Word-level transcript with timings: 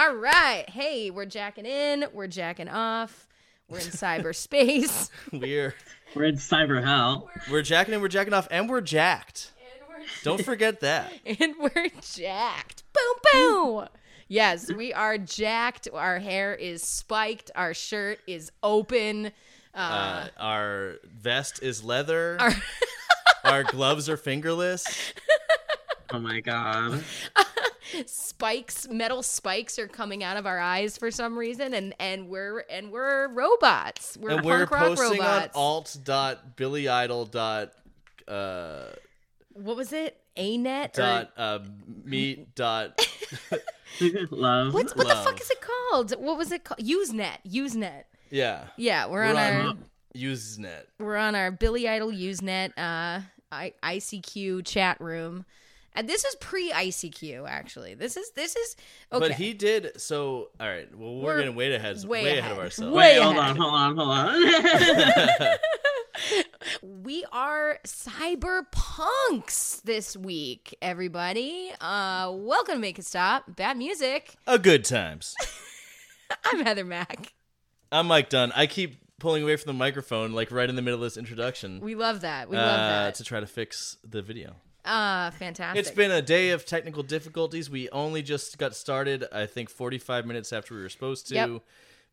All 0.00 0.14
right. 0.14 0.64
Hey, 0.66 1.10
we're 1.10 1.26
jacking 1.26 1.66
in. 1.66 2.06
We're 2.14 2.26
jacking 2.26 2.68
off. 2.70 3.28
We're 3.68 3.80
in 3.80 3.84
cyberspace. 3.84 5.10
We're 5.32 5.74
We're 6.16 6.24
in 6.24 6.36
cyber 6.36 6.82
hell. 6.82 7.28
we're 7.50 7.60
jacking 7.60 7.92
in, 7.92 8.00
we're 8.00 8.08
jacking 8.08 8.32
off, 8.32 8.48
and 8.50 8.66
we're 8.66 8.80
jacked. 8.80 9.52
And 9.60 9.88
we're, 9.90 10.06
Don't 10.24 10.42
forget 10.42 10.80
that. 10.80 11.12
and 11.26 11.54
we're 11.60 11.88
jacked. 12.00 12.82
Boom, 12.94 13.20
boom. 13.30 13.88
Yes, 14.26 14.72
we 14.72 14.94
are 14.94 15.18
jacked. 15.18 15.86
Our 15.92 16.18
hair 16.18 16.54
is 16.54 16.82
spiked. 16.82 17.50
Our 17.54 17.74
shirt 17.74 18.20
is 18.26 18.50
open. 18.62 19.32
Uh, 19.74 20.28
our 20.38 20.94
vest 21.14 21.62
is 21.62 21.84
leather. 21.84 22.38
Our- 22.40 22.54
Our 23.44 23.64
gloves 23.64 24.08
are 24.08 24.16
fingerless. 24.16 25.12
Oh 26.12 26.18
my 26.18 26.40
god. 26.40 27.04
Spikes, 28.06 28.88
metal 28.88 29.22
spikes 29.22 29.78
are 29.78 29.88
coming 29.88 30.22
out 30.22 30.36
of 30.36 30.46
our 30.46 30.58
eyes 30.58 30.96
for 30.96 31.10
some 31.10 31.38
reason, 31.38 31.74
and 31.74 31.94
and 31.98 32.28
we're 32.28 32.60
and 32.70 32.90
we're 32.92 33.28
robots. 33.28 34.16
We're 34.20 34.30
and 34.30 34.44
we're 34.44 34.66
punk 34.66 34.70
rock 34.70 34.96
posting 34.96 35.20
robots. 35.20 35.56
on 35.56 35.62
alt.billyidol 35.62 37.30
dot 37.30 37.72
uh 38.28 38.86
what 39.54 39.76
was 39.76 39.92
it? 39.92 40.16
Anet 40.36 40.96
or 40.98 41.02
dot 41.02 41.30
uh 41.36 41.58
meet 42.04 42.54
dot 42.54 43.00
Love. 44.30 44.72
what's 44.74 44.94
what 44.94 45.08
the 45.08 45.14
fuck 45.16 45.40
is 45.40 45.50
it 45.50 45.60
called? 45.60 46.12
What 46.12 46.38
was 46.38 46.52
it 46.52 46.64
called? 46.64 46.80
Usenet. 46.80 47.38
Usenet. 47.46 48.04
yeah. 48.30 48.64
Yeah, 48.76 49.06
we're, 49.06 49.20
We're 49.24 49.30
on, 49.30 49.36
on 49.36 49.66
our 49.66 49.74
Usenet. 50.14 50.84
we're 50.98 51.16
on 51.16 51.34
our 51.34 51.50
Billy 51.50 51.88
Idol 51.88 52.10
Usenet 52.10 52.70
uh 52.78 53.22
I- 53.52 53.74
ICQ 53.82 54.64
chat 54.64 55.00
room. 55.00 55.44
And 55.92 56.08
this 56.08 56.24
is 56.24 56.34
pre 56.36 56.70
ICQ 56.70 57.48
actually. 57.48 57.94
This 57.94 58.16
is 58.16 58.30
this 58.32 58.54
is 58.56 58.76
okay. 59.12 59.28
But 59.28 59.36
he 59.36 59.52
did 59.52 60.00
so 60.00 60.50
all 60.60 60.68
right. 60.68 60.88
Well 60.96 61.16
we're, 61.16 61.24
We're 61.24 61.38
getting 61.38 61.56
way 61.56 61.74
ahead 61.74 61.96
way 62.04 62.22
way, 62.22 62.38
ahead. 62.38 62.38
ahead. 62.38 62.52
of 62.52 62.58
ourselves. 62.58 62.94
Way 62.94 63.18
Wait, 63.18 63.22
hold 63.22 63.36
ahead. 63.36 63.50
on, 63.50 63.56
hold 63.56 63.74
on, 63.74 63.96
hold 63.96 64.10
on. 66.82 66.92
we 67.04 67.24
are 67.32 67.78
cyberpunks 67.84 69.82
this 69.82 70.16
week, 70.16 70.76
everybody. 70.80 71.72
Uh 71.80 72.32
welcome 72.34 72.76
to 72.76 72.80
Make 72.80 72.98
It 73.00 73.04
Stop. 73.04 73.56
Bad 73.56 73.76
music. 73.76 74.36
A 74.46 74.58
good 74.58 74.84
times. 74.84 75.34
I'm 76.44 76.64
Heather 76.64 76.84
Mack. 76.84 77.32
I'm 77.90 78.06
Mike 78.06 78.28
Dunn. 78.28 78.52
I 78.54 78.66
keep 78.68 78.98
pulling 79.18 79.42
away 79.42 79.56
from 79.56 79.68
the 79.70 79.78
microphone 79.78 80.32
like 80.32 80.52
right 80.52 80.68
in 80.70 80.76
the 80.76 80.82
middle 80.82 81.00
of 81.00 81.04
this 81.04 81.16
introduction. 81.16 81.80
We 81.80 81.96
love 81.96 82.20
that. 82.20 82.48
We 82.48 82.56
uh, 82.56 82.62
love 82.62 82.78
that. 82.78 83.14
to 83.16 83.24
try 83.24 83.40
to 83.40 83.46
fix 83.46 83.96
the 84.08 84.22
video. 84.22 84.54
Uh 84.84 85.30
fantastic. 85.32 85.78
It's 85.80 85.90
been 85.94 86.10
a 86.10 86.22
day 86.22 86.50
of 86.50 86.64
technical 86.64 87.02
difficulties. 87.02 87.68
We 87.70 87.88
only 87.90 88.22
just 88.22 88.56
got 88.58 88.74
started, 88.74 89.24
I 89.32 89.46
think 89.46 89.68
45 89.70 90.26
minutes 90.26 90.52
after 90.52 90.74
we 90.74 90.80
were 90.82 90.88
supposed 90.88 91.28
to 91.28 91.34
Yep. 91.34 91.62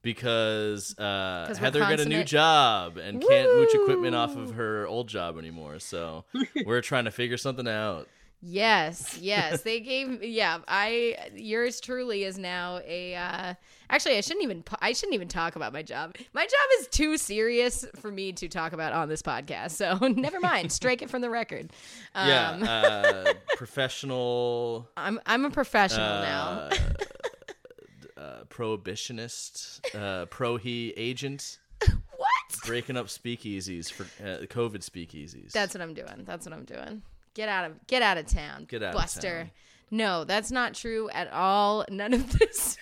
because 0.01 0.97
uh, 0.99 1.55
Heather 1.59 1.79
got 1.79 1.99
a 1.99 2.05
new 2.05 2.23
job 2.23 2.97
and 2.97 3.21
can't 3.21 3.49
mooch 3.57 3.73
equipment 3.73 4.15
off 4.15 4.35
of 4.35 4.51
her 4.55 4.85
old 4.87 5.07
job 5.07 5.37
anymore. 5.37 5.79
So 5.79 6.25
we're 6.65 6.81
trying 6.81 7.05
to 7.05 7.11
figure 7.11 7.37
something 7.37 7.67
out. 7.67 8.07
Yes, 8.41 9.17
yes. 9.19 9.63
They 9.63 9.79
gave 9.79 10.23
yeah, 10.23 10.59
I 10.67 11.17
yours 11.35 11.81
truly 11.81 12.23
is 12.23 12.37
now 12.37 12.79
a 12.85 13.15
uh 13.15 13.53
actually 13.89 14.17
I 14.17 14.21
shouldn't 14.21 14.43
even 14.43 14.63
I 14.79 14.93
shouldn't 14.93 15.15
even 15.15 15.27
talk 15.27 15.55
about 15.55 15.73
my 15.73 15.81
job. 15.81 16.15
My 16.33 16.43
job 16.43 16.79
is 16.79 16.87
too 16.87 17.17
serious 17.17 17.83
for 17.95 18.11
me 18.11 18.31
to 18.33 18.47
talk 18.47 18.73
about 18.73 18.93
on 18.93 19.09
this 19.09 19.23
podcast. 19.23 19.71
So 19.71 19.97
never 20.07 20.39
mind. 20.39 20.71
Strike 20.71 21.01
it 21.01 21.09
from 21.09 21.21
the 21.21 21.31
record. 21.31 21.71
Um 22.13 22.27
yeah, 22.27 22.49
uh, 22.69 23.33
professional 23.57 24.87
I'm 24.95 25.19
I'm 25.25 25.45
a 25.45 25.49
professional 25.49 26.21
now. 26.21 26.69
uh, 28.17 28.21
uh, 28.21 28.43
prohibitionist, 28.49 29.79
uh, 29.95 30.25
pro 30.25 30.57
he 30.57 30.93
agent, 30.97 31.59
What? 31.79 32.65
breaking 32.65 32.97
up 32.97 33.07
speakeasies 33.07 33.91
for 33.91 34.03
uh, 34.23 34.45
COVID 34.45 34.87
speakeasies. 34.87 35.51
That's 35.51 35.73
what 35.73 35.81
I'm 35.81 35.93
doing. 35.93 36.23
That's 36.25 36.45
what 36.45 36.53
I'm 36.53 36.65
doing. 36.65 37.03
Get 37.37 37.49
out 37.49 37.65
of 37.65 37.85
get 37.85 38.01
out 38.01 38.17
of 38.17 38.25
town. 38.25 38.65
Get 38.67 38.81
out 38.81 38.95
of 38.95 38.99
Buster. 38.99 39.41
town. 39.41 39.51
No, 39.91 40.23
that's 40.23 40.49
not 40.49 40.73
true 40.73 41.07
at 41.11 41.31
all. 41.31 41.85
None 41.87 42.15
of 42.15 42.39
this. 42.39 42.77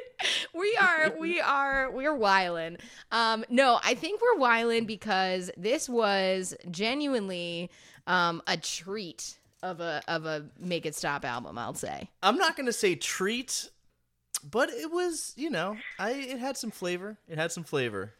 we 0.54 0.74
are 0.80 1.14
we 1.20 1.42
are 1.42 1.90
we're 1.90 2.14
wiling. 2.14 2.78
Um 3.12 3.44
no, 3.50 3.78
I 3.84 3.92
think 3.92 4.22
we're 4.22 4.40
wiling 4.40 4.86
because 4.86 5.50
this 5.58 5.90
was 5.90 6.54
genuinely 6.70 7.70
um 8.06 8.40
a 8.46 8.56
treat 8.56 9.38
of 9.62 9.80
a 9.80 10.00
of 10.08 10.24
a 10.24 10.46
Make 10.58 10.86
It 10.86 10.94
Stop 10.94 11.26
album, 11.26 11.58
I'll 11.58 11.74
say. 11.74 12.08
I'm 12.22 12.38
not 12.38 12.56
gonna 12.56 12.72
say 12.72 12.94
treat, 12.94 13.68
but 14.42 14.70
it 14.70 14.90
was, 14.90 15.34
you 15.36 15.50
know, 15.50 15.76
I 15.98 16.12
it 16.12 16.38
had 16.38 16.56
some 16.56 16.70
flavor. 16.70 17.18
It 17.28 17.36
had 17.36 17.52
some 17.52 17.62
flavor. 17.64 18.14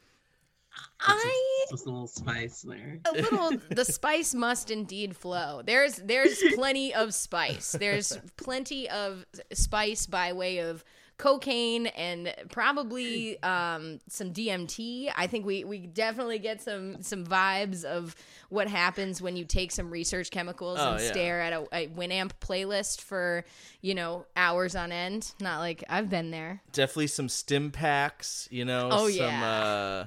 I 1.01 1.65
Just 1.71 1.87
a 1.87 1.91
little 1.91 2.07
spice 2.07 2.63
there. 2.63 2.99
a 3.09 3.13
little 3.13 3.53
the 3.71 3.85
spice 3.85 4.35
must 4.35 4.71
indeed 4.71 5.17
flow 5.17 5.63
there's 5.65 5.97
there's 5.97 6.43
plenty 6.55 6.95
of 6.95 7.15
spice 7.15 7.73
there's 7.79 8.19
plenty 8.37 8.89
of 8.91 9.25
spice 9.53 10.07
by 10.07 10.33
way 10.33 10.59
of 10.59 10.85
cocaine 11.19 11.89
and 11.89 12.33
probably 12.53 13.43
um, 13.43 13.99
some 14.09 14.33
DMT. 14.33 15.11
I 15.17 15.27
think 15.27 15.45
we 15.45 15.65
we 15.65 15.81
definitely 15.81 16.39
get 16.39 16.63
some 16.63 17.03
some 17.03 17.25
vibes 17.27 17.83
of 17.85 18.15
what 18.51 18.69
happens 18.69 19.21
when 19.21 19.35
you 19.37 19.45
take 19.45 19.73
some 19.73 19.91
research 19.91 20.31
chemicals 20.31 20.79
Oh, 20.81 20.93
and 20.93 21.01
yeah. 21.03 21.11
stare 21.11 21.41
at 21.41 21.53
a, 21.53 21.67
a 21.73 21.89
Winamp 21.89 22.31
playlist 22.41 23.01
for 23.01 23.45
you 23.81 23.97
know 23.97 24.27
hours 24.37 24.77
on 24.77 24.93
end. 24.93 25.33
Not 25.41 25.59
like 25.59 25.83
I've 25.89 26.09
been 26.09 26.31
there. 26.31 26.63
Definitely 26.73 27.09
some 27.09 27.29
stim 27.29 27.73
packs, 27.73 28.47
you 28.53 28.65
know. 28.65 28.89
Oh, 28.93 29.09
some, 29.09 29.17
yeah. 29.17 29.45
Uh, 29.45 30.07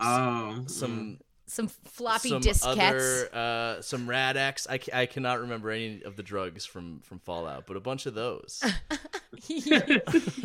Oh, 0.00 0.64
some 0.66 1.18
Some 1.46 1.66
floppy 1.68 2.28
some 2.28 2.42
diskettes. 2.42 3.26
other 3.34 3.34
uh, 3.34 3.82
some 3.82 4.08
Rad-X. 4.08 4.66
I, 4.70 4.78
ca- 4.78 4.92
I 5.00 5.06
cannot 5.06 5.40
remember 5.40 5.70
any 5.70 6.02
of 6.04 6.14
the 6.16 6.22
drugs 6.22 6.64
from 6.64 7.00
from 7.00 7.18
Fallout, 7.18 7.66
but 7.66 7.76
a 7.76 7.80
bunch 7.80 8.06
of 8.06 8.14
those. 8.14 8.62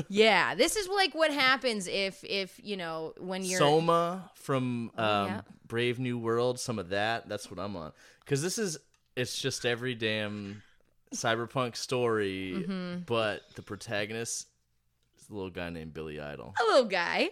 yeah, 0.09 0.55
this 0.55 0.75
is 0.75 0.87
like 0.87 1.13
what 1.13 1.31
happens 1.31 1.87
if 1.87 2.23
if 2.23 2.59
you 2.63 2.77
know 2.77 3.13
when 3.19 3.43
you're 3.43 3.59
Soma 3.59 4.31
from 4.35 4.91
um, 4.97 5.05
Oh, 5.05 5.25
yeah. 5.25 5.41
Brave 5.67 5.99
New 5.99 6.17
World. 6.17 6.59
Some 6.59 6.79
of 6.79 6.89
that. 6.89 7.27
That's 7.29 7.49
what 7.49 7.59
I'm 7.59 7.75
on. 7.75 7.91
Because 8.21 8.41
this 8.41 8.57
is 8.57 8.77
it's 9.15 9.39
just 9.39 9.65
every 9.65 9.95
damn 9.95 10.61
cyberpunk 11.13 11.75
story, 11.75 12.53
Mm-hmm. 12.67 13.01
but 13.05 13.41
the 13.55 13.61
protagonist 13.61 14.47
is 15.21 15.29
a 15.29 15.33
little 15.33 15.49
guy 15.49 15.69
named 15.69 15.93
Billy 15.93 16.19
Idol. 16.19 16.53
a 16.59 16.63
little 16.65 16.85
guy, 16.89 17.29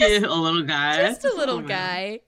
a 0.24 0.34
little 0.34 0.62
guy. 0.62 1.08
just 1.08 1.24
a 1.24 1.34
little 1.34 1.58
Oh, 1.58 1.62
guy. 1.62 2.20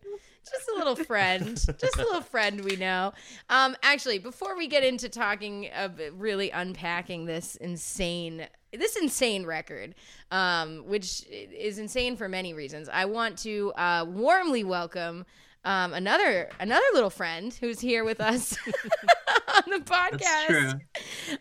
just 0.45 0.69
a 0.75 0.79
little 0.79 0.97
friend, 0.97 1.57
just 1.57 1.97
a 1.97 2.03
little 2.03 2.21
friend 2.23 2.65
we 2.65 2.77
know. 2.77 3.13
Um, 3.51 3.77
actually, 3.83 4.19
before 4.19 4.57
we 4.57 4.67
get 4.67 4.83
into 4.85 5.09
talking 5.09 5.69
of 5.77 6.01
really 6.15 6.51
unpacking 6.51 7.27
this 7.27 7.57
insane, 7.57 8.47
this 8.73 8.97
insane 8.97 9.45
record, 9.45 9.95
um, 10.31 10.85
which 10.87 11.25
is 11.29 11.79
insane 11.79 12.17
for 12.17 12.29
many 12.29 12.55
reasons, 12.55 12.89
I 12.91 13.05
want 13.05 13.37
to 13.39 13.73
uh, 13.77 14.07
warmly 14.09 14.65
welcome. 14.65 15.27
Um, 15.65 15.93
another 15.93 16.49
another 16.61 16.85
little 16.95 17.11
friend 17.11 17.53
who's 17.53 17.81
here 17.81 18.05
with 18.05 18.21
us 18.21 18.57
on 18.67 19.71
the 19.71 19.79
podcast. 19.85 20.21
That's 20.21 20.47
true. 20.47 20.73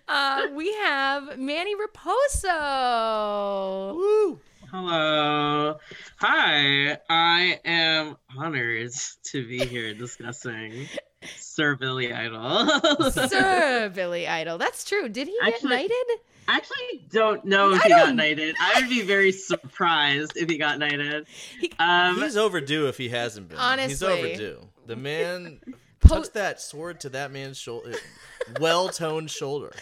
Uh, 0.08 0.48
we 0.54 0.74
have 0.74 1.38
Manny 1.40 1.76
Raposo. 1.76 3.96
Woo! 3.96 4.42
Hello. 4.72 5.78
Hi. 6.20 6.98
I 7.10 7.60
am 7.64 8.18
honored 8.38 8.92
to 9.32 9.48
be 9.48 9.60
here 9.66 9.94
discussing 9.94 10.88
Sir 11.38 11.76
Billy 11.76 12.12
Idol. 12.14 12.68
Sir 13.12 13.90
Billy 13.96 14.28
Idol. 14.28 14.58
That's 14.58 14.84
true. 14.84 15.08
Did 15.10 15.28
he 15.28 15.38
get 15.44 15.54
Actually- 15.56 15.70
knighted? 15.70 15.92
I 16.50 16.56
actually 16.56 17.06
don't 17.12 17.44
know 17.44 17.74
if 17.74 17.82
I 17.82 17.84
he 17.84 17.90
don't- 17.90 18.06
got 18.08 18.16
knighted. 18.16 18.56
I 18.62 18.80
would 18.80 18.90
be 18.90 19.02
very 19.02 19.34
surprised 19.34 20.38
if 20.38 20.50
he 20.50 20.58
got 20.58 20.80
knighted. 20.80 21.28
Um, 21.78 22.22
He's 22.22 22.38
overdue 22.38 22.88
if 22.88 22.98
he 22.98 23.10
hasn't 23.10 23.50
been. 23.50 23.58
Honestly. 23.58 23.90
he's 23.90 24.04
overdue. 24.04 24.68
The 24.86 24.96
man 24.96 25.60
Touched 26.08 26.34
that 26.34 26.62
sword 26.62 27.00
to 27.02 27.10
that 27.10 27.32
man's 27.32 27.58
shoulder, 27.58 27.94
well-toned 28.60 29.30
shoulder. 29.30 29.74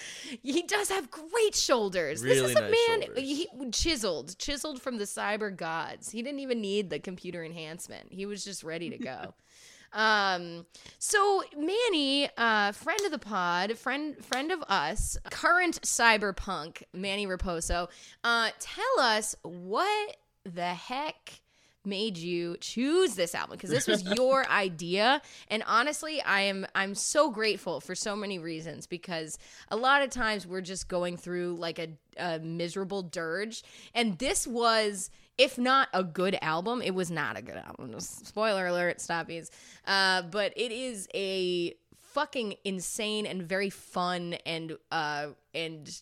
He 0.43 0.63
does 0.63 0.89
have 0.89 1.09
great 1.11 1.55
shoulders. 1.55 2.21
this 2.21 2.39
Really 2.39 2.53
is 2.53 2.57
a 2.57 2.61
man 2.61 3.01
shoulders. 3.01 3.17
he, 3.17 3.47
chiseled, 3.71 4.37
chiseled 4.37 4.81
from 4.81 4.97
the 4.97 5.05
cyber 5.05 5.55
gods. 5.55 6.09
He 6.09 6.21
didn't 6.21 6.39
even 6.39 6.61
need 6.61 6.89
the 6.89 6.99
computer 6.99 7.43
enhancement. 7.43 8.07
He 8.11 8.25
was 8.25 8.43
just 8.43 8.63
ready 8.63 8.89
to 8.89 8.97
go. 8.97 9.33
um, 9.93 10.65
so 10.99 11.43
Manny, 11.57 12.29
uh, 12.37 12.71
friend 12.71 13.01
of 13.05 13.11
the 13.11 13.19
pod, 13.19 13.77
friend 13.77 14.23
friend 14.23 14.51
of 14.51 14.63
us, 14.67 15.17
current 15.31 15.81
cyberpunk 15.81 16.83
Manny 16.93 17.27
Raposo, 17.27 17.87
uh, 18.23 18.49
tell 18.59 18.99
us 18.99 19.35
what 19.43 20.17
the 20.43 20.73
heck 20.73 21.41
made 21.85 22.17
you 22.17 22.57
choose 22.59 23.15
this 23.15 23.35
album 23.35 23.57
because 23.57 23.69
this 23.69 23.87
was 23.87 24.03
your 24.15 24.49
idea. 24.49 25.21
And 25.49 25.63
honestly 25.67 26.21
i 26.21 26.41
am 26.41 26.65
i'm 26.75 26.95
so 26.95 27.29
grateful 27.29 27.79
for 27.79 27.95
so 27.95 28.15
many 28.15 28.39
reasons 28.39 28.87
because 28.87 29.37
a 29.69 29.75
lot 29.75 30.01
of 30.01 30.09
times 30.09 30.45
we're 30.47 30.61
just 30.61 30.87
going 30.87 31.17
through 31.17 31.55
like 31.55 31.79
a, 31.79 31.89
a 32.17 32.39
miserable 32.39 33.03
dirge. 33.03 33.63
And 33.93 34.17
this 34.19 34.47
was 34.47 35.09
if 35.37 35.57
not 35.57 35.89
a 35.93 36.03
good 36.03 36.37
album 36.41 36.81
it 36.81 36.93
was 36.93 37.11
not 37.11 37.37
a 37.37 37.41
good 37.41 37.57
album. 37.57 37.93
Spoiler 37.99 38.67
alert 38.67 38.97
stoppies. 38.97 39.49
Uh, 39.85 40.21
but 40.23 40.53
it 40.55 40.71
is 40.71 41.07
a 41.13 41.75
fucking 42.15 42.55
insane 42.63 43.25
and 43.25 43.43
very 43.43 43.69
fun 43.69 44.35
and 44.45 44.77
uh 44.89 45.27
and 45.53 46.01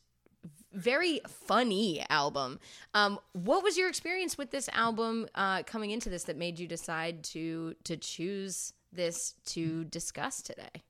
very 0.73 1.21
funny 1.27 2.05
album. 2.09 2.59
Um, 2.93 3.19
what 3.33 3.63
was 3.63 3.77
your 3.77 3.89
experience 3.89 4.37
with 4.37 4.51
this 4.51 4.69
album 4.73 5.27
uh, 5.35 5.63
coming 5.63 5.91
into 5.91 6.09
this 6.09 6.23
that 6.25 6.37
made 6.37 6.59
you 6.59 6.67
decide 6.67 7.23
to 7.25 7.75
to 7.83 7.97
choose 7.97 8.73
this 8.91 9.33
to 9.47 9.83
discuss 9.85 10.41
today? 10.41 10.83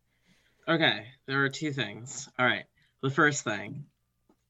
Okay, 0.68 1.08
there 1.26 1.44
are 1.44 1.50
two 1.50 1.72
things. 1.74 2.30
All 2.40 2.46
right. 2.46 2.64
The 3.02 3.10
first 3.10 3.44
thing, 3.44 3.86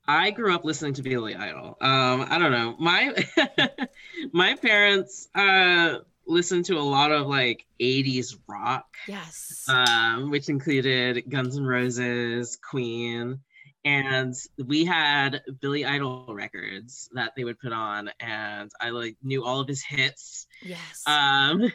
I 0.07 0.29
grew 0.31 0.53
up 0.53 0.63
listening 0.63 0.93
to 0.95 1.01
Billy 1.01 1.35
Idol. 1.35 1.75
Um, 1.81 2.27
I 2.29 2.37
don't 2.37 2.51
know. 2.51 2.75
My 2.79 3.15
my 4.31 4.55
parents 4.55 5.27
uh 5.33 5.99
listened 6.25 6.65
to 6.65 6.77
a 6.77 6.79
lot 6.81 7.11
of 7.11 7.27
like 7.27 7.65
80s 7.81 8.37
rock, 8.47 8.85
Yes. 9.07 9.65
um, 9.67 10.29
which 10.31 10.47
included 10.47 11.23
Guns 11.29 11.57
N' 11.57 11.65
Roses, 11.65 12.57
Queen, 12.57 13.39
and 13.85 14.33
we 14.65 14.85
had 14.85 15.41
Billy 15.61 15.85
Idol 15.85 16.25
records 16.33 17.09
that 17.13 17.33
they 17.35 17.43
would 17.43 17.59
put 17.59 17.73
on, 17.73 18.09
and 18.19 18.71
I 18.79 18.89
like 18.91 19.17
knew 19.23 19.43
all 19.43 19.59
of 19.59 19.67
his 19.67 19.83
hits. 19.83 20.47
yes. 20.61 21.03
Um, 21.05 21.71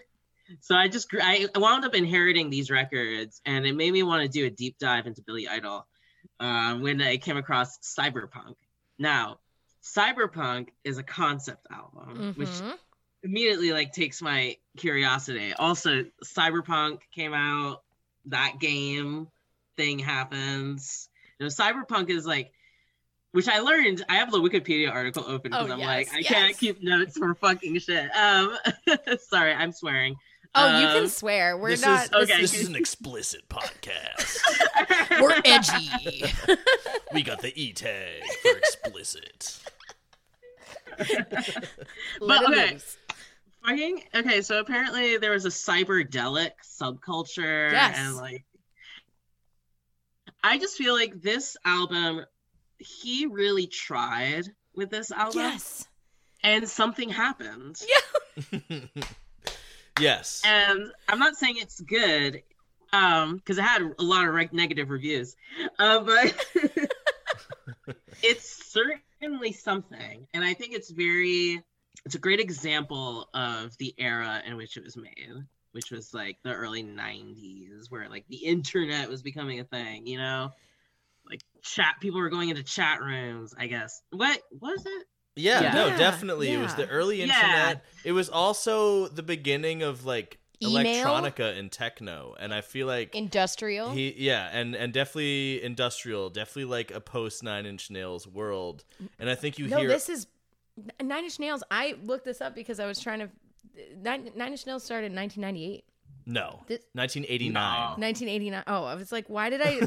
so 0.61 0.75
I 0.75 0.89
just 0.89 1.09
I 1.21 1.47
wound 1.57 1.85
up 1.85 1.95
inheriting 1.95 2.49
these 2.51 2.71
records, 2.71 3.41
and 3.45 3.67
it 3.67 3.75
made 3.77 3.93
me 3.93 4.03
want 4.03 4.23
to 4.23 4.29
do 4.29 4.47
a 4.47 4.51
deep 4.51 4.79
dive 4.79 5.07
into 5.07 5.23
Billy 5.23 5.47
Idol 5.49 5.87
um, 6.41 6.83
when 6.83 7.01
I 7.03 7.19
came 7.19 7.37
across 7.37 7.79
Cyberpunk. 7.79 8.55
Now, 8.99 9.39
Cyberpunk 9.83 10.69
is 10.85 10.99
a 10.99 11.03
concept 11.03 11.67
album, 11.71 12.33
which 12.37 12.49
Mhm. 12.49 12.79
immediately 13.23 13.73
like 13.73 13.93
takes 13.93 14.23
my 14.23 14.57
curiosity. 14.77 15.53
Also, 15.55 16.05
Cyberpunk 16.25 17.01
came 17.15 17.35
out, 17.35 17.83
that 18.27 18.59
game 18.61 19.29
thing 19.77 19.99
happens. 19.99 21.08
You 21.39 21.47
know, 21.47 21.49
Cyberpunk 21.49 22.11
is 22.11 22.27
like 22.27 22.53
which 23.33 23.47
I 23.49 23.59
learned. 23.61 24.05
I 24.09 24.17
have 24.17 24.31
the 24.31 24.39
Wikipedia 24.39 24.91
article 24.91 25.23
open 25.27 25.51
because 25.51 25.69
Oh, 25.69 25.73
I'm 25.75 25.79
yes, 25.79 25.87
like, 25.87 26.15
I 26.15 26.19
yes. 26.21 26.29
can't 26.29 26.59
keep 26.59 26.83
notes 26.83 27.17
for 27.19 27.35
fucking 27.35 27.79
shit. 27.79 28.11
Um, 28.17 28.57
sorry, 29.21 29.53
I'm 29.53 29.71
swearing. 29.73 30.17
oh, 30.55 30.81
you 30.81 30.87
um, 30.87 30.95
can 31.01 31.09
swear. 31.09 31.57
We're 31.59 31.71
this 31.71 31.83
not. 31.85 32.05
is 32.05 32.11
this 32.11 32.23
okay. 32.31 32.41
this 32.41 32.55
is 32.55 32.69
an 32.69 32.75
explicit 32.77 33.43
podcast. 33.49 34.39
We're 35.21 35.41
edgy. 35.45 36.25
we 37.13 37.23
got 37.23 37.43
the 37.43 37.53
E 37.55 37.73
tag 37.75 38.23
for 38.43 38.57
explicit. 38.57 39.61
but 42.21 42.45
okay. 42.51 42.73
loose. 42.73 42.97
Fucking 43.65 44.03
okay. 44.15 44.41
So 44.41 44.59
apparently 44.61 45.19
there 45.19 45.33
was 45.33 45.45
a 45.45 45.51
cyberdelic 45.51 46.53
subculture, 46.65 47.71
Yes. 47.73 47.97
and 47.99 48.17
like, 48.17 48.45
I 50.43 50.59
just 50.59 50.77
feel 50.77 50.95
like 50.95 51.21
this 51.21 51.57
album, 51.65 52.25
he 52.79 53.27
really 53.27 53.67
tried 53.67 54.45
with 54.75 54.91
this 54.91 55.11
album, 55.11 55.41
Yes. 55.41 55.87
and 56.43 56.69
something 56.69 57.09
happened. 57.09 57.81
Yeah. 58.53 58.79
yes. 60.01 60.43
and 60.45 60.93
I'm 61.09 61.19
not 61.19 61.35
saying 61.37 61.57
it's 61.59 61.81
good, 61.81 62.43
um, 62.93 63.37
because 63.37 63.59
it 63.59 63.63
had 63.63 63.83
a 63.99 64.03
lot 64.03 64.29
of 64.29 64.33
re- 64.35 64.49
negative 64.53 64.91
reviews, 64.91 65.35
uh, 65.79 65.99
but 66.01 66.47
it's 68.23 68.71
certainly 68.73 69.53
something, 69.53 70.27
and 70.33 70.45
I 70.45 70.55
think 70.55 70.73
it's 70.75 70.91
very, 70.91 71.63
it's 72.05 72.15
a 72.15 72.19
great 72.21 72.39
example 72.41 73.29
of 73.35 73.77
the 73.79 73.93
era 73.99 74.41
in 74.47 74.57
which 74.57 74.77
it 74.77 74.85
was 74.85 74.97
made, 74.97 75.33
which 75.73 75.91
was 75.91 76.15
like 76.15 76.39
the 76.43 76.53
early 76.55 76.83
'90s, 76.83 77.91
where 77.91 78.09
like 78.09 78.27
the 78.29 78.37
internet 78.37 79.09
was 79.09 79.23
becoming 79.23 79.61
a 79.61 79.65
thing, 79.65 80.07
you 80.07 80.19
know, 80.19 80.53
like 81.29 81.43
chat, 81.63 81.97
people 82.01 82.21
were 82.21 82.31
going 82.31 82.49
into 82.49 82.63
chat 82.63 83.01
rooms, 83.03 83.55
I 83.59 83.67
guess. 83.67 84.03
What 84.11 84.41
was 84.61 84.85
it? 84.87 85.07
Yeah, 85.37 85.61
Yeah. 85.61 85.75
no, 85.75 85.89
Yeah, 85.89 85.99
definitely. 85.99 86.53
It 86.53 86.59
was 86.59 86.75
the 86.75 86.83
yeah. 86.83 86.89
early 86.89 87.23
Yeah. 87.23 87.25
internet. 87.25 87.85
It 88.05 88.13
was 88.13 88.29
also 88.29 89.09
the 89.09 89.23
beginning 89.23 89.83
of 89.83 90.05
like 90.05 90.39
Email? 90.61 91.07
electronica 91.07 91.57
and 91.57 91.71
techno, 91.71 92.35
and 92.41 92.53
I 92.53 92.61
feel 92.61 92.87
like 92.87 93.15
Industrial. 93.15 93.91
he, 93.93 94.15
yeah, 94.17 94.49
and 94.53 94.75
and 94.75 94.93
definitely 94.93 95.63
industrial, 95.63 96.31
definitely 96.31 96.65
like 96.65 96.91
a 96.91 97.01
post 97.01 97.43
Nine 97.45 97.67
Inch 97.67 97.91
Nails 97.91 98.27
world. 98.27 98.85
And 99.21 99.31
I 99.31 99.37
think 99.37 99.59
you 99.59 99.67
no, 99.67 99.79
hear 99.79 99.89
this 99.89 100.09
is 100.09 100.27
Nine 101.01 101.25
Inch 101.25 101.39
Nails. 101.39 101.63
I 101.71 101.95
looked 102.03 102.25
this 102.25 102.41
up 102.41 102.55
because 102.55 102.81
I 102.81 102.87
was 102.87 102.99
trying 103.01 103.21
to. 103.21 103.31
Nine, 104.03 104.31
Nine 104.35 104.53
Inch 104.53 104.67
Nails 104.67 104.85
started 104.85 105.13
in 105.13 105.17
1998. 105.17 105.85
no 106.27 106.61
This- 106.67 106.81
1989. 106.93 108.01
1989. 108.01 108.63
Oh, 108.67 108.85
I 108.85 108.95
was 108.95 109.11
like, 109.13 109.29
why 109.29 109.51
did 109.51 109.61
I? 109.63 109.81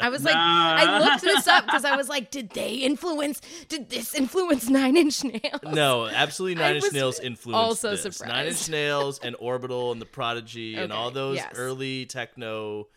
I 0.00 0.08
was 0.10 0.22
like, 0.28 0.34
Nah. 0.34 0.76
I 0.78 0.98
looked 1.00 1.22
this 1.22 1.46
up 1.48 1.64
because 1.66 1.84
I 1.84 1.96
was 1.96 2.08
like, 2.08 2.30
did 2.30 2.50
they 2.50 2.74
influence? 2.74 3.40
Did 3.68 3.90
this 3.90 4.14
influence 4.14 4.68
Nine 4.68 4.96
Inch 4.96 5.24
Nails? 5.24 5.60
No, 5.64 6.06
absolutely 6.06 6.62
I 6.62 6.66
Nine 6.68 6.74
Inch 6.76 6.84
was 6.84 6.92
Nails 6.92 7.20
influenced 7.20 7.56
also 7.58 7.90
this. 7.92 8.02
surprised. 8.02 8.28
Nine 8.32 8.46
Inch 8.46 8.68
Nails 8.68 9.18
and 9.20 9.34
Orbital 9.40 9.92
and 9.92 10.00
the 10.00 10.06
Prodigy 10.06 10.76
and 10.76 10.92
all 10.92 11.10
those 11.10 11.36
yes. 11.36 11.52
early 11.56 12.06
techno 12.06 12.88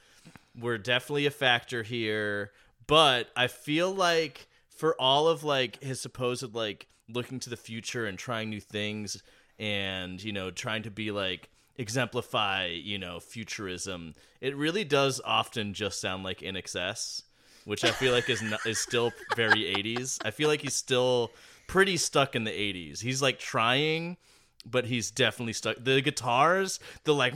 were 0.60 0.78
definitely 0.78 1.26
a 1.26 1.32
factor 1.32 1.82
here. 1.84 2.52
But 2.88 3.30
I 3.36 3.48
feel 3.48 3.92
like 3.94 4.48
for 4.70 4.96
all 5.02 5.28
of 5.28 5.44
like 5.44 5.82
his 5.82 6.00
supposed 6.02 6.54
like 6.54 6.88
looking 7.10 7.40
to 7.40 7.50
the 7.50 7.58
future 7.58 8.06
and 8.06 8.18
trying 8.18 8.50
new 8.50 8.60
things 8.62 9.22
and 9.60 10.22
you 10.24 10.32
know 10.34 10.52
trying 10.52 10.84
to 10.84 10.92
be 10.92 11.12
like 11.12 11.50
exemplify 11.78 12.68
you 12.68 12.98
know 12.98 13.20
futurism, 13.20 14.16
it 14.42 14.56
really 14.56 14.84
does 14.84 15.22
often 15.24 15.74
just 15.74 16.00
sound 16.02 16.24
like 16.24 16.42
in 16.42 16.56
excess 16.56 17.22
which 17.66 17.84
I 17.84 17.90
feel 17.90 18.12
like 18.14 18.30
is 18.30 18.44
not, 18.44 18.64
is 18.68 18.78
still 18.78 19.12
very 19.36 19.62
80s. 19.64 20.20
I 20.24 20.30
feel 20.30 20.50
like 20.50 20.62
he's 20.62 20.76
still 20.76 21.32
pretty 21.66 21.98
stuck 21.98 22.36
in 22.36 22.44
the 22.44 22.52
80s. 22.52 23.00
He's 23.02 23.24
like 23.24 23.40
trying, 23.40 24.18
but 24.68 24.86
he's 24.86 25.10
definitely 25.10 25.54
stuck. 25.54 25.78
The 25.84 26.00
guitars, 26.00 26.80
the 27.06 27.16
like 27.16 27.34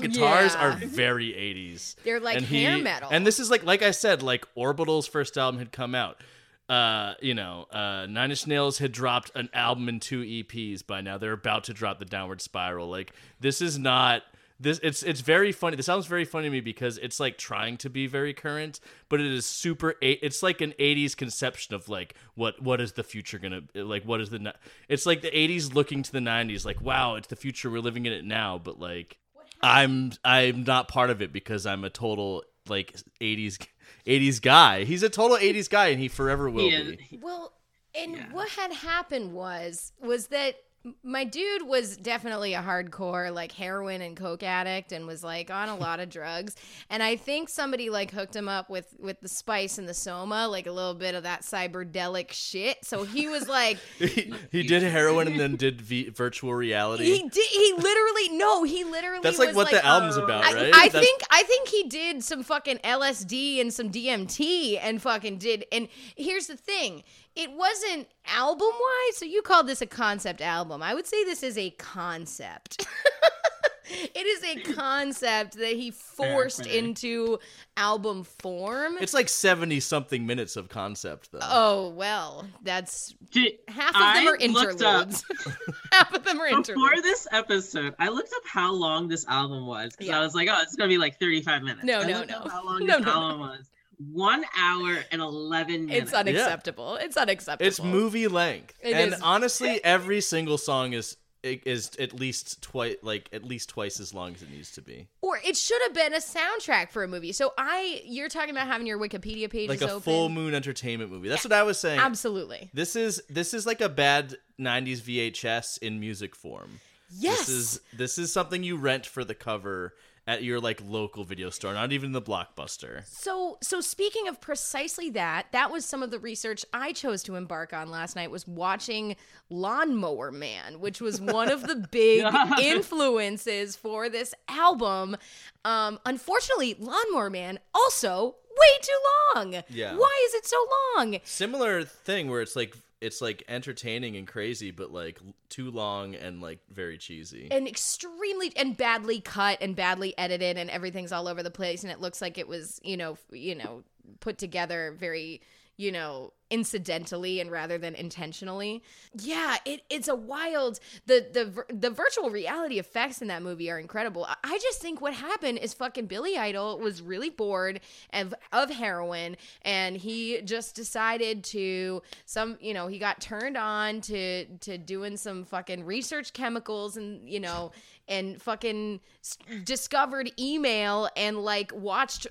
guitars 0.00 0.54
Yeah. 0.54 0.60
are 0.66 0.72
very 0.76 1.26
80s. 1.34 1.96
They're 2.04 2.20
like 2.20 2.38
And 2.38 2.46
hair 2.46 2.76
he- 2.76 2.82
metal. 2.82 3.10
And 3.12 3.26
this 3.26 3.38
is 3.38 3.50
like 3.50 3.64
like 3.64 3.82
I 3.82 3.90
said, 3.90 4.22
like 4.22 4.46
Orbital's 4.54 5.06
first 5.06 5.36
album 5.36 5.58
had 5.58 5.72
come 5.72 5.94
out. 5.94 6.20
Uh, 6.68 7.14
you 7.20 7.34
know, 7.34 7.66
uh, 7.70 8.06
Nine 8.08 8.30
Inch 8.30 8.46
Nails 8.46 8.78
had 8.78 8.92
dropped 8.92 9.30
an 9.34 9.48
album 9.54 9.88
and 9.88 10.00
two 10.02 10.22
EPs 10.22 10.86
by 10.86 11.00
now. 11.00 11.16
They're 11.16 11.32
about 11.32 11.64
to 11.64 11.72
drop 11.72 11.98
the 11.98 12.04
Downward 12.04 12.40
Spiral. 12.40 12.88
Like 12.88 13.12
this 13.40 13.62
is 13.62 13.78
not 13.78 14.22
this. 14.60 14.78
It's 14.82 15.02
it's 15.02 15.20
very 15.22 15.52
funny. 15.52 15.76
This 15.76 15.86
sounds 15.86 16.06
very 16.06 16.26
funny 16.26 16.48
to 16.48 16.50
me 16.50 16.60
because 16.60 16.98
it's 16.98 17.18
like 17.18 17.38
trying 17.38 17.78
to 17.78 17.90
be 17.90 18.06
very 18.06 18.34
current, 18.34 18.80
but 19.08 19.20
it 19.20 19.26
is 19.26 19.46
super. 19.46 19.94
It's 20.02 20.42
like 20.42 20.60
an 20.60 20.74
'80s 20.78 21.16
conception 21.16 21.74
of 21.74 21.88
like 21.88 22.14
what 22.34 22.60
what 22.62 22.80
is 22.80 22.92
the 22.92 23.04
future 23.04 23.38
gonna 23.38 23.62
like? 23.74 24.04
What 24.04 24.20
is 24.20 24.28
the? 24.28 24.54
It's 24.88 25.06
like 25.06 25.22
the 25.22 25.30
'80s 25.30 25.74
looking 25.74 26.02
to 26.02 26.12
the 26.12 26.18
'90s. 26.18 26.66
Like 26.66 26.82
wow, 26.82 27.14
it's 27.14 27.28
the 27.28 27.36
future. 27.36 27.70
We're 27.70 27.80
living 27.80 28.04
in 28.04 28.12
it 28.12 28.24
now, 28.26 28.58
but 28.58 28.78
like 28.78 29.16
I'm 29.62 30.12
I'm 30.24 30.64
not 30.64 30.88
part 30.88 31.08
of 31.08 31.22
it 31.22 31.32
because 31.32 31.66
I'm 31.66 31.84
a 31.84 31.90
total 31.90 32.44
like 32.68 32.94
80s 33.20 33.66
80s 34.06 34.40
guy. 34.40 34.84
He's 34.84 35.02
a 35.02 35.08
total 35.08 35.36
80s 35.36 35.68
guy 35.68 35.88
and 35.88 36.00
he 36.00 36.08
forever 36.08 36.48
will 36.50 36.68
He 36.70 36.96
be. 36.96 37.18
Well, 37.22 37.52
and 37.94 38.16
Yeah. 38.16 38.32
what 38.32 38.48
had 38.50 38.72
happened 38.72 39.32
was 39.32 39.92
was 40.00 40.28
that 40.28 40.56
my 41.02 41.24
dude 41.24 41.66
was 41.66 41.96
definitely 41.96 42.54
a 42.54 42.62
hardcore 42.62 43.34
like 43.34 43.52
heroin 43.52 44.00
and 44.00 44.16
coke 44.16 44.42
addict 44.42 44.92
and 44.92 45.06
was 45.06 45.24
like 45.24 45.50
on 45.50 45.68
a 45.68 45.76
lot 45.86 46.00
of 46.00 46.08
drugs 46.08 46.54
and 46.88 47.02
i 47.02 47.16
think 47.16 47.48
somebody 47.48 47.90
like 47.90 48.10
hooked 48.12 48.34
him 48.34 48.48
up 48.48 48.70
with 48.70 48.94
with 48.98 49.20
the 49.20 49.28
spice 49.28 49.78
and 49.78 49.88
the 49.88 49.94
soma 49.94 50.46
like 50.46 50.66
a 50.66 50.72
little 50.72 50.94
bit 50.94 51.14
of 51.14 51.24
that 51.24 51.42
cyberdelic 51.42 52.30
shit 52.30 52.78
so 52.84 53.02
he 53.02 53.26
was 53.28 53.48
like 53.48 53.76
he, 53.98 54.32
he 54.52 54.62
did 54.62 54.82
heroin 54.82 55.26
and 55.26 55.38
then 55.38 55.56
did 55.56 55.80
v- 55.82 56.08
virtual 56.10 56.54
reality. 56.54 57.04
he 57.04 57.28
did 57.28 57.46
he 57.46 57.74
literally 57.76 58.28
no 58.38 58.62
he 58.62 58.84
literally 58.84 59.20
That's 59.22 59.38
like 59.38 59.54
what 59.54 59.70
the 59.70 59.84
album's 59.84 60.16
uh, 60.16 60.24
about, 60.24 60.44
right? 60.44 60.72
I 60.74 60.88
That's- 60.88 61.04
think 61.04 61.22
I 61.30 61.42
think 61.42 61.68
he 61.68 61.84
did 61.84 62.22
some 62.22 62.42
fucking 62.42 62.78
LSD 62.78 63.60
and 63.60 63.72
some 63.72 63.90
DMT 63.90 64.78
and 64.80 65.00
fucking 65.00 65.38
did. 65.38 65.64
And 65.72 65.88
here's 66.16 66.46
the 66.46 66.56
thing: 66.56 67.02
it 67.38 67.52
wasn't 67.52 68.08
album 68.26 68.68
wise. 68.68 69.16
So 69.16 69.24
you 69.24 69.40
called 69.42 69.66
this 69.66 69.80
a 69.80 69.86
concept 69.86 70.40
album. 70.42 70.82
I 70.82 70.92
would 70.94 71.06
say 71.06 71.24
this 71.24 71.42
is 71.42 71.56
a 71.56 71.70
concept. 71.70 72.86
it 73.90 74.26
is 74.26 74.44
a 74.44 74.72
concept 74.74 75.56
that 75.56 75.72
he 75.72 75.90
forced 75.90 76.64
fair. 76.64 76.74
into 76.76 77.38
album 77.76 78.24
form. 78.24 78.96
it's 79.00 79.14
like 79.14 79.28
70 79.28 79.80
something 79.80 80.26
minutes 80.26 80.56
of 80.56 80.68
concept 80.68 81.30
though. 81.32 81.38
oh 81.42 81.88
well, 81.90 82.44
that's 82.62 83.14
Did- 83.30 83.54
half 83.68 83.90
of 83.90 83.94
them 83.94 84.02
I 84.02 84.18
are 84.26 84.48
looked 84.48 84.82
up- 84.82 85.06
interludes. 85.08 85.24
half 85.92 86.12
of 86.12 86.24
them 86.24 86.40
are 86.40 86.48
Before 86.48 86.58
interludes. 86.58 87.02
this 87.02 87.26
episode, 87.32 87.94
I 87.98 88.08
looked 88.08 88.32
up 88.34 88.42
how 88.46 88.72
long 88.74 89.08
this 89.08 89.24
album 89.28 89.66
was 89.66 89.92
because 89.92 90.08
Yeah. 90.08 90.18
I 90.20 90.22
was 90.24 90.34
like, 90.34 90.48
"Oh, 90.50 90.58
it's 90.60 90.74
gonna 90.76 90.88
be 90.88 90.98
like 90.98 91.18
35 91.18 91.62
minutes." 91.62 91.84
No, 91.84 92.00
I 92.00 92.06
no, 92.06 92.24
no. 92.24 92.40
How 92.50 92.64
long 92.64 92.84
No, 92.84 92.96
this 92.98 93.06
no, 93.06 93.12
no. 93.12 93.20
album 93.20 93.40
was? 93.40 93.70
One 93.98 94.44
hour 94.56 94.98
and 95.10 95.20
11 95.20 95.86
minutes. 95.86 96.04
It's 96.04 96.12
unacceptable. 96.12 96.96
It's 96.96 97.16
unacceptable. 97.16 97.66
it's 97.66 97.82
movie 97.82 98.28
length. 98.28 98.74
It 98.80 98.94
and 98.94 99.14
is. 99.14 99.20
honestly, 99.20 99.82
every 99.84 100.20
single 100.20 100.58
song 100.58 100.92
is 100.92 101.16
is 101.44 101.92
at 102.00 102.12
least 102.12 102.60
twice 102.62 102.96
like 103.02 103.28
at 103.32 103.44
least 103.44 103.68
twice 103.68 104.00
as 104.00 104.12
long 104.12 104.34
as 104.34 104.42
it 104.42 104.50
needs 104.50 104.72
to 104.72 104.82
be. 104.82 105.08
Or 105.22 105.38
it 105.44 105.56
should 105.56 105.80
have 105.82 105.94
been 105.94 106.14
a 106.14 106.18
soundtrack 106.18 106.90
for 106.90 107.04
a 107.04 107.08
movie. 107.08 107.32
So 107.32 107.52
I, 107.56 108.02
you're 108.04 108.28
talking 108.28 108.50
about 108.50 108.66
having 108.66 108.86
your 108.86 108.98
Wikipedia 108.98 109.48
page 109.48 109.68
Like 109.68 109.80
a 109.82 109.90
open. 109.90 110.00
full 110.00 110.28
moon 110.28 110.54
entertainment 110.54 111.10
movie. 111.10 111.28
That's 111.28 111.44
what 111.44 111.52
I 111.52 111.62
was 111.62 111.78
saying. 111.78 112.00
Absolutely. 112.00 112.70
This 112.74 112.96
is 112.96 113.22
this 113.28 113.54
is 113.54 113.66
like 113.66 113.80
a 113.80 113.88
bad 113.88 114.36
90s 114.60 115.00
VHS 115.02 115.78
in 115.78 116.00
music 116.00 116.34
form. 116.34 116.80
Yes. 117.16 117.38
This 117.38 117.48
is 117.48 117.80
this 117.96 118.18
is 118.18 118.32
something 118.32 118.62
you 118.62 118.76
rent 118.76 119.06
for 119.06 119.24
the 119.24 119.34
cover 119.34 119.94
at 120.28 120.44
your 120.44 120.60
like 120.60 120.82
local 120.86 121.24
video 121.24 121.48
store, 121.48 121.72
not 121.72 121.90
even 121.90 122.12
the 122.12 122.20
blockbuster. 122.20 123.04
So, 123.06 123.56
so 123.62 123.80
speaking 123.80 124.28
of 124.28 124.42
precisely 124.42 125.08
that, 125.10 125.46
that 125.52 125.72
was 125.72 125.86
some 125.86 126.02
of 126.02 126.10
the 126.10 126.18
research 126.18 126.66
I 126.70 126.92
chose 126.92 127.22
to 127.24 127.34
embark 127.34 127.72
on 127.72 127.90
last 127.90 128.14
night. 128.14 128.30
Was 128.30 128.46
watching 128.46 129.16
Lawnmower 129.48 130.30
Man, 130.30 130.80
which 130.80 131.00
was 131.00 131.18
one 131.18 131.50
of 131.50 131.66
the 131.66 131.76
big 131.90 132.26
influences 132.62 133.74
for 133.74 134.10
this 134.10 134.34
album. 134.48 135.16
Um, 135.64 135.98
unfortunately, 136.04 136.76
Lawnmower 136.78 137.30
Man 137.30 137.58
also 137.74 138.36
way 138.58 138.78
too 138.82 139.00
long. 139.34 139.62
Yeah. 139.70 139.96
Why 139.96 140.26
is 140.26 140.34
it 140.34 140.46
so 140.46 140.66
long? 140.96 141.18
Similar 141.24 141.84
thing 141.84 142.28
where 142.28 142.42
it's 142.42 142.54
like 142.54 142.76
it's 143.00 143.20
like 143.20 143.44
entertaining 143.48 144.16
and 144.16 144.26
crazy, 144.26 144.70
but 144.70 144.92
like 144.92 145.20
too 145.48 145.70
long 145.70 146.14
and 146.14 146.40
like 146.40 146.60
very 146.70 146.98
cheesy. 146.98 147.48
and 147.50 147.68
extremely 147.68 148.52
and 148.56 148.76
badly 148.76 149.20
cut 149.20 149.58
and 149.60 149.76
badly 149.76 150.16
edited 150.18 150.56
and 150.56 150.70
everything's 150.70 151.12
all 151.12 151.28
over 151.28 151.42
the 151.42 151.50
place 151.50 151.82
and 151.82 151.92
it 151.92 152.00
looks 152.00 152.20
like 152.20 152.38
it 152.38 152.48
was 152.48 152.80
you 152.82 152.96
know 152.96 153.16
you 153.30 153.54
know 153.54 153.82
put 154.20 154.38
together 154.38 154.94
very 154.98 155.40
you 155.76 155.92
know 155.92 156.32
incidentally 156.50 157.40
and 157.40 157.50
rather 157.50 157.78
than 157.78 157.94
intentionally. 157.94 158.82
Yeah 159.14 159.56
it, 159.64 159.82
it's 159.90 160.08
a 160.08 160.14
wild 160.16 160.80
the 161.06 161.26
the 161.32 161.74
the 161.74 161.90
virtual 161.90 162.30
reality 162.30 162.78
effects 162.78 163.20
in 163.22 163.28
that 163.28 163.42
movie 163.42 163.70
are 163.70 163.78
incredible. 163.78 164.26
I- 164.44 164.58
just 164.58 164.80
think 164.82 165.00
what 165.00 165.14
happened 165.14 165.58
is 165.58 165.72
fucking 165.72 166.06
billy 166.06 166.36
idol 166.36 166.78
was 166.78 167.00
really 167.00 167.30
bored 167.30 167.80
of, 168.12 168.34
of 168.52 168.70
heroin 168.70 169.36
and 169.62 169.96
he 169.96 170.40
just 170.42 170.74
decided 170.74 171.44
to 171.44 172.02
some 172.26 172.58
you 172.60 172.74
know 172.74 172.88
he 172.88 172.98
got 172.98 173.20
turned 173.20 173.56
on 173.56 174.00
to 174.02 174.46
to 174.58 174.76
doing 174.78 175.16
some 175.16 175.44
fucking 175.44 175.84
research 175.84 176.32
chemicals 176.32 176.96
and 176.96 177.28
you 177.28 177.38
know 177.40 177.70
and 178.08 178.40
fucking 178.40 179.00
s- 179.22 179.36
discovered 179.64 180.30
email 180.38 181.08
and 181.16 181.38
like 181.38 181.72
watched 181.74 182.26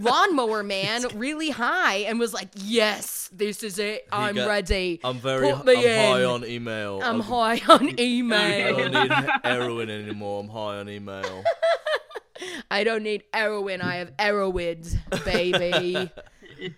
lawnmower 0.00 0.62
man 0.62 1.04
really 1.14 1.50
high 1.50 1.96
and 1.98 2.18
was 2.18 2.32
like 2.34 2.48
yes 2.54 3.28
this 3.32 3.62
is 3.62 3.78
it 3.78 4.06
i'm 4.12 4.36
ready 4.36 5.00
I'm 5.04 5.18
very 5.18 5.52
Put 5.52 5.66
me 5.66 5.74
I'm 5.88 6.12
high 6.12 6.24
on 6.24 6.44
email. 6.44 7.00
i'm 7.02 7.16
I'm- 7.16 7.20
high 7.20 7.60
on 7.68 8.00
email. 8.00 8.38
I 8.68 8.72
don't 8.72 8.92
need 8.92 9.30
heroin 9.44 9.90
anymore. 9.90 10.40
I'm 10.42 10.48
high 10.48 10.78
on 10.78 10.88
email. 10.88 11.44
I 12.70 12.84
don't 12.84 13.02
need 13.02 13.24
heroin. 13.32 13.80
I 13.82 13.96
have 13.96 14.12
heroids, 14.18 14.96
baby. 15.24 16.10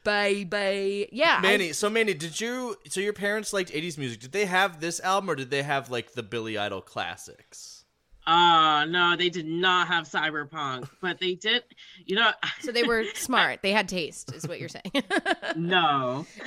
baby. 0.04 1.09
Yeah. 1.12 1.40
I- 1.45 1.73
so 1.73 1.90
Manny, 1.90 2.14
did 2.14 2.40
you 2.40 2.76
so 2.88 3.00
your 3.00 3.12
parents 3.12 3.52
liked 3.52 3.71
80s 3.71 3.99
music. 3.99 4.21
Did 4.21 4.33
they 4.33 4.47
have 4.47 4.80
this 4.80 5.00
album 5.00 5.30
or 5.30 5.35
did 5.35 5.50
they 5.50 5.62
have 5.62 5.90
like 5.90 6.12
the 6.12 6.23
Billy 6.23 6.57
Idol 6.59 6.80
classics? 6.80 7.85
Uh 8.26 8.84
no, 8.88 9.16
they 9.16 9.30
did 9.30 9.46
not 9.46 9.88
have 9.88 10.04
cyberpunk, 10.08 10.88
but 11.00 11.18
they 11.18 11.34
did. 11.34 11.62
You 12.04 12.16
know, 12.16 12.30
so 12.60 12.70
they 12.70 12.82
were 12.82 13.04
smart. 13.14 13.60
They 13.62 13.72
had 13.72 13.88
taste, 13.88 14.32
is 14.34 14.46
what 14.46 14.60
you're 14.60 14.68
saying. 14.68 14.92
no. 15.56 16.26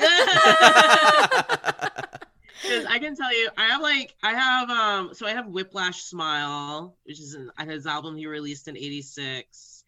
Because 2.61 2.85
I 2.85 2.97
can 2.99 3.13
tell 3.15 3.33
you, 3.37 3.49
I 3.57 3.65
have 3.67 3.81
like 3.81 4.15
I 4.23 4.33
have 4.33 4.69
um 4.69 5.13
so 5.13 5.25
I 5.27 5.31
have 5.31 5.47
Whiplash 5.47 6.03
Smile, 6.03 6.95
which 7.03 7.19
is 7.19 7.33
an, 7.33 7.51
his 7.67 7.85
album 7.85 8.15
he 8.15 8.25
released 8.25 8.69
in 8.69 8.77
'86, 8.77 9.83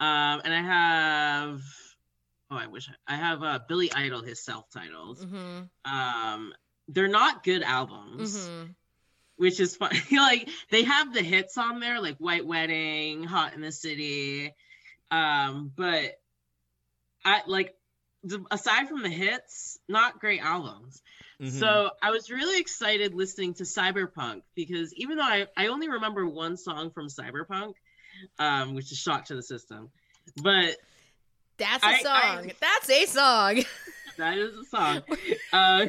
um, 0.00 0.40
and 0.42 0.54
I 0.54 0.62
have 0.62 1.60
oh 2.50 2.56
I 2.56 2.66
wish 2.66 2.88
I, 3.06 3.14
I 3.14 3.16
have 3.16 3.42
uh, 3.42 3.58
Billy 3.68 3.92
Idol, 3.92 4.22
his 4.22 4.40
self-titled. 4.42 5.18
hmm 5.18 5.60
Um, 5.84 6.54
they're 6.88 7.08
not 7.08 7.44
good 7.44 7.62
albums. 7.62 8.46
hmm 8.48 8.64
which 9.36 9.60
is 9.60 9.76
fun. 9.76 9.90
like 10.12 10.48
they 10.70 10.84
have 10.84 11.12
the 11.14 11.22
hits 11.22 11.56
on 11.58 11.80
there, 11.80 12.00
like 12.00 12.16
White 12.18 12.46
Wedding, 12.46 13.24
Hot 13.24 13.54
in 13.54 13.60
the 13.60 13.72
City. 13.72 14.54
Um, 15.10 15.70
but 15.74 16.18
I 17.24 17.42
like 17.46 17.74
aside 18.50 18.88
from 18.88 19.02
the 19.02 19.08
hits, 19.10 19.78
not 19.88 20.18
great 20.20 20.40
albums. 20.42 21.02
Mhm. 21.40 21.50
So 21.58 21.90
I 22.02 22.10
was 22.10 22.30
really 22.30 22.60
excited 22.60 23.12
listening 23.14 23.54
to 23.54 23.64
Cyberpunk 23.64 24.42
because 24.54 24.94
even 24.94 25.16
though 25.16 25.24
I, 25.24 25.46
I 25.56 25.66
only 25.66 25.88
remember 25.88 26.26
one 26.26 26.56
song 26.56 26.90
from 26.90 27.08
Cyberpunk, 27.08 27.74
um, 28.38 28.74
which 28.74 28.92
is 28.92 28.98
Shock 28.98 29.26
to 29.26 29.34
the 29.34 29.42
System, 29.42 29.90
but 30.42 30.76
That's 31.58 31.82
a 31.84 31.86
I- 31.88 31.98
song. 32.02 32.50
I- 32.50 32.54
That's 32.60 32.90
a 32.90 33.06
song. 33.06 33.64
that 34.16 34.38
is 34.38 34.56
a 34.56 34.64
song. 34.64 35.02
Uh, 35.52 35.86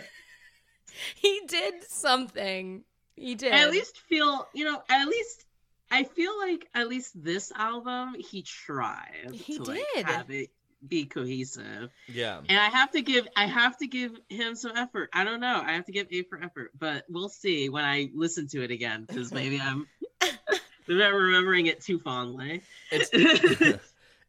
he 1.15 1.41
did 1.47 1.83
something. 1.89 2.83
He 3.15 3.36
did. 3.36 3.53
I 3.53 3.63
at 3.63 3.72
least 3.72 3.98
feel, 4.10 4.48
you 4.53 4.65
know, 4.65 4.81
at 4.89 5.07
least 5.07 5.45
I 5.91 6.03
feel 6.03 6.38
like 6.39 6.67
at 6.74 6.88
least 6.89 7.12
this 7.24 7.51
album 7.55 8.15
he 8.19 8.41
tried 8.41 9.29
He 9.31 9.57
to 9.57 9.63
like 9.63 9.84
did. 9.95 10.05
have 10.05 10.29
it 10.31 10.50
be 10.88 11.05
cohesive. 11.05 11.89
yeah. 12.07 12.41
And 12.48 12.60
I 12.60 12.65
have 12.69 12.91
to 12.91 13.01
give 13.01 13.27
I 13.36 13.45
have 13.45 13.77
to 13.77 13.88
give 13.88 14.12
him 14.29 14.55
some 14.55 14.75
effort. 14.75 15.10
I 15.13 15.24
don't 15.24 15.39
know. 15.39 15.62
I 15.65 15.74
have 15.74 15.86
to 15.86 15.91
give 15.91 16.07
A 16.12 16.24
for 16.24 16.41
effort, 16.41 16.72
but 16.77 17.05
we'll 17.10 17.29
see 17.29 17.69
when 17.69 17.86
I 17.86 18.10
listen 18.13 18.48
to 18.50 18.63
it 18.63 18.72
again 18.72 19.05
because 19.07 19.31
maybe 19.31 19.60
I'm 19.60 19.88
maybe 20.88 21.03
I'm 21.03 21.15
remembering 21.15 21.67
it 21.67 21.81
too 21.81 22.00
fondly. 22.00 22.62
It's 22.91 23.10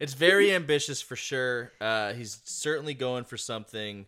it's 0.00 0.14
very 0.14 0.52
ambitious 0.52 1.02
for 1.02 1.16
sure. 1.16 1.73
Uh, 1.81 2.12
he's 2.12 2.40
certainly 2.45 2.95
going 2.95 3.25
for 3.25 3.37
something. 3.37 4.07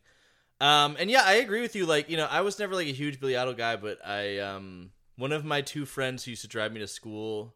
Um, 0.61 0.97
and 0.99 1.09
yeah, 1.11 1.23
I 1.25 1.35
agree 1.35 1.61
with 1.61 1.77
you. 1.77 1.87
Like, 1.87 2.11
you 2.11 2.17
know, 2.17 2.27
I 2.31 2.41
was 2.41 2.59
never 2.59 2.75
like 2.75 2.89
a 2.89 2.93
huge 2.93 3.21
Billy 3.21 3.37
Idol 3.37 3.55
guy, 3.55 3.77
but 3.77 3.99
I 4.05 4.39
um, 4.39 4.91
one 5.17 5.33
of 5.33 5.45
my 5.45 5.61
two 5.61 5.87
friends 5.87 6.25
who 6.25 6.31
used 6.33 6.43
to 6.43 6.49
drive 6.49 6.73
me 6.73 6.81
to 6.81 6.89
school, 6.89 7.55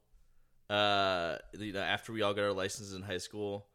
uh, 0.71 1.37
you 1.59 1.73
know, 1.73 1.81
after 1.81 2.13
we 2.13 2.23
all 2.23 2.33
got 2.35 2.43
our 2.45 2.53
licenses 2.53 2.95
in 2.95 3.03
high 3.03 3.19
school, 3.19 3.67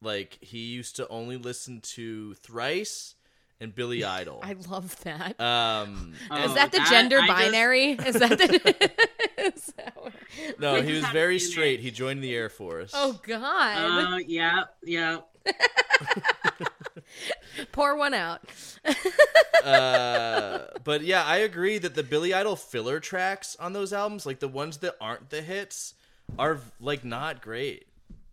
like 0.00 0.38
he 0.40 0.58
used 0.66 0.96
to 0.96 1.08
only 1.08 1.36
listen 1.36 1.80
to 1.82 2.34
Thrice 2.34 3.14
and 3.60 3.74
Billy 3.74 4.02
Idol. 4.04 4.40
I 4.42 4.54
love 4.68 4.98
that. 5.04 5.38
um, 5.40 6.14
is 6.22 6.28
Oh, 6.30 6.54
that 6.54 6.72
the 6.72 6.78
that- 6.78 6.88
gender 6.90 7.18
I 7.20 7.26
just- 7.26 7.38
binary? 7.38 7.90
Is 7.92 8.14
that 8.16 8.30
the? 8.38 9.44
is 9.44 9.72
that 9.76 9.94
what- 9.96 10.12
no, 10.58 10.80
he 10.82 10.92
was 10.96 11.06
very 11.08 11.38
straight. 11.38 11.80
He 11.80 11.90
joined 11.90 12.24
the 12.24 12.34
Air 12.34 12.48
Force. 12.48 12.92
oh 12.94 13.20
God! 13.26 13.76
Oh, 14.14 14.16
yeah, 14.26 14.62
yeah. 14.84 15.18
Pour 17.72 17.96
one 17.96 18.14
out. 18.14 18.40
uh, 19.64 20.66
but 20.84 21.02
yeah, 21.02 21.24
I 21.24 21.38
agree 21.38 21.78
that 21.78 21.94
the 21.94 22.02
Billy 22.02 22.32
Idol 22.34 22.56
filler 22.56 23.00
tracks 23.00 23.56
on 23.58 23.72
those 23.72 23.92
albums, 23.92 24.26
like 24.26 24.40
the 24.40 24.48
ones 24.48 24.78
that 24.78 24.94
aren't 25.00 25.30
the 25.30 25.42
hits, 25.42 25.94
are 26.38 26.58
like 26.80 27.04
not 27.04 27.42
great. 27.42 27.86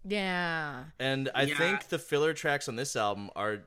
yeah. 0.04 0.86
And 1.00 1.30
I 1.36 1.44
Yeah. 1.44 1.58
think 1.58 1.88
the 1.90 2.00
filler 2.00 2.34
tracks 2.34 2.68
on 2.68 2.76
this 2.76 2.96
album 2.96 3.30
are 3.36 3.60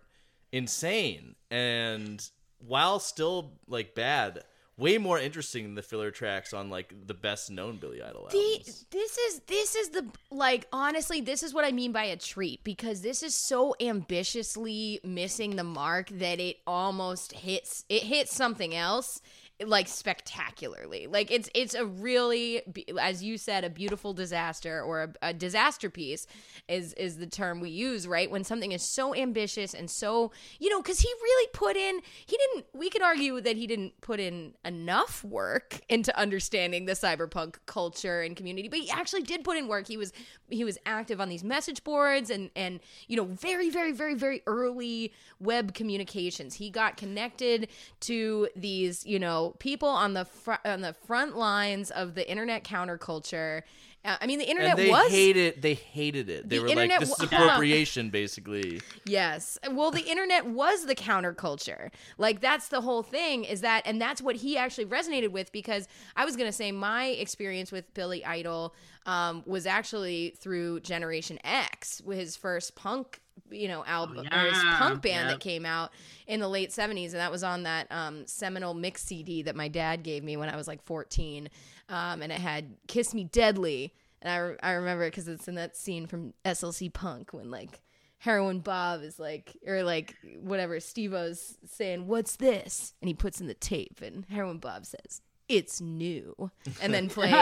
insane. 0.53 1.35
And 1.51 2.27
while 2.59 2.99
still 2.99 3.53
like 3.69 3.95
bad, 3.95 4.43
way 4.77 4.99
more 4.99 5.19
interesting 5.19 5.65
than 5.65 5.75
the 5.75 5.83
filler 5.83 6.11
tracks 6.11 6.53
on 6.53 6.69
like 6.71 6.93
the 7.07 7.15
best 7.15 7.51
known 7.51 7.77
Billy 7.77 8.03
Idol 8.03 8.29
The, 8.31 8.39
albums. 8.39 8.87
this 8.91 9.19
is 9.19 9.41
this 9.47 9.75
is 9.77 9.91
the 9.91 10.07
like 10.31 10.67
honestly 10.73 11.21
this 11.21 11.43
is 11.43 11.55
what 11.55 11.65
I 11.65 11.73
mean 11.73 11.93
by 11.93 12.05
a 12.05 12.17
treat 12.17 12.65
because 12.65 13.01
this 13.01 13.23
is 13.23 13.35
so 13.35 13.75
ambitiously 13.81 15.01
missing 15.05 15.57
the 15.57 15.65
mark 15.65 16.09
that 16.11 16.41
it 16.41 16.57
almost 16.67 17.33
hits 17.33 17.85
it 17.89 18.03
hits 18.03 18.35
something 18.35 18.75
else 18.75 19.21
like 19.63 19.87
spectacularly. 19.87 21.07
Like 21.07 21.31
it's 21.31 21.49
it's 21.55 21.75
a 21.75 21.87
really 21.87 22.63
as 23.01 23.23
you 23.23 23.39
said 23.39 23.63
a 23.63 23.71
beautiful 23.71 24.13
disaster 24.13 24.83
or 24.83 25.03
a, 25.03 25.29
a 25.29 25.33
disaster 25.33 25.91
piece 25.91 26.27
is 26.69 26.93
is 26.95 27.19
the 27.19 27.27
term 27.27 27.61
we 27.61 27.71
use 27.71 28.09
right? 28.09 28.29
When 28.29 28.43
something 28.43 28.73
is 28.73 28.83
so 28.83 29.15
ambitious 29.15 29.73
and 29.73 29.89
so 29.89 30.33
you 30.59 30.71
know 30.71 30.83
because 30.83 30.99
he 30.99 31.09
really 31.23 31.49
put 31.53 31.77
in 31.77 32.01
he 32.27 32.37
didn't 32.37 32.67
we 32.75 32.91
could 32.91 33.03
argue 33.03 33.41
that 33.41 33.57
he 33.57 33.69
didn't 33.69 34.01
put 34.01 34.19
in 34.19 34.55
enough 34.65 35.23
work 35.23 35.81
into 35.89 36.17
understanding 36.19 36.87
the 36.87 36.93
cyberpunk 36.93 37.57
culture 37.67 38.23
and 38.23 38.37
community 38.37 38.69
but 38.69 38.81
he 38.81 38.91
actually 38.91 39.23
did 39.23 39.45
put 39.45 39.57
in 39.57 39.69
work. 39.69 39.87
He 39.87 39.97
was 39.97 40.13
he 40.51 40.65
was 40.65 40.79
active 40.85 41.21
on 41.21 41.29
these 41.29 41.45
message 41.45 41.85
boards 41.85 42.29
and 42.29 42.51
and 42.57 42.81
you 43.07 43.17
know 43.17 43.25
very 43.25 43.71
very 43.71 43.93
very 43.93 44.15
very 44.15 44.43
early 44.49 45.13
web 45.39 45.75
communications. 45.75 46.55
He 46.55 46.71
got 46.71 46.97
connected 46.97 47.69
to 48.01 48.49
these 48.57 49.07
you 49.07 49.21
know 49.21 49.44
people 49.53 49.89
on 49.89 50.15
the 50.15 50.25
fr- 50.25 50.53
on 50.65 50.81
the 50.81 50.93
front 50.93 51.37
lines 51.37 51.91
of 51.91 52.15
the 52.15 52.29
internet 52.29 52.65
counterculture 52.65 53.63
uh, 54.05 54.17
i 54.21 54.27
mean 54.27 54.39
the 54.39 54.49
internet 54.49 54.79
And 54.79 54.87
they 54.87 54.91
was 54.91 55.11
hated 55.11 55.63
they 55.63 55.75
hated 55.75 56.29
it. 56.29 56.49
They 56.49 56.59
The 56.59 56.63
were 56.63 56.69
like, 56.75 56.99
this 57.01 57.11
is 57.11 57.21
appropriation, 57.33 58.11
basically. 58.11 58.81
Yes. 59.07 59.59
Well, 59.71 59.91
the 59.91 60.03
internet 60.03 60.47
was 60.47 60.85
the 60.87 60.95
counterculture. 60.95 61.91
Like 62.19 62.41
that's 62.41 62.69
the 62.69 62.81
whole 62.83 63.03
thing 63.03 63.45
is 63.45 63.61
that 63.63 63.83
and 63.87 64.01
that's 64.01 64.21
what 64.21 64.37
he 64.37 64.57
actually 64.59 64.87
resonated 64.87 65.31
with 65.31 65.53
because 65.53 65.89
I 66.17 66.25
was 66.25 66.37
going 66.37 66.49
to 66.49 66.53
say 66.53 66.71
my 66.73 67.07
experience 67.07 67.73
with 67.73 67.93
Billy 67.95 68.25
Idol 68.25 68.75
um, 69.07 69.43
was 69.47 69.67
actually 69.67 70.35
through 70.39 70.81
Generation 70.81 71.39
X 71.45 72.01
with 72.05 72.19
his 72.19 72.37
first 72.37 72.75
punk, 72.75 73.21
you 73.51 73.69
know, 73.69 73.85
album 73.85 74.27
or 74.33 74.39
his 74.39 74.63
punk 74.77 75.03
band 75.03 75.29
Yep. 75.29 75.35
that 75.35 75.41
came 75.41 75.67
out 75.67 75.91
in 76.27 76.41
the 76.41 76.49
late 76.49 76.71
70s 76.71 77.07
and 77.07 77.15
that 77.15 77.31
was 77.31 77.45
on 77.45 77.65
that 77.65 77.87
um, 77.91 78.27
seminal 78.27 78.73
mix 78.75 79.03
CD 79.05 79.43
that 79.43 79.57
my 79.57 79.69
dad 79.69 80.03
gave 80.03 80.25
me 80.25 80.37
when 80.37 80.49
I 80.49 80.57
was 80.57 80.67
like 80.67 80.83
14 80.85 81.49
um, 81.91 82.23
and 82.23 82.33
it 82.33 82.41
had 82.41 82.77
Kiss 82.89 83.13
Me 83.13 83.25
Deadly 83.25 83.93
and 84.23 84.33
I, 84.33 84.37
re- 84.39 84.57
I 84.63 84.71
remember 84.73 85.05
it 85.05 85.11
because 85.11 85.29
it's 85.29 85.49
in 85.49 85.57
that 85.57 85.77
scene 85.77 86.07
from 86.07 86.33
SLC 86.47 86.91
Punk 86.93 87.33
when 87.35 87.51
like 87.51 87.83
Heroin 88.19 88.61
Bob 88.61 89.03
is 89.03 89.19
like, 89.19 89.55
or 89.67 89.83
like 89.83 90.15
whatever, 90.41 90.77
Stevo's 90.81 91.59
saying, 91.67 92.07
What's 92.07 92.37
this? 92.37 92.95
And 93.03 93.09
he 93.09 93.13
puts 93.13 93.39
in 93.43 93.49
the 93.49 93.53
tape, 93.55 94.01
and 94.03 94.25
Heroin 94.31 94.57
Bob 94.57 94.87
says, 94.87 95.21
It's 95.49 95.81
new. 95.81 96.51
And 96.81 96.95
then 96.95 97.09
plays, 97.11 97.33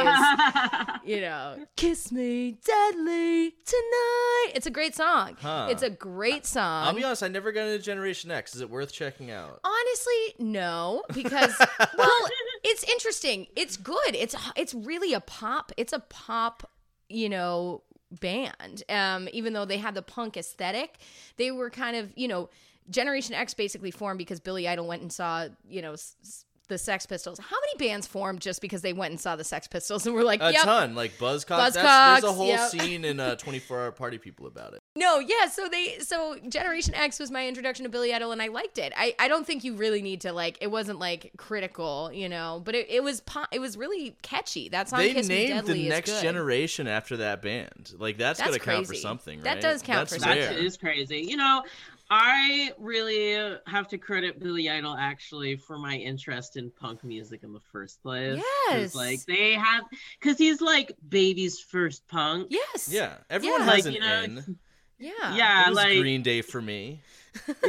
you 1.04 1.20
know, 1.20 1.64
Kiss 1.76 2.10
Me 2.10 2.58
Deadly 2.64 3.50
Tonight. 3.64 4.52
It's 4.54 4.66
a 4.66 4.70
great 4.70 4.94
song. 4.96 5.36
Huh. 5.40 5.68
It's 5.70 5.82
a 5.82 5.90
great 5.90 6.44
song. 6.44 6.86
I'll 6.86 6.94
be 6.94 7.04
honest, 7.04 7.22
I 7.22 7.28
never 7.28 7.52
got 7.52 7.66
into 7.68 7.78
Generation 7.78 8.30
X. 8.32 8.56
Is 8.56 8.60
it 8.60 8.68
worth 8.68 8.92
checking 8.92 9.30
out? 9.30 9.60
Honestly, 9.62 10.34
no, 10.44 11.04
because 11.14 11.54
well, 11.98 12.28
it's 12.64 12.82
interesting. 12.84 13.46
It's 13.54 13.76
good. 13.76 14.14
It's 14.14 14.34
it's 14.56 14.74
really 14.74 15.12
a 15.12 15.20
pop. 15.20 15.70
It's 15.76 15.92
a 15.92 16.00
pop, 16.00 16.68
you 17.08 17.28
know, 17.28 17.82
band. 18.10 18.82
Um, 18.88 19.28
even 19.32 19.52
though 19.52 19.64
they 19.64 19.78
had 19.78 19.94
the 19.94 20.02
punk 20.02 20.36
aesthetic, 20.36 20.98
they 21.36 21.52
were 21.52 21.70
kind 21.70 21.96
of 21.96 22.12
you 22.16 22.26
know, 22.26 22.50
Generation 22.90 23.34
X 23.36 23.54
basically 23.54 23.92
formed 23.92 24.18
because 24.18 24.40
Billy 24.40 24.66
Idol 24.66 24.88
went 24.88 25.02
and 25.02 25.12
saw 25.12 25.46
you 25.68 25.82
know. 25.82 25.92
S- 25.92 26.44
the 26.72 26.78
Sex 26.78 27.06
Pistols. 27.06 27.38
How 27.38 27.56
many 27.60 27.88
bands 27.88 28.06
formed 28.06 28.40
just 28.40 28.60
because 28.60 28.82
they 28.82 28.92
went 28.92 29.12
and 29.12 29.20
saw 29.20 29.36
the 29.36 29.44
Sex 29.44 29.68
Pistols 29.68 30.06
and 30.06 30.14
were 30.14 30.24
like, 30.24 30.40
A 30.40 30.52
"Yep, 30.52 30.62
ton, 30.62 30.94
like 30.94 31.16
Buzzcocks. 31.18 31.74
That's, 31.74 31.76
Buzzcocks, 31.76 32.20
there's 32.20 32.32
a 32.32 32.32
whole 32.32 32.46
yep. 32.48 32.70
scene 32.70 33.04
in 33.04 33.20
uh, 33.20 33.34
24 33.36 33.80
Hour 33.80 33.92
Party 33.92 34.18
People 34.18 34.46
about 34.46 34.72
it. 34.72 34.80
No, 34.96 35.18
yeah. 35.18 35.46
So 35.48 35.68
they, 35.68 35.98
so 36.00 36.36
Generation 36.48 36.94
X 36.94 37.18
was 37.18 37.30
my 37.30 37.46
introduction 37.46 37.84
to 37.84 37.90
Billy 37.90 38.12
Idol, 38.12 38.32
and 38.32 38.42
I 38.42 38.48
liked 38.48 38.78
it. 38.78 38.92
I, 38.96 39.14
I 39.18 39.28
don't 39.28 39.46
think 39.46 39.64
you 39.64 39.74
really 39.74 40.02
need 40.02 40.22
to 40.22 40.32
like. 40.32 40.58
It 40.60 40.70
wasn't 40.70 40.98
like 40.98 41.32
critical, 41.36 42.10
you 42.12 42.28
know, 42.28 42.62
but 42.64 42.74
it, 42.74 42.90
it 42.90 43.02
was 43.02 43.20
po- 43.20 43.46
it 43.52 43.60
was 43.60 43.76
really 43.76 44.16
catchy. 44.22 44.68
That 44.70 44.88
song, 44.88 45.00
They 45.00 45.12
Kiss 45.12 45.28
Me 45.28 45.48
named 45.48 45.66
Deadly, 45.66 45.82
the 45.84 45.88
next 45.90 46.10
good. 46.10 46.22
generation 46.22 46.88
after 46.88 47.18
that 47.18 47.42
band. 47.42 47.92
Like 47.98 48.18
that's, 48.18 48.38
That's 48.38 48.50
gotta 48.50 48.60
count 48.60 48.86
for 48.86 48.94
something, 48.94 49.38
right? 49.38 49.44
That 49.44 49.60
does 49.60 49.82
count 49.82 50.08
That's 50.08 50.24
for 50.24 50.28
rare. 50.28 50.42
something. 50.42 50.56
That 50.58 50.66
is 50.66 50.76
crazy. 50.76 51.20
You 51.28 51.36
know, 51.36 51.62
I 52.14 52.72
really 52.78 53.56
have 53.66 53.88
to 53.88 53.96
credit 53.96 54.38
Billy 54.38 54.68
Idol 54.68 54.94
actually 54.94 55.56
for 55.56 55.78
my 55.78 55.96
interest 55.96 56.58
in 56.58 56.70
punk 56.70 57.02
music 57.04 57.42
in 57.42 57.54
the 57.54 57.60
first 57.72 58.02
place. 58.02 58.36
'Cause, 58.36 58.44
Yes. 58.70 58.94
Like 58.94 59.24
they 59.24 59.54
have, 59.54 59.84
because 60.20 60.36
he's 60.36 60.60
like 60.60 60.92
baby's 61.08 61.58
first 61.58 62.06
punk. 62.08 62.48
Yes. 62.50 62.90
Yeah, 62.92 63.16
everyone 63.30 63.60
Yeah. 63.60 63.66
has 63.66 63.74
Like, 63.76 63.86
an 63.86 63.92
you 63.94 64.00
know, 64.00 64.22
in. 64.24 64.58
Yeah. 64.98 65.34
Yeah, 65.36 65.62
It 65.66 65.68
was 65.70 65.76
like 65.76 65.98
Green 65.98 66.22
Day 66.22 66.42
for 66.42 66.60
me. 66.60 67.00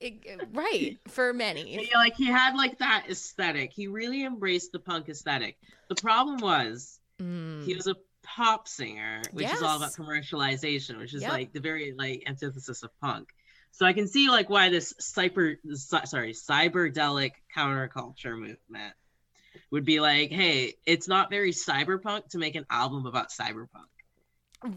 It- 0.00 0.40
right. 0.54 0.96
For 1.08 1.34
many. 1.34 1.88
Yeah, 1.90 1.98
like 1.98 2.14
he 2.16 2.24
had 2.26 2.54
like 2.54 2.78
that 2.78 3.04
aesthetic. 3.10 3.70
He 3.72 3.86
really 3.86 4.24
embraced 4.24 4.72
the 4.72 4.78
punk 4.78 5.08
aesthetic. 5.10 5.58
The 5.88 5.94
problem 5.96 6.38
was 6.38 6.98
Mm. 7.20 7.66
he 7.66 7.74
was 7.74 7.86
a 7.86 7.96
pop 8.36 8.68
singer, 8.68 9.22
which 9.32 9.46
is 9.46 9.62
all 9.62 9.76
about 9.76 9.92
commercialization, 9.92 10.98
which 10.98 11.14
is 11.14 11.22
Yep. 11.22 11.32
like 11.32 11.52
the 11.52 11.60
very 11.60 11.92
like 11.96 12.22
antithesis 12.26 12.82
of 12.82 12.90
punk. 13.00 13.28
So 13.72 13.86
I 13.86 13.92
can 13.92 14.08
see 14.08 14.28
like 14.28 14.48
why 14.48 14.68
this 14.68 14.94
cyber 15.00 15.56
sorry 15.74 16.32
cyberdelic 16.32 17.32
counterculture 17.56 18.38
movement 18.38 18.94
would 19.70 19.84
be 19.84 20.00
like, 20.00 20.30
hey, 20.30 20.74
it's 20.86 21.08
not 21.08 21.30
very 21.30 21.52
cyberpunk 21.52 22.28
to 22.30 22.38
make 22.38 22.54
an 22.54 22.66
album 22.70 23.06
about 23.06 23.30
cyberpunk. 23.30 23.86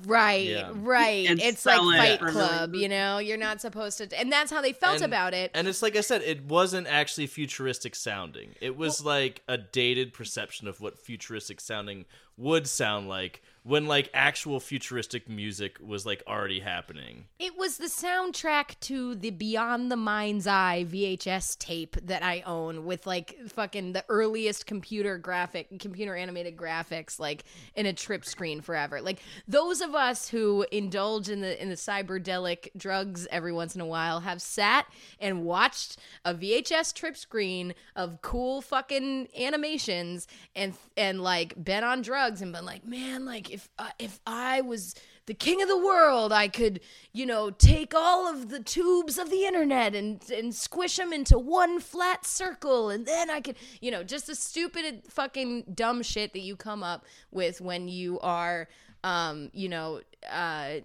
Right, 0.05 0.47
Yeah. 0.47 0.71
right. 0.73 1.27
And 1.27 1.41
it's 1.41 1.65
like 1.65 1.75
sell 1.75 1.89
it 1.91 1.97
Fight 1.97 2.19
Club, 2.21 2.69
millions. 2.71 2.81
you 2.81 2.87
know. 2.89 3.17
You're 3.17 3.37
not 3.37 3.59
supposed 3.59 3.97
to, 3.97 4.17
and 4.17 4.31
that's 4.31 4.49
how 4.49 4.61
they 4.61 4.71
felt 4.71 4.95
And- 4.97 5.05
about 5.05 5.33
it. 5.33 5.51
And 5.53 5.67
it's 5.67 5.81
like 5.81 5.95
I 5.97 6.01
said, 6.01 6.21
it 6.21 6.45
wasn't 6.45 6.87
actually 6.87 7.27
futuristic 7.27 7.93
sounding. 7.95 8.55
It 8.61 8.77
was 8.77 9.03
like 9.03 9.41
a 9.47 9.57
dated 9.57 10.13
perception 10.13 10.67
of 10.69 10.79
what 10.79 10.97
futuristic 10.97 11.59
sounding 11.59 12.05
would 12.37 12.67
sound 12.67 13.09
like 13.09 13.41
when 13.63 13.85
like 13.85 14.09
actual 14.13 14.59
futuristic 14.59 15.29
music 15.29 15.77
was 15.81 16.05
like 16.05 16.21
already 16.27 16.59
happening. 16.59 17.25
It 17.39 17.57
was 17.57 17.77
the 17.77 17.85
soundtrack 17.85 18.77
to 18.81 19.15
the 19.15 19.31
Beyond 19.31 19.89
the 19.89 19.95
Mind's 19.95 20.47
Eye 20.47 20.85
VHS 20.87 21.57
tape 21.59 21.95
that 22.03 22.23
I 22.23 22.41
own 22.45 22.85
with 22.85 23.07
like 23.07 23.37
fucking 23.47 23.93
the 23.93 24.03
earliest 24.09 24.65
computer 24.65 25.17
graphic, 25.17 25.79
computer 25.79 26.15
animated 26.15 26.57
graphics, 26.57 27.19
like 27.19 27.45
in 27.75 27.85
a 27.85 27.93
trip 27.93 28.25
screen 28.25 28.59
forever. 28.59 29.01
Like 29.01 29.21
those 29.47 29.79
of 29.79 29.95
us 29.95 30.27
who 30.27 30.65
indulge 30.71 31.29
in 31.29 31.39
the 31.39 31.61
in 31.61 31.69
the 31.69 31.75
cyberdelic 31.75 32.67
drugs 32.75 33.27
every 33.31 33.53
once 33.53 33.75
in 33.75 33.81
a 33.81 33.85
while 33.85 34.19
have 34.19 34.41
sat 34.41 34.87
and 35.21 35.45
watched 35.45 35.97
a 36.25 36.33
VHS 36.33 36.93
trip 36.93 37.15
screen 37.15 37.73
of 37.95 38.21
cool 38.21 38.61
fucking 38.61 39.29
animations 39.39 40.27
and 40.53 40.73
and 40.97 41.21
like 41.21 41.63
been 41.63 41.85
on 41.85 42.01
drugs 42.01 42.41
and 42.41 42.51
been 42.51 42.65
like, 42.65 42.85
man, 42.85 43.23
like 43.23 43.52
if 43.53 43.69
uh, 43.77 43.89
if 43.99 44.19
I 44.25 44.61
was 44.61 44.95
the 45.25 45.33
king 45.33 45.61
of 45.61 45.69
the 45.69 45.77
world, 45.77 46.33
I 46.33 46.47
could, 46.47 46.81
you 47.13 47.25
know, 47.25 47.51
take 47.51 47.93
all 47.95 48.27
of 48.27 48.49
the 48.49 48.59
tubes 48.59 49.17
of 49.17 49.29
the 49.29 49.45
internet 49.45 49.95
and 49.95 50.21
and 50.31 50.53
squish 50.53 50.97
them 50.97 51.13
into 51.13 51.37
one 51.37 51.79
flat 51.79 52.25
circle, 52.25 52.89
and 52.89 53.05
then 53.05 53.29
I 53.29 53.39
could, 53.39 53.55
you 53.79 53.91
know, 53.91 54.03
just 54.03 54.27
the 54.27 54.35
stupid 54.35 55.03
fucking 55.07 55.73
dumb 55.73 56.01
shit 56.01 56.33
that 56.33 56.41
you 56.41 56.55
come 56.55 56.83
up 56.83 57.05
with 57.31 57.61
when 57.61 57.87
you 57.87 58.19
are, 58.19 58.67
um, 59.03 59.49
you 59.53 59.69
know, 59.69 60.01
uh 60.31 60.79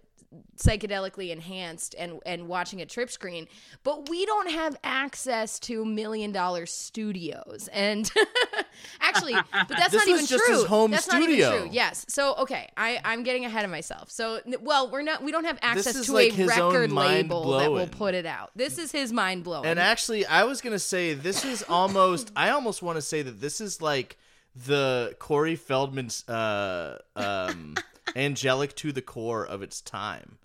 psychedelically 0.56 1.30
enhanced 1.30 1.94
and 1.98 2.20
and 2.26 2.48
watching 2.48 2.82
a 2.82 2.86
trip 2.86 3.10
screen 3.10 3.46
but 3.82 4.10
we 4.10 4.26
don't 4.26 4.50
have 4.50 4.76
access 4.84 5.58
to 5.58 5.86
million 5.86 6.32
dollar 6.32 6.66
studios 6.66 7.68
and 7.72 8.12
actually 9.00 9.32
but 9.32 9.68
that's 9.68 9.94
not 9.94 10.06
even 10.06 10.26
just 10.26 10.44
true 10.44 10.54
his 10.54 10.64
home 10.66 10.90
that's 10.90 11.04
studio. 11.04 11.20
not 11.22 11.30
even 11.30 11.62
true 11.62 11.70
yes 11.72 12.04
so 12.08 12.34
okay 12.34 12.68
i 12.76 13.00
i'm 13.04 13.22
getting 13.22 13.46
ahead 13.46 13.64
of 13.64 13.70
myself 13.70 14.10
so 14.10 14.40
well, 14.60 14.90
we're 14.90 15.02
not. 15.02 15.22
We 15.22 15.32
don't 15.32 15.44
have 15.44 15.58
access 15.62 16.06
to 16.06 16.12
like 16.12 16.38
a 16.38 16.46
record 16.46 16.92
label 16.92 17.58
that 17.58 17.70
will 17.70 17.86
put 17.86 18.14
it 18.14 18.26
out. 18.26 18.50
This 18.54 18.78
is 18.78 18.92
his 18.92 19.12
mind 19.12 19.44
blowing. 19.44 19.66
And 19.66 19.78
actually, 19.78 20.26
I 20.26 20.44
was 20.44 20.60
gonna 20.60 20.78
say 20.78 21.14
this 21.14 21.44
is 21.44 21.64
almost. 21.68 22.32
I 22.36 22.50
almost 22.50 22.82
want 22.82 22.96
to 22.96 23.02
say 23.02 23.22
that 23.22 23.40
this 23.40 23.60
is 23.60 23.82
like 23.82 24.18
the 24.66 25.14
Corey 25.18 25.56
Feldman's 25.56 26.28
uh, 26.28 26.98
um, 27.16 27.74
angelic 28.16 28.74
to 28.76 28.92
the 28.92 29.02
core 29.02 29.44
of 29.46 29.62
its 29.62 29.80
time, 29.80 30.38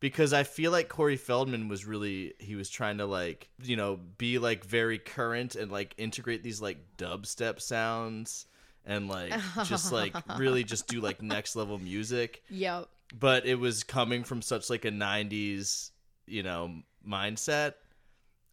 because 0.00 0.32
I 0.32 0.42
feel 0.42 0.70
like 0.70 0.88
Corey 0.88 1.16
Feldman 1.16 1.68
was 1.68 1.84
really 1.84 2.34
he 2.38 2.54
was 2.56 2.70
trying 2.70 2.98
to 2.98 3.06
like 3.06 3.48
you 3.62 3.76
know 3.76 3.98
be 4.18 4.38
like 4.38 4.64
very 4.64 4.98
current 4.98 5.54
and 5.56 5.70
like 5.70 5.94
integrate 5.98 6.42
these 6.42 6.60
like 6.60 6.78
dubstep 6.96 7.60
sounds 7.60 8.46
and 8.86 9.08
like 9.08 9.32
just 9.64 9.92
like 9.92 10.14
really 10.38 10.64
just 10.64 10.86
do 10.88 11.00
like 11.00 11.22
next 11.22 11.56
level 11.56 11.78
music. 11.78 12.42
Yep. 12.50 12.88
but 13.18 13.46
it 13.46 13.56
was 13.56 13.84
coming 13.84 14.24
from 14.24 14.42
such 14.42 14.70
like 14.70 14.84
a 14.84 14.90
90s 14.90 15.90
you 16.26 16.42
know 16.42 16.74
mindset. 17.06 17.74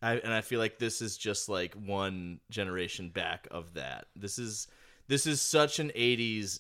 I, 0.01 0.17
and 0.17 0.34
i 0.34 0.41
feel 0.41 0.60
like 0.60 0.78
this 0.78 1.01
is 1.01 1.17
just 1.17 1.49
like 1.49 1.73
one 1.73 2.39
generation 2.49 3.10
back 3.10 3.47
of 3.49 3.73
that. 3.75 4.06
This 4.15 4.38
is 4.38 4.67
this 5.08 5.25
is 5.25 5.41
such 5.41 5.80
an 5.80 5.89
80s 5.95 6.60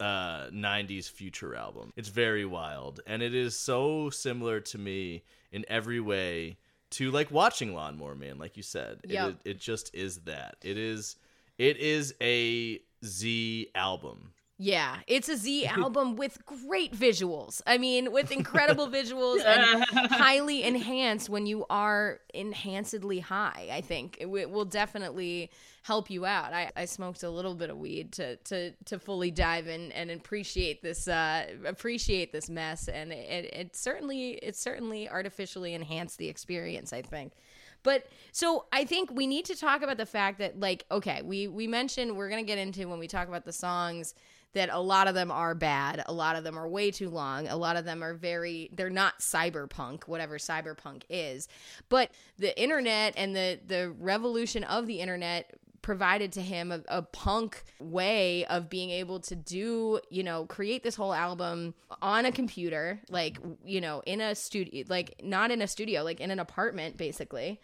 uh 0.00 0.48
90s 0.50 1.10
future 1.10 1.54
album. 1.54 1.92
It's 1.96 2.08
very 2.08 2.44
wild 2.44 3.00
and 3.06 3.22
it 3.22 3.34
is 3.34 3.58
so 3.58 4.10
similar 4.10 4.60
to 4.60 4.78
me 4.78 5.22
in 5.52 5.64
every 5.68 6.00
way 6.00 6.58
to 6.90 7.10
like 7.10 7.30
watching 7.30 7.74
lawnmower 7.74 8.14
man 8.14 8.38
like 8.38 8.56
you 8.56 8.62
said. 8.62 9.00
Yep. 9.04 9.30
it, 9.44 9.50
it 9.50 9.60
just 9.60 9.94
is 9.94 10.18
that. 10.20 10.56
It 10.62 10.78
is 10.78 11.16
it 11.58 11.76
is 11.78 12.14
a 12.20 12.80
z 13.04 13.68
album 13.74 14.32
Yeah, 14.58 14.96
it's 15.06 15.28
a 15.28 15.36
Z 15.36 15.66
album 15.66 16.16
with 16.16 16.38
great 16.46 16.94
visuals. 16.94 17.60
I 17.66 17.76
mean, 17.76 18.10
with 18.10 18.32
incredible 18.32 18.88
visuals 18.90 19.44
and 19.44 19.84
highly 20.10 20.62
enhanced 20.62 21.28
when 21.28 21.44
you 21.44 21.66
are 21.68 22.20
enhancedly 22.32 23.18
high. 23.18 23.68
I 23.70 23.82
think 23.82 24.16
it 24.18 24.24
wi- 24.24 24.46
will 24.46 24.64
definitely 24.64 25.50
help 25.82 26.08
you 26.08 26.24
out. 26.24 26.54
I, 26.54 26.72
I 26.74 26.86
smoked 26.86 27.22
a 27.22 27.28
little 27.28 27.54
bit 27.54 27.68
of 27.68 27.76
weed 27.76 28.12
to 28.12 28.36
to 28.36 28.70
to 28.86 28.98
fully 28.98 29.30
dive 29.30 29.68
in 29.68 29.92
and 29.92 30.10
appreciate 30.10 30.80
this 30.80 31.06
uh, 31.06 31.48
appreciate 31.66 32.32
this 32.32 32.48
mess, 32.48 32.88
and 32.88 33.12
it, 33.12 33.54
it 33.54 33.76
certainly 33.76 34.38
it 34.42 34.56
certainly 34.56 35.06
artificially 35.06 35.74
enhanced 35.74 36.16
the 36.16 36.28
experience. 36.28 36.94
I 36.94 37.02
think. 37.02 37.34
But 37.82 38.06
so 38.32 38.64
I 38.72 38.84
think 38.84 39.12
we 39.12 39.26
need 39.26 39.44
to 39.44 39.54
talk 39.54 39.82
about 39.82 39.98
the 39.98 40.06
fact 40.06 40.38
that 40.38 40.58
like 40.58 40.86
okay, 40.90 41.20
we 41.22 41.46
we 41.46 41.66
mentioned 41.66 42.16
we're 42.16 42.30
going 42.30 42.42
to 42.42 42.46
get 42.46 42.58
into 42.58 42.88
when 42.88 42.98
we 42.98 43.06
talk 43.06 43.28
about 43.28 43.44
the 43.44 43.52
songs 43.52 44.14
that 44.56 44.70
a 44.72 44.80
lot 44.80 45.06
of 45.06 45.14
them 45.14 45.30
are 45.30 45.54
bad, 45.54 46.02
a 46.06 46.12
lot 46.14 46.34
of 46.34 46.42
them 46.42 46.58
are 46.58 46.66
way 46.66 46.90
too 46.90 47.10
long, 47.10 47.46
a 47.46 47.56
lot 47.56 47.76
of 47.76 47.84
them 47.84 48.02
are 48.02 48.14
very 48.14 48.70
they're 48.72 48.88
not 48.88 49.18
cyberpunk, 49.20 50.04
whatever 50.04 50.38
cyberpunk 50.38 51.02
is. 51.10 51.46
But 51.90 52.10
the 52.38 52.58
internet 52.60 53.12
and 53.18 53.36
the 53.36 53.60
the 53.66 53.94
revolution 53.98 54.64
of 54.64 54.86
the 54.86 55.00
internet 55.00 55.54
provided 55.82 56.32
to 56.32 56.40
him 56.40 56.72
a, 56.72 56.80
a 56.88 57.02
punk 57.02 57.64
way 57.78 58.46
of 58.46 58.70
being 58.70 58.88
able 58.88 59.20
to 59.20 59.36
do 59.36 60.00
you 60.10 60.24
know 60.24 60.46
create 60.46 60.82
this 60.82 60.96
whole 60.96 61.12
album 61.12 61.74
on 62.02 62.24
a 62.24 62.32
computer 62.32 63.00
like 63.08 63.38
you 63.64 63.80
know 63.80 64.02
in 64.04 64.20
a 64.20 64.34
studio 64.34 64.84
like 64.88 65.20
not 65.22 65.52
in 65.52 65.62
a 65.62 65.68
studio 65.68 66.02
like 66.02 66.18
in 66.18 66.32
an 66.32 66.40
apartment 66.40 66.96
basically 66.96 67.60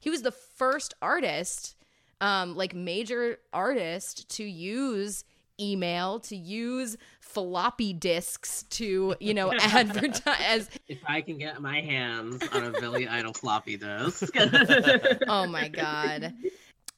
he 0.00 0.10
was 0.10 0.20
the 0.20 0.32
first 0.32 0.92
artist 1.00 1.76
um 2.20 2.54
like 2.56 2.74
major 2.74 3.38
artist 3.54 4.28
to 4.28 4.44
use 4.44 5.24
email 5.60 6.20
to 6.20 6.36
use 6.36 6.96
floppy 7.20 7.92
disks 7.92 8.64
to 8.64 9.14
you 9.20 9.34
know 9.34 9.52
advertise. 9.60 10.68
If 10.88 10.98
I 11.06 11.20
can 11.22 11.38
get 11.38 11.60
my 11.60 11.80
hands 11.80 12.42
on 12.52 12.64
a 12.64 12.70
Billy 12.72 13.08
Idol 13.08 13.32
floppy 13.32 13.76
disk. 13.76 14.30
oh 15.28 15.46
my 15.46 15.68
god. 15.68 16.34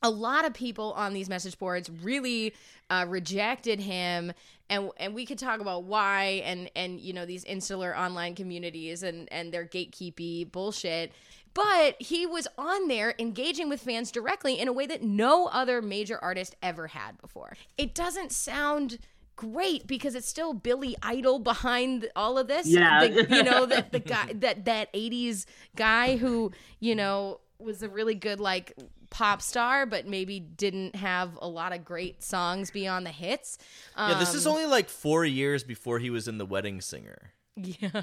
A 0.03 0.11
lot 0.11 0.45
of 0.45 0.53
people 0.53 0.93
on 0.93 1.14
these 1.14 1.29
message 1.29 1.59
boards 1.59 1.90
really 2.03 2.55
uh, 2.90 3.07
rejected 3.09 3.81
him 3.81 4.33
and 4.69 4.90
and 4.97 5.14
we 5.14 5.27
could 5.27 5.38
talk 5.38 5.61
about 5.61 5.85
why 5.85 6.43
and 6.45 6.71
and 6.75 7.01
you 7.01 7.12
know 7.12 7.27
these 7.27 7.45
insular 7.45 7.97
online 7.97 8.35
communities 8.35 9.03
and 9.03 9.29
and 9.33 9.53
their 9.53 9.64
gatekeepy 9.64 10.51
bullshit 10.51 11.12
but 11.55 11.97
he 12.01 12.27
was 12.27 12.47
on 12.59 12.88
there 12.88 13.14
engaging 13.19 13.69
with 13.69 13.81
fans 13.81 14.11
directly 14.11 14.59
in 14.59 14.69
a 14.69 14.73
way 14.73 14.87
that 14.87 15.03
no 15.03 15.47
other 15.47 15.81
major 15.81 16.19
artist 16.23 16.57
ever 16.62 16.88
had 16.88 17.17
before 17.21 17.57
it 17.79 17.95
doesn't 17.95 18.33
sound 18.33 18.99
great 19.37 19.87
because 19.87 20.14
it's 20.14 20.29
still 20.29 20.55
Billy 20.55 20.95
Idol 21.03 21.38
behind 21.40 22.09
all 22.14 22.38
of 22.38 22.47
this. 22.47 22.67
Yeah. 22.69 23.07
The- 23.07 23.27
you 23.37 23.43
know 23.43 23.67
that 23.67 23.90
the 23.93 23.99
guy 24.14 24.33
that 24.35 24.64
that 24.67 24.93
80s 24.93 25.47
guy 25.75 26.17
who, 26.17 26.53
you 26.81 26.95
know, 26.95 27.40
was 27.59 27.83
a 27.83 27.88
really 27.88 28.14
good 28.14 28.40
like 28.40 28.75
pop 29.11 29.40
star 29.40 29.87
but 29.87 30.07
maybe 30.07 30.40
didn't 30.40 30.97
have 30.97 31.38
a 31.40 31.49
lot 31.49 31.73
of 31.73 31.85
great 31.85 32.23
songs 32.23 32.71
beyond 32.71 33.07
the 33.07 33.11
hits. 33.11 33.59
Um, 33.97 34.11
yeah 34.12 34.19
this 34.19 34.35
is 34.35 34.47
only 34.47 34.67
like 34.67 34.88
four 34.88 35.25
years 35.25 35.62
before 35.64 35.99
he 35.99 36.11
was 36.11 36.27
in 36.29 36.38
the 36.38 36.47
wedding 36.47 36.81
singer 36.81 37.31
yeah. 37.57 38.03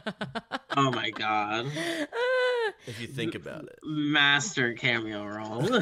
oh 0.78 0.92
my 0.92 1.10
god. 1.12 1.66
if 2.88 3.00
you 3.02 3.08
think 3.08 3.36
about 3.36 3.64
it 3.64 3.80
Master 3.84 4.74
cameo 4.74 5.26
role. 5.26 5.82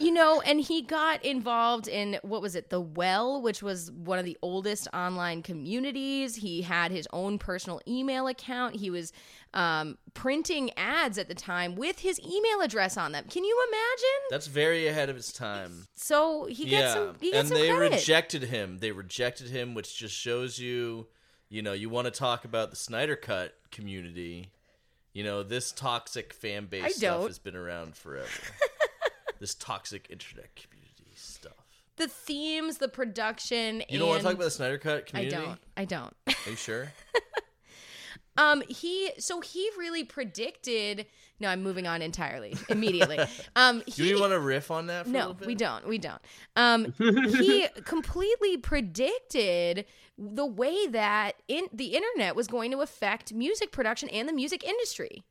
You 0.00 0.12
know, 0.12 0.40
and 0.40 0.60
he 0.60 0.82
got 0.82 1.24
involved 1.24 1.88
in 1.88 2.18
what 2.22 2.42
was 2.42 2.54
it, 2.54 2.70
The 2.70 2.80
Well, 2.80 3.40
which 3.40 3.62
was 3.62 3.90
one 3.92 4.18
of 4.18 4.24
the 4.24 4.36
oldest 4.42 4.88
online 4.92 5.42
communities. 5.42 6.36
He 6.36 6.62
had 6.62 6.90
his 6.90 7.06
own 7.12 7.38
personal 7.38 7.80
email 7.86 8.26
account. 8.26 8.76
He 8.76 8.90
was 8.90 9.12
um, 9.52 9.96
printing 10.14 10.70
ads 10.76 11.16
at 11.16 11.28
the 11.28 11.34
time 11.34 11.76
with 11.76 12.00
his 12.00 12.20
email 12.20 12.60
address 12.60 12.96
on 12.96 13.12
them. 13.12 13.24
Can 13.30 13.44
you 13.44 13.66
imagine? 13.68 14.28
That's 14.30 14.46
very 14.46 14.88
ahead 14.88 15.08
of 15.10 15.16
its 15.16 15.32
time. 15.32 15.86
So 15.94 16.46
he 16.46 16.64
gets 16.64 16.72
yeah, 16.72 16.94
some. 16.94 17.16
He 17.20 17.30
gets 17.30 17.38
and 17.40 17.48
some 17.50 17.58
they 17.58 17.68
credit. 17.68 17.96
rejected 17.96 18.42
him. 18.44 18.78
They 18.78 18.90
rejected 18.90 19.48
him, 19.48 19.74
which 19.74 19.96
just 19.96 20.14
shows 20.14 20.58
you, 20.58 21.06
you 21.48 21.62
know, 21.62 21.72
you 21.72 21.88
want 21.88 22.06
to 22.06 22.10
talk 22.10 22.44
about 22.44 22.70
the 22.70 22.76
Snyder 22.76 23.16
Cut 23.16 23.54
community. 23.70 24.50
You 25.14 25.22
know, 25.22 25.42
this 25.44 25.70
toxic 25.72 26.32
fan 26.34 26.66
base 26.66 26.96
stuff 26.96 27.26
has 27.28 27.38
been 27.38 27.54
around 27.56 27.96
forever. 27.96 28.28
this 29.38 29.54
toxic 29.54 30.08
internet 30.10 30.56
community 30.56 31.12
stuff. 31.14 31.52
the 31.96 32.08
themes, 32.08 32.78
the 32.78 32.88
production. 32.88 33.84
You 33.88 34.00
don't 34.00 34.08
want 34.08 34.20
to 34.20 34.24
talk 34.24 34.34
about 34.34 34.44
the 34.44 34.50
Snyder 34.50 34.76
Cut 34.76 35.06
community? 35.06 35.36
I 35.36 35.40
don't. 35.40 35.58
I 35.76 35.84
don't. 35.84 36.14
Are 36.26 36.50
you 36.50 36.56
sure? 36.56 36.92
Um, 38.36 38.62
he 38.68 39.10
so 39.18 39.40
he 39.40 39.70
really 39.78 40.04
predicted. 40.04 41.06
No, 41.40 41.48
I'm 41.48 41.62
moving 41.62 41.86
on 41.86 42.02
entirely 42.02 42.56
immediately. 42.68 43.18
Um, 43.56 43.82
Do 43.86 44.02
he, 44.02 44.10
you 44.10 44.20
want 44.20 44.32
to 44.32 44.40
riff 44.40 44.70
on 44.70 44.86
that? 44.86 45.04
For 45.04 45.10
a 45.10 45.12
no, 45.12 45.36
we 45.46 45.54
don't. 45.54 45.86
We 45.86 45.98
don't. 45.98 46.20
Um, 46.56 46.92
he 46.98 47.68
completely 47.84 48.56
predicted 48.56 49.86
the 50.18 50.46
way 50.46 50.86
that 50.88 51.32
in 51.46 51.66
the 51.72 51.94
internet 51.96 52.34
was 52.34 52.46
going 52.48 52.70
to 52.72 52.80
affect 52.80 53.32
music 53.32 53.70
production 53.70 54.08
and 54.08 54.28
the 54.28 54.32
music 54.32 54.64
industry 54.64 55.24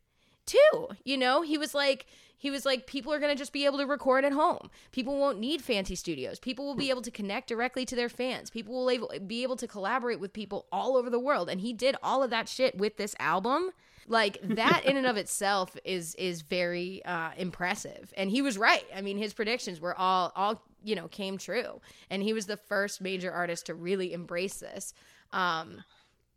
too. 0.45 0.89
You 1.03 1.17
know, 1.17 1.41
he 1.41 1.57
was 1.57 1.73
like 1.73 2.05
he 2.43 2.51
was 2.51 2.65
like 2.65 2.87
people 2.87 3.13
are 3.13 3.19
going 3.19 3.31
to 3.31 3.39
just 3.39 3.53
be 3.53 3.65
able 3.65 3.77
to 3.77 3.85
record 3.85 4.25
at 4.25 4.33
home. 4.33 4.69
People 4.91 5.17
won't 5.17 5.39
need 5.39 5.61
fancy 5.61 5.95
studios. 5.95 6.39
People 6.39 6.65
will 6.65 6.75
be 6.75 6.89
able 6.89 7.01
to 7.01 7.09
connect 7.09 7.47
directly 7.47 7.85
to 7.85 7.95
their 7.95 8.09
fans. 8.09 8.49
People 8.49 8.85
will 8.85 9.19
be 9.25 9.43
able 9.43 9.55
to 9.55 9.65
collaborate 9.65 10.19
with 10.19 10.33
people 10.33 10.65
all 10.69 10.97
over 10.97 11.09
the 11.09 11.19
world 11.19 11.49
and 11.49 11.61
he 11.61 11.71
did 11.71 11.95
all 12.03 12.21
of 12.21 12.31
that 12.31 12.49
shit 12.49 12.77
with 12.77 12.97
this 12.97 13.15
album. 13.17 13.71
Like 14.07 14.39
that 14.41 14.83
in 14.83 14.97
and 14.97 15.07
of 15.07 15.15
itself 15.15 15.77
is 15.85 16.15
is 16.15 16.41
very 16.41 17.03
uh 17.05 17.31
impressive. 17.37 18.13
And 18.17 18.29
he 18.29 18.41
was 18.41 18.57
right. 18.57 18.85
I 18.93 18.99
mean, 18.99 19.17
his 19.17 19.33
predictions 19.33 19.79
were 19.79 19.97
all 19.97 20.33
all, 20.35 20.61
you 20.83 20.95
know, 20.95 21.07
came 21.07 21.37
true. 21.37 21.79
And 22.09 22.21
he 22.21 22.33
was 22.33 22.45
the 22.45 22.57
first 22.57 22.99
major 22.99 23.31
artist 23.31 23.67
to 23.67 23.73
really 23.73 24.11
embrace 24.11 24.55
this. 24.55 24.93
Um 25.31 25.83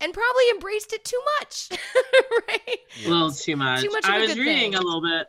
and 0.00 0.12
probably 0.12 0.50
embraced 0.50 0.92
it 0.92 1.04
too 1.04 1.20
much. 1.40 1.68
right? 2.48 2.78
a 3.04 3.08
little 3.08 3.30
too 3.30 3.56
much. 3.56 3.82
Too 3.82 3.90
much 3.90 4.04
I 4.04 4.18
was 4.18 4.38
reading 4.38 4.72
thing. 4.72 4.74
a 4.74 4.82
little 4.82 5.02
bit. 5.02 5.26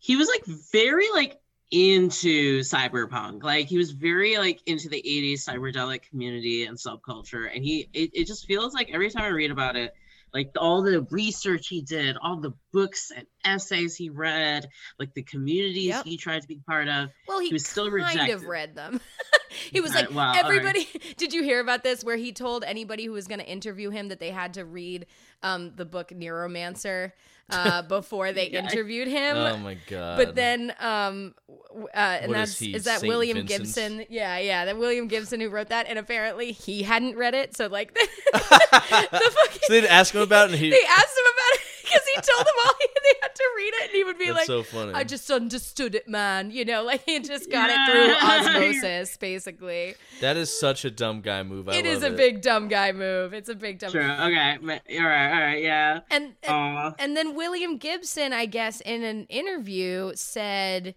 He 0.00 0.16
was 0.16 0.28
like 0.28 0.44
very 0.72 1.10
like 1.12 1.40
into 1.70 2.60
cyberpunk. 2.60 3.42
Like 3.42 3.66
he 3.66 3.76
was 3.76 3.90
very 3.90 4.38
like 4.38 4.60
into 4.66 4.88
the 4.88 5.02
80s 5.02 5.44
cyberdelic 5.44 6.08
community 6.08 6.64
and 6.64 6.76
subculture. 6.76 7.54
And 7.54 7.64
he 7.64 7.88
it, 7.92 8.10
it 8.14 8.26
just 8.26 8.46
feels 8.46 8.74
like 8.74 8.90
every 8.92 9.10
time 9.10 9.24
I 9.24 9.28
read 9.28 9.50
about 9.50 9.76
it, 9.76 9.92
like 10.34 10.50
all 10.58 10.82
the 10.82 11.02
research 11.10 11.68
he 11.68 11.82
did, 11.82 12.16
all 12.22 12.40
the 12.40 12.52
books 12.72 13.10
and 13.14 13.26
essays 13.44 13.96
he 13.96 14.10
read, 14.10 14.68
like 14.98 15.14
the 15.14 15.22
communities 15.22 15.86
Yep. 15.86 16.04
he 16.04 16.16
tried 16.16 16.42
to 16.42 16.48
be 16.48 16.60
part 16.66 16.88
of. 16.88 17.08
Well, 17.26 17.40
he, 17.40 17.48
He 17.48 17.52
was 17.54 17.66
still 17.66 17.90
kind 17.90 18.02
of 18.02 18.20
rejected. 18.20 18.48
read 18.48 18.74
them. 18.74 19.00
he 19.72 19.80
was 19.80 19.94
like, 19.94 20.10
well, 20.10 20.20
all 20.20 20.32
right. 20.34 20.44
everybody. 20.44 20.86
Did 21.16 21.32
you 21.32 21.42
hear 21.42 21.60
about 21.60 21.82
this? 21.82 22.04
Where 22.04 22.16
he 22.16 22.32
told 22.32 22.64
anybody 22.64 23.04
who 23.06 23.12
was 23.12 23.26
going 23.26 23.40
to 23.40 23.46
interview 23.48 23.90
him 23.90 24.08
that 24.08 24.20
they 24.20 24.30
had 24.30 24.54
to 24.54 24.64
read 24.64 25.06
um, 25.42 25.72
the 25.76 25.84
book 25.84 26.08
Neuromancer 26.10 27.12
uh, 27.50 27.82
before 27.88 28.32
they 28.32 28.50
Yeah. 28.50 28.60
interviewed 28.60 29.08
him. 29.08 29.36
Oh 29.36 29.56
my 29.58 29.76
god. 29.88 30.16
But 30.18 30.34
then, 30.34 30.72
um, 30.80 31.34
uh, 31.48 31.84
and 31.94 32.28
What 32.28 32.40
is 32.40 32.50
that's 32.50 32.58
he, 32.58 32.74
is 32.74 32.84
that 32.84 33.00
Saint 33.00 33.08
William? 33.08 33.44
Gibson? 33.46 34.04
Yeah, 34.08 34.38
yeah, 34.38 34.64
that 34.66 34.76
William 34.78 35.08
Gibson 35.08 35.40
who 35.40 35.48
wrote 35.48 35.68
that, 35.68 35.86
and 35.88 35.98
apparently 35.98 36.52
he 36.52 36.82
hadn't 36.82 37.16
read 37.16 37.34
it. 37.34 37.56
So 37.56 37.66
like, 37.68 37.94
the, 37.94 38.08
the 38.32 38.38
fucking, 38.40 39.60
so 39.62 39.80
they 39.80 39.88
asked 39.88 40.14
him 40.14 40.22
about 40.22 40.48
it, 40.48 40.52
and 40.52 40.60
he. 40.60 40.70
they 40.70 40.76
asked 40.76 41.16
him 41.18 41.24
about 41.32 41.52
it 41.54 41.60
because 41.88 42.06
he 42.06 42.14
told 42.20 42.46
them 42.46 42.54
all 42.66 42.72
they 42.80 43.18
had 43.22 43.34
to 43.34 43.44
read 43.56 43.72
it, 43.74 43.82
and 43.84 43.90
he 43.92 44.04
would 44.04 44.18
be 44.18 44.26
That's 44.26 44.38
like, 44.38 44.46
so 44.46 44.62
funny. 44.62 44.92
"I 44.94 45.04
just 45.04 45.30
understood 45.30 45.94
it, 45.94 46.08
man." 46.08 46.50
You 46.50 46.64
know, 46.64 46.82
like 46.84 47.02
he 47.04 47.20
just 47.20 47.50
got 47.50 47.70
Yeah. 47.70 47.86
it 47.86 47.90
through 47.90 48.28
osmosis, 48.28 49.16
basically. 49.16 49.94
that 50.20 50.36
is 50.36 50.58
such 50.58 50.84
a 50.84 50.90
dumb 50.90 51.20
guy 51.20 51.42
move. 51.42 51.68
I 51.68 51.74
It 51.74 51.86
is 51.86 52.02
love 52.02 52.12
a 52.12 52.16
big 52.16 52.42
dumb 52.42 52.68
guy 52.68 52.92
move. 52.92 53.32
It's 53.34 53.48
a 53.48 53.54
big 53.54 53.78
dumb. 53.78 53.90
True. 53.92 54.02
Okay. 54.02 54.58
ma- 54.60 54.72
All 54.74 54.78
right. 55.04 55.32
All 55.32 55.40
right. 55.40 55.62
Yeah. 55.62 56.00
And 56.10 56.34
and, 56.42 56.94
and 56.98 57.16
then 57.16 57.34
William 57.34 57.76
Gibson, 57.78 58.32
I 58.32 58.46
guess, 58.46 58.80
in 58.82 59.02
an 59.02 59.24
interview 59.26 60.12
said. 60.14 60.94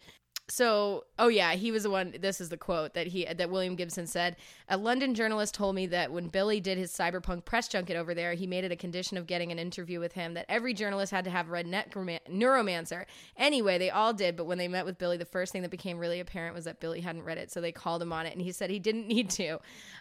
So, 0.51 1.05
oh 1.17 1.29
yeah, 1.29 1.53
he 1.53 1.71
was 1.71 1.83
the 1.83 1.89
one. 1.89 2.13
This 2.19 2.41
is 2.41 2.49
the 2.49 2.57
quote 2.57 2.93
that 2.93 3.07
he 3.07 3.25
that 3.25 3.49
William 3.49 3.75
Gibson 3.75 4.05
said. 4.05 4.35
A 4.67 4.75
London 4.75 5.15
journalist 5.15 5.53
told 5.53 5.75
me 5.75 5.85
that 5.87 6.11
when 6.11 6.27
Billy 6.27 6.59
did 6.59 6.77
his 6.77 6.91
cyberpunk 6.91 7.45
press 7.45 7.69
junket 7.69 7.95
over 7.95 8.13
there, 8.13 8.33
he 8.33 8.45
made 8.45 8.65
it 8.65 8.71
a 8.71 8.75
condition 8.75 9.15
of 9.15 9.27
getting 9.27 9.53
an 9.53 9.59
interview 9.59 10.01
with 10.01 10.11
him 10.11 10.33
that 10.33 10.45
every 10.49 10.73
journalist 10.73 11.11
had 11.13 11.23
to 11.23 11.29
have 11.31 11.49
read 11.49 11.65
Necroman- 11.65 12.19
Neuromancer. 12.29 13.05
Anyway, 13.37 13.77
they 13.77 13.89
all 13.89 14.13
did, 14.13 14.35
but 14.35 14.43
when 14.43 14.57
they 14.57 14.67
met 14.67 14.83
with 14.83 14.97
Billy, 14.97 15.15
the 15.15 15.23
first 15.23 15.53
thing 15.53 15.61
that 15.61 15.71
became 15.71 15.97
really 15.97 16.19
apparent 16.19 16.53
was 16.53 16.65
that 16.65 16.81
Billy 16.81 16.99
hadn't 16.99 17.23
read 17.23 17.37
it, 17.37 17.49
so 17.49 17.61
they 17.61 17.71
called 17.71 18.01
him 18.01 18.11
on 18.11 18.25
it, 18.25 18.33
and 18.33 18.41
he 18.41 18.51
said 18.51 18.69
he 18.69 18.79
didn't 18.79 19.07
need 19.07 19.29
to. 19.29 19.57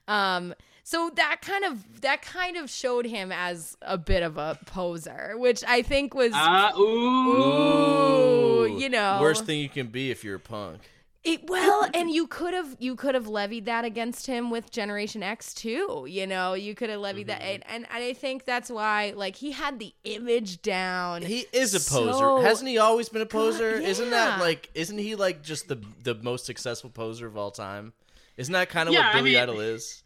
Um, 0.09 0.53
so 0.83 1.11
that 1.15 1.43
kind 1.43 1.65
of 1.65 2.01
that 2.01 2.23
kind 2.23 2.57
of 2.57 2.69
showed 2.69 3.07
him 3.07 3.31
as 3.31 3.77
a 3.83 3.97
bit 3.97 4.25
of 4.25 4.37
a 4.37 4.59
poser, 4.67 5.35
which 5.37 5.63
I 5.69 5.83
think 5.83 6.15
was 6.15 6.33
Uh, 6.35 6.73
ooh. 6.77 8.61
Ooh, 8.61 8.79
you 8.79 8.89
know. 8.89 9.19
Worst 9.21 9.45
thing 9.45 9.61
you 9.61 9.69
can 9.69 9.89
be 9.89 10.11
if 10.11 10.25
you're 10.25 10.37
a 10.37 10.40
punk. 10.45 10.81
It, 11.23 11.51
well, 11.51 11.87
and 11.93 12.11
you 12.11 12.27
could 12.27 12.55
have 12.55 12.77
you 12.79 12.97
could 12.97 13.15
have 13.15 13.29
levied 13.29 13.67
that 13.67 13.85
against 13.85 14.27
him 14.27 14.51
with 14.51 14.71
Generation 14.71 15.23
X 15.23 15.53
too. 15.53 16.07
You 16.09 16.27
know, 16.27 16.55
you 16.55 16.75
could 16.75 16.89
have 16.89 17.01
levied 17.01 17.27
that, 17.27 17.43
mm-hmm. 17.43 17.61
and, 17.69 17.87
and 17.91 18.03
I 18.05 18.15
think 18.15 18.47
that's 18.47 18.71
why 18.71 19.13
like 19.15 19.37
he 19.37 19.53
had 19.53 19.79
the 19.79 19.93
image 20.05 20.63
down. 20.63 21.21
He 21.21 21.45
is 21.53 21.75
a 21.75 21.79
poser. 21.81 22.13
So- 22.15 22.41
Hasn't 22.41 22.71
he 22.71 22.79
always 22.79 23.11
been 23.11 23.21
a 23.21 23.27
poser? 23.27 23.81
God, 23.81 23.83
Isn't 23.87 24.09
that 24.11 24.41
like 24.41 24.71
isn't 24.75 24.97
he 24.97 25.15
like 25.15 25.43
just 25.43 25.69
the 25.69 25.79
the 26.03 26.15
most 26.15 26.47
successful 26.47 26.89
poser 26.89 27.27
of 27.27 27.37
all 27.37 27.51
time? 27.51 27.93
Isn't 28.39 28.55
that 28.55 28.71
kind 28.71 28.89
of 28.89 28.95
Yeah, 28.95 29.09
what 29.09 29.17
I 29.17 29.19
Billy 29.19 29.33
mean- 29.33 29.43
Idol 29.43 29.61
is? 29.61 30.03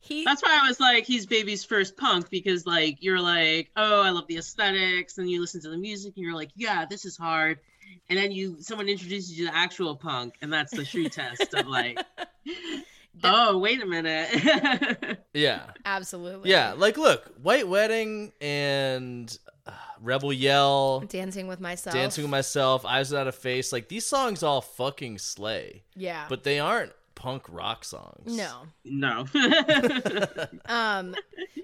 he 0.00 0.24
That's 0.24 0.42
why 0.42 0.58
I 0.62 0.66
was 0.66 0.80
like, 0.80 1.04
he's 1.06 1.26
baby's 1.26 1.64
first 1.64 1.96
punk 1.96 2.30
because 2.30 2.66
like 2.66 3.02
you're 3.02 3.20
like, 3.20 3.70
oh, 3.76 4.00
I 4.02 4.10
love 4.10 4.26
the 4.28 4.38
aesthetics, 4.38 5.18
and 5.18 5.30
you 5.30 5.42
listen 5.42 5.60
to 5.62 5.68
the 5.68 5.76
music, 5.78 6.14
and 6.16 6.24
you're 6.24 6.34
like, 6.34 6.50
yeah, 6.56 6.86
this 6.88 7.04
is 7.04 7.16
hard, 7.18 7.58
and 8.08 8.18
then 8.18 8.32
you 8.32 8.56
someone 8.60 8.88
introduces 8.88 9.38
you 9.38 9.46
to 9.48 9.54
actual 9.56 9.96
punk, 9.96 10.34
and 10.42 10.52
that's 10.52 10.74
the 10.74 10.84
true 10.84 11.08
test 11.08 11.52
of 11.54 11.66
like, 11.66 11.98
oh, 13.24 13.58
wait 13.58 13.82
a 13.82 13.86
minute. 13.86 15.18
Yeah. 15.36 15.62
absolutely 15.84 16.50
Yeah, 16.50 16.74
like 16.76 16.96
look, 16.96 17.26
White 17.42 17.66
Wedding 17.66 18.32
and 18.40 19.36
uh, 19.66 19.72
Rebel 20.00 20.32
Yell, 20.32 21.00
dancing 21.00 21.48
with 21.48 21.58
myself. 21.60 21.92
Dancing 21.94 22.22
with 22.22 22.30
Myself, 22.30 22.84
Eyes 22.86 23.10
Without 23.10 23.26
a 23.26 23.32
Face, 23.32 23.72
like 23.72 23.88
these 23.88 24.06
songs 24.06 24.44
all 24.44 24.60
fucking 24.60 25.18
slay. 25.18 25.82
yeah, 25.96 26.26
But 26.28 26.44
they 26.44 26.60
aren't 26.60 26.92
punk 27.14 27.44
rock 27.48 27.84
songs. 27.84 28.36
no. 28.36 28.66
no. 28.84 29.26
Um, 30.66 31.14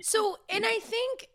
so, 0.03 0.37
and 0.49 0.65
I 0.67 0.79
think, 0.81 1.29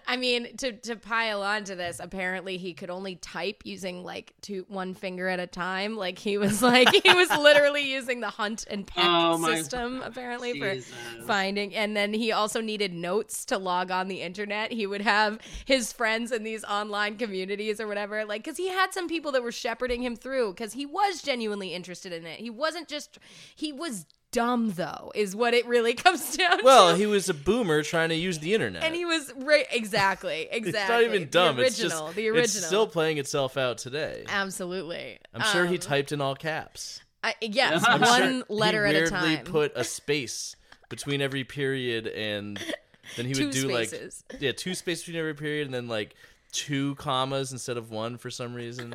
I 0.06 0.16
mean, 0.16 0.56
to 0.58 0.72
to 0.72 0.96
pile 0.96 1.42
on 1.42 1.64
to 1.64 1.74
this, 1.74 2.00
apparently 2.00 2.56
he 2.58 2.74
could 2.74 2.90
only 2.90 3.16
type 3.16 3.62
using 3.64 4.02
like 4.04 4.34
two 4.40 4.64
one 4.68 4.94
finger 4.94 5.28
at 5.28 5.38
a 5.40 5.46
time. 5.46 5.96
Like 5.96 6.18
he 6.18 6.38
was 6.38 6.62
like 6.62 6.88
he 6.92 7.12
was 7.14 7.28
literally 7.38 7.82
using 7.90 8.20
the 8.20 8.30
hunt 8.30 8.64
and 8.68 8.86
peck 8.86 9.04
Oh 9.06 9.38
my- 9.38 9.56
system 9.56 10.02
apparently 10.02 10.54
Jesus. 10.54 10.86
for 11.20 11.22
finding. 11.26 11.74
And 11.74 11.96
then 11.96 12.12
he 12.12 12.32
also 12.32 12.60
needed 12.60 12.92
notes 12.92 13.44
to 13.46 13.58
log 13.58 13.90
on 13.90 14.08
the 14.08 14.22
internet. 14.22 14.72
He 14.72 14.86
would 14.86 15.02
have 15.02 15.38
his 15.64 15.92
friends 15.92 16.32
in 16.32 16.42
these 16.44 16.64
online 16.64 17.16
communities 17.16 17.80
or 17.80 17.86
whatever, 17.86 18.24
like 18.24 18.42
because 18.44 18.56
he 18.58 18.68
had 18.68 18.92
some 18.92 19.08
people 19.08 19.32
that 19.32 19.42
were 19.42 19.52
shepherding 19.52 20.02
him 20.02 20.16
through 20.16 20.52
because 20.54 20.72
he 20.72 20.86
was 20.86 21.22
genuinely 21.22 21.72
interested 21.74 22.12
in 22.12 22.26
it. 22.26 22.40
He 22.40 22.50
wasn't 22.50 22.88
just 22.88 23.18
he 23.54 23.72
was 23.72 24.06
dumb 24.32 24.72
though, 24.72 25.12
is 25.14 25.36
what 25.36 25.54
it 25.54 25.64
really 25.66 25.94
comes 25.94 26.36
down 26.36 26.58
to. 26.58 26.64
Well, 26.64 26.94
he 26.96 27.06
was 27.06 27.28
a 27.28 27.34
boomer 27.34 27.82
trying 27.82 28.08
to 28.08 28.14
use 28.16 28.38
the 28.40 28.52
internet. 28.54 28.82
And 28.82 28.94
he 28.94 29.04
was 29.04 29.32
right, 29.36 29.66
exactly, 29.70 30.48
exactly. 30.50 30.80
it's 30.80 30.88
not 30.88 31.02
even 31.02 31.28
dumb. 31.28 31.56
The 31.56 31.62
it's 31.64 31.78
original, 31.80 32.06
just 32.06 32.16
the 32.16 32.28
original. 32.28 32.44
it's 32.44 32.66
still 32.66 32.86
playing 32.88 33.18
itself 33.18 33.56
out 33.56 33.78
today. 33.78 34.24
absolutely. 34.28 35.18
I'm 35.32 35.42
sure 35.52 35.66
he 35.66 35.74
Um, 35.76 35.80
typed 35.80 36.12
in 36.12 36.20
all 36.20 36.34
caps. 36.34 37.00
I, 37.22 37.34
yes, 37.40 37.84
I'm 37.88 38.00
one 38.00 38.20
sure 38.40 38.44
letter 38.48 38.86
he 38.86 38.96
at 38.96 39.02
a 39.04 39.10
time. 39.10 39.22
weirdly 39.22 39.36
time. 39.44 39.52
put 39.52 39.72
a 39.76 39.84
space 39.84 40.56
between 40.90 41.20
every 41.22 41.44
period, 41.44 42.06
and 42.08 42.58
then 43.16 43.24
he 43.26 43.32
Two 43.34 43.46
would 43.46 43.54
do 43.54 43.68
spaces. 43.68 44.24
like 44.32 44.42
yeah, 44.42 44.52
two 44.52 44.74
spaces 44.74 45.04
between 45.04 45.20
every 45.20 45.34
period, 45.34 45.66
and 45.66 45.72
then 45.74 45.88
like 45.88 46.14
two 46.52 46.94
commas 46.96 47.50
instead 47.52 47.76
of 47.76 47.90
one 47.90 48.18
for 48.18 48.30
some 48.30 48.52
reason. 48.54 48.94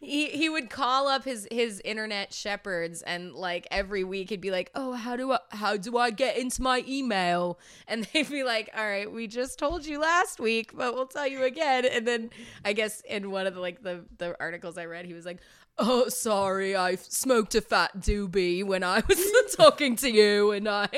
He 0.00 0.30
he 0.30 0.48
would 0.48 0.70
call 0.70 1.08
up 1.08 1.24
his 1.24 1.46
his 1.50 1.80
internet 1.84 2.32
shepherds 2.32 3.02
and 3.02 3.34
like 3.34 3.66
every 3.70 4.02
week 4.02 4.30
he'd 4.30 4.40
be 4.40 4.50
like 4.50 4.70
oh 4.74 4.92
how 4.92 5.14
do 5.14 5.32
i 5.32 5.38
how 5.50 5.76
do 5.76 5.98
i 5.98 6.10
get 6.10 6.38
into 6.38 6.62
my 6.62 6.82
email? 6.88 7.58
And 7.86 8.04
they'd 8.12 8.28
be 8.28 8.42
like 8.42 8.70
all 8.76 8.86
right 8.86 9.10
we 9.10 9.26
just 9.26 9.58
told 9.58 9.84
you 9.84 10.00
last 10.00 10.40
week 10.40 10.72
but 10.74 10.94
we'll 10.94 11.06
tell 11.06 11.26
you 11.26 11.44
again. 11.44 11.84
And 11.84 12.06
then 12.06 12.30
i 12.64 12.72
guess 12.72 13.02
in 13.02 13.30
one 13.30 13.46
of 13.46 13.54
the 13.54 13.60
like 13.60 13.82
the 13.82 14.04
the 14.18 14.36
articles 14.40 14.78
i 14.78 14.86
read 14.86 15.04
he 15.04 15.12
was 15.12 15.26
like 15.26 15.38
oh 15.78 16.08
sorry 16.08 16.76
i 16.76 16.94
smoked 16.94 17.54
a 17.54 17.60
fat 17.60 17.90
doobie 17.98 18.62
when 18.64 18.82
i 18.82 19.02
was 19.08 19.54
talking 19.56 19.96
to 19.96 20.10
you 20.10 20.50
and 20.50 20.68
i 20.68 20.88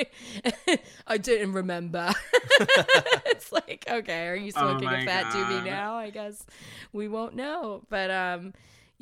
i 1.07 1.19
didn't 1.19 1.53
remember. 1.53 2.13
It's 3.27 3.51
like 3.53 3.85
okay 3.89 4.29
are 4.29 4.37
you 4.37 4.53
Oh 4.57 4.61
smoking 4.61 4.89
a 4.89 4.93
my 4.93 5.05
fat 5.05 5.33
doobie 5.33 5.65
now? 5.65 5.95
I 5.97 6.11
guess 6.11 6.45
we 6.93 7.09
won't 7.09 7.35
know. 7.35 7.83
But 7.89 8.11
um 8.11 8.53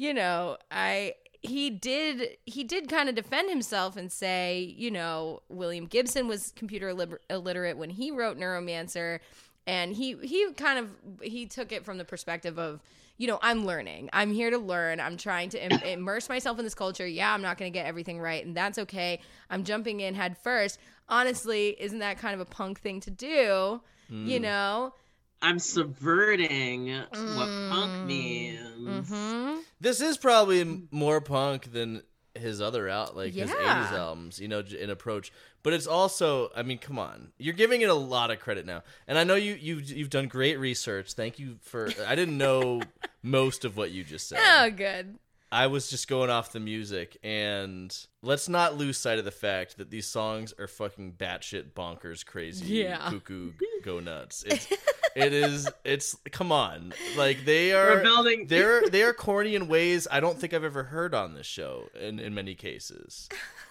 you 0.01 0.15
know 0.15 0.57
i 0.71 1.13
he 1.43 1.69
did 1.69 2.37
he 2.47 2.65
did 2.65 2.89
kind 2.89 3.09
of 3.11 3.15
defend 3.15 3.51
himself 3.51 3.97
and 3.97 4.11
say 4.11 4.75
you 4.79 4.91
know 4.91 5.43
william 5.51 5.85
gibson 5.85 6.27
was 6.27 6.53
computer 6.57 6.89
illiter- 6.89 7.19
illiterate 7.29 7.77
when 7.77 7.91
he 7.91 8.11
wrote 8.11 8.39
neuromancer. 8.39 9.21
And 9.67 9.95
he 9.95 10.17
he 10.23 10.53
kind 10.55 10.79
of 10.79 10.91
he 11.23 11.47
took 11.47 11.71
it 11.71 11.85
from 11.85 11.99
the 11.99 12.05
perspective 12.05 12.59
of 12.59 12.81
you 13.19 13.27
know 13.29 13.39
i'm 13.43 13.67
learning. 13.67 14.09
I'm 14.13 14.33
here 14.33 14.51
to 14.51 14.59
learn. 14.59 15.01
I'm 15.01 15.19
trying 15.19 15.51
to 15.51 15.65
Im- 15.65 15.83
immerse 15.99 16.29
myself 16.29 16.59
in 16.59 16.65
this 16.65 16.75
culture. 16.75 17.07
Yeah 17.07 17.33
i'm 17.33 17.43
not 17.43 17.59
going 17.59 17.71
to 17.71 17.79
get 17.79 17.87
everything 17.87 18.19
right 18.19 18.45
and 18.45 18.57
that's 18.57 18.79
okay. 18.79 19.21
I'm 19.51 19.65
jumping 19.65 20.01
in 20.01 20.15
head 20.15 20.39
first. 20.39 20.79
Honestly 21.09 21.77
isn't 21.79 21.99
that 21.99 22.19
kind 22.19 22.35
of 22.35 22.41
a 22.41 22.47
punk 22.47 22.81
thing 22.81 23.01
to 23.01 23.11
do? 23.11 23.83
You 24.09 24.39
mm. 24.39 24.41
know 24.41 24.95
I'm 25.43 25.59
subverting 25.59 26.89
what 26.89 27.49
Mm. 27.49 27.71
punk 27.71 28.05
means. 28.07 29.09
hmm 29.09 29.57
this 29.81 30.01
is 30.03 30.19
probably 30.19 30.83
more 30.91 31.21
punk 31.23 31.73
than 31.73 32.03
his 32.35 32.61
other 32.61 32.89
out 32.89 33.17
like 33.17 33.33
his 33.35 33.51
80s 33.51 33.93
albums 33.93 34.39
you 34.39 34.47
know 34.49 34.63
j- 34.63 34.81
in 34.81 34.91
approach. 34.91 35.33
But 35.63 35.73
it's 35.73 35.87
also 35.87 36.51
i 36.55 36.63
mean 36.63 36.79
come 36.79 36.99
on. 36.99 37.33
You're 37.39 37.55
giving 37.55 37.81
it 37.81 37.89
a 37.91 37.95
lot 37.95 38.31
of 38.31 38.39
credit 38.41 38.67
now. 38.67 38.83
And 39.09 39.19
i 39.19 39.25
know 39.25 39.35
you 39.35 39.55
you've, 39.55 39.91
you've 39.91 40.11
done 40.11 40.29
great 40.29 40.59
research. 40.59 41.13
Thank 41.15 41.39
you 41.39 41.57
for 41.63 41.89
i 42.07 42.15
didn't 42.15 42.37
know 42.39 42.83
most 43.23 43.65
of 43.65 43.77
what 43.77 43.91
you 43.91 44.05
just 44.05 44.29
said. 44.29 44.39
Oh 44.43 44.71
good 44.71 45.19
I 45.53 45.67
was 45.67 45.91
just 45.91 46.07
going 46.07 46.31
off 46.31 46.53
the 46.53 46.61
music, 46.61 47.17
and 47.25 47.93
let's 48.23 48.49
not 48.49 48.77
lose 48.77 48.97
sight 48.99 49.19
of 49.19 49.25
the 49.25 49.33
fact 49.33 49.79
that 49.79 49.91
these 49.91 50.07
songs 50.07 50.55
are 50.61 50.69
fucking 50.69 51.15
batshit 51.15 51.73
bonkers, 51.73 52.25
crazy, 52.25 52.67
Yeah. 52.67 53.11
cuckoo, 53.11 53.53
go 53.83 53.99
nuts. 53.99 54.45
It's, 54.47 54.71
it 55.17 55.33
is. 55.33 55.69
It's 55.85 56.17
come 56.31 56.53
on, 56.53 56.93
like 57.17 57.45
they 57.45 57.73
We're 57.73 57.99
are. 57.99 58.03
building. 58.03 58.47
They're 58.47 58.89
they 58.89 59.03
are 59.03 59.13
corny 59.13 59.57
in 59.57 59.67
ways 59.67 60.07
I 60.09 60.21
don't 60.21 60.39
think 60.39 60.55
I've 60.55 60.63
ever 60.63 60.85
heard 60.85 61.15
on 61.15 61.35
this 61.35 61.47
show. 61.49 61.89
In 62.01 62.21
in 62.21 62.33
many 62.33 62.55
cases, 62.55 63.29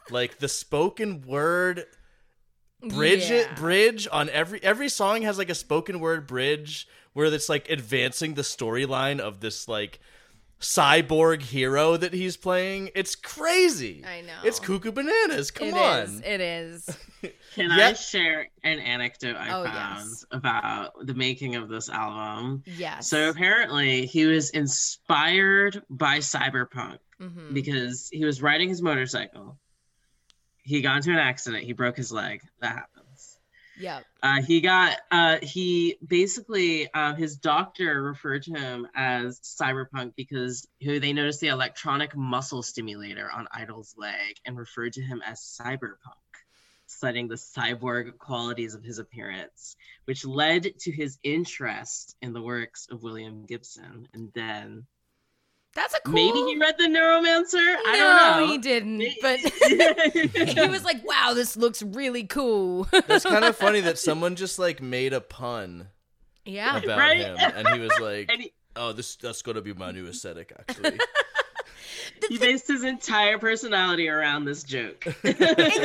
like 0.10 0.40
the 0.40 0.50
spoken 0.50 1.22
word 1.22 1.86
bridge 2.90 3.30
Yeah. 3.30 3.54
bridge 3.56 4.08
on 4.12 4.30
every 4.30 4.62
every 4.64 4.90
song 4.90 5.22
has 5.24 5.38
like 5.38 5.50
a 5.50 5.56
spoken 5.56 6.00
word 6.00 6.28
bridge 6.28 6.88
where 7.14 7.28
it's 7.28 7.50
like 7.50 7.70
advancing 7.70 8.34
the 8.36 8.42
storyline 8.42 9.20
of 9.20 9.40
this 9.42 9.68
like 9.68 10.00
cyborg 10.60 11.42
hero 11.42 11.96
that 11.98 12.14
he's 12.14 12.36
playing. 12.36 12.90
It's 12.96 13.16
crazy. 13.16 14.04
I 14.06 14.22
know. 14.22 14.34
It's 14.44 14.60
cuckoo 14.60 14.92
bananas. 14.92 15.52
Come 15.52 15.70
It 15.70 15.74
on. 15.76 16.00
is, 16.04 16.22
It 16.26 16.42
is. 16.42 16.98
Can 17.56 17.70
Yeah. 17.78 17.88
I 17.90 17.94
share 17.94 18.48
an 18.64 18.80
anecdote 18.80 19.36
I 19.38 19.50
Oh, 19.50 19.64
found 19.66 20.10
yes. 20.10 20.26
about 20.32 20.94
the 21.06 21.14
making 21.14 21.56
of 21.56 21.70
this 21.70 21.90
album? 21.90 22.64
Yes. 22.66 23.10
So 23.10 23.30
apparently, 23.30 24.06
he 24.06 24.26
was 24.26 24.50
inspired 24.52 25.82
by 25.90 26.18
cyberpunk 26.20 27.00
Mhm. 27.22 27.54
because 27.54 28.10
he 28.12 28.24
was 28.26 28.42
riding 28.42 28.70
his 28.70 28.82
motorcycle 28.82 29.58
he 30.62 30.82
got 30.82 30.98
into 30.98 31.10
an 31.10 31.18
accident. 31.18 31.64
He 31.64 31.74
broke 31.74 31.98
his 31.98 32.12
leg. 32.12 32.42
That 32.62 32.76
happens. 32.76 32.99
Yep. 33.80 34.06
Uh, 34.22 34.42
he 34.42 34.60
got 34.60 34.98
uh, 35.10 35.38
he 35.42 35.98
basically 36.06 36.92
uh, 36.94 37.16
his 37.16 37.38
doctor 37.38 38.02
referred 38.04 38.44
to 38.44 38.52
him 38.52 38.88
as 38.94 39.40
cyberpunk 39.40 40.16
because 40.16 40.68
who 40.84 41.00
they 41.00 41.14
noticed 41.14 41.40
the 41.40 41.48
electronic 41.48 42.16
muscle 42.16 42.62
stimulator 42.62 43.32
on 43.32 43.48
Idol's 43.54 43.96
leg 43.98 44.36
and 44.46 44.58
referred 44.58 44.94
to 44.94 45.02
him 45.02 45.22
as 45.26 45.40
cyberpunk, 45.40 45.96
citing 46.88 47.30
the 47.30 47.36
cyborg 47.36 48.18
qualities 48.18 48.76
of 48.76 48.84
his 48.84 49.00
appearance, 49.00 49.78
which 50.04 50.26
led 50.26 50.78
to 50.80 50.92
his 50.92 51.18
interest 51.24 52.18
in 52.22 52.34
the 52.34 52.42
works 52.42 52.88
of 52.92 53.02
William 53.02 53.46
Gibson. 53.46 54.10
And 54.14 54.30
then 54.36 54.88
That's 55.82 55.94
a 55.94 56.02
cool. 56.02 56.14
maybe 56.14 56.40
he 56.40 56.58
read 56.58 56.76
the 56.78 56.86
Neuromancer. 56.86 57.76
I 57.88 57.96
don't 57.98 58.42
know. 58.42 58.48
he 58.52 58.58
didn't. 58.58 59.04
But 59.22 59.40
he 60.60 60.68
was 60.68 60.84
like, 60.84 61.06
"Wow, 61.08 61.34
this 61.34 61.56
looks 61.56 61.82
really 61.82 62.26
cool." 62.26 62.86
That's 63.08 63.24
kind 63.24 63.46
of 63.46 63.56
funny 63.66 63.80
that 63.82 63.98
someone 63.98 64.36
just 64.36 64.60
like 64.60 64.82
made 64.82 65.14
a 65.14 65.22
pun 65.22 65.88
yeah. 66.46 66.78
about 66.78 66.98
Right? 67.00 67.18
him, 67.20 67.38
and 67.40 67.68
he 67.70 67.80
was 67.80 67.92
like, 68.02 68.30
he- 68.32 68.52
"Oh, 68.76 68.92
this 68.92 69.16
that's 69.16 69.42
gonna 69.42 69.62
be 69.62 69.74
my 69.74 69.92
new 69.92 70.08
aesthetic, 70.08 70.52
actually." 70.60 71.00
he 72.30 72.38
based 72.38 72.68
his 72.68 72.84
entire 72.84 73.38
personality 73.38 74.10
around 74.10 74.46
this 74.46 74.64
joke. 74.64 75.06
and 75.24 75.36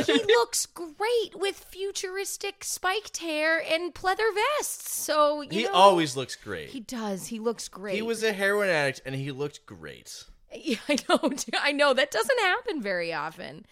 he 0.07 0.13
looks 0.27 0.67
great 0.67 1.35
with 1.35 1.57
futuristic 1.57 2.65
spiked 2.65 3.19
hair 3.19 3.63
and 3.63 3.95
pleather 3.95 4.33
vests. 4.59 4.93
So 4.93 5.43
you 5.43 5.49
he 5.51 5.65
know, 5.65 5.73
always 5.73 6.17
looks 6.17 6.37
great. 6.37 6.71
he 6.71 6.81
does. 6.81 7.29
He 7.29 7.39
looks 7.39 7.69
great. 7.69 7.95
He 7.95 8.03
was 8.03 8.23
a 8.23 8.33
heroin 8.33 8.69
addict, 8.69 9.03
and 9.05 9.15
he 9.15 9.31
looked 9.31 9.65
great. 9.67 10.25
Yeah, 10.55 10.77
I 10.89 10.97
know. 11.09 11.33
I 11.61 11.73
know 11.73 11.95
that 11.95 12.11
doesn't 12.11 12.41
happen 12.41 12.81
very 12.81 13.13
often. 13.13 13.67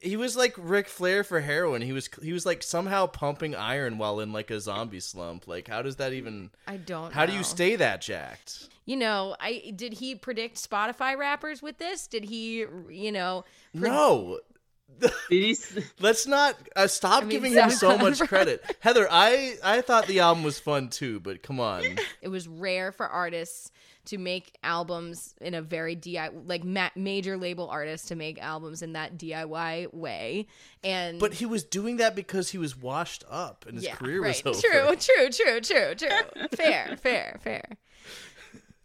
He 0.00 0.16
was 0.16 0.36
like 0.36 0.54
Ric 0.58 0.88
Flair 0.88 1.22
for 1.22 1.40
heroin. 1.40 1.80
He 1.80 1.92
was 1.92 2.08
he 2.20 2.32
was 2.32 2.44
like 2.44 2.62
somehow 2.62 3.06
pumping 3.06 3.54
iron 3.54 3.98
while 3.98 4.18
in 4.20 4.32
like 4.32 4.50
a 4.50 4.60
zombie 4.60 5.00
slump. 5.00 5.46
Like, 5.46 5.68
how 5.68 5.80
does 5.80 5.96
that 5.96 6.12
even? 6.12 6.50
I 6.66 6.76
don't. 6.76 7.12
How 7.12 7.24
do 7.24 7.32
you 7.32 7.44
stay 7.44 7.76
that 7.76 8.00
jacked? 8.00 8.68
You 8.84 8.96
know, 8.96 9.36
I 9.40 9.72
did 9.76 9.94
he 9.94 10.14
predict 10.14 10.56
Spotify 10.56 11.16
rappers 11.16 11.62
with 11.62 11.78
this? 11.78 12.06
Did 12.06 12.24
he, 12.24 12.64
you 12.90 13.12
know? 13.12 13.44
pre- 13.76 13.88
No, 13.88 14.40
Did 15.00 15.12
he 15.28 15.50
s- 15.52 15.78
let's 16.00 16.26
not 16.26 16.56
uh, 16.76 16.86
stop 16.86 17.22
I 17.22 17.26
mean, 17.26 17.30
giving 17.30 17.52
him 17.52 17.70
so 17.70 17.96
much 17.96 18.18
credit. 18.28 18.62
Heather, 18.80 19.06
I 19.10 19.56
I 19.64 19.80
thought 19.82 20.06
the 20.06 20.20
album 20.20 20.42
was 20.44 20.58
fun 20.58 20.88
too, 20.88 21.20
but 21.20 21.42
come 21.42 21.60
on. 21.60 21.84
It 22.20 22.28
was 22.28 22.48
rare 22.48 22.92
for 22.92 23.06
artists 23.06 23.70
to 24.06 24.18
make 24.18 24.58
albums 24.64 25.32
in 25.40 25.54
a 25.54 25.62
very 25.62 25.94
DIY, 25.94 26.42
like 26.48 26.64
ma- 26.64 26.90
major 26.96 27.36
label 27.36 27.68
artists 27.70 28.08
to 28.08 28.16
make 28.16 28.42
albums 28.42 28.82
in 28.82 28.94
that 28.94 29.16
DIY 29.16 29.94
way. 29.94 30.48
And 30.82 31.20
But 31.20 31.34
he 31.34 31.46
was 31.46 31.62
doing 31.62 31.98
that 31.98 32.16
because 32.16 32.50
he 32.50 32.58
was 32.58 32.76
washed 32.76 33.22
up 33.30 33.64
and 33.66 33.76
his 33.76 33.84
yeah, 33.84 33.94
career 33.94 34.20
right. 34.20 34.44
was 34.44 34.56
over. 34.56 34.60
True, 34.60 34.96
true, 34.96 35.30
true, 35.30 35.60
true, 35.60 35.94
true. 35.94 36.48
fair, 36.56 36.96
fair, 36.96 37.38
fair. 37.44 37.62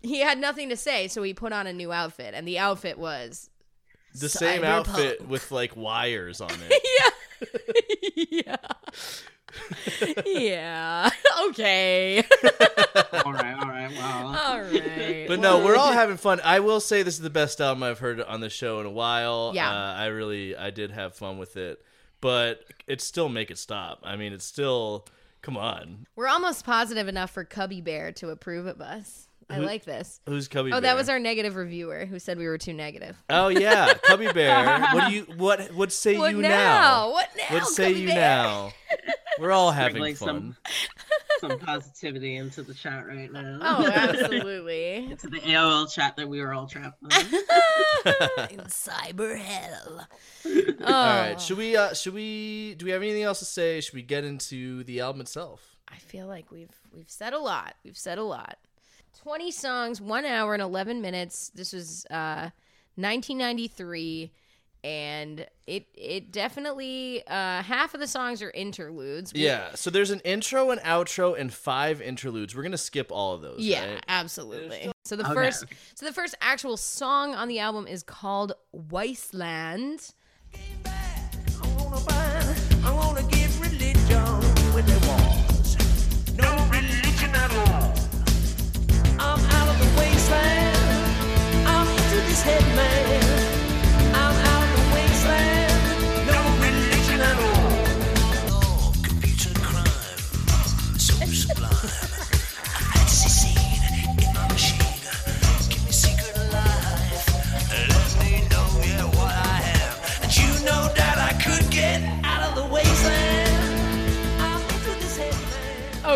He 0.02 0.20
had 0.20 0.38
nothing 0.38 0.70
to 0.70 0.78
say, 0.78 1.08
so 1.08 1.24
he 1.24 1.34
put 1.34 1.52
on 1.54 1.68
a 1.68 1.74
new 1.74 1.92
outfit, 1.92 2.34
and 2.36 2.48
the 2.48 2.60
outfit 2.60 2.98
was 2.98 3.50
The 4.14 4.30
same 4.30 4.62
Cyberpunk. 4.62 4.66
outfit 4.66 5.28
with 5.28 5.52
like 5.52 5.76
wires 5.76 6.40
on 6.42 6.52
it. 6.70 8.32
yeah, 8.32 8.56
yeah, 10.26 10.26
yeah. 10.26 11.10
Okay, 11.50 12.18
all 13.24 13.32
right, 13.32 13.56
all 13.62 13.68
right, 13.70 13.92
well. 13.92 14.36
all 14.36 14.60
right. 14.62 15.26
But 15.28 15.40
no, 15.40 15.64
we're 15.64 15.76
all 15.76 15.94
having 15.94 16.18
fun. 16.18 16.42
I 16.44 16.60
will 16.60 16.80
say 16.80 17.04
this 17.04 17.14
is 17.14 17.22
the 17.22 17.30
best 17.30 17.62
album 17.62 17.84
I've 17.84 18.00
heard 18.00 18.20
on 18.22 18.40
the 18.42 18.50
show 18.50 18.80
in 18.80 18.86
a 18.88 18.92
while. 18.92 19.52
Yeah. 19.54 19.70
uh, 19.70 19.94
I 19.94 20.08
really 20.08 20.56
I 20.58 20.72
did 20.72 20.92
have 20.92 21.16
fun 21.16 21.38
with 21.38 21.56
it, 21.58 21.82
but 22.22 22.64
it's 22.88 23.06
still 23.06 23.30
make 23.30 23.52
it 23.52 23.58
stop. 23.60 24.00
I 24.04 24.16
mean, 24.16 24.34
it's 24.34 24.46
still 24.46 25.06
come 25.42 25.56
on. 25.58 26.08
We're 26.16 26.28
almost 26.28 26.66
positive 26.66 27.08
enough 27.08 27.30
for 27.32 27.44
Cubby 27.44 27.82
Bear 27.82 28.12
to 28.14 28.30
approve 28.32 28.66
of 28.66 28.82
us. 28.82 29.27
I 29.50 29.60
like 29.60 29.86
this. 29.86 30.20
Who's 30.28 30.48
Cubby 30.48 30.72
Bear? 30.72 30.78
Oh, 30.78 30.82
Bear? 30.82 30.92
that 30.92 30.98
was 30.98 31.08
our 31.10 31.20
negative 31.20 31.56
reviewer 31.56 32.06
who 32.06 32.20
said 32.20 32.38
we 32.38 32.48
were 32.48 32.58
too 32.58 32.74
negative. 32.74 33.16
Oh 33.30 33.48
yeah, 33.48 33.94
Cubby 34.04 34.28
Bear. 34.34 34.80
What 34.94 35.08
do 35.10 35.14
you 35.16 35.24
what 35.38 35.74
what 35.74 35.92
say 35.92 36.18
What 36.18 36.32
you 36.34 36.42
now? 36.42 36.50
now? 36.50 37.12
What 37.12 37.30
now, 37.38 37.56
What 37.56 37.66
say 37.68 37.92
Cubby 37.92 38.00
you 38.02 38.08
Bear? 38.08 38.16
now? 38.18 38.74
We're 39.40 39.52
all 39.52 39.72
having 39.72 40.02
Sprinkling 40.02 40.16
fun. 40.16 40.56
some 41.40 41.50
some 41.52 41.60
positivity 41.60 42.36
into 42.36 42.64
the 42.64 42.74
chat 42.74 43.06
right 43.08 43.32
now. 43.32 43.60
Oh, 43.62 43.88
absolutely. 43.88 44.96
into 45.12 45.28
the 45.28 45.40
AOL 45.40 45.94
chat 45.94 46.18
that 46.18 46.28
we 46.28 46.42
were 46.42 46.54
all 46.54 46.68
trapped 46.68 47.02
in. 47.04 47.10
In 48.52 48.60
cyber 48.66 49.38
hell. 49.38 50.08
Oh. 50.46 50.72
All 50.86 50.92
right, 51.22 51.40
should 51.40 51.58
we 51.58 51.76
uh 51.78 51.94
should 51.94 52.14
we 52.14 52.76
do 52.76 52.86
we 52.86 52.92
have 52.92 53.02
anything 53.02 53.24
else 53.24 53.40
to 53.40 53.46
say? 53.46 53.80
Should 53.82 53.94
we 53.94 54.02
get 54.02 54.24
into 54.24 54.84
the 54.84 55.00
album 55.02 55.22
itself? 55.22 55.78
I 55.88 55.98
feel 55.98 56.28
like 56.28 56.52
we've 56.52 56.76
we've 56.94 57.10
said 57.10 57.34
a 57.34 57.40
lot. 57.40 57.76
We've 57.84 57.98
said 57.98 58.18
a 58.18 58.24
lot. 58.24 58.58
Twenty 59.24 59.52
songs, 59.52 60.00
one 60.00 60.26
hour 60.26 60.54
and 60.54 60.62
eleven 60.62 61.02
minutes. 61.02 61.50
This 61.54 61.74
was 61.74 62.06
uh, 62.12 62.50
1993, 62.96 64.32
and 64.84 65.46
it 65.66 65.88
it 65.96 66.32
definitely 66.32 67.24
uh, 67.28 67.62
half 67.64 67.94
of 67.94 68.00
the 68.00 68.08
songs 68.08 68.42
are 68.42 68.52
interludes. 68.52 69.34
We- 69.34 69.42
Yeah, 69.46 69.76
so 69.76 69.90
there's 69.90 70.12
an 70.12 70.20
intro, 70.22 70.72
an 70.72 70.80
outro, 70.80 71.38
and 71.38 71.54
five 71.54 72.02
interludes. 72.02 72.56
We're 72.56 72.64
gonna 72.64 72.78
skip 72.78 73.12
all 73.12 73.34
of 73.34 73.42
those. 73.42 73.60
Yeah, 73.60 73.94
right? 73.94 74.04
absolutely. 74.08 74.92
So 75.06 75.16
the 75.16 75.24
Okay, 75.26 75.34
first, 75.34 75.66
so 75.96 76.06
the 76.06 76.14
first 76.14 76.36
actual 76.42 76.78
song 76.78 77.34
on 77.34 77.48
the 77.48 77.60
album 77.60 77.88
is 77.88 78.04
called 78.04 78.54
"Wasteland." 78.72 80.14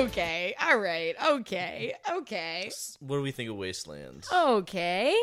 Okay, 0.01 0.55
all 0.59 0.79
right, 0.79 1.15
okay, 1.33 1.93
okay, 2.11 2.71
What 2.99 3.17
do 3.17 3.21
we 3.21 3.31
think 3.31 3.49
of 3.51 3.55
Wasteland? 3.55 4.25
okay. 4.33 5.15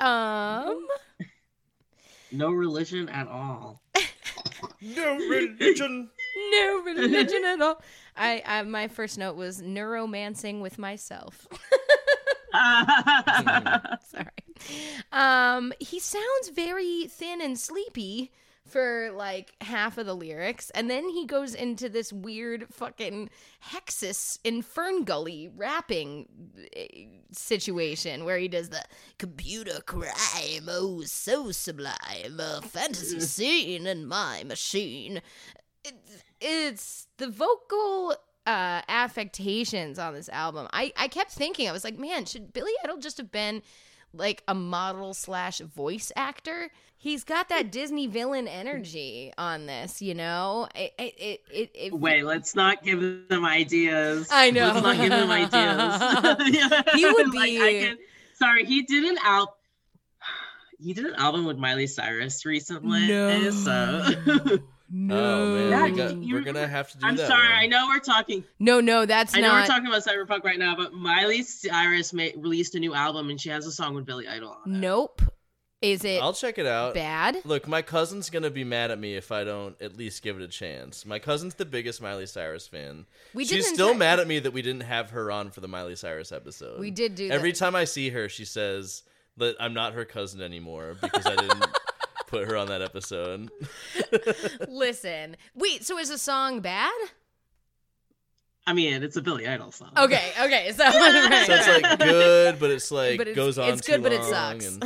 Um, 0.00 0.86
No 2.30 2.50
religion 2.50 3.08
at 3.08 3.26
all. 3.26 3.80
No 4.82 5.16
religion. 5.16 6.10
no 6.50 6.82
religion 6.84 7.44
at 7.46 7.60
all. 7.62 7.80
I, 8.16 8.42
I 8.44 8.62
my 8.62 8.88
first 8.88 9.16
note 9.16 9.36
was 9.36 9.62
neuromancing 9.62 10.60
with 10.60 10.78
myself. 10.78 11.46
Sorry. 12.52 14.26
Um, 15.12 15.72
he 15.80 15.98
sounds 16.00 16.50
very 16.54 17.06
thin 17.06 17.40
and 17.40 17.58
sleepy 17.58 18.30
for 18.68 19.10
like 19.14 19.52
half 19.60 19.98
of 19.98 20.06
the 20.06 20.14
lyrics, 20.14 20.70
and 20.70 20.88
then 20.88 21.08
he 21.08 21.26
goes 21.26 21.54
into 21.54 21.88
this 21.88 22.12
weird 22.12 22.66
fucking 22.72 23.30
Hexxus 23.72 24.38
in 24.44 24.62
Fern 24.62 25.04
Gully 25.04 25.50
rapping 25.54 26.28
eh, 26.76 27.06
situation 27.32 28.24
where 28.24 28.38
he 28.38 28.48
does 28.48 28.68
the 28.68 28.84
computer 29.18 29.80
crime, 29.86 30.68
oh 30.68 31.02
so 31.02 31.50
sublime, 31.50 32.38
a 32.38 32.60
fantasy 32.62 33.20
scene 33.20 33.86
in 33.86 34.06
my 34.06 34.44
machine. 34.44 35.20
It's, 35.84 36.24
it's 36.40 37.06
the 37.16 37.28
vocal 37.28 38.14
uh 38.46 38.82
affectations 38.88 39.98
on 39.98 40.14
this 40.14 40.28
album. 40.28 40.68
I 40.72 40.92
I 40.96 41.08
kept 41.08 41.32
thinking 41.32 41.68
I 41.68 41.72
was 41.72 41.84
like, 41.84 41.98
man, 41.98 42.24
should 42.24 42.52
Billy 42.52 42.72
Idol 42.84 42.98
just 42.98 43.18
have 43.18 43.30
been 43.30 43.62
like 44.12 44.42
a 44.48 44.54
model 44.54 45.14
slash 45.14 45.60
voice 45.60 46.12
actor? 46.16 46.70
He's 47.00 47.22
got 47.22 47.48
that 47.50 47.70
Disney 47.70 48.08
villain 48.08 48.48
energy 48.48 49.32
on 49.38 49.66
this, 49.66 50.02
you 50.02 50.14
know. 50.14 50.66
It 50.74 50.92
it 50.98 51.14
it, 51.18 51.40
it, 51.52 51.70
it 51.74 51.92
Wait, 51.94 52.24
let's 52.24 52.56
not 52.56 52.82
give 52.82 53.00
them 53.28 53.44
ideas. 53.44 54.28
I 54.32 54.50
know. 54.50 54.66
Let's 54.74 54.82
not 54.82 54.96
give 54.96 55.10
them 55.10 55.30
ideas. 55.30 56.82
He 56.94 57.06
would 57.06 57.34
Like, 57.34 57.44
be- 57.50 57.62
I 57.62 57.86
can- 57.86 57.98
sorry, 58.34 58.64
he 58.64 58.82
did 58.82 59.04
an 59.04 59.18
album. 59.24 59.54
He 60.80 60.92
did 60.94 61.06
an 61.06 61.14
album 61.16 61.44
with 61.44 61.56
Miley 61.58 61.86
Cyrus 61.88 62.44
recently. 62.44 63.06
No. 63.08 63.50
So. 63.50 64.58
Oh 64.90 64.96
man, 65.54 65.70
Yeah, 65.70 65.84
we 65.84 65.90
got, 65.90 66.16
you- 66.16 66.34
we're 66.34 66.40
gonna 66.40 66.66
have 66.66 66.88
to 66.92 66.94
do 66.96 67.00
that. 67.02 67.06
I'm 67.08 67.16
that. 67.16 67.26
sorry. 67.28 67.42
one. 67.46 67.58
I 67.58 67.66
know 67.66 67.88
we're 67.88 67.98
talking. 68.00 68.42
No, 68.58 68.80
no, 68.80 69.04
that's 69.04 69.36
I 69.36 69.40
know 69.40 69.48
not. 69.48 69.60
we're 69.60 69.66
talking 69.66 69.86
about 69.86 70.02
cyberpunk 70.02 70.44
right 70.44 70.58
now, 70.58 70.76
but 70.76 70.94
Miley 70.94 71.42
Cyrus 71.42 72.14
ma- 72.14 72.28
released 72.38 72.74
a 72.74 72.78
new 72.80 72.94
album 72.94 73.28
and 73.28 73.38
she 73.38 73.50
has 73.50 73.66
a 73.66 73.70
song 73.70 73.94
with 73.94 74.06
Billy 74.06 74.26
Idol 74.26 74.56
on 74.64 74.74
it. 74.74 74.78
Nope. 74.78 75.20
Is 75.80 76.04
it 76.04 76.20
I'll 76.20 76.32
check 76.32 76.58
it 76.58 76.66
out. 76.66 76.94
bad? 76.94 77.38
Look, 77.44 77.68
my 77.68 77.82
cousin's 77.82 78.30
gonna 78.30 78.50
be 78.50 78.64
mad 78.64 78.90
at 78.90 78.98
me 78.98 79.14
if 79.14 79.30
I 79.30 79.44
don't 79.44 79.80
at 79.80 79.96
least 79.96 80.22
give 80.22 80.36
it 80.36 80.42
a 80.42 80.48
chance. 80.48 81.06
My 81.06 81.20
cousin's 81.20 81.54
the 81.54 81.64
biggest 81.64 82.02
Miley 82.02 82.26
Cyrus 82.26 82.66
fan. 82.66 83.06
We 83.32 83.44
She's 83.44 83.68
still 83.68 83.94
mad 83.94 84.18
at 84.18 84.26
me 84.26 84.40
that 84.40 84.52
we 84.52 84.60
didn't 84.62 84.82
have 84.82 85.10
her 85.10 85.30
on 85.30 85.50
for 85.50 85.60
the 85.60 85.68
Miley 85.68 85.94
Cyrus 85.94 86.32
episode. 86.32 86.80
We 86.80 86.90
did 86.90 87.14
do 87.14 87.30
Every 87.30 87.52
that. 87.52 87.58
time 87.58 87.76
I 87.76 87.84
see 87.84 88.10
her, 88.10 88.28
she 88.28 88.44
says 88.44 89.04
that 89.36 89.54
I'm 89.60 89.72
not 89.72 89.92
her 89.94 90.04
cousin 90.04 90.42
anymore 90.42 90.96
because 91.00 91.24
I 91.26 91.36
didn't 91.36 91.64
put 92.26 92.48
her 92.48 92.56
on 92.56 92.66
that 92.68 92.82
episode. 92.82 93.48
Listen. 94.68 95.36
Wait, 95.54 95.84
so 95.84 95.96
is 95.98 96.08
the 96.08 96.18
song 96.18 96.60
bad? 96.60 96.92
I 98.68 98.74
mean, 98.74 99.02
it's 99.02 99.16
a 99.16 99.22
Billy 99.22 99.46
Idol 99.48 99.72
song. 99.72 99.90
Okay, 99.96 100.30
okay. 100.42 100.72
So, 100.72 100.84
so 100.90 100.90
it's 100.92 101.82
like 101.82 101.98
good, 101.98 102.58
but 102.60 102.70
it's 102.70 102.90
like 102.90 103.16
but 103.16 103.28
it's, 103.28 103.36
goes 103.36 103.58
on 103.58 103.70
it's 103.70 103.80
too 103.86 103.92
good, 103.92 104.02
but 104.02 104.12
it 104.12 104.22
sucks. 104.24 104.78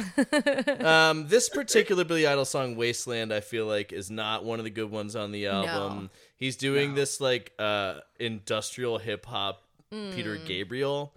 and- 0.76 0.82
um, 0.86 1.26
this 1.26 1.48
particular 1.48 2.04
Billy 2.04 2.26
Idol 2.26 2.44
song, 2.44 2.76
"Wasteland," 2.76 3.32
I 3.34 3.40
feel 3.40 3.66
like 3.66 3.92
is 3.92 4.08
not 4.10 4.44
one 4.44 4.60
of 4.60 4.64
the 4.64 4.70
good 4.70 4.90
ones 4.90 5.16
on 5.16 5.32
the 5.32 5.48
album. 5.48 6.10
He's 6.36 6.54
doing 6.56 6.94
this 6.94 7.20
like 7.20 7.52
uh, 7.58 7.96
industrial 8.20 8.98
hip 8.98 9.26
hop 9.26 9.62
Peter 9.90 10.36
Mm. 10.36 10.46
Gabriel, 10.46 11.12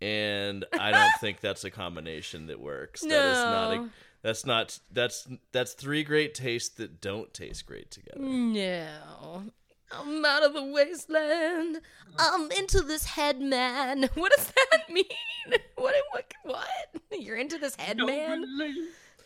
and 0.00 0.64
I 0.72 0.90
don't 0.92 1.12
think 1.20 1.40
that's 1.40 1.64
a 1.64 1.70
combination 1.70 2.46
that 2.46 2.60
works. 2.60 3.02
That 3.02 3.10
is 3.10 3.44
not. 3.44 3.72
A, 3.72 3.76
No. 3.76 3.90
that's 4.22 4.46
not. 4.46 4.78
That's 4.90 5.28
that's 5.52 5.74
three 5.74 6.02
great 6.02 6.34
tastes 6.34 6.70
that 6.76 7.00
don't 7.02 7.32
taste 7.34 7.66
great 7.66 7.90
together. 7.90 8.20
no. 8.20 9.44
I'm 9.90 10.24
out 10.24 10.42
of 10.42 10.52
the 10.54 10.64
wasteland. 10.64 11.80
I'm 12.18 12.50
into 12.52 12.80
this 12.80 13.04
head 13.04 13.40
man. 13.40 14.08
What 14.14 14.32
does 14.36 14.52
that 14.70 14.90
mean? 14.90 15.04
What? 15.76 15.94
What? 16.10 16.32
What? 16.42 16.68
You're 17.12 17.36
into 17.36 17.58
this 17.58 17.76
head 17.76 17.98
man? 17.98 18.44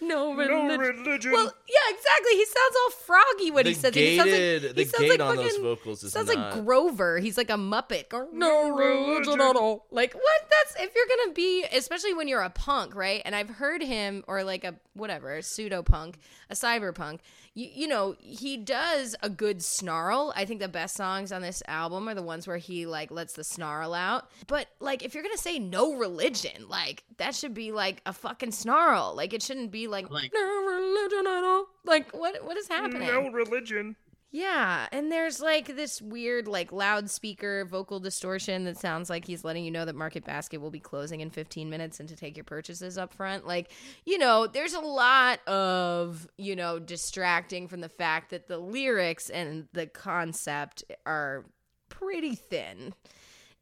No 0.01 0.33
religion. 0.35 0.79
religion. 0.81 1.33
Well, 1.33 1.45
yeah, 1.69 1.95
exactly. 1.97 2.33
He 2.33 2.45
sounds 2.45 2.77
all 2.85 2.91
froggy 2.91 3.51
when 3.51 3.65
The 3.65 3.71
he 3.71 3.75
says 3.75 3.95
it. 3.97 4.01
He 4.01 4.17
sounds 4.17 4.31
gated- 4.31 4.63
like, 4.65 4.75
the 4.75 4.83
he 4.83 4.89
sounds 4.89 5.01
gate 5.03 5.11
like 5.11 5.21
on 5.21 5.37
those 5.37 5.47
fucking- 5.51 5.63
vocals 5.63 6.05
is 6.05 6.13
sounds 6.13 6.35
not- 6.35 6.55
like 6.57 6.65
Grover. 6.65 7.19
He's 7.19 7.37
like 7.37 7.51
a 7.51 7.55
Muppet. 7.55 8.09
Going, 8.09 8.29
no 8.39 8.71
religion 8.71 9.41
at 9.41 9.57
all. 9.57 9.87
Like 9.91 10.15
what? 10.15 10.43
That's 10.51 10.83
if 10.83 10.95
you're 10.95 11.17
gonna 11.19 11.33
be, 11.35 11.65
especially 11.73 12.15
when 12.15 12.29
you're 12.29 12.41
a 12.43 12.51
punk, 12.51 12.95
right? 12.95 13.23
And 13.25 13.35
I've 13.37 13.51
heard 13.51 13.83
him 13.83 14.25
or 14.27 14.43
like 14.45 14.65
a 14.65 14.75
whatever 14.95 15.37
a 15.37 15.43
pseudo 15.43 15.83
punk, 15.83 16.19
a 16.51 16.55
cyberpunk. 16.55 17.21
You, 17.55 17.69
you 17.75 17.89
know, 17.89 18.15
he 18.21 18.57
does 18.57 19.17
a 19.23 19.29
good 19.29 19.61
snarl. 19.63 20.33
I 20.37 20.45
think 20.45 20.61
the 20.61 20.69
best 20.69 20.97
songs 20.97 21.33
on 21.33 21.43
this 21.43 21.63
album 21.67 22.09
are 22.09 22.15
the 22.15 22.23
ones 22.23 22.47
where 22.47 22.59
he 22.59 22.87
like 22.87 23.11
lets 23.11 23.33
the 23.33 23.43
snarl 23.45 23.93
out. 23.93 24.31
But 24.47 24.69
like, 24.79 25.03
if 25.05 25.15
you're 25.15 25.23
gonna 25.25 25.37
say 25.37 25.59
no 25.59 25.95
religion, 25.95 26.69
like 26.69 27.03
that 27.17 27.35
should 27.35 27.53
be 27.55 27.73
like 27.73 28.03
a 28.07 28.13
fucking 28.13 28.53
snarl. 28.53 29.15
Like 29.17 29.33
it 29.35 29.43
shouldn't 29.43 29.71
be 29.73 29.89
like, 29.91 30.11
Like- 30.11 30.33
no 30.33 30.67
religion 30.67 31.27
at 31.27 31.45
all. 31.45 31.67
Like 31.85 32.11
what? 32.13 32.45
What 32.45 32.57
is 32.57 32.69
happening? 32.69 33.09
No 33.09 33.31
religion. 33.31 33.97
Yeah, 34.33 34.87
and 34.93 35.11
there's 35.11 35.41
like 35.41 35.75
this 35.75 36.01
weird 36.01 36.47
like 36.47 36.71
loudspeaker 36.71 37.65
vocal 37.65 37.99
distortion 37.99 38.63
that 38.65 38.79
sounds 38.79 39.11
like 39.11 39.25
he's 39.25 39.43
letting 39.43 39.65
you 39.65 39.73
know 39.73 39.85
that 39.85 39.97
Market 39.97 40.25
Basket 40.25 40.61
will 40.61 40.71
be 40.71 40.79
closing 40.79 41.21
in 41.21 41.31
15 41.31 41.69
minutes 41.69 41.99
and 41.99 42.09
to 42.09 42.15
take 42.15 42.37
your 42.37 42.45
purchases 42.45 42.97
up 42.97 43.13
front. 43.13 43.45
Like, 43.45 43.73
you 44.05 44.19
know, 44.19 44.47
there's 44.47 44.75
a 44.75 44.79
lot 44.81 45.41
of, 45.49 46.29
you 46.39 46.55
know, 46.55 46.79
distracting 46.79 47.67
from 47.67 47.81
the 47.81 47.89
fact 47.89 48.31
that 48.31 48.47
the 48.47 48.59
lyrics 48.59 49.31
and 49.31 49.67
the 49.73 49.89
concept 49.89 50.85
are 51.05 51.47
pretty 51.89 52.37
thin. 52.37 52.95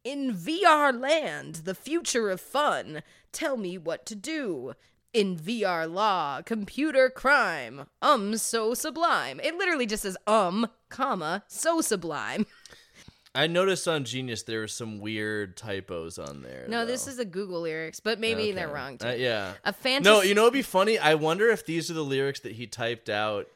In 0.05 0.35
VR 0.35 0.93
land, 0.93 1.63
the 1.65 1.75
future 1.75 2.29
of 2.29 2.43
fun, 2.43 3.03
tell 3.33 3.57
me 3.57 3.79
what 3.79 4.05
to 4.05 4.15
do. 4.15 4.75
In 5.19 5.37
VR 5.37 5.93
law, 5.93 6.43
computer 6.43 7.11
crime, 7.11 7.87
um, 8.01 8.37
so 8.37 8.73
sublime. 8.73 9.41
It 9.43 9.57
literally 9.57 9.85
just 9.85 10.05
says 10.05 10.17
um, 10.29 10.69
comma, 10.91 11.43
so 11.49 11.81
sublime. 11.81 12.47
I 13.35 13.49
noticed 13.49 13.89
on 13.89 14.05
Genius 14.05 14.45
there 14.45 14.61
were 14.61 14.69
some 14.69 15.01
weird 15.01 15.57
typos 15.57 16.21
on 16.21 16.43
there. 16.43 16.67
No, 16.69 16.87
though. 16.87 16.93
this 16.93 17.09
is 17.09 17.17
the 17.17 17.25
Google 17.25 17.63
lyrics, 17.63 17.99
but 17.99 18.21
maybe 18.21 18.53
they're 18.53 18.69
wrong 18.69 18.97
too. 18.97 19.09
Uh, 19.09 19.13
yeah. 19.15 19.55
A 19.65 19.73
fantasy. 19.73 20.09
No, 20.09 20.23
you 20.23 20.37
know 20.37 20.43
what'd 20.43 20.53
be 20.53 20.63
funny? 20.63 21.01
I 21.01 21.17
wonder 21.17 21.49
if 21.49 21.67
these 21.67 21.91
are 21.91 21.95
the 21.95 22.05
lyrics 22.05 22.39
that 22.41 22.53
he 22.53 22.69
typed 22.69 23.09
out 23.09 23.49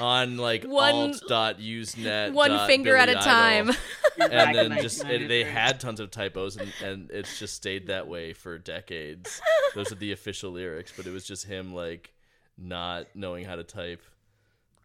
on 0.00 0.36
like 0.36 0.64
One- 0.64 0.94
alt.usenet. 0.94 2.32
one 2.32 2.50
dot 2.50 2.66
finger 2.66 2.96
at 2.96 3.08
a 3.08 3.12
Billy 3.12 3.24
time. 3.24 3.70
And 4.18 4.54
then 4.56 4.82
just 4.82 5.04
it, 5.04 5.28
they 5.28 5.44
had 5.44 5.80
tons 5.80 6.00
of 6.00 6.10
typos 6.10 6.56
and, 6.56 6.72
and 6.84 7.10
it's 7.10 7.38
just 7.38 7.54
stayed 7.54 7.86
that 7.86 8.08
way 8.08 8.32
for 8.32 8.58
decades. 8.58 9.40
Those 9.74 9.90
are 9.92 9.96
the 9.96 10.12
official 10.12 10.50
lyrics, 10.52 10.92
but 10.96 11.06
it 11.06 11.10
was 11.12 11.24
just 11.26 11.46
him 11.46 11.74
like 11.74 12.12
not 12.58 13.06
knowing 13.14 13.44
how 13.44 13.56
to 13.56 13.64
type. 13.64 14.02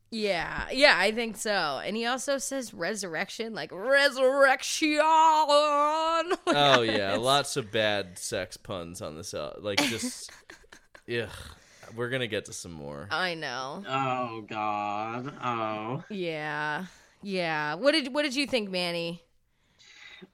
Yeah, 0.09 0.67
yeah, 0.71 0.95
I 0.97 1.11
think 1.11 1.35
so. 1.35 1.81
And 1.83 1.97
he 1.97 2.05
also 2.05 2.37
says 2.37 2.73
resurrection, 2.73 3.53
like 3.53 3.71
resurrection. 3.73 4.99
Oh 6.49 6.81
yeah, 6.81 7.17
lots 7.19 7.57
of 7.57 7.71
bad 7.71 8.17
sex 8.17 8.55
puns 8.55 9.01
on 9.01 9.17
this. 9.17 9.33
Uh, 9.33 9.53
like 9.59 9.83
just, 9.83 10.31
ugh. 11.11 11.29
We're 11.95 12.09
gonna 12.09 12.27
get 12.27 12.45
to 12.45 12.53
some 12.53 12.71
more. 12.73 13.07
I 13.11 13.33
know. 13.35 13.83
Oh 13.87 14.41
God. 14.47 15.33
Oh. 15.43 16.03
Yeah, 16.09 16.85
yeah. 17.21 17.75
What 17.75 17.93
did 17.93 18.13
what 18.13 18.23
did 18.23 18.35
you 18.35 18.47
think, 18.47 18.69
Manny? 18.69 19.23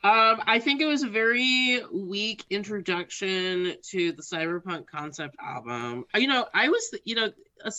Um, 0.03 0.41
I 0.47 0.59
think 0.59 0.81
it 0.81 0.85
was 0.85 1.03
a 1.03 1.09
very 1.09 1.81
weak 1.91 2.45
introduction 2.49 3.75
to 3.89 4.11
the 4.13 4.21
cyberpunk 4.21 4.87
concept 4.87 5.35
album. 5.41 6.05
You 6.15 6.27
know, 6.27 6.45
I 6.53 6.69
was, 6.69 6.95
you 7.03 7.15
know, 7.15 7.25
us- 7.25 7.33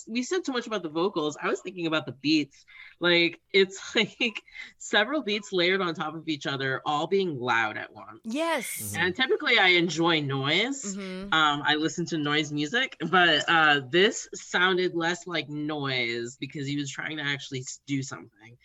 we 0.08 0.22
said 0.22 0.44
so 0.46 0.52
much 0.52 0.66
about 0.66 0.82
the 0.82 0.88
vocals. 0.88 1.36
I 1.40 1.48
was 1.48 1.60
thinking 1.60 1.86
about 1.86 2.06
the 2.06 2.12
beats. 2.12 2.64
Like, 3.00 3.40
it's 3.52 3.80
like 3.96 4.42
several 4.78 5.22
beats 5.22 5.52
layered 5.52 5.80
on 5.80 5.94
top 5.94 6.14
of 6.14 6.28
each 6.28 6.46
other, 6.46 6.80
all 6.86 7.06
being 7.06 7.38
loud 7.38 7.76
at 7.76 7.92
once. 7.92 8.20
Yes. 8.24 8.94
And 8.98 9.14
typically, 9.14 9.58
I 9.58 9.68
enjoy 9.68 10.20
noise. 10.20 10.96
Mhm. 10.96 11.32
Um, 11.32 11.62
I 11.64 11.74
listen 11.76 12.06
to 12.06 12.18
noise 12.18 12.52
music, 12.52 12.96
but 13.10 13.44
uh, 13.48 13.80
this 13.90 14.28
sounded 14.34 14.94
less 14.94 15.26
like 15.26 15.48
noise 15.48 16.36
because 16.38 16.66
he 16.66 16.76
was 16.76 16.90
trying 16.90 17.16
to 17.18 17.22
actually 17.24 17.64
do 17.86 18.02
something. 18.02 18.56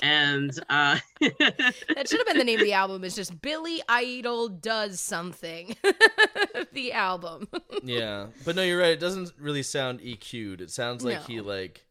And 0.00 0.50
uh, 0.70 0.98
That 1.20 2.06
should 2.08 2.18
have 2.18 2.26
been 2.26 2.38
the 2.38 2.44
name 2.44 2.58
of 2.58 2.64
the 2.64 2.72
album. 2.72 3.04
Is 3.04 3.14
just 3.14 3.40
Billy 3.42 3.82
Idol 3.88 4.48
does 4.48 5.00
something. 5.00 5.76
the 6.72 6.92
album. 6.92 7.48
yeah, 7.82 8.26
but 8.44 8.56
no, 8.56 8.62
you're 8.62 8.78
right. 8.78 8.92
It 8.92 9.00
doesn't 9.00 9.32
really 9.38 9.62
sound 9.62 10.00
EQ'd. 10.00 10.60
It 10.60 10.70
sounds 10.70 11.04
like 11.04 11.24
he 11.26 11.40
like 11.40 11.84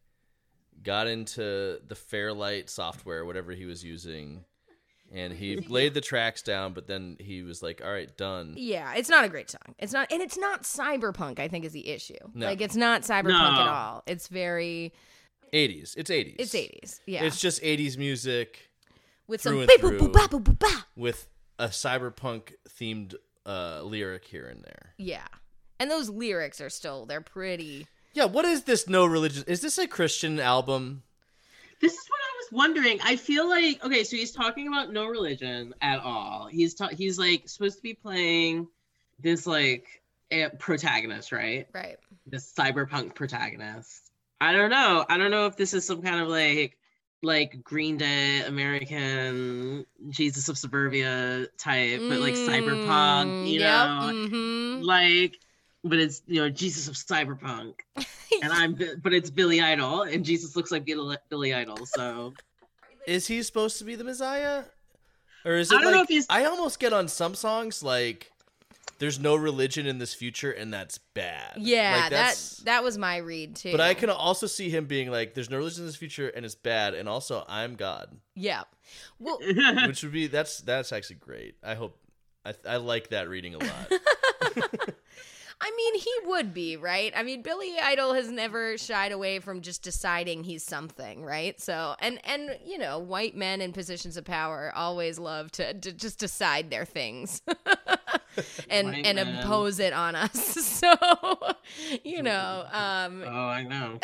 got 0.81 1.07
into 1.07 1.79
the 1.87 1.95
Fairlight 1.95 2.69
software, 2.69 3.23
whatever 3.23 3.51
he 3.51 3.65
was 3.65 3.83
using, 3.83 4.45
and 5.13 5.31
he 5.31 5.57
laid 5.57 5.93
the 5.93 6.01
tracks 6.01 6.41
down. 6.41 6.73
But 6.73 6.87
then 6.87 7.17
he 7.19 7.43
was 7.43 7.61
like, 7.61 7.81
"All 7.83 7.91
right, 7.91 8.15
done." 8.17 8.55
yeah, 8.57 8.93
it's 8.95 9.09
not 9.09 9.23
a 9.23 9.29
great 9.29 9.51
song. 9.51 9.75
It's 9.77 9.93
not, 9.93 10.11
and 10.11 10.21
it's 10.21 10.37
not 10.37 10.63
cyberpunk. 10.63 11.39
I 11.39 11.47
think 11.47 11.65
is 11.65 11.73
the 11.73 11.87
issue. 11.87 12.15
No. 12.33 12.47
Like 12.47 12.61
it's 12.61 12.75
not 12.75 13.03
cyberpunk 13.03 13.57
at 13.57 13.67
all. 13.67 14.03
It's 14.07 14.27
very. 14.27 14.91
80s. 15.53 15.93
It's 15.97 16.09
80s. 16.09 16.35
It's 16.39 16.55
eighties. 16.55 17.01
Yeah. 17.05 17.23
It's 17.23 17.39
just 17.39 17.61
80s 17.61 17.97
music 17.97 18.69
with 19.27 19.41
some 19.41 19.59
and 19.59 19.67
beep, 19.67 19.81
boop, 19.81 19.99
through. 19.99 20.09
boop, 20.09 20.43
boop, 20.43 20.57
boop, 20.57 20.83
with 20.95 21.27
a 21.59 21.67
cyberpunk 21.67 22.53
themed 22.69 23.15
uh, 23.45 23.81
lyric 23.83 24.25
here 24.25 24.45
and 24.45 24.63
there. 24.63 24.93
Yeah. 24.97 25.27
And 25.79 25.89
those 25.89 26.09
lyrics 26.09 26.61
are 26.61 26.69
still 26.69 27.05
they're 27.05 27.21
pretty. 27.21 27.87
Yeah, 28.13 28.25
what 28.25 28.45
is 28.45 28.63
this 28.63 28.87
no 28.87 29.05
religion? 29.05 29.43
Is 29.47 29.61
this 29.61 29.77
a 29.77 29.87
Christian 29.87 30.39
album? 30.39 31.03
This 31.79 31.93
is 31.93 32.07
what 32.09 32.19
I 32.19 32.31
was 32.37 32.51
wondering. 32.51 32.99
I 33.03 33.15
feel 33.15 33.49
like 33.49 33.83
okay, 33.83 34.03
so 34.03 34.15
he's 34.15 34.31
talking 34.31 34.67
about 34.67 34.91
no 34.93 35.07
religion 35.07 35.73
at 35.81 35.99
all. 35.99 36.47
He's 36.51 36.75
ta- 36.75 36.89
he's 36.89 37.17
like 37.17 37.49
supposed 37.49 37.77
to 37.77 37.81
be 37.81 37.95
playing 37.95 38.67
this 39.19 39.47
like 39.47 40.01
protagonist, 40.59 41.31
right? 41.31 41.67
Right. 41.73 41.97
This 42.27 42.53
cyberpunk 42.53 43.15
protagonist. 43.15 44.10
I 44.41 44.53
don't 44.53 44.71
know. 44.71 45.05
I 45.07 45.17
don't 45.17 45.29
know 45.31 45.45
if 45.45 45.55
this 45.55 45.73
is 45.73 45.85
some 45.85 46.01
kind 46.01 46.19
of 46.19 46.27
like 46.27 46.75
like 47.23 47.63
Green 47.63 47.97
Day 47.97 48.41
American 48.41 49.85
Jesus 50.09 50.49
of 50.49 50.57
Suburbia 50.57 51.45
type, 51.59 52.01
but 52.09 52.19
like 52.19 52.33
cyberpunk, 52.33 53.47
you 53.47 53.59
know, 53.59 54.11
hmm 54.27 54.81
like 54.81 55.37
but 55.83 55.99
it's 55.99 56.23
you 56.25 56.41
know 56.41 56.49
Jesus 56.49 56.87
of 56.87 56.95
cyberpunk, 56.95 57.75
and 58.41 58.51
I'm 58.51 58.75
but 59.03 59.13
it's 59.13 59.29
Billy 59.29 59.61
Idol, 59.61 60.01
and 60.03 60.25
Jesus 60.25 60.55
looks 60.55 60.71
like 60.71 60.85
Billy, 60.85 61.17
Billy 61.29 61.53
Idol, 61.53 61.85
so. 61.85 62.33
Is 63.07 63.27
he 63.27 63.41
supposed 63.43 63.77
to 63.79 63.83
be 63.83 63.95
the 63.95 64.03
Messiah? 64.03 64.63
Or 65.45 65.53
is 65.53 65.71
it 65.71 65.77
I 65.77 65.81
don't 65.81 65.91
know 65.91 65.97
like 65.99 66.03
if 66.09 66.09
he's- 66.09 66.25
I 66.29 66.45
almost 66.45 66.79
get 66.79 66.93
on 66.93 67.07
some 67.07 67.33
songs 67.35 67.81
like 67.83 68.31
there's 69.01 69.19
no 69.19 69.35
religion 69.35 69.87
in 69.87 69.97
this 69.97 70.13
future 70.13 70.51
and 70.51 70.71
that's 70.71 70.99
bad. 70.99 71.53
Yeah, 71.57 72.01
Like, 72.03 72.11
that 72.11 72.59
that 72.65 72.83
was 72.83 72.99
my 72.99 73.17
read 73.17 73.55
too. 73.55 73.71
But 73.71 73.81
I 73.81 73.95
can 73.95 74.11
also 74.11 74.45
see 74.45 74.69
him 74.69 74.85
being 74.85 75.09
like 75.09 75.33
there's 75.33 75.49
no 75.49 75.57
religion 75.57 75.81
in 75.81 75.87
this 75.87 75.95
future 75.95 76.29
and 76.29 76.45
it's 76.45 76.53
bad 76.53 76.93
and 76.93 77.09
also 77.09 77.43
I'm 77.49 77.73
God. 77.73 78.15
Yeah. 78.35 78.61
Well, 79.17 79.39
Which 79.87 80.03
would 80.03 80.11
be 80.11 80.27
that's 80.27 80.59
that's 80.61 80.91
actually 80.93 81.15
great. 81.15 81.55
I 81.63 81.73
hope 81.73 81.97
I 82.45 82.53
I 82.63 82.77
like 82.77 83.09
that 83.09 83.27
reading 83.27 83.55
a 83.55 83.57
lot. 83.57 83.91
I 85.63 85.71
mean, 85.77 85.95
he 85.99 86.11
would 86.25 86.55
be, 86.55 86.75
right? 86.75 87.13
I 87.15 87.21
mean, 87.21 87.43
Billy 87.43 87.75
Idol 87.79 88.13
has 88.13 88.31
never 88.31 88.79
shied 88.79 89.11
away 89.11 89.37
from 89.39 89.61
just 89.61 89.83
deciding 89.83 90.43
he's 90.43 90.63
something, 90.63 91.23
right? 91.23 91.59
So, 91.59 91.95
and 91.99 92.19
and 92.23 92.57
you 92.65 92.77
know, 92.77 92.99
white 92.99 93.35
men 93.35 93.61
in 93.61 93.71
positions 93.71 94.17
of 94.17 94.25
power 94.25 94.71
always 94.75 95.17
love 95.19 95.51
to, 95.53 95.73
to 95.73 95.91
just 95.91 96.19
decide 96.19 96.69
their 96.69 96.85
things. 96.85 97.41
and 98.69 98.87
White 98.87 99.05
and 99.05 99.15
men. 99.15 99.27
impose 99.27 99.79
it 99.79 99.93
on 99.93 100.15
us. 100.15 100.57
So, 100.81 100.95
you 102.03 102.23
know, 102.23 102.65
um 102.71 103.23
Oh, 103.23 103.47
I 103.47 103.63
know. 103.63 103.99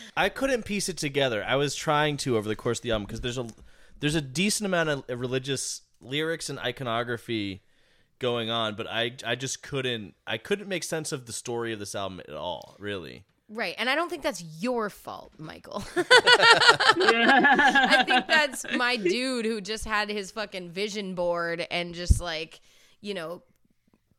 I 0.16 0.28
couldn't 0.28 0.64
piece 0.64 0.88
it 0.88 0.96
together. 0.96 1.44
I 1.46 1.54
was 1.56 1.74
trying 1.76 2.16
to 2.18 2.36
over 2.36 2.48
the 2.48 2.56
course 2.56 2.78
of 2.78 2.82
the 2.82 2.90
album 2.90 3.06
because 3.06 3.20
there's 3.20 3.38
a 3.38 3.46
there's 4.00 4.14
a 4.16 4.20
decent 4.20 4.66
amount 4.66 4.88
of 4.88 5.04
religious 5.20 5.82
lyrics 6.00 6.48
and 6.48 6.58
iconography 6.58 7.62
going 8.18 8.50
on, 8.50 8.74
but 8.74 8.86
I 8.88 9.12
I 9.24 9.36
just 9.36 9.62
couldn't 9.62 10.14
I 10.26 10.38
couldn't 10.38 10.68
make 10.68 10.82
sense 10.84 11.12
of 11.12 11.26
the 11.26 11.32
story 11.32 11.72
of 11.72 11.78
this 11.78 11.94
album 11.94 12.20
at 12.26 12.34
all, 12.34 12.74
really. 12.78 13.24
Right. 13.52 13.74
And 13.78 13.90
I 13.90 13.96
don't 13.96 14.08
think 14.08 14.22
that's 14.22 14.44
your 14.60 14.90
fault, 14.90 15.32
Michael. 15.38 15.82
I 15.96 16.04
think 18.06 18.28
that's 18.28 18.64
my 18.76 18.96
dude 18.96 19.44
who 19.44 19.60
just 19.60 19.84
had 19.84 20.08
his 20.08 20.30
fucking 20.30 20.70
vision 20.70 21.16
board 21.16 21.66
and 21.68 21.92
just 21.92 22.20
like, 22.20 22.60
you 23.00 23.12
know, 23.12 23.42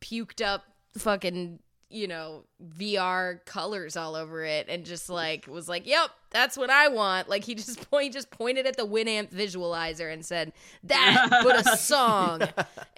puked 0.02 0.44
up 0.44 0.64
fucking, 0.98 1.60
you 1.88 2.08
know, 2.08 2.44
VR 2.76 3.42
colors 3.46 3.96
all 3.96 4.16
over 4.16 4.44
it 4.44 4.66
and 4.68 4.84
just 4.84 5.08
like 5.08 5.46
was 5.46 5.66
like, 5.66 5.86
"Yep, 5.86 6.10
that's 6.30 6.58
what 6.58 6.68
I 6.68 6.88
want." 6.88 7.30
Like 7.30 7.44
he 7.44 7.54
just 7.54 7.90
point 7.90 8.12
just 8.12 8.30
pointed 8.30 8.66
at 8.66 8.76
the 8.76 8.86
Winamp 8.86 9.30
visualizer 9.30 10.12
and 10.12 10.22
said, 10.24 10.52
"That 10.84 11.40
but 11.42 11.66
a 11.66 11.76
song." 11.76 12.42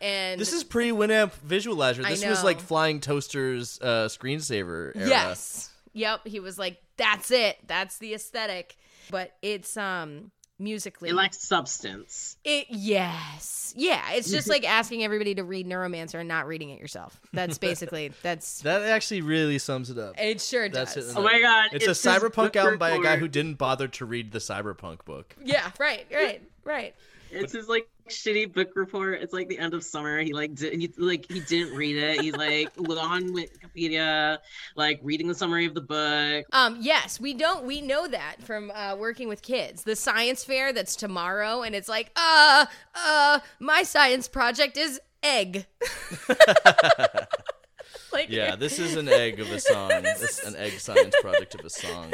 And 0.00 0.40
This 0.40 0.52
is 0.52 0.64
pre 0.64 0.90
Winamp 0.90 1.30
Visualizer. 1.46 2.06
This 2.08 2.24
was 2.24 2.42
like 2.42 2.60
Flying 2.60 3.00
Toaster's 3.00 3.78
uh, 3.80 4.08
screensaver 4.08 4.96
era. 4.96 5.08
Yes. 5.08 5.70
Yep. 5.94 6.26
He 6.26 6.40
was 6.40 6.58
like, 6.58 6.82
that's 6.96 7.30
it. 7.30 7.56
That's 7.66 7.98
the 7.98 8.14
aesthetic. 8.14 8.76
But 9.10 9.32
it's 9.42 9.76
um 9.76 10.30
musically. 10.58 11.10
It 11.10 11.14
lacks 11.14 11.38
substance. 11.40 12.36
it 12.44 12.66
yes. 12.70 13.74
Yeah. 13.76 14.02
It's 14.12 14.30
just 14.30 14.48
like 14.48 14.68
asking 14.68 15.02
everybody 15.02 15.34
to 15.36 15.44
read 15.44 15.66
Neuromancer 15.66 16.20
and 16.20 16.28
not 16.28 16.46
reading 16.46 16.70
it 16.70 16.78
yourself. 16.78 17.20
That's 17.32 17.58
basically 17.70 18.12
that's 18.22 18.60
That 18.62 18.82
actually 18.82 19.22
really 19.22 19.58
sums 19.58 19.90
it 19.90 19.98
up. 19.98 20.14
it 20.20 20.40
sure 20.40 20.68
That's 20.68 20.94
does. 20.94 21.10
it. 21.10 21.16
Oh 21.18 21.22
my 21.22 21.40
god. 21.40 21.70
It's, 21.72 21.86
this 21.86 22.04
a 22.04 22.08
cyberpunk 22.08 22.54
album 22.56 22.78
by 22.78 22.90
a 22.90 23.00
guy 23.00 23.16
who 23.16 23.28
didn't 23.28 23.54
bother 23.54 23.88
to 23.88 24.04
read 24.04 24.32
the 24.32 24.38
cyberpunk 24.38 25.04
book. 25.04 25.34
Yeah, 25.42 25.70
right, 25.78 26.06
right, 26.12 26.42
right. 26.64 26.94
It's 27.30 27.52
his 27.52 27.68
like 27.68 27.88
shitty 28.08 28.52
book 28.52 28.70
report. 28.74 29.20
It's 29.22 29.32
like 29.32 29.48
the 29.48 29.58
end 29.58 29.74
of 29.74 29.82
summer. 29.82 30.20
He 30.20 30.32
like 30.32 30.54
did 30.54 30.74
he 30.74 30.92
like 30.96 31.30
he 31.30 31.40
didn't 31.40 31.76
read 31.76 31.96
it. 31.96 32.20
He's 32.20 32.36
like 32.36 32.70
looked 32.76 33.00
on 33.00 33.30
Wikipedia, 33.30 34.38
like 34.76 35.00
reading 35.02 35.28
the 35.28 35.34
summary 35.34 35.66
of 35.66 35.74
the 35.74 35.80
book. 35.80 36.46
Um, 36.52 36.78
yes, 36.80 37.20
we 37.20 37.34
don't. 37.34 37.64
We 37.64 37.80
know 37.80 38.06
that 38.08 38.42
from 38.42 38.70
uh, 38.70 38.96
working 38.96 39.28
with 39.28 39.42
kids. 39.42 39.84
The 39.84 39.96
science 39.96 40.44
fair 40.44 40.72
that's 40.72 40.96
tomorrow, 40.96 41.62
and 41.62 41.74
it's 41.74 41.88
like, 41.88 42.10
uh, 42.16 42.66
uh, 42.94 43.40
my 43.60 43.82
science 43.82 44.28
project 44.28 44.76
is 44.76 45.00
egg. 45.22 45.66
like, 48.12 48.28
Yeah, 48.28 48.56
this 48.56 48.78
is 48.78 48.96
an 48.96 49.08
egg 49.08 49.40
of 49.40 49.50
a 49.50 49.60
song. 49.60 49.88
This 50.02 50.22
is 50.22 50.38
an 50.40 50.56
egg 50.56 50.78
science 50.78 51.14
project 51.20 51.54
of 51.54 51.64
a 51.64 51.70
song. 51.70 52.12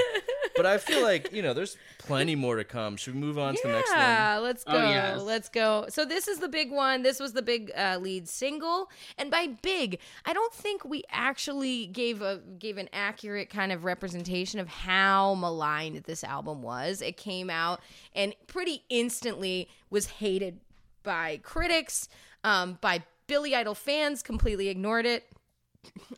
But 0.60 0.66
I 0.66 0.76
feel 0.76 1.02
like, 1.02 1.32
you 1.32 1.40
know, 1.40 1.54
there's 1.54 1.78
plenty 1.96 2.34
more 2.34 2.56
to 2.56 2.64
come. 2.64 2.98
Should 2.98 3.14
we 3.14 3.20
move 3.20 3.38
on 3.38 3.54
to 3.54 3.60
the 3.62 3.72
next 3.72 3.88
one? 3.88 3.98
Yeah, 3.98 4.40
let's 4.42 4.62
go. 4.62 4.72
Oh, 4.74 4.90
yes. 4.90 5.22
Let's 5.22 5.48
go. 5.48 5.86
So 5.88 6.04
this 6.04 6.28
is 6.28 6.38
the 6.38 6.50
big 6.50 6.70
one. 6.70 7.00
This 7.00 7.18
was 7.18 7.32
the 7.32 7.40
big 7.40 7.72
uh, 7.74 7.96
lead 7.98 8.28
single, 8.28 8.90
and 9.16 9.30
by 9.30 9.46
big, 9.62 10.00
I 10.26 10.34
don't 10.34 10.52
think 10.52 10.84
we 10.84 11.02
actually 11.10 11.86
gave 11.86 12.20
a 12.20 12.42
gave 12.58 12.76
an 12.76 12.90
accurate 12.92 13.48
kind 13.48 13.72
of 13.72 13.86
representation 13.86 14.60
of 14.60 14.68
how 14.68 15.34
maligned 15.34 16.02
this 16.04 16.22
album 16.24 16.60
was. 16.60 17.00
It 17.00 17.16
came 17.16 17.48
out 17.48 17.80
and 18.14 18.34
pretty 18.46 18.82
instantly 18.90 19.66
was 19.88 20.06
hated 20.06 20.60
by 21.04 21.40
critics, 21.42 22.06
um, 22.44 22.76
by 22.82 23.02
Billy 23.28 23.54
Idol 23.54 23.74
fans, 23.74 24.22
completely 24.22 24.68
ignored 24.68 25.06
it. 25.06 25.24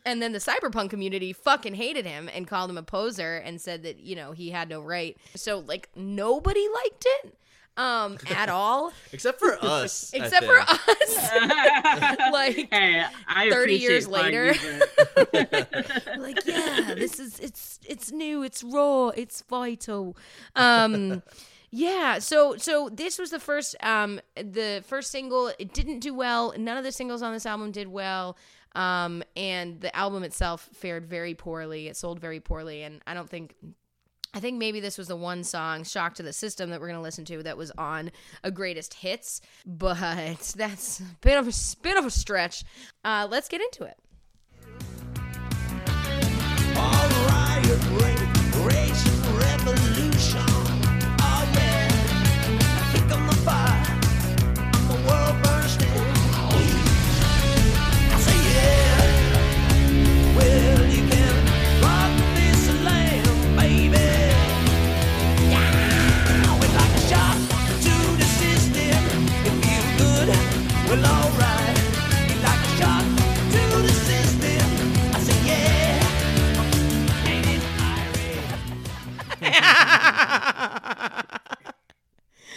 And 0.05 0.21
then 0.21 0.33
the 0.33 0.39
cyberpunk 0.39 0.89
community 0.89 1.31
fucking 1.33 1.75
hated 1.75 2.05
him 2.05 2.29
and 2.33 2.47
called 2.47 2.69
him 2.69 2.77
a 2.77 2.83
poser 2.83 3.37
and 3.37 3.61
said 3.61 3.83
that, 3.83 3.99
you 3.99 4.15
know, 4.15 4.31
he 4.33 4.49
had 4.49 4.69
no 4.69 4.81
right. 4.81 5.17
So 5.35 5.59
like 5.59 5.89
nobody 5.95 6.67
liked 6.83 7.05
it 7.23 7.37
um 7.75 8.19
at 8.35 8.49
all 8.49 8.91
Except 9.11 9.39
for 9.39 9.57
us. 9.63 10.11
Except 10.13 10.45
for 10.45 10.59
us. 10.59 11.29
like 12.31 12.67
Hey, 12.71 13.03
I 13.27 13.49
30 13.49 13.75
years 13.75 14.07
later. 14.07 14.53
like 16.17 16.45
yeah, 16.45 16.93
this 16.95 17.19
is 17.19 17.39
it's 17.39 17.79
it's 17.87 18.11
new, 18.11 18.43
it's 18.43 18.63
raw, 18.63 19.09
it's 19.09 19.41
vital. 19.49 20.15
Um 20.55 21.23
yeah, 21.71 22.19
so 22.19 22.55
so 22.57 22.89
this 22.93 23.17
was 23.17 23.31
the 23.31 23.39
first 23.39 23.75
um 23.81 24.19
the 24.35 24.83
first 24.85 25.09
single. 25.09 25.51
It 25.57 25.73
didn't 25.73 25.99
do 25.99 26.13
well. 26.13 26.53
None 26.57 26.77
of 26.77 26.83
the 26.83 26.91
singles 26.91 27.21
on 27.23 27.33
this 27.33 27.45
album 27.45 27.71
did 27.71 27.87
well. 27.87 28.37
Um 28.75 29.23
and 29.35 29.81
the 29.81 29.95
album 29.95 30.23
itself 30.23 30.69
fared 30.73 31.05
very 31.05 31.35
poorly. 31.35 31.87
It 31.87 31.97
sold 31.97 32.19
very 32.19 32.39
poorly 32.39 32.83
and 32.83 33.01
I 33.05 33.13
don't 33.13 33.29
think 33.29 33.55
I 34.35 34.39
think 34.39 34.57
maybe 34.57 34.79
this 34.79 34.97
was 34.97 35.07
the 35.07 35.15
one 35.15 35.43
song, 35.43 35.83
Shock 35.83 36.15
to 36.15 36.23
the 36.23 36.33
System, 36.33 36.71
that 36.71 36.81
we're 36.81 36.87
going 36.87 36.97
to 36.97 37.03
listen 37.03 37.23
to 37.25 37.43
that 37.43 37.55
was 37.55 37.71
on 37.77 38.11
a 38.43 38.49
greatest 38.49 38.95
hits, 38.95 39.41
but 39.63 39.97
that's 40.55 40.99
a 40.99 41.03
bit 41.21 41.37
of 41.37 41.47
a 41.47 41.53
bit 41.83 41.97
of 41.97 42.05
a 42.05 42.11
stretch. 42.11 42.63
Uh, 43.05 43.27
let's 43.29 43.47
get 43.47 43.61
into 43.61 43.83
it. 43.83 43.97
Rage, 48.63 49.22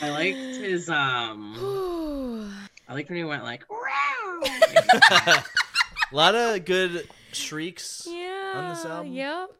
I 0.02 0.10
liked 0.10 0.36
his 0.36 0.88
um. 0.88 2.52
I 2.88 2.94
liked 2.94 3.08
when 3.08 3.18
he 3.18 3.24
went 3.24 3.42
like. 3.42 3.64
A 5.10 5.44
lot 6.12 6.34
of 6.34 6.64
good 6.64 7.08
shrieks 7.32 8.06
Yeah. 8.08 8.52
on 8.56 8.68
this 8.74 8.84
album. 8.84 9.12
Yep. 9.12 9.50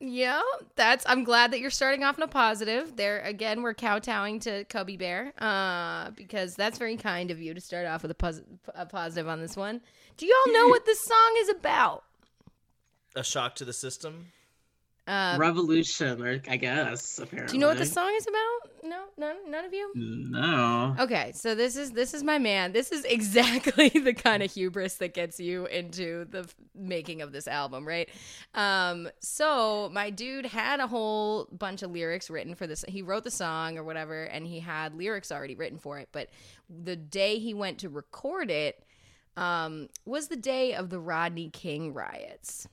Yep. 0.00 0.42
That's. 0.76 1.04
I'm 1.08 1.24
glad 1.24 1.50
that 1.52 1.60
you're 1.60 1.70
starting 1.70 2.04
off 2.04 2.18
on 2.18 2.22
a 2.22 2.28
positive. 2.28 2.96
There 2.96 3.20
again, 3.20 3.62
we're 3.62 3.74
kowtowing 3.74 4.40
to 4.40 4.64
Cubby 4.64 4.96
Bear, 4.96 5.32
uh, 5.38 6.10
because 6.12 6.54
that's 6.54 6.78
very 6.78 6.96
kind 6.96 7.30
of 7.30 7.40
you 7.40 7.52
to 7.54 7.60
start 7.60 7.86
off 7.86 8.02
with 8.02 8.10
a, 8.12 8.14
pos- 8.14 8.40
a 8.74 8.86
positive 8.86 9.28
on 9.28 9.40
this 9.40 9.56
one. 9.56 9.80
Do 10.16 10.24
you 10.26 10.34
all 10.46 10.52
know 10.52 10.68
what 10.70 10.86
this 10.86 11.00
song 11.00 11.34
is 11.40 11.48
about? 11.50 12.04
A 13.16 13.24
shock 13.24 13.56
to 13.56 13.64
the 13.64 13.72
system. 13.72 14.28
Uh, 15.10 15.36
Revolution, 15.38 16.22
or 16.22 16.40
I 16.48 16.56
guess. 16.56 17.18
Apparently. 17.18 17.48
do 17.48 17.54
you 17.54 17.60
know 17.60 17.66
what 17.66 17.78
the 17.78 17.86
song 17.86 18.14
is 18.16 18.28
about? 18.28 18.88
No, 18.88 19.04
none, 19.18 19.50
none 19.50 19.64
of 19.64 19.74
you. 19.74 19.90
No. 19.96 20.94
Okay, 21.00 21.32
so 21.34 21.56
this 21.56 21.74
is 21.74 21.90
this 21.90 22.14
is 22.14 22.22
my 22.22 22.38
man. 22.38 22.70
This 22.70 22.92
is 22.92 23.04
exactly 23.04 23.88
the 24.04 24.14
kind 24.14 24.40
of 24.40 24.52
hubris 24.52 24.94
that 24.96 25.12
gets 25.12 25.40
you 25.40 25.66
into 25.66 26.26
the 26.26 26.48
making 26.76 27.22
of 27.22 27.32
this 27.32 27.48
album, 27.48 27.88
right? 27.88 28.08
Um, 28.54 29.10
so 29.18 29.90
my 29.92 30.10
dude 30.10 30.46
had 30.46 30.78
a 30.78 30.86
whole 30.86 31.48
bunch 31.50 31.82
of 31.82 31.90
lyrics 31.90 32.30
written 32.30 32.54
for 32.54 32.68
this. 32.68 32.84
He 32.86 33.02
wrote 33.02 33.24
the 33.24 33.32
song 33.32 33.78
or 33.78 33.82
whatever, 33.82 34.22
and 34.22 34.46
he 34.46 34.60
had 34.60 34.94
lyrics 34.94 35.32
already 35.32 35.56
written 35.56 35.78
for 35.78 35.98
it. 35.98 36.08
But 36.12 36.28
the 36.68 36.94
day 36.94 37.40
he 37.40 37.52
went 37.52 37.78
to 37.78 37.88
record 37.88 38.48
it 38.48 38.84
um, 39.36 39.88
was 40.04 40.28
the 40.28 40.36
day 40.36 40.72
of 40.74 40.88
the 40.88 41.00
Rodney 41.00 41.50
King 41.50 41.92
riots. 41.92 42.68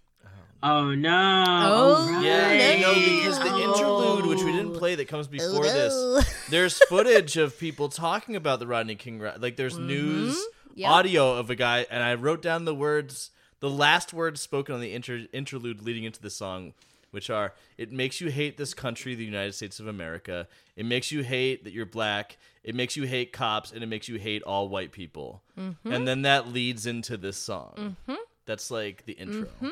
Oh 0.64 0.95
no. 0.95 1.43
Oh, 1.47 2.12
right. 2.12 2.24
Yeah, 2.24 2.74
you 2.74 2.82
know, 2.82 2.93
no. 2.93 2.99
because 2.99 3.39
the 3.39 3.51
oh. 3.51 3.60
interlude, 3.60 4.26
which 4.26 4.43
we 4.43 4.51
didn't 4.51 4.74
play, 4.74 4.95
that 4.95 5.08
comes 5.08 5.28
before 5.28 5.49
oh, 5.49 5.62
no. 5.62 6.16
this, 6.16 6.49
there's 6.49 6.80
footage 6.89 7.38
of 7.38 7.58
people 7.60 7.89
talking 7.89 8.36
about 8.36 8.60
the 8.60 8.68
Rodney 8.68 8.95
King. 8.95 9.20
ri- 9.20 9.32
Like, 9.38 9.55
there's 9.55 9.76
mm-hmm. 9.76 9.88
news 9.88 10.47
Yep. 10.76 10.89
audio 10.91 11.34
of 11.34 11.49
a 11.49 11.55
guy, 11.55 11.88
and 11.89 12.03
I 12.03 12.14
wrote 12.14 12.43
down 12.43 12.66
the 12.66 12.76
words, 12.76 13.32
the 13.62 13.70
last 13.70 14.14
words 14.14 14.41
spoken 14.41 14.76
on 14.76 14.82
the 14.82 14.93
inter- 14.93 15.26
interlude 15.34 15.82
leading 15.82 16.03
into 16.03 16.22
the 16.22 16.30
song 16.30 16.74
which 17.12 17.30
are 17.30 17.53
it 17.78 17.91
makes 17.91 18.22
you 18.22 18.30
hate 18.30 18.58
this 18.58 18.74
country, 18.74 19.16
the 19.16 19.26
United 19.26 19.53
States 19.53 19.80
of 19.80 19.88
America. 19.88 20.47
It 20.76 20.86
makes 20.86 21.12
you 21.12 21.24
hate 21.24 21.64
that 21.64 21.74
you're 21.74 21.86
black. 21.86 22.38
It 22.64 22.76
makes 22.76 22.95
you 22.95 23.03
hate 23.03 23.32
cops, 23.32 23.72
and 23.72 23.82
it 23.82 23.88
makes 23.88 24.08
you 24.08 24.20
hate 24.20 24.43
all 24.43 24.68
white 24.68 24.91
people. 24.91 25.41
Mm-hmm. 25.58 25.91
And 25.91 26.08
then 26.08 26.24
that 26.24 26.49
leads 26.49 26.86
into 26.86 27.18
this 27.18 27.38
song. 27.38 27.95
Mm-hmm. 28.08 28.22
That's 28.45 28.70
like 28.70 29.05
the 29.05 29.14
intro. 29.14 29.47
Mm-hmm. 29.47 29.70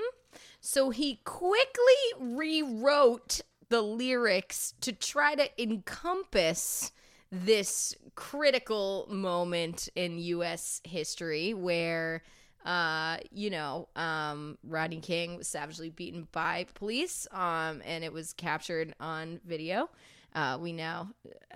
So 0.65 0.89
he 0.89 1.21
quickly 1.25 1.93
rewrote 2.19 3.41
the 3.69 3.83
lyrics 3.83 4.73
to 4.81 4.91
try 4.91 5.35
to 5.35 5.61
encompass 5.61 6.91
this 7.31 7.95
critical 8.15 9.05
moment 9.07 9.89
in 9.95 10.17
U.S. 10.17 10.81
history 10.83 11.53
where, 11.53 12.23
uh, 12.65 13.17
you 13.31 13.51
know, 13.51 13.89
um, 13.95 14.57
Rodney 14.63 15.01
King 15.01 15.37
was 15.37 15.47
savagely 15.47 15.91
beaten 15.91 16.27
by 16.31 16.65
police, 16.73 17.27
um, 17.31 17.83
and 17.85 18.03
it 18.03 18.11
was 18.11 18.33
captured 18.33 18.95
on 18.99 19.39
video. 19.45 19.87
Uh, 20.33 20.57
we 20.59 20.73
now 20.73 21.09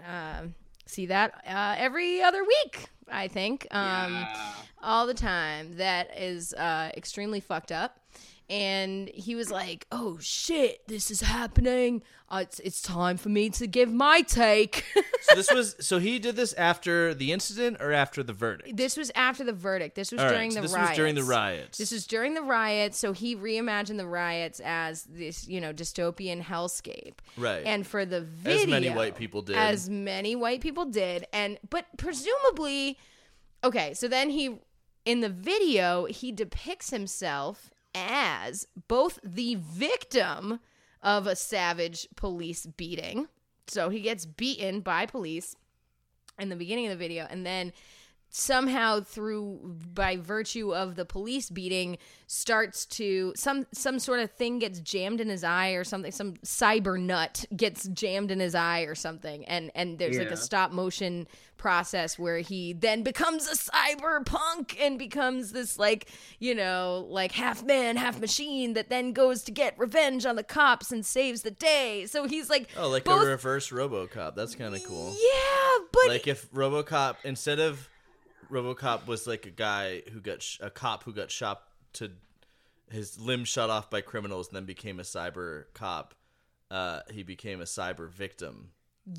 um, 0.07 0.53
see 0.86 1.07
that 1.07 1.34
uh, 1.47 1.74
every 1.80 2.22
other 2.22 2.43
week, 2.43 2.89
I 3.12 3.28
think. 3.28 3.66
Um, 3.72 4.14
Yeah. 4.14 4.53
all 4.84 5.07
the 5.07 5.16
time. 5.16 5.78
That 5.78 6.16
is 6.16 6.53
uh, 6.53 6.91
extremely 6.95 7.39
fucked 7.39 7.72
up. 7.72 7.99
And 8.50 9.10
he 9.10 9.36
was 9.36 9.52
like, 9.52 9.86
"Oh 9.91 10.18
shit, 10.20 10.88
this 10.88 11.12
is 11.12 11.22
happening. 11.22 12.02
Uh, 12.30 12.39
it's 12.41 12.60
it's 12.60 12.82
time 12.82 13.18
for 13.18 13.30
me 13.30 13.50
to 13.52 13.68
give 13.68 13.91
my 13.93 14.22
take." 14.22 14.86
So 15.22 15.36
this 15.36 15.52
was 15.52 15.76
so 15.82 16.00
he 16.00 16.18
did 16.18 16.36
this 16.38 16.54
after 16.54 17.14
the 17.14 17.32
incident 17.34 17.78
or 17.82 17.91
after 17.91 18.24
the 18.24 18.34
verdict. 18.34 18.76
this 18.76 18.97
was 18.97 19.12
after 19.14 19.43
the 19.43 19.54
verdict. 19.54 19.93
This 19.95 20.12
was 20.12 20.22
All 20.22 20.28
right, 20.28 20.34
during 20.34 20.52
so 20.52 20.56
the 20.56 20.62
this 20.64 20.74
riots. 20.74 20.89
was 20.89 20.95
during 20.97 21.16
the 21.16 21.24
riots. 21.24 21.78
This 21.78 21.91
was 21.91 22.08
during 22.08 22.34
the 22.34 22.41
riots. 22.41 22.97
So 22.97 23.12
he 23.12 23.36
reimagined 23.36 23.97
the 23.97 24.08
riots 24.08 24.60
as 24.64 25.04
this, 25.04 25.47
you 25.47 25.62
know, 25.62 25.72
dystopian 25.74 26.41
hellscape. 26.41 27.16
Right. 27.38 27.64
And 27.64 27.86
for 27.86 28.06
the 28.06 28.22
video, 28.22 28.62
As 28.64 28.68
many 28.68 28.89
white 28.89 29.16
people 29.16 29.41
did. 29.43 29.58
As 29.58 29.89
many 29.89 30.36
white 30.36 30.62
people 30.62 30.86
did, 30.86 31.28
and 31.32 31.60
but 31.70 31.86
presumably, 31.97 32.97
okay. 33.64 33.93
So 33.93 34.08
then 34.08 34.30
he, 34.30 34.58
in 35.06 35.20
the 35.20 35.30
video, 35.30 36.06
he 36.06 36.32
depicts 36.32 36.89
himself 36.89 37.70
as 37.96 38.68
both 38.88 39.20
the 39.24 39.56
victim 39.56 40.60
of 41.02 41.28
a 41.28 41.36
savage 41.36 42.08
police 42.16 42.66
beating. 42.66 43.28
So 43.68 43.90
he 43.90 44.02
gets 44.02 44.26
beaten 44.26 44.82
by 44.82 45.06
police 45.06 45.56
in 46.38 46.50
the 46.50 46.56
beginning 46.56 46.88
of 46.88 46.92
the 46.92 46.98
video 46.98 47.28
and 47.30 47.46
then 47.46 47.74
somehow 48.30 49.02
through 49.02 49.60
by 49.94 50.16
virtue 50.16 50.74
of 50.74 50.96
the 50.96 51.06
police 51.06 51.50
beating 51.50 51.98
starts 52.28 52.86
to 52.86 53.34
some 53.36 53.66
some 53.74 53.98
sort 53.98 54.20
of 54.20 54.32
thing 54.32 54.60
gets 54.60 54.80
jammed 54.82 55.20
in 55.20 55.30
his 55.30 55.44
eye 55.44 55.72
or 55.72 55.84
something 55.84 56.12
some 56.12 56.36
cyber 56.46 57.00
nut 57.00 57.46
gets 57.56 57.88
jammed 57.88 58.30
in 58.30 58.40
his 58.40 58.54
eye 58.54 58.82
or 58.82 58.94
something 58.94 59.44
and 59.46 59.72
and 59.74 59.98
there's 59.98 60.18
like 60.18 60.30
a 60.30 60.38
stop 60.38 60.72
motion 60.72 61.28
process 61.58 62.18
where 62.20 62.38
he 62.38 62.72
then 62.72 63.02
becomes 63.02 63.48
a 63.48 63.56
cyber 63.56 64.24
punk 64.26 64.78
and 64.80 65.00
becomes 65.00 65.52
this 65.52 65.80
like 65.80 66.08
you 66.38 66.54
know 66.54 67.08
like 67.10 67.32
half 67.32 67.64
man 67.64 67.98
half 67.98 68.20
machine 68.20 68.74
that 68.74 68.90
then 68.90 69.12
goes 69.12 69.42
to 69.42 69.52
get 69.52 69.78
revenge 69.80 70.26
on 70.26 70.36
the 70.36 70.44
cops 70.44 70.92
and 70.92 71.04
saves 71.04 71.42
the 71.42 71.52
day 71.52 72.06
so 72.06 72.28
he's 72.28 72.50
like 72.50 72.70
oh, 72.78 72.90
like 72.90 73.04
both- 73.04 73.24
a 73.24 73.26
reverse 73.26 73.70
RoboCop. 73.70 74.36
That's 74.36 74.56
kind 74.56 74.76
of 74.76 74.84
cool. 74.84 75.16
yeah 75.20 75.86
but 75.92 76.08
like 76.08 76.28
if 76.28 76.50
RoboCop 76.52 77.16
instead 77.24 77.60
of 77.60 77.90
RoboCop 78.52 79.08
was 79.08 79.28
like 79.28 79.45
a 79.45 79.52
guy 79.52 80.02
who 80.12 80.20
got 80.20 80.41
sh- 80.41 80.58
a 80.62 80.70
cop 80.70 81.04
who 81.04 81.14
got 81.14 81.32
shot 81.32 81.62
to 81.93 82.12
his 82.91 83.20
limb 83.20 83.45
shot 83.45 83.70
off 83.70 83.89
by 83.89 84.02
criminals 84.02 84.47
and 84.47 84.56
then 84.56 84.66
became 84.66 85.00
a 85.00 85.04
cyber 85.04 85.66
cop. 85.74 86.16
Uh, 86.72 87.02
he 87.12 87.24
became 87.24 87.62
a 87.62 87.66
cyber 87.66 88.10
victim 88.10 88.72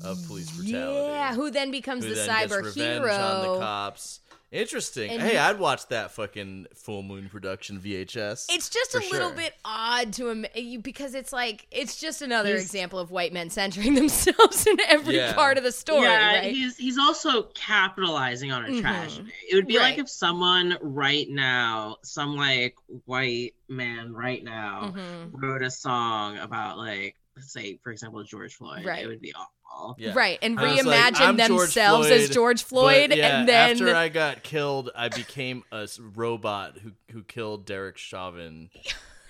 of 0.05 0.17
police 0.25 0.49
brutality. 0.51 1.11
yeah 1.11 1.33
who 1.35 1.51
then 1.51 1.69
becomes 1.69 2.03
who 2.05 2.09
the 2.11 2.15
then 2.15 2.29
cyber 2.29 2.63
gets 2.63 2.77
revenge 2.77 3.03
hero 3.03 3.13
on 3.13 3.41
the 3.53 3.59
cops. 3.59 4.21
Interesting. 4.51 5.11
And 5.11 5.21
hey, 5.21 5.31
he- 5.31 5.37
I'd 5.37 5.59
watch 5.59 5.87
that 5.87 6.11
fucking 6.11 6.67
full 6.75 7.03
moon 7.03 7.29
production 7.29 7.79
VHS. 7.79 8.47
It's 8.49 8.69
just 8.69 8.91
For 8.91 8.97
a 8.99 9.01
little 9.09 9.29
sure. 9.29 9.37
bit 9.37 9.53
odd 9.63 10.11
to 10.13 10.27
him 10.29 10.45
because 10.81 11.15
it's 11.15 11.31
like 11.31 11.67
it's 11.71 11.99
just 11.99 12.21
another 12.21 12.49
He's- 12.49 12.63
example 12.63 12.99
of 12.99 13.11
white 13.11 13.31
men 13.31 13.49
centering 13.49 13.93
themselves 13.95 14.67
in 14.67 14.77
every 14.81 15.15
Yeah. 15.15 15.33
part 15.33 15.57
of 15.57 15.63
the 15.63 15.71
story, 15.71 16.01
yeah, 16.03 16.39
right? 16.39 16.53
he's 16.53 16.75
he's 16.75 16.97
also 16.97 17.43
capitalizing 17.53 18.51
on 18.51 18.65
a 18.65 18.67
Mhm. 18.69 18.81
tragedy. 18.81 19.31
It 19.49 19.55
would 19.55 19.67
be 19.67 19.77
Right. 19.77 19.91
like 19.91 19.99
if 19.99 20.09
someone 20.09 20.77
right 20.81 21.29
now, 21.29 21.97
some 22.03 22.35
like 22.35 22.75
white 23.05 23.55
man 23.69 24.11
right 24.13 24.43
now, 24.43 24.93
Mhm. 24.93 25.29
wrote 25.31 25.61
a 25.63 25.71
song 25.71 26.37
about 26.39 26.77
like, 26.77 27.15
say, 27.39 27.79
for 27.83 27.91
example, 27.93 28.21
George 28.25 28.55
Floyd. 28.55 28.83
Right. 28.83 29.03
It 29.03 29.07
would 29.07 29.21
be 29.21 29.33
awful. 29.33 29.53
Yeah. 29.97 30.11
Right, 30.15 30.37
and 30.41 30.59
I 30.59 30.75
was 30.75 30.85
like, 30.85 31.13
reimagine 31.15 31.47
George 31.47 31.61
themselves 31.61 32.07
as 32.09 32.29
George 32.29 32.63
Floyd, 32.63 33.13
yeah, 33.15 33.39
and 33.39 33.49
then 33.49 33.71
after 33.71 33.95
I 33.95 34.09
got 34.09 34.43
killed, 34.43 34.89
I 34.95 35.09
became 35.09 35.63
a 35.71 35.87
robot 36.13 36.77
who 36.77 36.91
who 37.11 37.23
killed 37.23 37.65
Derek 37.65 37.97
Chauvin. 37.97 38.69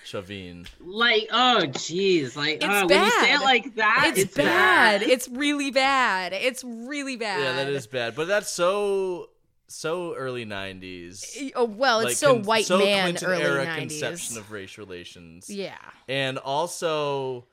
Chauvin. 0.04 0.66
Like, 0.80 1.28
oh, 1.32 1.62
jeez, 1.68 2.36
like, 2.36 2.56
It's 2.56 2.66
oh, 2.66 2.88
when 2.88 3.04
you 3.04 3.12
say 3.12 3.22
bad. 3.28 3.42
it 3.42 3.44
like 3.44 3.76
that, 3.76 4.14
it's, 4.18 4.34
bad. 4.36 5.04
It's 5.04 5.30
really 5.30 5.72
bad. 5.72 6.34
It's 6.34 6.64
really 6.64 7.16
bad. 7.16 7.40
Yeah, 7.44 7.64
that 7.64 7.72
is 7.72 7.88
bad. 7.88 8.16
But 8.16 8.28
that's 8.28 8.50
so 8.52 9.30
so 9.68 10.14
early 10.16 10.46
'90s. 10.46 11.52
Oh 11.56 11.64
well, 11.66 12.00
it's 12.02 12.08
Like, 12.10 12.16
so 12.18 12.34
con- 12.34 12.44
white 12.44 12.66
so 12.66 12.80
man 12.80 13.04
Clinton 13.04 13.30
early 13.30 13.44
era 13.44 13.64
nineties. 13.66 14.02
conception 14.02 14.38
of 14.38 14.52
race 14.52 14.78
relations. 14.78 15.50
yeah, 15.50 15.78
And 16.10 16.38
also 16.40 17.46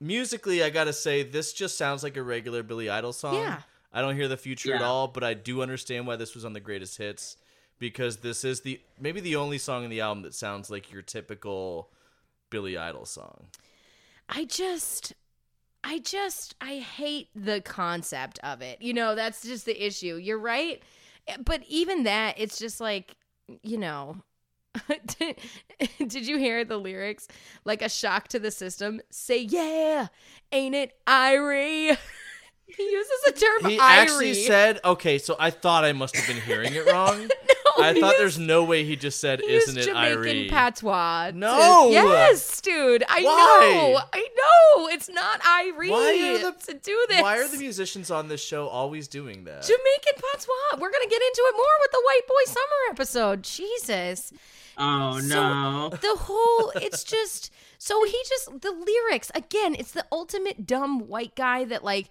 musically, 0.00 0.62
I 0.62 0.70
gotta 0.70 0.92
say, 0.92 1.22
this 1.22 1.52
just 1.52 1.76
sounds 1.78 2.02
like 2.02 2.16
a 2.16 2.22
regular 2.22 2.62
Billy 2.62 2.88
Idol 2.88 3.12
song. 3.12 3.36
Yeah. 3.36 3.60
I 3.92 4.02
don't 4.02 4.16
hear 4.16 4.28
the 4.28 4.36
future 4.36 4.74
at 4.74 4.82
all, 4.82 5.08
but 5.08 5.24
I 5.24 5.32
do 5.32 5.62
understand 5.62 6.06
why 6.06 6.16
this 6.16 6.34
was 6.34 6.44
on 6.44 6.52
the 6.52 6.60
greatest 6.60 6.98
hits 6.98 7.36
because 7.78 8.18
this 8.18 8.44
is 8.44 8.60
the 8.60 8.80
maybe 9.00 9.20
the 9.20 9.36
only 9.36 9.58
song 9.58 9.84
in 9.84 9.90
the 9.90 10.00
album 10.00 10.22
that 10.22 10.34
sounds 10.34 10.70
like 10.70 10.92
your 10.92 11.02
typical 11.02 11.90
Billy 12.50 12.76
Idol 12.76 13.06
song. 13.06 13.46
I 14.28 14.44
just 14.44 15.14
I 15.82 16.00
just 16.00 16.54
I 16.60 16.76
hate 16.76 17.28
the 17.34 17.60
concept 17.60 18.38
of 18.42 18.60
it. 18.60 18.82
You 18.82 18.92
know, 18.92 19.14
that's 19.14 19.42
just 19.42 19.64
the 19.64 19.86
issue. 19.86 20.16
You're 20.16 20.38
right. 20.38 20.82
But 21.44 21.62
even 21.68 22.04
that, 22.04 22.34
it's 22.38 22.58
just 22.58 22.80
like, 22.80 23.16
you 23.62 23.78
know, 23.78 24.16
did, 25.18 25.36
did 26.08 26.26
you 26.26 26.38
hear 26.38 26.64
the 26.64 26.76
lyrics? 26.76 27.28
Like 27.64 27.82
a 27.82 27.88
shock 27.88 28.28
to 28.28 28.38
the 28.38 28.50
system. 28.50 29.00
Say 29.10 29.42
yeah, 29.42 30.08
ain't 30.52 30.74
it 30.74 30.92
Irie? 31.06 31.96
he 32.66 32.82
uses 32.82 33.20
the 33.26 33.32
term 33.32 33.70
He 33.70 33.78
Irie. 33.78 33.80
actually 33.80 34.34
said, 34.34 34.80
"Okay, 34.84 35.18
so 35.18 35.36
I 35.38 35.50
thought 35.50 35.84
I 35.84 35.92
must 35.92 36.16
have 36.16 36.26
been 36.26 36.42
hearing 36.42 36.74
it 36.74 36.86
wrong. 36.90 37.20
no, 37.78 37.84
I 37.84 37.92
thought 37.92 38.12
used- 38.12 38.18
there's 38.18 38.38
no 38.38 38.64
way 38.64 38.84
he 38.84 38.96
just 38.96 39.20
said, 39.20 39.40
he 39.40 39.46
isn't 39.54 39.76
it 39.78 39.84
Jamaican 39.86 40.18
Irie?" 40.22 40.50
patois. 40.50 41.30
to- 41.30 41.36
No! 41.36 41.88
yes, 41.90 42.60
dude. 42.60 43.04
I 43.08 43.22
Why? 43.22 43.70
know. 43.72 44.00
I 44.12 44.28
know. 44.36 44.88
It's 44.88 45.08
not 45.08 45.40
Irie 45.42 45.90
Why 45.90 46.34
are 46.44 46.50
the 46.52 46.72
to 46.72 46.74
do 46.78 47.06
this. 47.08 47.22
Why 47.22 47.38
are 47.38 47.48
the 47.48 47.58
musicians 47.58 48.10
on 48.10 48.28
this 48.28 48.42
show 48.42 48.66
always 48.66 49.08
doing 49.08 49.44
that? 49.44 49.62
Jamaican 49.62 50.14
patois. 50.32 50.80
We're 50.80 50.90
gonna 50.90 51.08
get 51.08 51.22
into 51.22 51.42
it 51.46 51.52
more 51.54 51.76
with 51.82 51.90
the 51.92 52.02
White 52.04 52.26
Boy 52.28 52.44
Summer 52.46 52.90
episode. 52.90 53.42
Jesus. 53.42 54.32
Oh 54.78 55.18
So, 55.20 55.26
no. 55.26 55.88
The 55.90 56.16
whole 56.16 56.72
it's 56.76 57.02
just 57.04 57.52
so 57.78 58.04
he 58.04 58.22
just 58.28 58.60
the 58.60 58.72
lyrics 58.72 59.30
again, 59.34 59.74
it's 59.74 59.92
the 59.92 60.06
ultimate 60.12 60.66
dumb 60.66 61.08
white 61.08 61.34
guy 61.34 61.64
that 61.64 61.84
like 61.84 62.08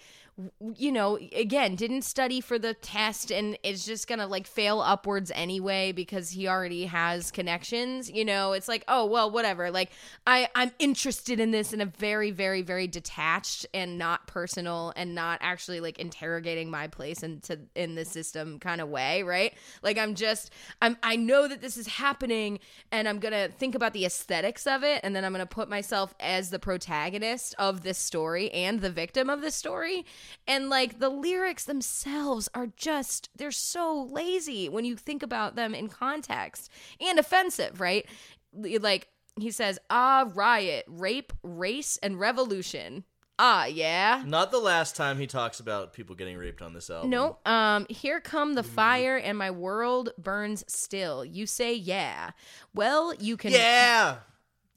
you 0.75 0.91
know, 0.91 1.17
again, 1.33 1.75
didn't 1.75 2.01
study 2.01 2.41
for 2.41 2.59
the 2.59 2.73
test 2.73 3.31
and 3.31 3.57
is 3.63 3.85
just 3.85 4.05
gonna 4.05 4.27
like 4.27 4.45
fail 4.45 4.81
upwards 4.81 5.31
anyway 5.33 5.93
because 5.93 6.29
he 6.31 6.45
already 6.45 6.85
has 6.85 7.31
connections. 7.31 8.11
You 8.11 8.25
know, 8.25 8.51
it's 8.51 8.67
like, 8.67 8.83
oh 8.89 9.05
well, 9.05 9.31
whatever. 9.31 9.71
Like 9.71 9.91
I, 10.27 10.49
I'm 10.53 10.71
interested 10.77 11.39
in 11.39 11.51
this 11.51 11.71
in 11.71 11.79
a 11.79 11.85
very, 11.85 12.31
very, 12.31 12.61
very 12.61 12.85
detached 12.85 13.65
and 13.73 13.97
not 13.97 14.27
personal 14.27 14.91
and 14.97 15.15
not 15.15 15.39
actually 15.41 15.79
like 15.79 15.99
interrogating 15.99 16.69
my 16.69 16.87
place 16.87 17.23
into 17.23 17.59
in 17.73 17.95
the 17.95 18.03
system 18.03 18.59
kind 18.59 18.81
of 18.81 18.89
way, 18.89 19.23
right? 19.23 19.53
Like 19.83 19.97
I'm 19.97 20.15
just 20.15 20.51
I'm 20.81 20.97
I 21.01 21.15
know 21.15 21.47
that 21.47 21.61
this 21.61 21.77
is 21.77 21.87
happening 21.87 22.59
and 22.91 23.07
I'm 23.07 23.19
gonna 23.19 23.47
think 23.47 23.73
about 23.73 23.93
the 23.93 24.03
aesthetics 24.05 24.67
of 24.67 24.83
it 24.83 24.99
and 25.01 25.15
then 25.15 25.23
I'm 25.23 25.31
gonna 25.31 25.45
put 25.45 25.69
myself 25.69 26.13
as 26.19 26.49
the 26.49 26.59
protagonist 26.59 27.55
of 27.57 27.83
this 27.83 27.97
story 27.97 28.51
and 28.51 28.81
the 28.81 28.89
victim 28.89 29.29
of 29.29 29.39
this 29.39 29.55
story. 29.55 30.05
And 30.47 30.69
like 30.69 30.99
the 30.99 31.09
lyrics 31.09 31.65
themselves 31.65 32.49
are 32.53 32.67
just 32.75 33.29
they're 33.35 33.51
so 33.51 34.03
lazy 34.11 34.69
when 34.69 34.85
you 34.85 34.95
think 34.95 35.23
about 35.23 35.55
them 35.55 35.73
in 35.73 35.87
context 35.87 36.69
and 36.99 37.19
offensive, 37.19 37.79
right? 37.79 38.05
Like 38.53 39.07
he 39.39 39.51
says, 39.51 39.79
ah, 39.89 40.29
riot, 40.33 40.85
rape, 40.87 41.33
race, 41.43 41.97
and 42.01 42.19
revolution. 42.19 43.03
Ah, 43.37 43.65
yeah. 43.65 44.23
Not 44.25 44.51
the 44.51 44.59
last 44.59 44.95
time 44.95 45.17
he 45.19 45.27
talks 45.27 45.59
about 45.59 45.91
people 45.91 46.15
getting 46.15 46.37
raped 46.37 46.61
on 46.61 46.73
this 46.73 46.89
album. 46.89 47.09
No, 47.09 47.37
um, 47.45 47.85
here 47.89 48.21
come 48.21 48.53
the 48.53 48.63
fire 48.63 49.17
and 49.17 49.37
my 49.37 49.51
world 49.51 50.11
burns 50.17 50.63
still. 50.67 51.25
You 51.25 51.45
say 51.45 51.73
yeah. 51.73 52.31
Well, 52.73 53.13
you 53.15 53.35
can 53.35 53.51
Yeah. 53.51 54.17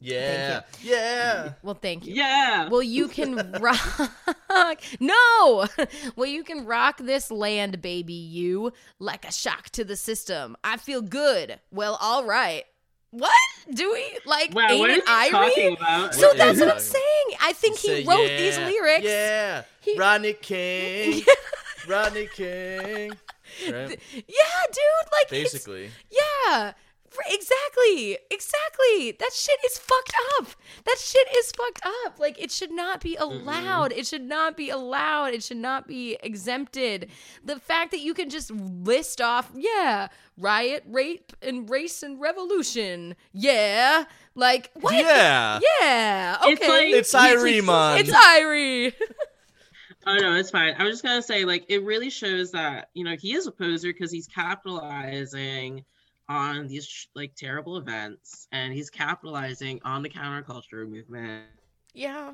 Yeah. 0.01 0.61
Yeah. 0.83 1.53
Well, 1.63 1.75
thank 1.75 2.07
you. 2.07 2.15
Yeah. 2.15 2.69
Well, 2.69 2.83
you 2.83 3.09
can 3.09 3.53
rock. 3.61 4.11
no. 5.01 5.67
Well, 6.17 6.27
you 6.29 6.45
can 6.45 6.65
rock 6.67 6.99
this 6.99 7.31
land, 7.31 7.81
baby. 7.83 8.13
You 8.13 8.73
like 8.99 9.27
a 9.27 9.33
shock 9.33 9.71
to 9.71 9.85
the 9.85 9.97
system. 9.97 10.57
I 10.65 10.77
feel 10.77 11.03
good. 11.03 11.59
Well, 11.71 11.99
all 12.01 12.25
right. 12.25 12.65
What 13.11 13.33
do 13.73 13.91
we 13.93 14.19
like? 14.27 14.55
Wow, 14.55 14.67
ain't 14.69 14.81
what 14.81 14.91
it 14.91 15.09
are 15.09 15.25
you 15.27 15.31
talking 15.31 15.71
Irie? 15.71 15.77
about? 15.79 16.15
So 16.15 16.29
What 16.29 16.37
that's 16.37 16.59
is 16.59 16.65
what 16.65 16.75
I'm 16.75 16.81
saying. 16.81 17.39
I 17.41 17.53
think 17.55 17.79
he 17.79 17.89
Say, 17.89 18.05
wrote 18.05 18.29
yeah, 18.29 18.37
these 18.37 18.59
lyrics. 18.59 19.05
Yeah. 19.05 19.63
He- 19.81 19.99
Rodney 19.99 20.33
King. 20.35 21.23
Rodney 21.89 22.29
King. 22.35 23.13
Right? 23.67 23.99
Yeah, 24.13 24.63
dude. 24.73 25.13
Like 25.13 25.31
Basically. 25.31 25.91
Yeah. 26.11 26.73
R- 27.19 27.25
Exactly. 27.35 28.19
Exactly. 28.31 29.13
That 29.19 29.31
shit 29.33 29.59
is 29.67 29.79
fucked 29.79 30.15
up. 30.39 30.49
That 30.87 30.97
shit 30.99 31.27
is 31.37 31.53
fucked 31.53 31.81
up. 32.07 32.19
Like 32.19 32.41
it 32.43 32.51
should 32.51 32.71
not 32.71 33.01
be 33.01 33.17
allowed. 33.17 33.93
It 33.93 34.07
should 34.07 34.23
not 34.23 34.57
be 34.57 34.71
allowed. 34.71 35.35
It 35.35 35.43
should 35.43 35.57
not 35.59 35.87
be 35.87 36.17
exempted. 36.23 37.11
The 37.45 37.59
fact 37.59 37.91
that 37.91 38.01
you 38.01 38.15
can 38.15 38.31
just 38.31 38.51
list 38.51 39.21
off, 39.21 39.51
yeah, 39.55 40.09
riot, 40.39 40.85
rape, 40.87 41.33
and 41.43 41.69
race 41.69 42.03
and 42.03 42.21
revolution. 42.21 43.15
Yeah. 43.33 44.05
Like 44.35 44.71
what? 44.81 44.95
Yeah. 44.95 45.59
Yeah. 45.81 46.37
Okay. 46.43 46.53
It's 46.53 46.69
like- 46.69 46.87
It's 46.95 47.13
Yes, 47.15 47.43
Irie, 47.43 47.65
man. 47.65 47.99
It's 48.01 48.11
Irie. 48.11 48.93
Oh 50.07 50.17
no, 50.17 50.35
it's 50.37 50.51
fine. 50.51 50.75
I 50.79 50.85
was 50.85 50.93
just 50.95 51.03
gonna 51.03 51.21
say, 51.21 51.45
like, 51.45 51.67
it 51.69 51.83
really 51.83 52.09
shows 52.09 52.51
that 52.53 52.89
you 52.95 53.05
know 53.05 53.15
he 53.21 53.35
is 53.35 53.47
a 53.47 53.51
poser 53.53 53.89
because 53.93 54.11
he's 54.11 54.27
capitalizing 54.27 55.85
on 56.29 56.67
these 56.67 57.09
like 57.15 57.35
terrible 57.37 57.77
events, 57.77 58.49
and 58.53 58.73
he's 58.73 58.91
capitalizing 58.91 59.81
on 59.85 60.03
the 60.03 60.09
counterculture 60.09 60.89
movement 60.89 61.47
yeah. 61.95 62.33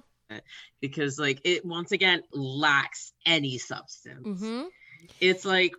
because, 0.81 1.19
like, 1.19 1.41
it 1.45 1.65
once 1.65 1.93
again 1.93 2.23
lacks 2.33 3.13
any 3.27 3.59
substance. 3.59 4.27
Mm-hmm. 4.27 4.63
It's 5.21 5.45
like 5.45 5.75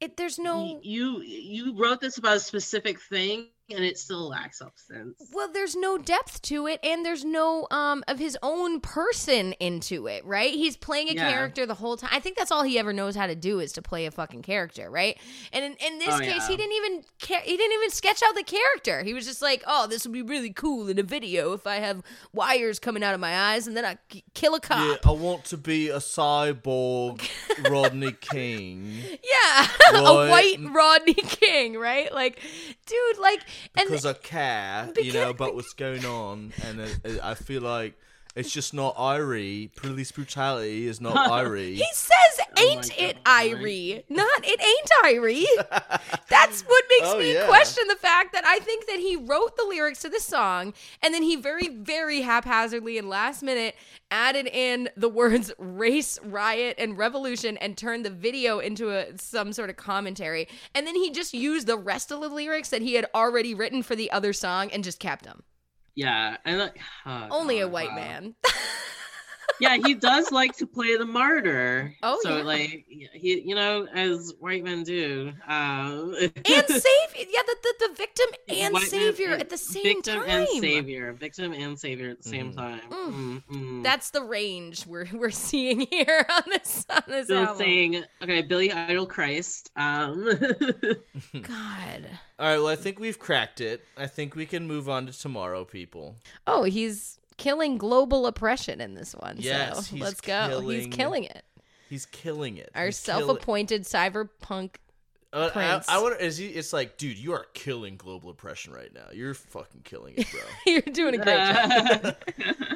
It. 0.00 0.16
There's 0.16 0.38
no. 0.38 0.80
you 0.82 1.22
you 1.22 1.74
wrote 1.76 2.00
this 2.00 2.18
about 2.18 2.36
a 2.36 2.40
specific 2.40 3.00
thing, 3.00 3.48
and 3.70 3.84
it 3.84 3.96
still 3.98 4.28
lacks 4.28 4.58
substance. 4.58 5.30
Well, 5.32 5.50
there's 5.50 5.74
no 5.74 5.96
depth 5.98 6.42
to 6.42 6.66
it, 6.66 6.80
and 6.82 7.04
there's 7.04 7.24
no 7.24 7.66
um 7.70 8.04
of 8.08 8.18
his 8.18 8.36
own 8.42 8.80
person 8.80 9.52
into 9.54 10.06
it, 10.06 10.24
right? 10.24 10.52
He's 10.52 10.76
playing 10.76 11.08
a 11.08 11.14
Yeah. 11.14 11.30
character 11.30 11.64
the 11.66 11.74
whole 11.74 11.96
time. 11.96 12.10
I 12.12 12.20
think 12.20 12.36
that's 12.36 12.50
all 12.50 12.62
he 12.62 12.78
ever 12.78 12.92
knows 12.92 13.16
how 13.16 13.26
to 13.26 13.34
do 13.34 13.60
is 13.60 13.72
to 13.72 13.82
play 13.82 14.06
a 14.06 14.10
fucking 14.10 14.42
character, 14.42 14.90
right? 14.90 15.18
And 15.52 15.64
in, 15.64 15.72
in 15.86 15.98
this 15.98 16.14
Oh, 16.14 16.18
case, 16.18 16.28
yeah. 16.42 16.48
he 16.48 16.56
didn't 16.56 16.72
even 16.74 17.04
care. 17.20 17.40
He 17.40 17.56
didn't 17.56 17.72
even 17.72 17.90
sketch 17.90 18.22
out 18.22 18.34
the 18.34 18.42
character. 18.44 19.02
He 19.02 19.14
was 19.14 19.24
just 19.24 19.40
like, 19.40 19.62
"Oh, 19.66 19.86
this 19.86 20.04
would 20.04 20.12
be 20.12 20.22
really 20.22 20.52
cool 20.52 20.88
in 20.88 20.98
a 20.98 21.02
video 21.02 21.52
if 21.54 21.66
I 21.66 21.76
have 21.76 22.02
wires 22.32 22.78
coming 22.78 23.02
out 23.02 23.14
of 23.14 23.20
my 23.20 23.52
eyes, 23.52 23.66
and 23.66 23.76
then 23.76 23.84
I 23.84 23.96
k- 24.08 24.24
kill 24.34 24.54
a 24.54 24.60
cop." 24.60 25.00
Yeah, 25.04 25.10
I 25.10 25.14
want 25.14 25.44
to 25.46 25.56
be 25.56 25.88
a 25.88 25.98
cyborg 25.98 27.26
Rodney 27.70 28.12
King. 28.12 28.92
Yeah, 29.22 29.66
a 29.94 30.02
white 30.28 30.58
Rodney 30.70 31.14
King, 31.14 31.76
right? 31.78 32.12
Like, 32.12 32.40
dude, 32.86 33.18
like, 33.18 33.40
and 33.76 33.88
because 33.88 34.06
I 34.06 34.12
care, 34.14 34.90
you 35.00 35.12
know, 35.12 35.30
about 35.30 35.54
what's 35.54 35.72
going 35.74 36.04
on, 36.04 36.52
and 36.64 37.20
I 37.22 37.34
feel 37.34 37.62
like 37.62 37.98
it's 38.34 38.50
just 38.50 38.74
not 38.74 38.96
Irie. 38.96 39.74
Police 39.76 40.12
brutality 40.12 40.86
is 40.86 41.00
not 41.00 41.14
Irie. 41.30 41.74
He 41.74 41.86
says, 41.92 42.46
Oh 42.56 42.62
"Ain't 42.62 42.88
my 42.98 43.04
it, 43.06 43.24
Irie?" 43.24 44.04
Not 44.08 44.40
it 44.44 44.60
ain't 44.60 44.90
Irie. 45.04 45.44
That's 46.28 46.62
what 46.62 46.84
makes 46.90 47.06
Oh, 47.08 47.18
me 47.18 47.34
yeah. 47.34 47.46
question 47.46 47.86
the 47.88 47.96
fact 47.96 48.32
that 48.32 48.44
I 48.46 48.58
think 48.60 48.86
that 48.86 48.98
he 48.98 49.16
wrote 49.16 49.56
the 49.56 49.64
lyrics 49.68 50.00
to 50.02 50.08
this 50.08 50.24
song 50.24 50.74
and 51.02 51.12
then 51.14 51.22
he 51.22 51.36
very, 51.36 51.68
very 51.68 52.22
haphazardly 52.22 52.98
and 52.98 53.08
last 53.08 53.42
minute 53.42 53.74
added 54.10 54.46
in 54.46 54.88
the 54.96 55.08
words 55.08 55.52
"race, 55.58 56.18
riot, 56.24 56.74
and 56.78 56.98
revolution" 56.98 57.56
and 57.58 57.76
turned 57.76 58.04
the 58.04 58.10
video 58.10 58.58
into 58.58 58.90
a 58.90 59.16
some 59.18 59.52
sort 59.52 59.70
of 59.70 59.76
commentary. 59.76 60.48
And 60.74 60.86
then 60.86 60.96
he 60.96 61.10
just 61.10 61.34
used 61.34 61.66
the 61.66 61.76
rest 61.76 62.10
of 62.10 62.20
the 62.20 62.28
lyrics 62.28 62.68
that 62.70 62.82
he 62.82 62.94
had 62.94 63.06
already 63.14 63.54
written 63.54 63.82
for 63.82 63.94
the 63.96 64.10
other 64.10 64.32
song 64.32 64.70
and 64.72 64.82
just 64.82 64.98
kept 64.98 65.24
them. 65.24 65.42
Yeah, 65.94 66.36
and 66.44 66.58
like 66.58 66.78
oh, 67.06 67.28
Only 67.30 67.60
a 67.60 67.68
white 67.68 67.90
wow. 67.90 67.96
man. 67.96 68.34
yeah, 69.60 69.76
he 69.84 69.94
does 69.94 70.30
like 70.32 70.56
to 70.58 70.66
play 70.66 70.96
the 70.96 71.04
martyr. 71.04 71.94
Oh, 72.02 72.18
so 72.22 72.38
yeah. 72.38 72.42
like 72.42 72.84
he, 72.88 73.40
you 73.44 73.54
know, 73.54 73.86
as 73.94 74.34
white 74.40 74.64
men 74.64 74.82
do. 74.82 75.32
Um, 75.48 76.14
and 76.18 76.32
savior, 76.68 77.26
yeah, 77.28 77.42
the, 77.46 77.56
the, 77.62 77.74
the 77.88 77.94
victim 77.96 78.26
and 78.48 78.72
white 78.74 78.80
men- 78.82 78.90
savior 78.90 79.30
at 79.30 79.48
the 79.50 79.56
same 79.58 79.82
victim 79.82 80.14
time. 80.20 80.24
Victim 80.24 80.40
and 80.40 80.60
savior, 80.60 81.12
victim 81.12 81.52
and 81.52 81.78
savior 81.78 82.10
at 82.10 82.22
the 82.22 82.28
same 82.28 82.52
Mhm. 82.52 82.56
time. 82.56 82.80
Mm. 82.90 83.12
Mm, 83.14 83.42
mm. 83.52 83.82
That's 83.84 84.10
the 84.10 84.22
range 84.22 84.86
we're 84.86 85.06
we're 85.12 85.30
seeing 85.30 85.86
here 85.90 86.26
on 86.30 86.42
this 86.48 86.84
on 86.90 87.02
this 87.08 87.26
still 87.26 87.38
album. 87.44 87.56
saying 87.58 88.04
okay, 88.22 88.42
Billy 88.42 88.72
Idol 88.72 89.06
Christ. 89.06 89.70
Um, 89.76 90.24
God. 91.42 92.06
All 92.38 92.46
right, 92.46 92.58
well, 92.58 92.66
I 92.68 92.76
think 92.76 92.98
we've 92.98 93.18
cracked 93.18 93.60
it. 93.60 93.82
I 93.96 94.06
think 94.06 94.34
we 94.34 94.46
can 94.46 94.66
move 94.66 94.88
on 94.88 95.06
to 95.06 95.12
tomorrow, 95.18 95.64
people. 95.64 96.16
Oh, 96.46 96.64
he's 96.64 97.18
killing 97.36 97.78
global 97.78 98.26
oppression 98.26 98.80
in 98.80 98.94
this 98.94 99.14
one. 99.14 99.36
Yes, 99.38 99.88
so 99.88 99.94
he's 99.96 100.02
let's 100.02 100.20
go. 100.20 100.60
He's 100.60 100.84
killing- 100.86 100.90
killing 100.90 101.24
it. 101.24 101.44
He's 101.90 102.06
killing 102.06 102.56
it. 102.56 102.70
Our 102.74 102.86
He's 102.86 102.96
self-appointed 102.98 103.82
cyberpunk. 103.82 104.76
Uh, 105.32 105.50
Prince. 105.50 105.88
I, 105.88 105.96
I 105.96 106.02
wonder. 106.02 106.16
Is 106.18 106.36
he? 106.36 106.46
It's 106.46 106.72
like, 106.72 106.96
dude, 106.96 107.18
you 107.18 107.32
are 107.32 107.46
killing 107.54 107.96
global 107.96 108.30
oppression 108.30 108.72
right 108.72 108.92
now. 108.94 109.06
You're 109.12 109.34
fucking 109.34 109.82
killing 109.82 110.14
it, 110.16 110.26
bro. 110.30 110.40
You're 110.66 110.80
doing 110.82 111.14
a 111.14 111.18
great 111.18 111.36
job. 111.36 112.16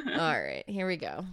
All 0.19 0.39
right, 0.41 0.63
here 0.67 0.85
we 0.87 0.97
go. 0.97 1.25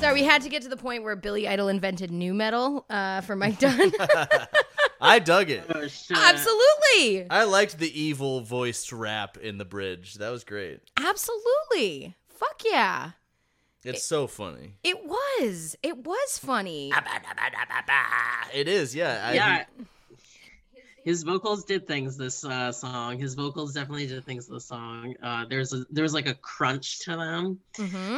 Sorry, 0.00 0.14
we 0.14 0.24
had 0.24 0.42
to 0.42 0.48
get 0.48 0.62
to 0.62 0.68
the 0.68 0.76
point 0.76 1.04
where 1.04 1.14
Billy 1.14 1.46
Idol 1.46 1.68
invented 1.68 2.10
nu 2.10 2.34
metal 2.34 2.84
uh, 2.90 3.20
for 3.20 3.36
Mike 3.36 3.58
Dunn. 3.60 3.92
I 5.00 5.18
dug 5.18 5.48
it. 5.50 5.64
oh, 5.72 5.86
shit. 5.86 6.16
Absolutely. 6.16 7.30
I 7.30 7.44
liked 7.44 7.78
the 7.78 8.00
evil 8.00 8.40
voiced 8.40 8.92
rap 8.92 9.36
in 9.36 9.58
the 9.58 9.64
bridge. 9.64 10.14
That 10.14 10.30
was 10.30 10.42
great. 10.42 10.80
Absolutely. 10.96 12.16
Fuck 12.28 12.62
yeah. 12.64 13.10
It's 13.84 14.04
so 14.04 14.26
funny. 14.26 14.74
It 14.82 15.04
was. 15.04 15.76
It 15.82 15.98
was 16.04 16.38
funny. 16.38 16.92
It 18.54 18.68
is, 18.68 18.94
yeah. 18.94 19.24
I, 19.24 19.34
yeah. 19.34 19.64
His 21.04 21.22
vocals 21.22 21.64
did 21.64 21.86
things 21.86 22.16
this 22.16 22.44
uh, 22.44 22.72
song. 22.72 23.18
His 23.18 23.34
vocals 23.34 23.72
definitely 23.74 24.06
did 24.06 24.24
things 24.24 24.46
this 24.46 24.66
song. 24.66 25.14
Uh, 25.22 25.44
there's 25.48 25.72
a 25.72 25.84
there's 25.90 26.14
like 26.14 26.26
a 26.28 26.34
crunch 26.34 27.00
to 27.00 27.16
them. 27.16 27.58
hmm 27.76 28.16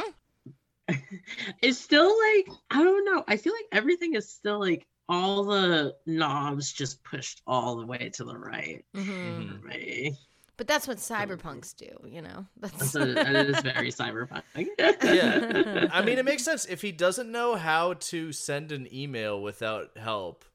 It's 1.61 1.79
still 1.79 2.05
like 2.07 2.47
I 2.71 2.83
don't 2.83 3.05
know. 3.05 3.23
I 3.27 3.37
feel 3.37 3.53
like 3.53 3.65
everything 3.71 4.15
is 4.15 4.29
still 4.29 4.59
like 4.59 4.85
all 5.07 5.43
the 5.43 5.95
knobs 6.05 6.71
just 6.71 7.03
pushed 7.03 7.41
all 7.47 7.75
the 7.77 7.85
way 7.85 8.09
to 8.15 8.23
the 8.23 8.37
right. 8.37 8.83
hmm 8.93 9.01
Mhm. 9.01 9.61
for 9.61 9.67
me. 9.67 10.17
But 10.57 10.67
that's 10.67 10.87
what 10.87 10.97
cyberpunks 10.97 11.75
do, 11.75 12.07
you 12.07 12.21
know. 12.21 12.45
That's 12.61 12.91
So 12.91 13.01
it 13.01 13.17
is 13.27 13.59
very 13.61 13.91
cyberpunk. 13.91 14.43
yeah. 15.03 15.89
I 15.91 16.01
mean, 16.01 16.17
it 16.17 16.23
makes 16.23 16.43
sense 16.43 16.65
if 16.65 16.81
he 16.81 16.91
doesn't 16.93 17.29
know 17.29 17.55
how 17.55 17.95
to 17.95 18.31
send 18.31 18.71
an 18.71 18.87
email 18.93 19.41
without 19.41 19.97
help. 19.97 20.45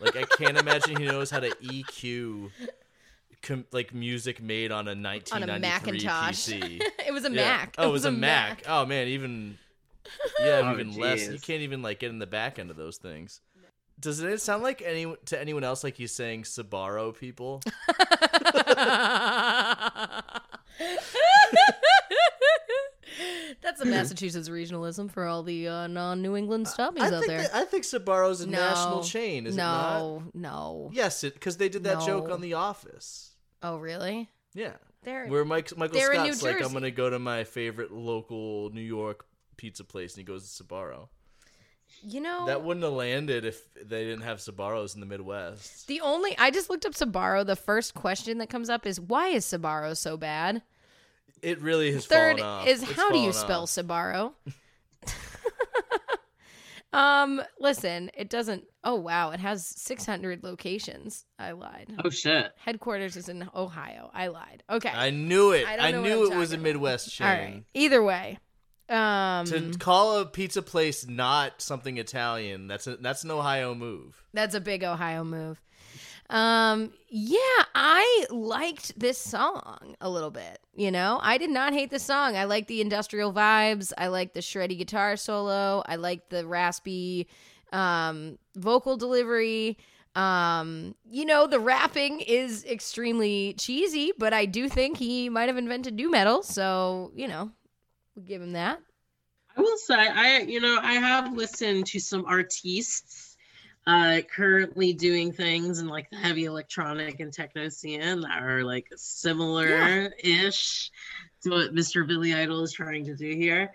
Like, 0.00 0.16
I 0.16 0.24
can't 0.24 0.56
imagine 0.58 0.96
he 0.96 1.04
knows 1.06 1.30
how 1.30 1.40
to 1.40 1.50
EQ, 1.50 2.50
com- 3.42 3.64
like 3.72 3.92
music 3.94 4.40
made 4.42 4.70
on 4.72 4.88
a 4.88 4.92
on 4.92 5.02
1993 5.02 5.56
a 5.56 5.58
Macintosh. 5.60 6.48
PC. 6.48 6.80
it 7.06 7.12
was 7.12 7.24
a 7.24 7.30
Yeah. 7.30 7.36
Mac. 7.36 7.74
Oh, 7.78 7.88
it 7.88 7.92
was 7.92 8.04
a 8.04 8.10
Mac. 8.12 8.62
Oh 8.68 8.84
man, 8.86 9.08
even 9.08 9.58
yeah, 10.40 10.62
Oh, 10.64 10.72
even 10.72 10.96
less. 10.98 11.28
You 11.28 11.38
can't 11.38 11.62
even 11.62 11.82
like 11.82 11.98
get 12.00 12.10
in 12.10 12.18
the 12.18 12.26
back 12.26 12.58
end 12.58 12.70
of 12.70 12.76
those 12.76 12.96
things. 12.98 13.40
Does 14.00 14.20
it 14.20 14.40
sound 14.40 14.62
like 14.62 14.80
any 14.80 15.12
to 15.26 15.40
anyone 15.40 15.64
else 15.64 15.82
like 15.82 15.96
he's 15.96 16.12
saying 16.14 16.44
Sbarro 16.44 17.16
people? 17.18 17.60
That's 23.62 23.80
a 23.80 23.84
Massachusetts 23.84 24.48
regionalism 24.48 25.10
for 25.10 25.26
all 25.26 25.42
the 25.42 25.66
uh, 25.68 25.86
non-New 25.88 26.36
England 26.36 26.66
stoppies 26.66 27.00
I 27.00 27.06
out 27.06 27.10
think 27.12 27.26
there. 27.26 27.42
that- 27.42 27.54
I 27.54 27.64
think 27.64 27.84
Sbarro's 27.84 28.40
a 28.40 28.46
no, 28.46 28.58
national 28.58 29.02
chain. 29.02 29.46
Is 29.46 29.54
it 29.54 29.58
not? 29.58 29.98
no, 30.00 30.22
no. 30.34 30.90
Yes, 30.92 31.22
because 31.22 31.56
they 31.56 31.68
did 31.68 31.84
that 31.84 32.00
joke 32.06 32.30
on 32.30 32.40
The 32.40 32.54
Office. 32.54 33.32
Oh, 33.62 33.78
really? 33.78 34.28
Yeah, 34.54 34.72
They're 35.02 35.26
where 35.26 35.44
Mike 35.44 35.76
Michael 35.76 36.00
Scott's 36.00 36.42
like, 36.42 36.62
"I'm 36.64 36.72
gonna 36.72 36.90
go 36.90 37.10
to 37.10 37.18
my 37.18 37.44
favorite 37.44 37.92
local 37.92 38.70
New 38.70 38.80
York 38.80 39.26
pizza 39.56 39.84
place," 39.84 40.12
and 40.14 40.18
he 40.18 40.24
goes 40.24 40.56
to 40.56 40.64
Sbarro. 40.64 41.08
you 42.02 42.20
know 42.20 42.46
That 42.46 42.62
wouldn't 42.62 42.84
have 42.84 42.92
landed 42.94 43.44
if 43.44 43.62
they 43.74 44.04
didn't 44.04 44.22
have 44.22 44.38
Sbarros 44.38 44.94
in 44.94 45.00
the 45.00 45.06
Midwest. 45.06 45.86
the 45.88 46.00
only 46.00 46.36
I 46.38 46.50
just 46.50 46.70
looked 46.70 46.86
up 46.86 46.92
Sbarro. 46.94 47.44
The 47.44 47.56
first 47.56 47.94
question 47.94 48.38
that 48.38 48.48
comes 48.48 48.70
up 48.70 48.86
is 48.86 49.00
why 49.00 49.28
is 49.28 49.44
Sbarro 49.44 49.96
so 49.96 50.16
bad? 50.16 50.62
It 51.42 51.60
really 51.62 51.92
has 51.92 52.06
Third 52.06 52.38
fallen 52.38 52.60
off. 52.60 52.66
is 52.66 52.82
It's 52.82 52.92
how 52.92 53.10
do 53.10 53.18
you 53.18 53.32
spell 53.32 53.62
off. 53.62 53.68
Sbarro? 53.68 54.32
um, 56.92 57.42
listen, 57.58 58.10
it 58.16 58.30
doesn't. 58.30 58.64
Oh 58.84 58.96
wow, 58.96 59.30
it 59.30 59.40
has 59.40 59.66
600 59.66 60.42
locations. 60.42 61.24
I 61.38 61.52
lied. 61.52 61.92
Oh 62.04 62.10
shit. 62.10 62.52
Headquarters 62.58 63.16
is 63.16 63.28
in 63.28 63.48
Ohio. 63.54 64.10
I 64.14 64.28
lied. 64.28 64.62
Okay. 64.68 64.90
I 64.92 65.10
knew 65.10 65.52
it. 65.52 65.66
I 65.66 65.74
I, 65.74 65.90
don't 65.90 66.02
know 66.04 66.20
what 66.20 66.28
knew 66.28 66.32
it 66.32 66.36
was 66.36 66.52
a 66.52 66.58
Midwest 66.58 67.12
chain. 67.12 67.26
All 67.26 67.32
right. 67.32 67.64
Either 67.74 68.02
way, 68.02 68.38
um, 68.88 69.44
To 69.46 69.72
call 69.78 70.18
a 70.18 70.26
pizza 70.26 70.62
place 70.62 71.06
not 71.06 71.60
something 71.60 71.98
Italian, 71.98 72.68
that's 72.68 72.86
a, 72.86 72.96
that's 72.96 73.22
an 73.22 73.30
Ohio 73.30 73.74
move. 73.74 74.22
That's 74.32 74.54
a 74.54 74.60
big 74.60 74.82
Ohio 74.82 75.24
move. 75.24 75.60
Um, 76.30 76.92
yeah, 77.08 77.38
I 77.74 78.26
liked 78.30 78.98
this 78.98 79.18
song 79.18 79.96
a 80.00 80.10
little 80.10 80.30
bit. 80.30 80.58
You 80.74 80.90
know, 80.90 81.18
I 81.22 81.38
did 81.38 81.50
not 81.50 81.72
hate 81.72 81.90
the 81.90 81.98
song. 81.98 82.36
I 82.36 82.44
like 82.44 82.66
the 82.66 82.80
industrial 82.80 83.32
vibes. 83.32 83.92
I 83.96 84.08
like 84.08 84.34
the 84.34 84.40
shreddy 84.40 84.76
guitar 84.76 85.16
solo. 85.16 85.82
I 85.86 85.96
like 85.96 86.28
the 86.28 86.46
raspy 86.46 87.28
um, 87.72 88.38
vocal 88.56 88.96
delivery. 88.96 89.78
Um, 90.14 90.94
you 91.08 91.24
know, 91.24 91.46
the 91.46 91.60
rapping 91.60 92.20
is 92.20 92.64
extremely 92.64 93.54
cheesy, 93.54 94.12
but 94.18 94.32
I 94.32 94.46
do 94.46 94.68
think 94.68 94.98
he 94.98 95.28
might 95.28 95.48
have 95.48 95.56
invented 95.56 95.94
nu 95.94 96.10
metal. 96.10 96.42
So, 96.42 97.12
you 97.14 97.28
know, 97.28 97.50
we'll 98.14 98.24
give 98.24 98.42
him 98.42 98.52
that. 98.52 98.80
I 99.56 99.60
will 99.60 99.78
say, 99.78 99.94
I 99.94 100.40
you 100.40 100.60
know, 100.60 100.78
I 100.82 100.94
have 100.94 101.32
listened 101.32 101.86
to 101.86 102.00
some 102.00 102.24
artists 102.26 103.27
uh 103.88 104.20
currently 104.34 104.92
doing 104.92 105.32
things 105.32 105.78
in 105.78 105.88
like 105.88 106.10
the 106.10 106.16
heavy 106.16 106.44
electronic 106.44 107.20
and 107.20 107.32
techno 107.32 107.70
scene 107.70 108.20
that 108.20 108.42
are 108.42 108.62
like 108.62 108.86
similar-ish 108.94 110.90
to 111.42 111.50
what 111.50 111.74
Mr. 111.74 112.06
Billy 112.06 112.34
Idol 112.34 112.62
is 112.62 112.72
trying 112.72 113.06
to 113.06 113.16
do 113.16 113.30
here. 113.30 113.72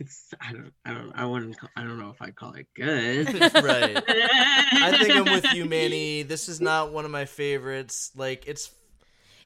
It's 0.00 0.32
I 0.40 0.52
don't 0.52 0.72
I 0.86 0.94
don't 0.94 1.12
I 1.14 1.26
wouldn't 1.26 1.58
call, 1.58 1.68
I 1.76 1.82
don't 1.82 1.98
know 1.98 2.08
if 2.08 2.22
I'd 2.22 2.34
call 2.34 2.54
it 2.54 2.66
good. 2.74 3.28
right. 3.62 4.02
I 4.08 4.98
think 4.98 5.14
I'm 5.14 5.24
with 5.24 5.52
you, 5.52 5.66
Manny. 5.66 6.22
This 6.28 6.48
is 6.48 6.58
not 6.60 6.90
one 6.90 7.04
of 7.04 7.10
my 7.10 7.26
favorites. 7.26 8.10
Like 8.16 8.48
it's 8.48 8.70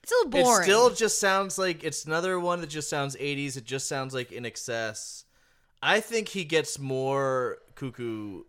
It's 0.04 0.12
a 0.12 0.14
little 0.14 0.30
boring. 0.30 0.62
It 0.62 0.64
still 0.64 0.90
just 0.90 1.18
sounds 1.18 1.58
like 1.58 1.82
it's 1.82 2.04
another 2.04 2.38
one 2.38 2.60
that 2.60 2.70
just 2.70 2.88
sounds 2.88 3.16
80s. 3.16 3.56
It 3.56 3.64
just 3.64 3.88
sounds 3.88 4.14
like 4.14 4.30
INXS. 4.30 5.24
I 5.82 5.98
think 5.98 6.28
he 6.28 6.44
gets 6.44 6.78
more 6.78 7.58
cuckoo 7.74 8.44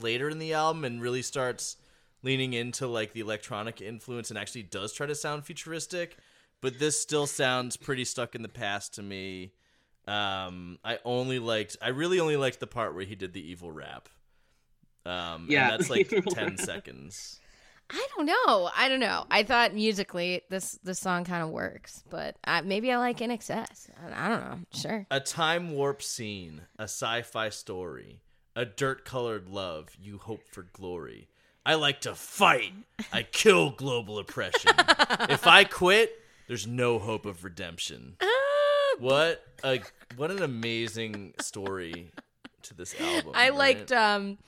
later 0.00 0.28
in 0.28 0.38
the 0.38 0.52
album 0.54 0.84
and 0.84 1.00
really 1.00 1.22
starts 1.22 1.76
leaning 2.22 2.52
into 2.52 2.86
like 2.86 3.12
the 3.12 3.20
electronic 3.20 3.80
influence 3.80 4.30
and 4.30 4.38
actually 4.38 4.62
does 4.62 4.92
try 4.92 5.06
to 5.06 5.14
sound 5.14 5.44
futuristic. 5.44 6.16
But 6.60 6.78
this 6.78 7.00
still 7.00 7.26
sounds 7.26 7.76
pretty 7.76 8.04
stuck 8.04 8.34
in 8.34 8.42
the 8.42 8.48
past 8.48 8.94
to 8.94 9.02
me. 9.02 9.52
Um, 10.06 10.78
I 10.84 10.98
only 11.04 11.38
liked, 11.38 11.76
I 11.82 11.88
really 11.88 12.20
only 12.20 12.36
liked 12.36 12.60
the 12.60 12.66
part 12.66 12.94
where 12.94 13.04
he 13.04 13.14
did 13.14 13.32
the 13.32 13.44
evil 13.50 13.72
rap. 13.72 14.08
Um, 15.04 15.46
Yeah, 15.48 15.72
and 15.72 15.80
that's 15.80 15.90
like 15.90 16.08
10 16.28 16.58
seconds. 16.58 17.40
I 17.90 18.06
don't 18.16 18.26
know. 18.26 18.70
I 18.74 18.88
don't 18.88 19.00
know. 19.00 19.26
I 19.30 19.42
thought 19.42 19.74
musically 19.74 20.42
this 20.48 20.78
this 20.82 20.98
song 20.98 21.24
kind 21.24 21.42
of 21.42 21.50
works, 21.50 22.02
but 22.08 22.36
I, 22.44 22.62
maybe 22.62 22.90
I 22.90 22.96
like 22.96 23.18
INXS. 23.18 23.90
I, 24.00 24.26
I 24.26 24.28
don't 24.28 24.40
know. 24.40 24.58
Sure. 24.72 25.06
A 25.10 25.20
time 25.20 25.72
warp 25.72 26.00
scene, 26.02 26.62
a 26.78 26.84
sci 26.84 27.22
fi 27.22 27.50
story, 27.50 28.20
a 28.54 28.64
dirt 28.64 29.04
colored 29.04 29.48
love, 29.48 29.90
you 30.00 30.18
hope 30.18 30.42
for 30.50 30.62
glory. 30.72 31.28
I 31.64 31.74
like 31.74 32.00
to 32.02 32.14
fight. 32.14 32.72
I 33.12 33.22
kill 33.22 33.70
global 33.70 34.18
oppression. 34.18 34.72
if 35.30 35.46
I 35.46 35.64
quit, 35.64 36.12
there's 36.48 36.66
no 36.66 36.98
hope 36.98 37.24
of 37.24 37.44
redemption. 37.44 38.16
What 38.98 39.44
a 39.64 39.80
what 40.16 40.30
an 40.30 40.42
amazing 40.42 41.34
story 41.40 42.10
to 42.62 42.74
this 42.74 42.98
album. 43.00 43.32
I 43.34 43.48
right? 43.48 43.58
liked. 43.58 43.92
Um, 43.92 44.38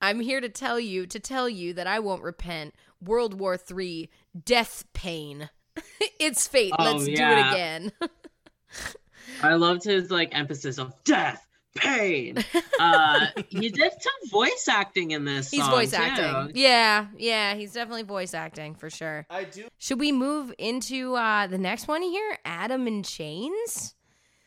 I'm 0.00 0.20
here 0.20 0.40
to 0.40 0.48
tell 0.48 0.78
you 0.78 1.06
to 1.06 1.18
tell 1.18 1.48
you 1.48 1.72
that 1.74 1.86
I 1.86 2.00
won't 2.00 2.22
repent. 2.22 2.74
World 3.00 3.38
War 3.38 3.56
Three, 3.56 4.10
death 4.44 4.84
pain. 4.92 5.48
it's 6.20 6.46
fate. 6.46 6.72
Oh, 6.78 6.92
Let's 6.92 7.06
do 7.06 7.12
it 7.12 7.52
again. 7.52 7.92
I 9.42 9.54
loved 9.54 9.84
his 9.84 10.10
like 10.10 10.30
emphasis 10.32 10.78
of 10.78 10.92
death, 11.04 11.46
pain. 11.74 12.38
Uh 12.78 13.26
he 13.48 13.68
did 13.68 13.92
some 14.00 14.30
voice 14.30 14.66
acting 14.68 15.12
in 15.12 15.24
this 15.24 15.50
he's 15.50 15.60
song, 15.62 15.70
voice 15.70 15.92
too. 15.92 15.96
acting. 15.96 16.52
Yeah, 16.56 17.06
yeah, 17.16 17.54
he's 17.54 17.72
definitely 17.72 18.02
voice 18.02 18.34
acting 18.34 18.74
for 18.74 18.90
sure. 18.90 19.26
I 19.30 19.44
do 19.44 19.68
Should 19.78 20.00
we 20.00 20.10
move 20.10 20.52
into 20.58 21.14
uh, 21.14 21.46
the 21.46 21.56
next 21.58 21.86
one 21.86 22.02
here? 22.02 22.38
Adam 22.44 22.88
in 22.88 23.04
Chains. 23.04 23.94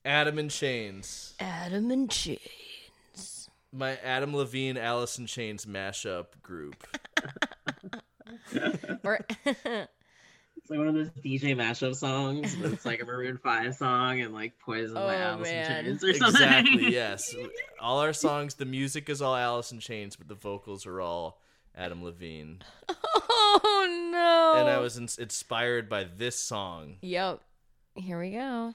Adam 0.04 0.38
in 0.40 0.50
Chains. 0.50 1.36
Adam 1.40 1.90
in 1.90 2.10
Chains. 2.10 3.50
My 3.72 3.98
Adam 4.04 4.36
Levine 4.36 4.78
Alice 4.78 5.18
in 5.18 5.26
Chains 5.26 5.66
mashup 5.66 6.42
group. 6.42 6.86
Or 9.04 9.20
It's 10.68 10.72
like 10.72 10.80
one 10.80 10.90
of 10.90 10.96
those 10.96 11.10
DJ 11.24 11.56
mashup 11.56 11.96
songs, 11.96 12.54
but 12.58 12.74
it's 12.74 12.86
like 12.86 13.02
a 13.02 13.06
Maroon 13.06 13.38
Five 13.42 13.74
song 13.76 14.20
and 14.20 14.34
like 14.34 14.60
Poison 14.60 14.96
by 14.96 15.16
Oh, 15.16 15.18
Alice 15.18 15.48
in. 15.48 15.66
Chains 15.66 16.04
or 16.04 16.14
something. 16.14 16.42
Exactly, 16.44 16.92
yes. 16.92 17.34
All 17.80 18.00
our 18.02 18.12
songs, 18.12 18.56
the 18.56 18.66
music 18.66 19.08
is 19.08 19.22
all 19.22 19.34
Alice 19.34 19.72
in 19.72 19.80
Chains, 19.80 20.18
but 20.18 20.28
the 20.28 20.36
vocals 20.36 20.86
are 20.86 21.00
all 21.00 21.40
Adam 21.74 22.04
Levine. 22.04 22.64
oh 22.90 24.10
no. 24.12 24.60
And 24.60 24.70
I 24.70 24.80
was 24.80 24.98
ins- 24.98 25.18
inspired 25.18 25.88
by 25.88 26.04
this 26.04 26.38
song. 26.38 26.96
Yep. 27.02 27.40
Here 27.96 28.20
we 28.20 28.32
go. 28.32 28.74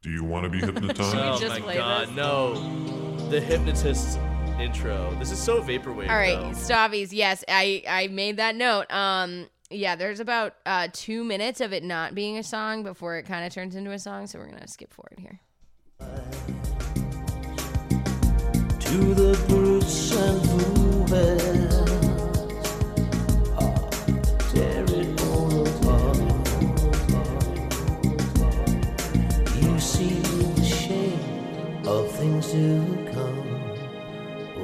Do 0.00 0.08
you 0.08 0.24
want 0.24 0.44
to 0.44 0.48
be 0.48 0.60
hypnotized? 0.60 1.00
Oh 1.16 1.38
just 1.38 1.56
my 1.56 1.60
play 1.60 1.76
god, 1.76 2.08
this? 2.08 2.16
no. 2.16 3.28
The 3.28 3.42
Hypnotist 3.42 4.18
intro. 4.58 5.14
This 5.18 5.30
is 5.32 5.38
so 5.38 5.60
vaporwave. 5.62 6.08
All 6.08 6.16
right, 6.16 6.38
though. 6.40 6.52
Stevo's. 6.58 7.12
Yes, 7.12 7.44
I 7.46 7.82
I 7.86 8.06
made 8.08 8.38
that 8.38 8.54
note. 8.56 8.90
Um, 8.90 9.48
yeah, 9.76 9.96
there's 9.96 10.20
about 10.20 10.54
uh 10.66 10.88
two 10.92 11.24
minutes 11.24 11.60
of 11.60 11.72
it 11.72 11.82
not 11.82 12.14
being 12.14 12.38
a 12.38 12.42
song 12.42 12.82
before 12.82 13.16
it 13.16 13.24
kind 13.24 13.44
of 13.46 13.52
turns 13.52 13.74
into 13.74 13.90
a 13.90 13.98
song. 13.98 14.26
So 14.26 14.38
we're 14.38 14.50
gonna 14.50 14.68
skip 14.68 14.92
forward 14.92 15.18
here. 15.18 15.40
to 18.80 19.14
the 19.14 19.44
brutes 19.48 20.14
and 20.16 20.54
of 31.86 32.10
things 32.12 32.50
to 32.52 33.08
come. 33.12 33.36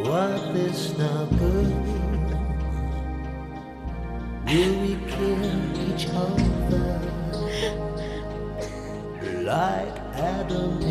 What 0.04 0.54
this 0.54 0.96
now 0.96 1.26
good? 1.26 1.89
We 4.50 4.98
kill 5.06 5.94
each 5.94 6.08
other 6.08 7.00
like 9.44 9.96
Adam? 10.16 10.82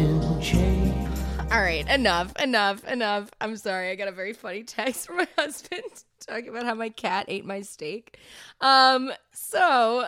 All 1.52 1.60
right, 1.60 1.86
enough, 1.90 2.32
enough, 2.40 2.86
enough. 2.86 3.30
I'm 3.42 3.58
sorry. 3.58 3.92
I 3.92 3.96
got 3.96 4.08
a 4.08 4.14
very 4.14 4.32
funny 4.32 4.64
text 4.64 5.08
from 5.08 5.18
my 5.18 5.28
husband 5.38 5.84
talking 6.26 6.48
about 6.48 6.64
how 6.64 6.74
my 6.74 6.88
cat 6.88 7.26
ate 7.28 7.44
my 7.44 7.60
steak. 7.60 8.18
Um, 8.62 9.12
so 9.34 10.06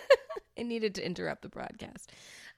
I 0.58 0.62
needed 0.62 0.96
to 0.96 1.06
interrupt 1.06 1.40
the 1.40 1.48
broadcast. 1.48 2.12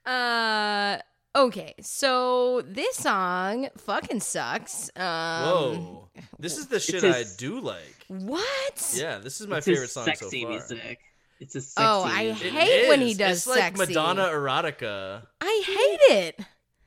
Uh, 0.05 0.99
okay, 1.35 1.75
so 1.81 2.63
this 2.67 2.97
song 2.97 3.69
fucking 3.79 4.21
sucks. 4.21 4.91
Um, 4.97 5.03
Whoa. 5.05 6.09
This 6.39 6.59
is 6.59 6.67
the 6.67 6.81
shit 6.81 7.03
his- 7.03 7.15
I 7.35 7.37
do 7.39 7.61
like. 7.61 8.05
What? 8.09 8.93
Yeah, 8.95 9.19
this 9.19 9.41
is 9.41 9.47
my 9.47 9.59
It's 9.59 9.67
favorite 9.67 9.91
song 9.91 10.05
so 10.07 10.13
sexy 10.13 10.43
far. 10.43 10.51
music. 10.51 10.99
It's 11.41 11.55
a 11.57 11.61
sexy 11.61 11.75
Oh, 11.89 12.05
I 12.07 12.25
music. 12.25 12.53
Hate 12.53 12.89
when 12.89 13.01
he 13.01 13.15
does 13.15 13.39
It's 13.39 13.47
like 13.47 13.77
sexy. 13.77 13.95
Madonna 13.95 14.25
erotica. 14.29 15.27
I 15.41 15.63
hate 15.67 16.17
it. 16.17 16.41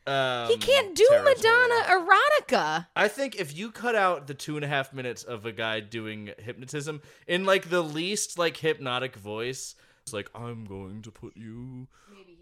Um, 0.08 0.48
He 0.50 0.58
can't 0.58 0.96
do 0.96 1.06
territory. 1.10 1.36
Madonna 1.36 1.84
erotica. 1.89 2.88
I 2.96 3.08
think 3.08 3.36
if 3.38 3.58
you 3.58 3.72
cut 3.72 3.96
out 3.96 4.28
the 4.28 4.36
two 4.36 4.56
and 4.56 4.64
a 4.64 4.68
half 4.68 4.93
minutes 4.93 5.24
of 5.24 5.46
a 5.48 5.52
guy 5.52 5.80
doing 5.80 6.30
hypnotism 6.38 7.02
in 7.28 7.43
like 7.46 7.70
the 7.72 7.82
least 7.82 8.38
like 8.38 8.56
hypnotic 8.58 9.16
voice, 9.16 9.74
it's 10.04 10.14
like 10.14 10.30
I'm 10.36 10.66
going 10.66 11.02
to 11.02 11.12
put 11.12 11.36
you 11.36 11.88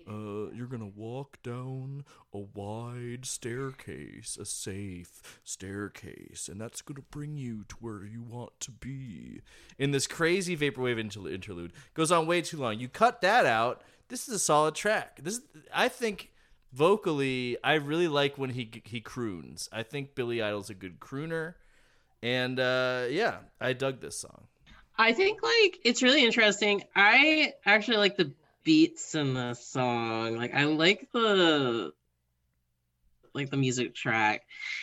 uh, 0.08 0.51
you're 0.54 0.68
gonna 0.68 0.86
walk 0.86 1.41
down 1.43 2.04
a 2.34 2.39
wide 2.39 3.26
staircase, 3.26 4.38
a 4.39 4.45
safe 4.45 5.39
staircase, 5.43 6.49
and 6.49 6.60
that's 6.60 6.82
gonna 6.82 7.01
bring 7.12 7.38
you 7.38 7.64
to 7.70 7.76
where 7.80 8.06
you 8.06 8.22
want 8.22 8.60
to 8.62 8.72
be. 8.72 9.41
In 9.78 9.91
this 9.91 10.08
crazy 10.08 10.56
vaporwave 10.56 10.99
interl- 10.99 11.32
interlude, 11.32 11.74
goes 11.93 12.12
on 12.12 12.28
way 12.28 12.41
too 12.41 12.58
long. 12.58 12.80
You 12.80 12.88
cut 12.88 13.22
that 13.22 13.45
out. 13.45 13.82
This 14.10 14.28
is 14.28 14.36
a 14.36 14.39
solid 14.39 14.76
track. 14.76 15.20
This, 15.22 15.36
is, 15.36 15.41
I 15.74 15.88
think, 15.88 16.32
vocally, 16.72 17.58
I 17.64 17.76
really 17.76 18.08
like 18.08 18.38
when 18.38 18.49
he 18.49 18.70
he 18.86 19.01
croons. 19.01 19.70
I 19.72 19.84
think 19.84 20.16
Billy 20.16 20.41
Idol's 20.41 20.70
a 20.70 20.74
good 20.74 20.99
crooner, 20.99 21.56
and 22.22 22.60
uh, 22.60 23.06
yeah, 23.10 23.38
I 23.62 23.74
dug 23.74 24.01
this 24.01 24.20
song. 24.20 24.47
I 24.97 25.14
think 25.14 25.41
like 25.41 25.80
it's 25.84 26.04
really 26.04 26.24
interesting. 26.24 26.84
I 26.95 27.54
actually 27.66 27.97
like 27.97 28.18
the 28.18 28.32
beats 28.64 29.16
in 29.16 29.34
the 29.34 29.53
song. 29.53 30.38
Like 30.38 30.53
I 30.53 30.66
like 30.66 31.09
the 31.14 31.93
like 33.34 33.49
the 33.49 33.57
music 33.57 33.93
track. 33.95 34.41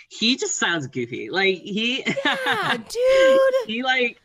He 0.09 0.37
just 0.37 0.59
sounds 0.59 0.87
goofy. 0.89 1.31
Like 1.31 1.57
he 1.57 2.05
Yeah, 2.25 2.77
dude. 2.89 3.41
he 3.67 3.83
like 3.83 4.21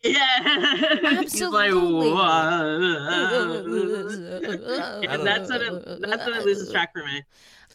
Yeah. 0.05 1.21
He's 1.21 1.41
like, 1.41 1.71
Absolutely. 1.71 2.11
"Whoa." 2.11 3.57
And 5.09 5.25
that's 5.25 5.49
know. 5.49 5.57
what 5.57 5.61
it, 5.61 6.01
that's 6.01 6.25
what 6.25 6.35
it 6.37 6.45
loses 6.45 6.71
track 6.71 6.93
for 6.93 7.03
me. 7.03 7.23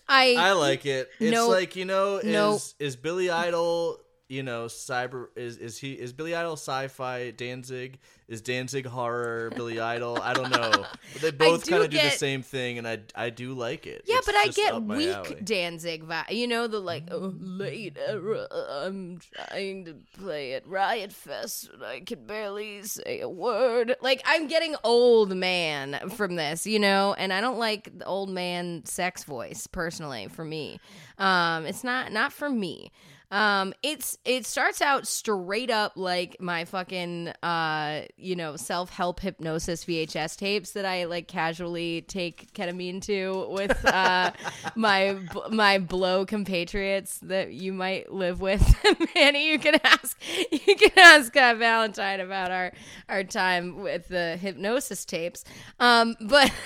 I, 0.09 0.35
I 0.39 0.53
like 0.53 0.87
it. 0.87 1.09
It's 1.21 1.33
Nope. 1.33 1.51
like 1.51 1.77
you 1.77 1.85
know, 1.85 2.17
is 2.19 2.25
Nope. 2.25 2.61
is 2.79 2.97
Billy 2.97 3.31
Idol, 3.31 3.99
you 4.31 4.45
know, 4.45 4.67
cyber 4.67 5.27
is 5.35 5.57
is 5.57 5.77
he 5.77 5.93
is 5.93 6.13
Billy 6.13 6.37
Idol 6.37 6.53
sci-fi 6.53 7.33
Danzig? 7.33 7.99
Is 8.29 8.41
Danzig 8.41 8.87
horror 8.87 9.51
Billy 9.57 9.81
Idol? 9.81 10.21
I 10.23 10.35
don't 10.35 10.51
know. 10.51 10.87
But 11.15 11.21
they 11.21 11.31
both 11.33 11.69
kind 11.69 11.83
of 11.83 11.91
do 11.91 11.99
the 11.99 12.11
same 12.11 12.43
thing, 12.43 12.79
and 12.79 12.87
I 12.87 13.01
I 13.17 13.31
do 13.31 13.55
like 13.55 13.89
it. 13.89 14.05
Yeah, 14.07 14.19
It's 14.19 14.27
but 14.27 14.37
I 14.37 14.47
get 14.49 14.81
weak 14.85 15.09
alley. 15.09 15.41
Danzig 15.43 16.07
vibe. 16.07 16.31
You 16.31 16.47
know 16.47 16.69
the 16.69 16.79
like, 16.79 17.09
oh, 17.11 17.35
later 17.41 18.47
I'm 18.61 19.19
trying 19.19 19.85
to 19.87 19.97
play 20.17 20.55
at 20.55 20.65
Riot 20.65 21.13
Fest 21.13 21.71
and 21.73 21.83
I 21.83 21.99
can 21.99 22.25
barely 22.25 22.85
say 22.85 23.21
a 23.21 23.29
word. 23.29 23.97
Like 24.01 24.23
I'm 24.25 24.47
getting 24.47 24.77
old 24.85 25.35
man 25.35 26.09
from 26.11 26.37
this, 26.37 26.69
you 26.69 26.79
know, 26.79 27.15
and 27.19 27.33
I 27.33 27.41
don't 27.41 27.59
like 27.59 27.99
the 27.99 28.05
old 28.05 28.31
man 28.31 28.85
sex 28.85 29.25
voice 29.25 29.67
personally. 29.67 30.29
For 30.29 30.45
me, 30.45 30.79
um, 31.19 31.67
it's 31.67 31.83
not 31.83 32.13
not 32.13 32.33
for 32.33 32.49
me. 32.49 32.93
Um, 33.31 33.75
it's 33.83 34.19
it 34.25 34.45
starts 34.45 34.83
out 34.83 35.07
straight 35.07 35.71
up 35.71 35.93
like 35.97 36.37
my 36.41 36.65
fucking 36.65 37.29
uh, 37.43 38.03
you 38.17 38.35
know, 38.35 38.57
self 38.57 38.91
help 38.91 39.21
hypnosis 39.21 39.85
VHS 39.85 40.37
tapes 40.37 40.73
that 40.73 40.85
I 40.85 41.05
like 41.05 41.29
casually 41.29 42.03
take 42.03 42.53
ketamine 42.55 43.01
to 43.03 43.47
with 43.51 43.85
uh 43.87 44.33
my 44.75 45.17
my 45.51 45.79
blow 45.79 46.27
compatriots 46.27 47.19
that 47.21 47.53
you 47.53 47.73
might 47.73 48.13
live 48.13 48.41
with. 48.41 48.75
Manny, 49.15 49.49
you 49.49 49.59
can 49.59 49.79
ask 49.85 50.21
you 50.51 50.77
can 50.77 50.99
ask 50.99 51.37
uh, 51.37 51.55
Valentine 51.55 52.21
about 52.21 52.51
our 52.51 52.73
our 53.09 53.23
time 53.23 53.81
with 53.81 54.09
the 54.09 54.37
hypnosis 54.39 55.05
tapes. 55.05 55.45
Um, 55.79 56.17
but. 56.21 56.51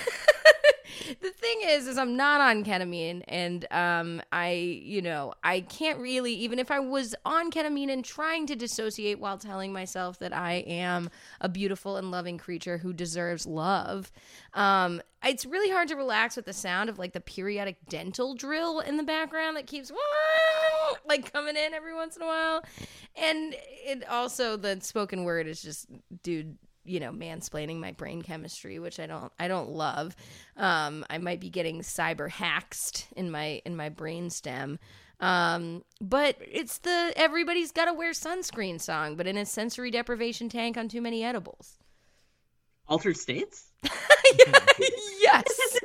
the 1.21 1.31
thing 1.31 1.59
is 1.63 1.87
is 1.87 1.97
i'm 1.97 2.15
not 2.15 2.41
on 2.41 2.63
ketamine 2.63 3.23
and 3.27 3.65
um 3.71 4.21
i 4.31 4.51
you 4.51 5.01
know 5.01 5.33
i 5.43 5.61
can't 5.61 5.99
really 5.99 6.33
even 6.33 6.59
if 6.59 6.71
i 6.71 6.79
was 6.79 7.15
on 7.25 7.51
ketamine 7.51 7.91
and 7.91 8.05
trying 8.05 8.45
to 8.45 8.55
dissociate 8.55 9.19
while 9.19 9.37
telling 9.37 9.73
myself 9.73 10.19
that 10.19 10.33
i 10.33 10.53
am 10.67 11.09
a 11.41 11.49
beautiful 11.49 11.97
and 11.97 12.11
loving 12.11 12.37
creature 12.37 12.77
who 12.77 12.93
deserves 12.93 13.45
love 13.45 14.11
um 14.53 15.01
it's 15.23 15.45
really 15.45 15.71
hard 15.71 15.87
to 15.87 15.95
relax 15.95 16.35
with 16.35 16.45
the 16.45 16.53
sound 16.53 16.89
of 16.89 16.99
like 16.99 17.13
the 17.13 17.19
periodic 17.19 17.77
dental 17.89 18.35
drill 18.35 18.79
in 18.79 18.97
the 18.97 19.03
background 19.03 19.57
that 19.57 19.65
keeps 19.65 19.91
like 21.07 21.31
coming 21.33 21.55
in 21.55 21.73
every 21.73 21.95
once 21.95 22.15
in 22.15 22.21
a 22.21 22.25
while. 22.25 22.63
And 23.15 23.55
it 23.85 24.07
also 24.07 24.57
the 24.57 24.79
spoken 24.81 25.23
word 25.23 25.47
is 25.47 25.61
just 25.61 25.87
dude 26.21 26.57
you 26.85 26.99
know 26.99 27.11
mansplaining 27.11 27.79
my 27.79 27.91
brain 27.91 28.21
chemistry 28.21 28.79
which 28.79 28.99
i 28.99 29.05
don't 29.05 29.31
i 29.39 29.47
don't 29.47 29.69
love. 29.69 30.15
Um 30.57 31.05
i 31.09 31.17
might 31.17 31.39
be 31.39 31.49
getting 31.49 31.81
cyber 31.81 32.29
haxed 32.29 33.07
in 33.15 33.31
my 33.31 33.61
in 33.65 33.75
my 33.75 33.89
brain 33.89 34.29
stem. 34.29 34.79
Um 35.19 35.83
but 35.99 36.37
it's 36.39 36.79
the 36.79 37.13
everybody's 37.15 37.71
got 37.71 37.85
to 37.85 37.93
wear 37.93 38.11
sunscreen 38.11 38.79
song 38.79 39.15
but 39.15 39.27
in 39.27 39.37
a 39.37 39.45
sensory 39.45 39.91
deprivation 39.91 40.49
tank 40.49 40.77
on 40.77 40.87
too 40.87 41.01
many 41.01 41.23
edibles. 41.23 41.77
Altered 42.87 43.17
states? 43.17 43.71
yes 45.19 45.79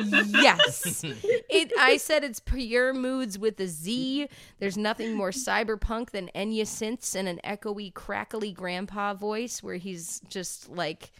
yes. 0.00 1.04
It 1.50 1.72
i 1.78 1.96
said 1.96 2.24
it's 2.24 2.40
pure 2.40 2.92
moods 2.92 3.38
with 3.38 3.58
a 3.60 3.66
z. 3.66 4.28
There's 4.58 4.76
nothing 4.76 5.14
more 5.14 5.30
cyberpunk 5.30 6.10
than 6.10 6.30
enya 6.34 6.62
synths 6.62 7.14
and 7.14 7.28
an 7.28 7.40
echoey 7.44 7.92
crackly 7.92 8.52
grandpa 8.52 9.14
voice 9.14 9.62
where 9.62 9.76
he's 9.76 10.20
just 10.28 10.68
like 10.68 11.10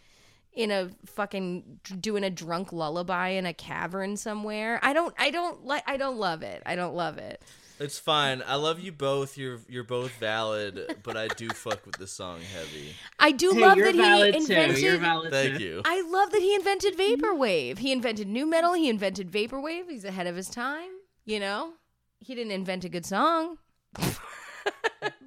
in 0.53 0.71
a 0.71 0.89
fucking 1.05 1.79
doing 1.99 2.23
a 2.23 2.29
drunk 2.29 2.71
lullaby 2.73 3.29
in 3.29 3.45
a 3.45 3.53
cavern 3.53 4.17
somewhere. 4.17 4.79
I 4.83 4.93
don't 4.93 5.13
i 5.17 5.31
don't 5.31 5.65
like 5.65 5.83
i 5.87 5.97
don't 5.97 6.17
love 6.17 6.43
it. 6.43 6.61
I 6.65 6.75
don't 6.75 6.95
love 6.95 7.17
it 7.17 7.41
It's 7.79 7.97
fine. 7.97 8.43
I 8.45 8.55
love 8.55 8.79
you 8.81 8.91
both. 8.91 9.37
You're 9.37 9.59
you're 9.69 9.85
both 9.85 10.11
valid, 10.19 10.97
but 11.03 11.15
I 11.15 11.27
do 11.27 11.47
fuck 11.49 11.85
with 11.85 11.97
this 11.97 12.11
song 12.11 12.41
heavy. 12.53 12.93
i 13.19 13.31
do 13.31 13.51
Hey, 13.51 13.61
love 13.61 13.77
that 13.77 13.95
valid 13.95 14.35
he 14.35 14.45
too. 14.45 14.53
You're 14.53 14.63
invented 14.63 14.99
valid 15.01 15.31
Thank 15.31 15.57
too. 15.57 15.63
you. 15.63 15.81
I 15.85 16.01
love 16.01 16.31
that 16.31 16.41
he 16.41 16.55
invented 16.55 16.97
vaporwave. 16.97 17.77
He 17.77 17.91
invented 17.93 18.27
nu 18.27 18.45
metal. 18.45 18.73
He 18.73 18.89
invented 18.89 19.31
vaporwave. 19.31 19.89
He's 19.89 20.03
ahead 20.03 20.27
of 20.27 20.35
his 20.35 20.49
time. 20.49 20.89
You 21.25 21.39
know, 21.39 21.73
he 22.19 22.35
didn't 22.35 22.51
invent 22.51 22.83
a 22.83 22.89
good 22.89 23.05
song. 23.05 23.57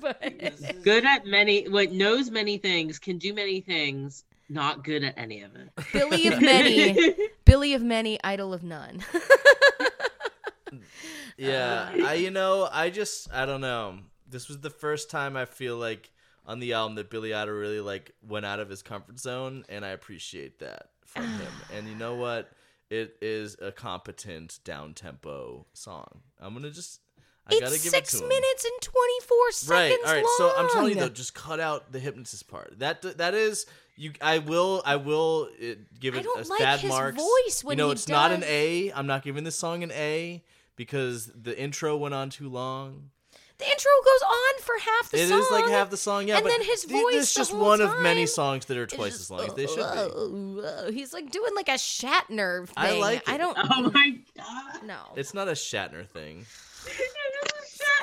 but 0.01 0.83
Good 0.83 1.05
at 1.05 1.25
many, 1.27 1.69
what 1.69 1.93
knows 1.93 2.31
many 2.31 2.59
things, 2.59 2.99
can 2.99 3.19
do 3.19 3.33
many 3.33 3.61
things, 3.61 4.25
not 4.49 4.85
good 4.85 5.05
at 5.05 5.17
any 5.17 5.43
of 5.43 5.55
it. 5.55 5.71
Billy 5.93 6.27
of 6.27 6.41
many, 6.43 7.15
Billy 7.45 7.75
of 7.75 7.83
many, 7.83 8.19
idol 8.23 8.53
of 8.53 8.63
none. 8.63 9.03
Yeah, 11.37 11.91
Uh, 11.99 12.07
I 12.07 12.15
you 12.15 12.31
know 12.31 12.69
I 12.71 12.91
just 12.91 13.33
I 13.33 13.47
don't 13.47 13.61
know. 13.61 13.99
This 14.29 14.49
was 14.49 14.61
the 14.61 14.71
first 14.71 15.11
time 15.11 15.37
I 15.37 15.45
feel 15.45 15.77
like 15.77 16.11
on 16.47 16.59
the 16.59 16.73
album 16.73 16.97
that 16.97 17.11
Billy 17.11 17.33
Idol 17.35 17.55
really 17.55 17.81
like 17.81 18.13
went 18.27 18.45
out 18.47 18.61
of 18.61 18.69
his 18.69 18.83
comfort 18.83 19.19
zone, 19.19 19.65
and 19.69 19.85
I 19.85 19.89
appreciate 19.91 20.59
that 20.61 20.91
from 21.05 21.25
him. 21.39 21.53
And 21.75 21.89
you 21.89 21.95
know 21.95 22.15
what? 22.15 22.51
It 22.91 23.17
is 23.23 23.57
a 23.63 23.73
competent 23.73 24.59
down 24.65 24.93
tempo 24.95 25.67
song. 25.73 26.21
I'm 26.41 26.53
gonna 26.53 26.71
just 26.71 27.01
I 27.47 27.53
gotta 27.59 27.75
it's 27.75 27.83
give 27.85 27.93
six 27.93 28.15
it 28.15 28.19
to 28.19 28.23
him. 28.25 28.29
minutes 28.29 28.65
and 28.65 28.81
twenty 28.83 29.21
four 29.27 29.51
seconds. 29.53 29.99
Right. 30.05 30.07
All 30.07 30.13
right. 30.15 30.23
long. 30.25 30.35
So 30.39 30.53
I'm 30.57 30.69
telling 30.71 30.91
you 30.91 31.01
though, 31.01 31.09
just 31.09 31.35
cut 31.35 31.59
out 31.61 31.91
the 31.93 31.99
hypnotist 32.01 32.47
part. 32.49 32.79
That 32.81 33.01
that 33.19 33.33
is 33.35 33.67
you. 33.97 34.13
I 34.21 34.39
will. 34.39 34.83
I 34.85 34.97
will 34.97 35.49
uh, 35.63 35.75
give 35.99 36.15
I 36.15 36.19
it 36.19 36.25
don't 36.25 36.45
a 36.47 36.49
like 36.49 36.59
bad 36.61 36.81
his 36.81 36.89
marks. 36.91 37.17
voice 37.17 37.65
when 37.65 37.79
you 37.79 37.85
know, 37.85 37.91
it's 37.91 38.09
not 38.09 38.31
an 38.33 38.43
A. 38.45 38.93
I'm 38.93 39.07
not 39.07 39.23
giving 39.23 39.45
this 39.45 39.57
song 39.57 39.83
an 39.83 39.91
A 39.93 40.43
because 40.77 41.31
the 41.35 41.59
intro 41.59 41.97
went 41.97 42.15
on 42.15 42.31
too 42.31 42.49
long. 42.49 43.11
the 43.59 43.65
intro 43.65 43.91
goes 44.05 44.23
on 44.23 44.63
for 44.63 44.75
half 44.81 45.11
the 45.11 45.23
It 45.23 45.29
song. 45.29 45.39
is 45.41 45.51
like 45.51 45.69
half 45.69 45.91
the 45.91 45.97
song, 45.97 46.27
yeah. 46.29 46.37
and 46.37 46.43
but 46.45 46.51
then 46.51 46.63
his 46.63 46.85
voice. 46.85 47.13
This 47.13 47.29
is 47.29 47.35
just 47.35 47.51
whole 47.53 47.61
one 47.61 47.81
of 47.81 48.01
many 48.01 48.27
songs 48.27 48.65
that 48.67 48.77
are 48.77 48.87
twice 48.87 49.13
just, 49.13 49.21
as 49.23 49.31
long 49.31 49.47
as 49.49 49.55
they 49.55 49.67
should 49.67 49.77
be. 49.77 49.83
"Oh, 49.83 50.11
oh, 50.15 50.85
oh." 50.87 50.91
He's 50.93 51.13
like 51.13 51.31
doing 51.31 51.55
like 51.55 51.69
a 51.69 51.73
Shatner 51.73 52.67
thing. 52.67 52.75
I 52.77 52.99
like 52.99 53.29
I 53.29 53.37
don't 53.37 53.57
Oh 53.59 53.91
my 53.91 54.19
god. 54.37 54.85
know. 54.85 55.03
It's 55.17 55.33
not 55.35 55.49
a 55.49 55.53
Shatner 55.53 56.07
thing. 56.09 56.47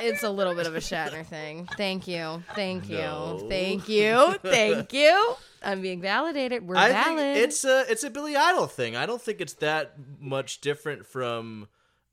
It's 0.01 0.23
a 0.23 0.29
little 0.29 0.55
bit 0.55 0.65
of 0.65 0.75
a 0.75 0.79
Shatner 0.79 1.25
thing. 1.25 1.67
Thank 1.75 2.07
you. 2.07 2.41
Thank 2.55 2.87
you. 2.89 2.97
No. 2.99 3.45
Thank 3.49 3.89
you. 3.89 4.35
Thank 4.43 4.93
you. 4.93 5.35
I'm 5.61 5.81
being 5.81 5.99
validated. 5.99 6.65
We're 6.65 6.77
I 6.77 6.89
valid. 6.89 7.17
think 7.19 7.37
it's 7.47 7.65
a 7.65 7.83
it's 7.91 8.05
a 8.05 8.09
Billy 8.09 8.37
Idol 8.37 8.67
thing. 8.67 8.95
I 8.95 9.05
don't 9.05 9.21
think 9.21 9.41
it's 9.41 9.53
that 9.55 9.95
much 10.21 10.61
different 10.61 11.05
from 11.05 11.67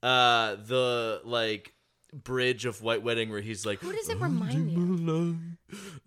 uh 0.07 0.57
the 0.57 1.21
like 1.25 1.73
bridge 2.13 2.65
of 2.65 2.83
White 2.83 3.03
Wedding 3.03 3.31
where 3.31 3.41
he's 3.41 3.67
like, 3.67 3.81
Who 3.81 3.93
does 3.93 4.09
it 4.09 4.21
remind 4.21 4.67
me 4.75 5.37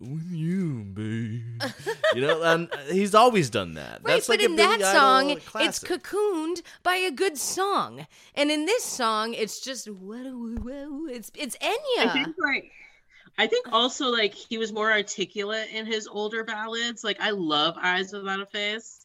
With 0.00 0.30
you, 0.32 0.84
babe. 0.84 1.62
you 2.14 2.20
know, 2.22 2.42
and 2.42 2.68
he's 2.90 3.14
always 3.14 3.50
done 3.50 3.74
that. 3.74 4.00
Right, 4.02 4.14
That's 4.14 4.26
but 4.26 4.38
like 4.38 4.46
in 4.46 4.54
a 4.54 4.56
that 4.56 4.78
Billy 4.78 4.92
song, 4.92 5.30
Idol 5.32 5.42
it's 5.66 5.78
cocooned 5.84 6.62
by 6.82 6.94
a 6.96 7.10
good 7.10 7.36
song, 7.36 8.06
and 8.34 8.50
in 8.50 8.64
this 8.64 8.82
song, 8.84 9.34
it's 9.34 9.60
just 9.60 9.86
whoa, 9.88 10.16
whoa, 10.32 10.86
whoa. 10.86 11.06
it's 11.08 11.30
it's 11.34 11.56
I 11.60 11.76
Enya. 11.98 12.12
think 12.12 12.36
like 12.42 12.72
I 13.38 13.46
think 13.46 13.66
also 13.72 14.08
like 14.08 14.34
he 14.34 14.58
was 14.58 14.72
more 14.72 14.90
articulate 14.90 15.68
in 15.72 15.86
his 15.86 16.08
older 16.08 16.42
ballads. 16.44 17.04
Like 17.04 17.20
I 17.20 17.30
love 17.30 17.76
Eyes 17.80 18.12
Without 18.12 18.40
a 18.40 18.46
Face, 18.46 19.00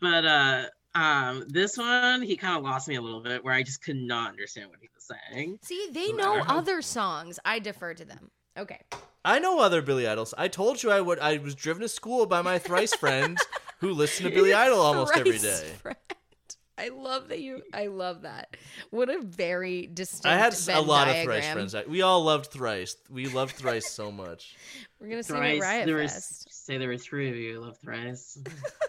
but 0.00 0.24
uh 0.24 0.64
Um, 0.96 1.44
this 1.48 1.76
one 1.76 2.22
he 2.22 2.36
kind 2.36 2.56
of 2.56 2.62
lost 2.64 2.88
me 2.88 2.94
a 2.94 3.02
little 3.02 3.20
bit, 3.20 3.44
where 3.44 3.52
I 3.54 3.62
just 3.62 3.82
could 3.84 3.96
not 3.96 4.30
understand 4.30 4.70
what 4.70 4.78
he 4.80 4.88
was 4.94 5.04
saying. 5.30 5.58
See, 5.62 5.88
they 5.92 6.10
know 6.12 6.40
other 6.48 6.80
songs. 6.80 7.38
I 7.44 7.58
defer 7.58 7.92
to 7.94 8.04
them. 8.04 8.30
Okay. 8.58 8.80
I 9.24 9.38
know 9.38 9.60
other 9.60 9.82
Billy 9.82 10.06
Idols. 10.06 10.32
I 10.38 10.48
told 10.48 10.82
you 10.82 10.90
I 10.90 11.00
would. 11.00 11.18
I 11.18 11.36
was 11.38 11.54
driven 11.54 11.82
to 11.82 11.88
school 11.88 12.24
by 12.26 12.40
my 12.42 12.58
thrice 12.58 12.94
friend 12.98 13.36
who 13.80 13.90
listened 13.92 14.30
to 14.30 14.34
Billy 14.34 14.54
Idol 14.54 14.80
almost 14.80 15.16
every 15.16 15.38
day. 15.38 15.72
Friend. 15.82 15.96
I 16.78 16.88
love 16.88 17.28
that 17.28 17.40
you. 17.40 17.62
I 17.72 17.86
love 17.86 18.22
that. 18.22 18.54
What 18.90 19.08
a 19.08 19.20
very 19.22 19.86
distinct. 19.86 20.26
I 20.26 20.36
had 20.36 20.52
s- 20.52 20.68
a 20.68 20.72
Venn 20.72 20.86
lot 20.86 21.08
of 21.08 21.16
thrice 21.22 21.50
friends. 21.50 21.74
We 21.88 22.02
all 22.02 22.22
loved 22.22 22.50
thrice. 22.50 22.96
We 23.10 23.28
loved 23.28 23.56
thrice 23.56 23.90
so 23.90 24.12
much. 24.12 24.56
We're 25.00 25.08
gonna 25.08 25.22
sing 25.22 25.36
Thrice, 25.36 25.56
at 25.62 25.66
Riot 25.66 25.86
there 25.86 25.98
Fest. 26.00 26.45
Was 26.66 26.74
say 26.74 26.78
there 26.78 26.88
were 26.88 26.98
three 26.98 27.30
of 27.30 27.36
you. 27.36 27.60
Love 27.60 27.78
thrice. 27.82 28.38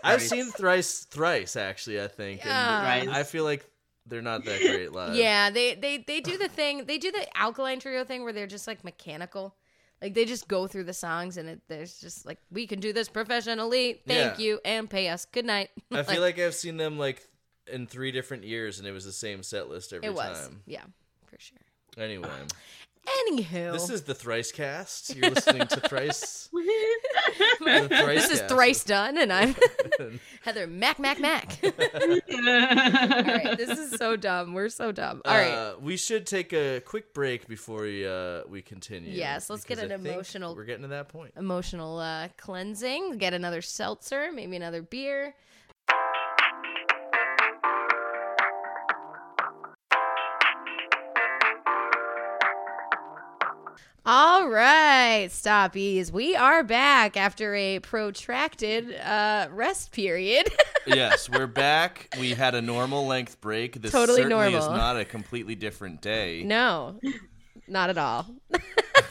I've 0.03 0.19
Thrice. 0.21 0.29
seen 0.29 0.45
thrice 0.51 1.03
thrice 1.05 1.55
actually. 1.55 2.01
I 2.01 2.07
think. 2.07 2.41
And 2.41 2.49
Yeah. 2.49 3.03
Thrice. 3.03 3.15
I 3.17 3.23
feel 3.23 3.43
like 3.43 3.65
they're 4.05 4.21
not 4.21 4.45
that 4.45 4.61
great 4.61 4.91
live. 4.91 5.15
Yeah, 5.15 5.49
they 5.49 5.75
they 5.75 5.97
they 5.97 6.21
do 6.21 6.37
the 6.37 6.47
thing. 6.49 6.85
They 6.85 6.97
do 6.97 7.11
the 7.11 7.25
alkaline 7.37 7.79
trio 7.79 8.03
thing 8.03 8.23
where 8.23 8.33
they're 8.33 8.47
just 8.47 8.67
like 8.67 8.83
mechanical. 8.83 9.55
Like 10.01 10.13
they 10.13 10.25
just 10.25 10.47
go 10.47 10.67
through 10.67 10.83
the 10.83 10.93
songs 10.93 11.37
and 11.37 11.49
it, 11.49 11.61
there's 11.67 11.99
just 11.99 12.25
like 12.25 12.39
we 12.51 12.67
can 12.67 12.79
do 12.79 12.93
this 12.93 13.09
professionally. 13.09 14.01
Thank 14.07 14.39
Yeah. 14.39 14.45
you 14.45 14.59
and 14.63 14.89
pay 14.89 15.09
us. 15.09 15.25
Good 15.25 15.45
night. 15.45 15.69
I 15.91 16.03
feel 16.03 16.21
like 16.21 16.37
I've 16.39 16.53
seen 16.55 16.77
them 16.77 16.97
like 16.99 17.27
in 17.71 17.85
three 17.87 18.11
different 18.11 18.43
years, 18.43 18.79
and 18.79 18.87
it 18.87 18.91
was 18.91 19.03
the 19.05 19.11
same 19.11 19.43
set 19.43 19.69
list 19.69 19.91
every 19.93 20.07
it 20.07 20.13
was. 20.13 20.39
time. 20.47 20.61
Yeah, 20.65 20.83
for 21.25 21.37
sure. 21.39 21.57
Anyway, 21.97 22.29
Anywho, 23.07 23.71
this 23.71 23.89
is 23.89 24.03
the 24.03 24.13
thrice 24.13 24.51
cast. 24.51 25.15
You're 25.15 25.31
listening 25.31 25.65
to 25.67 25.79
thrice. 25.79 26.49
the 26.53 27.87
thrice 27.89 28.23
this 28.23 28.31
is 28.31 28.39
cast. 28.41 28.53
thrice 28.53 28.83
done, 28.83 29.17
and 29.17 29.31
I'm 29.31 29.55
Heather 30.41 30.67
Mac 30.67 30.99
Mac 30.99 31.19
Mac. 31.19 31.57
All 31.63 31.69
right, 31.71 33.55
this 33.57 33.77
is 33.77 33.91
so 33.97 34.15
dumb. 34.15 34.53
We're 34.53 34.69
so 34.69 34.91
dumb. 34.91 35.21
All 35.25 35.35
right. 35.35 35.51
Uh, 35.51 35.75
we 35.79 35.95
should 35.97 36.27
take 36.27 36.53
a 36.53 36.81
quick 36.81 37.13
break 37.13 37.47
before 37.47 37.81
we 37.83 38.05
uh, 38.05 38.41
we 38.47 38.61
continue. 38.61 39.11
Yes, 39.11 39.49
let's 39.49 39.63
get 39.63 39.77
because 39.77 39.91
an 39.91 39.91
I 39.93 40.03
think 40.03 40.13
emotional- 40.15 40.55
We're 40.55 40.65
getting 40.65 40.83
to 40.83 40.89
that 40.89 41.07
point. 41.09 41.33
Emotional 41.37 41.99
uh, 41.99 42.27
cleansing. 42.37 43.17
Get 43.17 43.33
another 43.33 43.61
seltzer, 43.61 44.31
maybe 44.33 44.55
another 44.55 44.81
beer. 44.81 45.33
All 54.09 54.47
right, 54.47 55.27
stoppies. 55.29 56.13
We 56.13 56.33
are 56.33 56.63
back 56.63 57.17
after 57.17 57.53
a 57.53 57.79
protracted 57.79 58.95
uh, 58.95 59.49
rest 59.51 59.91
period. 59.91 60.47
yes, 60.87 61.29
we're 61.29 61.45
back. 61.45 62.15
We 62.17 62.29
had 62.29 62.55
a 62.55 62.61
normal 62.61 63.05
length 63.05 63.41
break. 63.41 63.81
This 63.81 63.91
Totally 63.91 64.21
certainly 64.21 64.53
is 64.53 64.65
not 64.65 64.95
a 64.95 65.03
completely 65.03 65.55
different 65.55 66.01
day. 66.01 66.41
no, 66.45 67.01
not 67.67 67.89
at 67.89 67.97
all. 67.97 68.27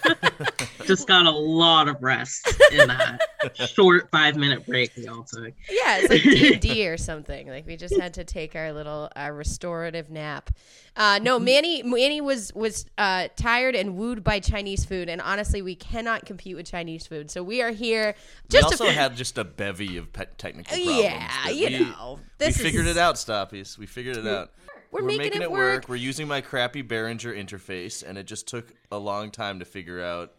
Just 0.87 1.07
got 1.09 1.26
a 1.26 1.30
lot 1.30 1.89
of 1.89 2.03
rest 2.03 2.47
in 2.72 2.89
that 2.89 3.20
short 3.55 4.11
five 4.11 4.37
minute 4.37 4.66
break 4.66 4.93
we 4.97 5.07
all 5.07 5.24
took. 5.24 5.53
Yeah, 5.70 5.99
it's 5.99 6.11
like 6.11 6.22
D 6.22 6.57
D 6.57 6.89
or 6.89 6.97
something. 6.97 7.49
Like 7.49 7.66
we 7.66 7.76
just 7.76 7.99
had 8.01 8.14
to 8.14 8.24
take 8.24 8.55
our 8.57 8.72
little 8.72 9.11
uh, 9.16 9.30
restorative 9.32 10.11
nap. 10.11 10.51
Uh, 10.97 11.18
no, 11.22 11.39
Manny 11.39 11.82
Manny 11.82 12.20
was 12.20 12.53
was 12.55 12.87
uh, 12.97 13.28
tired 13.37 13.74
and 13.74 13.97
wooed 13.97 14.24
by 14.24 14.41
Chinese 14.41 14.84
food, 14.84 15.09
and 15.09 15.20
honestly, 15.20 15.61
we 15.62 15.74
cannot 15.74 16.24
compete 16.24 16.57
with 16.57 16.66
Chinese 16.66 17.07
food. 17.07 17.30
So 17.30 17.43
we 17.43 17.61
are 17.62 17.70
here 17.70 18.14
We 18.16 18.49
just 18.49 18.64
also 18.64 18.87
to. 18.87 18.93
had 18.93 19.16
just 19.16 19.37
a 19.37 19.45
bevy 19.45 19.97
of 19.99 20.12
pe- 20.12 20.26
technical 20.39 20.74
problems. 20.76 20.99
yeah, 21.03 21.28
but 21.45 21.57
you 21.57 21.66
we, 21.66 21.78
know, 21.80 22.18
we 22.18 22.24
this 22.39 22.57
figured 22.57 22.87
is, 22.87 22.97
it 22.97 23.01
out, 23.01 23.16
Stoppies. 23.16 23.76
We 23.76 23.87
figured 23.87 24.16
it 24.16 24.26
out. 24.26 24.53
We're, 24.93 25.03
making, 25.03 25.43
it 25.43 25.51
work. 25.51 25.89
We're 25.89 25.97
using 25.97 26.26
my 26.26 26.41
crappy 26.41 26.82
Behringer 26.82 27.37
interface, 27.37 28.03
and 28.07 28.16
it 28.16 28.24
just 28.24 28.49
took 28.49 28.72
a 28.91 28.97
long 28.97 29.30
time 29.30 29.59
to 29.59 29.66
figure 29.66 30.03
out 30.03 30.32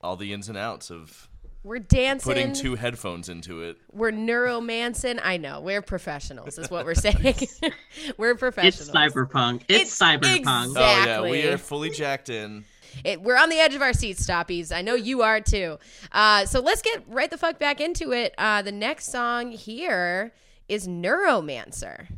all 0.00 0.16
the 0.16 0.32
ins 0.32 0.48
and 0.48 0.56
outs 0.58 0.90
of 0.90 1.28
We're 1.62 1.78
dancing. 1.78 2.30
putting 2.32 2.52
two 2.52 2.74
headphones 2.76 3.28
into 3.28 3.62
it. 3.62 3.76
we're 3.92 4.12
neuromancing. 4.12 5.20
I 5.22 5.36
know 5.36 5.60
we're 5.60 5.82
professionals. 5.82 6.58
Is 6.58 6.70
what 6.70 6.84
we're 6.84 6.94
saying. 6.94 7.34
we're 8.16 8.34
professionals. 8.34 8.88
It's 8.88 8.90
cyberpunk. 8.96 9.62
It's, 9.68 9.90
It's 9.92 9.98
cyberpunk. 9.98 10.38
ex- 10.40 10.76
Oh 10.76 11.04
yeah, 11.04 11.20
we 11.22 11.46
are 11.48 11.58
fully 11.58 11.90
jacked 11.90 12.28
in. 12.30 12.64
It, 13.04 13.22
we're 13.22 13.36
on 13.38 13.50
the 13.50 13.58
edge 13.60 13.74
of 13.76 13.82
our 13.82 13.92
seats, 13.92 14.26
stoppies. 14.26 14.74
I 14.74 14.82
know 14.82 14.94
you 14.94 15.22
are 15.22 15.40
too. 15.40 15.78
Uh, 16.10 16.44
so 16.44 16.58
let's 16.60 16.82
get 16.82 17.04
right 17.06 17.30
the 17.30 17.38
fuck 17.38 17.58
back 17.60 17.80
into 17.80 18.12
it. 18.12 18.34
Uh, 18.36 18.62
the 18.62 18.72
next 18.72 19.12
song 19.12 19.52
here 19.52 20.32
is 20.68 20.88
Neuromancer. 20.88 22.08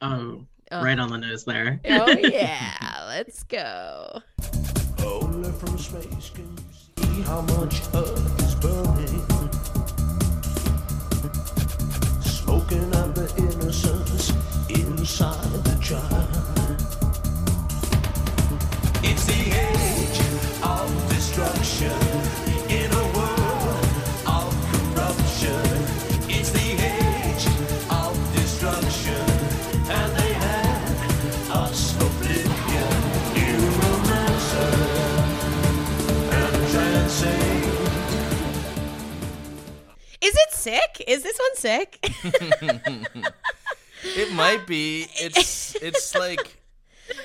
Oh, 0.00 0.44
right 0.72 0.98
on 0.98 1.10
the 1.10 1.18
nose 1.18 1.44
there. 1.44 1.80
Oh 1.86 2.08
yeah, 2.22 3.04
let's 3.08 3.42
go. 3.42 4.20
Only 5.04 5.50
from 5.52 5.76
space 5.78 6.30
can 6.30 6.44
you 6.50 6.53
see 6.53 6.53
how 7.22 7.40
much 7.42 7.82
Earth 7.94 8.42
is 8.42 8.54
burning. 8.56 9.03
Sick? 40.64 41.04
Is 41.06 41.22
this 41.22 41.38
one 41.38 41.56
sick? 41.56 41.98
It 44.06 44.32
might 44.34 44.66
be. 44.66 45.06
It's 45.16 45.74
it's 45.82 46.14
like 46.14 46.58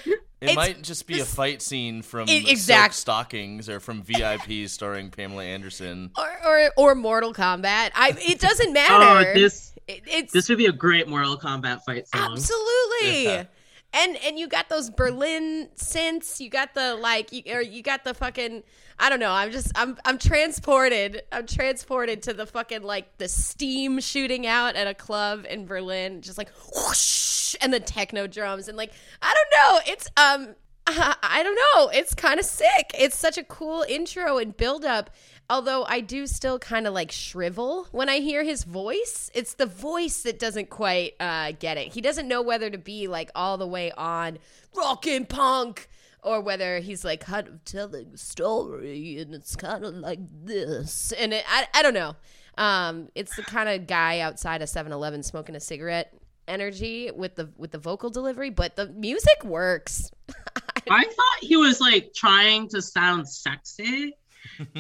it 0.06 0.20
It's- 0.40 0.56
might 0.56 0.82
just 0.82 1.08
be 1.08 1.20
a 1.20 1.26
fight 1.26 1.62
scene 1.62 2.02
from 2.02 2.28
Silk 2.28 2.50
exact- 2.50 2.94
Stalkings 2.94 3.68
or 3.68 3.80
from 3.82 4.02
VIPs 4.02 4.70
starring 4.70 5.10
Pamela 5.12 5.44
Anderson. 5.44 6.12
or, 6.18 6.30
or 6.48 6.72
or 6.78 6.96
Mortal 6.96 7.34
Kombat? 7.34 7.92
I. 7.96 8.16
It 8.22 8.40
doesn't 8.40 8.70
Oh, 8.70 8.74
matter. 8.74 9.34
this 9.34 9.74
It- 9.88 10.04
it's 10.08 10.32
this 10.34 10.48
would 10.48 10.58
be 10.58 10.68
a 10.68 10.72
great 10.72 11.08
Mortal 11.10 11.38
Kombat 11.38 11.82
fight 11.86 12.08
song. 12.08 12.32
Absolutely. 12.34 13.24
Yeah. 13.26 13.44
And 13.92 14.18
and 14.18 14.38
you 14.38 14.48
got 14.48 14.70
those 14.70 14.90
Berlin 14.90 15.70
synths. 15.76 16.40
You 16.40 16.50
got 16.50 16.76
the 16.76 16.96
like, 16.96 17.32
you, 17.32 17.42
or 17.52 17.62
you 17.62 17.82
got 17.82 18.04
the 18.04 18.14
fucking. 18.14 18.64
I 19.00 19.10
don't 19.10 19.20
know. 19.20 19.32
I'm 19.32 19.52
just 19.52 19.72
I'm 19.76 19.98
I'm 20.06 20.18
transported. 20.18 21.24
I'm 21.32 21.48
transported 21.48 22.22
to 22.24 22.34
the 22.34 22.46
fucking 22.46 22.84
like 22.84 23.18
the 23.18 23.28
steam 23.28 24.00
shooting 24.00 24.46
out 24.46 24.76
at 24.76 24.88
a 24.88 24.94
club 24.94 25.46
in 25.50 25.66
Berlin, 25.66 26.22
just 26.22 26.38
like 26.38 26.50
whoosh, 26.76 27.56
and 27.62 27.74
the 27.74 27.80
techno 27.80 28.28
drums 28.28 28.68
and 28.68 28.78
like 28.78 28.92
I 29.22 29.34
don't 29.34 29.88
know. 29.88 29.94
It's 29.94 30.08
um 30.18 30.56
I 30.88 31.42
don't 31.44 31.56
know. 31.56 31.90
It's 31.90 32.16
kind 32.16 32.40
of 32.40 32.46
sick. 32.46 32.92
It's 32.98 33.18
such 33.18 33.38
a 33.38 33.44
cool 33.44 33.86
intro 33.88 34.38
and 34.38 34.56
build 34.56 34.86
up. 34.86 35.12
Although 35.50 35.86
I 35.88 36.02
do 36.02 36.28
still 36.28 36.60
kind 36.60 36.86
of 36.86 36.94
like 36.94 37.12
shrivel 37.12 37.88
when 37.92 38.08
I 38.08 38.20
hear 38.20 38.44
his 38.44 38.64
voice. 38.64 39.32
It's 39.34 39.56
the 39.56 39.66
voice 39.66 40.22
that 40.22 40.38
doesn't 40.38 40.70
quite 40.70 41.14
uh, 41.20 41.54
get 41.58 41.78
it. 41.78 41.94
He 41.94 42.02
doesn't 42.02 42.28
know 42.28 42.42
whether 42.42 42.70
to 42.70 42.78
be 42.78 43.08
like 43.08 43.32
all 43.34 43.58
the 43.58 43.68
way 43.68 43.92
on 43.94 44.38
rockin' 44.76 45.26
punk 45.26 45.90
or 46.22 46.42
whether 46.42 46.80
he's 46.80 47.04
like 47.04 47.22
kind 47.22 47.48
of 47.48 47.66
telling 47.66 48.12
a 48.14 48.18
story 48.18 49.18
and 49.18 49.34
it's 49.34 49.56
kind 49.56 49.84
of 49.84 49.96
like 49.96 50.20
this. 50.44 51.12
And 51.14 51.34
it, 51.34 51.44
I, 51.50 51.68
I 51.74 51.82
don't 51.82 51.94
know. 51.94 52.16
Um, 52.58 53.10
it's 53.16 53.36
the 53.36 53.44
kind 53.44 53.70
of 53.70 53.88
guy 53.88 54.20
outside 54.20 54.62
a 54.62 54.66
7-Eleven 54.66 55.24
smoking 55.24 55.56
a 55.56 55.60
cigarette 55.60 56.14
energy 56.50 57.12
with 57.16 57.36
the 57.36 57.50
with 57.58 57.72
the 57.72 57.78
vocal 57.78 58.10
delivery, 58.10 58.50
but 58.50 58.76
the 58.76 58.88
music 58.88 59.44
works. 59.46 60.12
I 60.90 61.04
thought 61.06 61.38
he 61.42 61.56
was 61.56 61.80
like 61.80 62.14
trying 62.16 62.68
to 62.70 62.82
sound 62.82 63.30
sexy, 63.30 64.14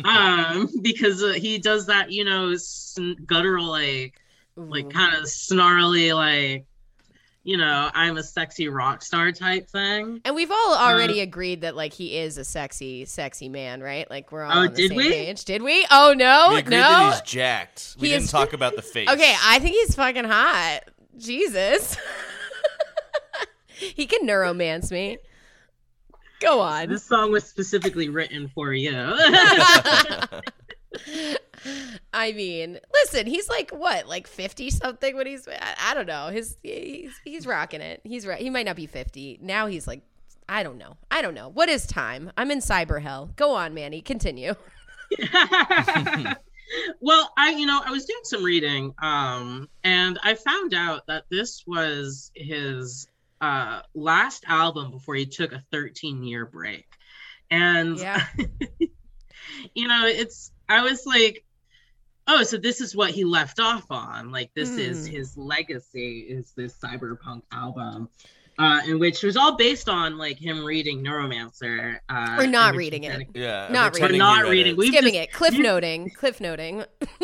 um, 0.04 0.70
because 0.82 1.24
uh, 1.24 1.34
he 1.34 1.58
does 1.58 1.86
that, 1.88 2.12
you 2.12 2.24
know, 2.26 2.56
sn- 2.56 3.16
guttural 3.26 3.66
like, 3.68 4.20
like 4.56 4.90
kind 4.90 5.16
of 5.16 5.28
snarly 5.28 6.12
like, 6.14 6.66
you 7.44 7.56
know, 7.58 7.90
I'm 7.94 8.18
a 8.18 8.24
sexy 8.24 8.68
rock 8.68 9.02
star 9.02 9.32
type 9.32 9.70
thing. 9.70 10.20
And 10.26 10.36
we've 10.36 10.52
all 10.52 10.76
already 10.78 11.22
agreed 11.22 11.62
that 11.62 11.76
like 11.76 11.94
he 11.94 12.18
is 12.18 12.38
a 12.38 12.44
sexy, 12.44 13.06
sexy 13.06 13.48
man, 13.50 13.82
right? 13.82 14.08
Like 14.10 14.32
we're 14.32 14.44
all 14.44 14.52
Oh, 14.52 14.60
on 14.62 14.68
the 14.74 14.76
did 14.76 14.90
same 14.90 14.98
we? 14.98 15.10
page. 15.10 15.46
Did 15.46 15.62
we? 15.64 15.88
Oh 15.90 16.14
no, 16.16 16.48
we 16.50 16.60
agreed 16.60 16.76
no. 16.76 16.82
that 16.82 17.14
he's 17.14 17.32
jacked. 17.32 17.96
We 18.00 18.10
He 18.10 18.14
didn't 18.14 18.26
is- 18.26 18.32
talk 18.32 18.52
about 18.54 18.76
the 18.76 18.82
face. 18.82 19.10
Okay, 19.10 19.36
I 19.44 19.60
think 19.60 19.76
he's 19.76 19.96
fucking 19.96 20.26
hot. 20.26 20.82
Jesus. 21.18 21.98
he 23.96 24.06
can 24.06 24.28
neuromance 24.28 24.91
me. 24.91 25.18
Go 26.40 26.60
on. 26.61 26.90
This 26.90 27.03
song 27.03 27.32
was 27.32 27.44
specifically 27.44 28.10
written 28.10 28.49
for 28.53 28.74
you. 28.74 28.91
I 32.14 32.32
mean, 32.32 32.80
listen, 32.94 33.28
he's 33.28 33.49
like 33.49 33.72
what, 33.72 34.07
like 34.07 34.28
fifty 34.28 34.70
something 34.70 35.16
when 35.16 35.28
he's 35.28 35.48
I, 35.48 35.76
I 35.91 35.94
don't 35.94 36.07
know. 36.07 36.28
His 36.28 36.57
he's 36.64 37.20
he's 37.24 37.45
rocking 37.45 37.82
it. 37.82 38.02
He's 38.03 38.26
right. 38.26 38.41
He 38.41 38.49
might 38.49 38.66
not 38.66 38.76
be 38.76 38.88
fifty 38.88 39.38
now. 39.41 39.68
He's 39.68 39.86
like 39.88 40.02
I 40.48 40.64
don't 40.64 40.78
know. 40.78 40.98
I 41.11 41.22
don't 41.22 41.36
know. 41.36 41.49
What 41.49 41.70
is 41.70 41.86
time? 41.86 42.32
I'm 42.38 42.49
in 42.52 42.60
cyber 42.60 43.02
hell. 43.02 43.30
Go 43.36 43.53
on, 43.53 43.74
Manny. 43.74 44.02
Continue. 44.02 44.56
well, 46.99 47.32
I 47.38 47.52
you 47.52 47.66
know 47.66 47.82
I 47.86 47.91
was 47.91 48.06
doing 48.06 48.22
some 48.24 48.44
reading, 48.44 48.94
um, 49.02 49.70
and 49.84 50.18
I 50.24 50.36
found 50.36 50.74
out 50.74 51.06
that 51.07 51.26
this 51.30 51.64
was 51.68 52.32
his 52.36 53.09
uh 53.41 53.82
last 53.94 54.44
album 54.48 54.91
before 54.91 55.16
he 55.16 55.26
took 55.26 55.52
a 55.53 55.64
13 55.72 56.24
year 56.24 56.45
break, 56.45 56.86
and 57.49 57.98
Yeah. 57.98 58.24
you 59.76 59.88
know 59.88 60.06
it's 60.06 60.52
I 60.68 60.84
was 60.84 61.06
like, 61.06 61.44
oh, 62.28 62.44
so 62.44 62.57
this 62.57 62.80
is 62.82 62.95
what 62.95 63.11
he 63.11 63.24
left 63.26 63.60
off 63.60 63.86
on. 63.90 64.32
Like 64.32 64.52
this 64.56 64.70
is 64.70 65.07
Hmm. 65.07 65.16
his 65.16 65.38
legacy 65.38 66.20
is 66.20 66.52
this 66.56 66.76
cyberpunk 66.78 67.41
album. 67.52 68.10
Uh, 68.57 68.82
in 68.88 68.99
which 68.99 69.24
was 69.24 69.38
all 69.38 69.56
based 69.56 69.88
on 69.88 70.18
like 70.18 70.38
him 70.38 70.66
reading 70.66 71.02
Neuromancer, 71.02 71.98
uh, 72.10 72.36
Or 72.40 72.45
not 72.45 72.76
reading 72.76 73.06
it. 73.06 73.28
Yeah, 73.34 73.70
Not 73.72 73.94
pretending 73.94 74.20
We're 74.20 74.26
not 74.26 74.49
reading. 74.49 74.74
it. 74.74 74.78
We've 74.78 74.90
Skimming 74.94 75.14
just- 75.14 75.30
it. 75.30 75.32
Cliff 75.32 75.53
you- 75.53 75.64
noting. 75.72 76.10
Cliff 76.10 76.41
noting. 76.41 76.84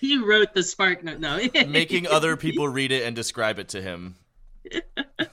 He 0.00 0.16
wrote 0.16 0.54
the 0.54 0.62
spark 0.62 1.02
note. 1.02 1.18
No, 1.18 1.40
making 1.66 2.06
other 2.06 2.36
people 2.36 2.68
read 2.68 2.92
it 2.92 3.02
and 3.04 3.16
describe 3.16 3.58
it 3.58 3.70
to 3.70 3.82
him. 3.82 4.14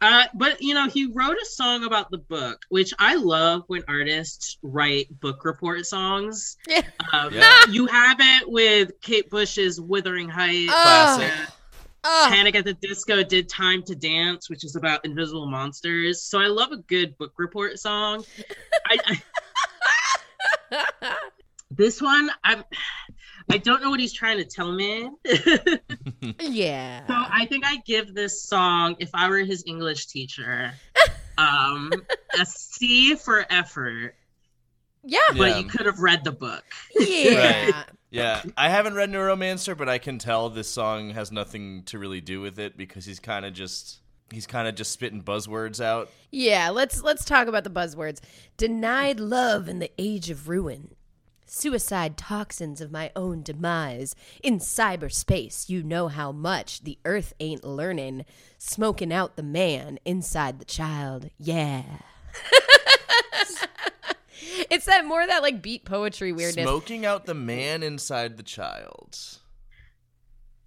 Uh, 0.00 0.24
but 0.34 0.60
you 0.60 0.74
know, 0.74 0.88
he 0.88 1.06
wrote 1.06 1.36
a 1.40 1.46
song 1.46 1.84
about 1.84 2.10
the 2.10 2.18
book, 2.18 2.64
which 2.68 2.92
I 2.98 3.14
love 3.14 3.62
when 3.68 3.84
artists 3.86 4.58
write 4.60 5.20
book 5.20 5.44
report 5.44 5.86
songs. 5.86 6.56
Yeah. 6.66 6.82
Um, 7.12 7.32
Yeah. 7.32 7.66
You 7.70 7.86
have 7.86 8.16
it 8.20 8.50
with 8.50 9.00
Kate 9.00 9.30
Bush's 9.30 9.80
"Wuthering 9.80 10.28
Heights." 10.28 10.72
Oh. 10.74 10.82
Classic. 10.82 11.32
Oh, 12.04 12.26
Panic 12.30 12.56
at 12.56 12.64
the 12.64 12.74
Disco 12.74 13.22
did 13.22 13.48
"Time 13.48 13.82
to 13.84 13.94
Dance," 13.94 14.50
which 14.50 14.64
is 14.64 14.74
about 14.74 15.04
invisible 15.04 15.46
monsters. 15.46 16.22
So 16.22 16.40
I 16.40 16.46
love 16.46 16.72
a 16.72 16.78
good 16.78 17.16
book 17.16 17.34
report 17.36 17.78
song. 17.78 18.24
I, 18.86 19.20
I, 20.72 21.16
this 21.70 22.02
one, 22.02 22.28
I'm. 22.42 22.64
I 23.50 23.58
don't 23.58 23.82
know 23.82 23.90
what 23.90 24.00
he's 24.00 24.12
trying 24.12 24.38
to 24.38 24.44
tell 24.44 24.72
me. 24.72 25.10
yeah. 26.40 27.06
So 27.06 27.14
I 27.14 27.46
think 27.46 27.64
I 27.66 27.76
give 27.86 28.14
this 28.14 28.42
song, 28.42 28.96
if 28.98 29.10
I 29.14 29.28
were 29.28 29.38
his 29.38 29.64
English 29.66 30.06
teacher, 30.06 30.72
um, 31.38 31.92
a 32.40 32.46
C 32.46 33.14
for 33.16 33.44
effort. 33.50 34.14
Yeah. 35.04 35.18
But 35.36 35.50
Yeah. 35.50 35.58
you 35.58 35.64
could 35.66 35.86
have 35.86 35.98
read 35.98 36.24
the 36.24 36.32
book. 36.32 36.64
Yeah. 36.98 37.84
Yeah, 38.14 38.42
I 38.58 38.68
haven't 38.68 38.92
read 38.94 39.08
Neuromancer, 39.10 39.74
but 39.74 39.88
I 39.88 39.96
can 39.96 40.18
tell 40.18 40.50
this 40.50 40.68
song 40.68 41.08
has 41.14 41.32
nothing 41.32 41.84
to 41.84 41.98
really 41.98 42.20
do 42.20 42.42
with 42.42 42.58
it 42.58 42.76
because 42.76 43.06
he's 43.06 43.18
kind 43.18 43.46
of 43.46 43.54
just 43.54 44.00
he's 44.30 44.46
kind 44.46 44.68
of 44.68 44.74
just 44.74 44.90
spitting 44.92 45.22
buzzwords 45.22 45.82
out. 45.82 46.10
Yeah, 46.30 46.68
let's 46.68 47.02
let's 47.02 47.24
talk 47.24 47.48
about 47.48 47.64
the 47.64 47.70
buzzwords. 47.70 48.20
Denied 48.58 49.18
love 49.18 49.66
in 49.66 49.78
the 49.78 49.90
age 49.96 50.28
of 50.28 50.46
ruin. 50.46 50.94
Suicide 51.54 52.16
toxins 52.16 52.80
of 52.80 52.90
my 52.90 53.12
own 53.14 53.42
demise. 53.42 54.16
In 54.42 54.58
cyberspace, 54.58 55.68
you 55.68 55.82
know 55.82 56.08
how 56.08 56.32
much 56.32 56.82
the 56.82 56.98
earth 57.04 57.34
ain't 57.40 57.62
learning. 57.62 58.24
Smoking 58.56 59.12
out 59.12 59.36
the 59.36 59.42
man 59.42 59.98
inside 60.06 60.58
the 60.58 60.64
child. 60.64 61.28
Yeah. 61.36 61.82
it's 64.70 64.86
that 64.86 65.04
more 65.04 65.26
that 65.26 65.42
like 65.42 65.60
beat 65.60 65.84
poetry 65.84 66.32
weirdness. 66.32 66.64
Smoking 66.64 67.04
out 67.04 67.26
the 67.26 67.34
man 67.34 67.82
inside 67.82 68.38
the 68.38 68.42
child. 68.42 69.18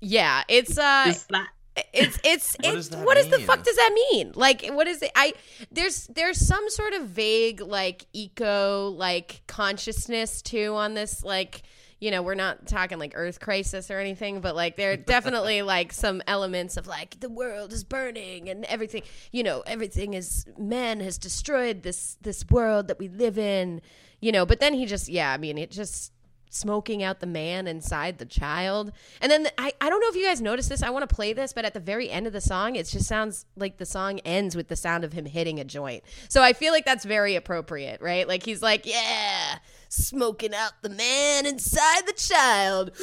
Yeah, 0.02 0.44
it's 0.48 0.78
uh 0.78 1.06
Is 1.08 1.26
that 1.32 1.48
it's 1.94 2.20
it's 2.24 2.56
What 2.60 2.76
it's 2.76 2.88
does 2.90 3.06
what 3.06 3.18
does 3.18 3.30
the 3.30 3.40
fuck 3.40 3.64
does 3.64 3.76
that 3.76 3.92
mean? 4.12 4.32
Like 4.36 4.66
what 4.72 4.88
is 4.88 5.02
it? 5.02 5.12
I 5.16 5.34
there's 5.72 6.08
there's 6.08 6.46
some 6.46 6.70
sort 6.70 6.94
of 6.94 7.08
vague 7.08 7.62
like 7.62 8.06
eco 8.14 8.90
like 8.90 9.42
consciousness 9.48 10.42
too 10.42 10.76
on 10.76 10.94
this 10.94 11.24
like 11.24 11.64
you 12.00 12.12
know 12.12 12.22
we're 12.22 12.36
not 12.36 12.68
talking 12.68 13.00
like 13.00 13.14
earth 13.16 13.40
crisis 13.40 13.90
or 13.90 14.00
anything 14.00 14.42
but 14.42 14.56
like 14.56 14.76
there 14.76 14.92
are 14.92 14.98
definitely 15.16 15.62
like 15.62 15.92
some 15.92 16.22
elements 16.28 16.78
of 16.78 16.88
like 16.88 17.20
the 17.20 17.30
world 17.30 17.72
is 17.74 17.84
burning 17.84 18.50
and 18.50 18.66
everything 18.66 19.02
you 19.32 19.44
know 19.44 19.62
everything 19.66 20.14
is 20.14 20.46
man 20.58 21.00
has 21.00 21.18
destroyed 21.18 21.84
this 21.84 22.18
this 22.22 22.46
world 22.50 22.88
that 22.90 23.00
we 23.00 23.08
live 23.08 23.38
in 23.38 23.82
you 24.20 24.32
know 24.32 24.46
but 24.46 24.60
then 24.60 24.74
he 24.74 24.86
just 24.86 25.08
yeah 25.08 25.32
i 25.32 25.38
mean 25.38 25.58
it 25.58 25.72
just 25.72 26.12
smoking 26.50 27.04
out 27.04 27.20
the 27.20 27.28
man 27.28 27.68
inside 27.68 28.18
the 28.18 28.26
child. 28.26 28.92
And 29.22 29.32
then 29.32 29.44
the, 29.44 29.52
I, 29.60 29.74
I 29.82 29.90
don't 29.90 30.00
know 30.00 30.08
if 30.08 30.16
you 30.16 30.26
guys 30.26 30.42
noticed 30.42 30.70
this. 30.70 30.82
I 30.84 30.90
want 30.90 31.08
to 31.08 31.14
play 31.14 31.34
this, 31.34 31.52
but 31.54 31.66
at 31.66 31.74
the 31.74 31.80
very 31.80 32.10
end 32.10 32.28
of 32.28 32.34
the 32.34 32.40
song, 32.42 32.76
it 32.76 32.88
just 32.88 33.06
sounds 33.08 33.46
like 33.58 33.78
the 33.78 33.86
song 33.86 34.20
ends 34.20 34.56
with 34.56 34.68
the 34.70 34.76
sound 34.76 35.04
of 35.04 35.14
him 35.14 35.26
hitting 35.26 35.60
a 35.60 35.66
joint. 35.66 36.04
So 36.30 36.42
I 36.42 36.54
feel 36.54 36.72
like 36.72 36.86
that's 36.86 37.04
very 37.06 37.36
appropriate, 37.36 38.00
right? 38.02 38.26
Like 38.28 38.44
he's 38.44 38.62
like, 38.62 38.86
yeah, 38.86 39.58
smoking 39.90 40.54
out 40.54 40.72
the 40.82 40.90
man 40.90 41.46
inside 41.46 42.08
the 42.08 42.14
child. 42.14 42.92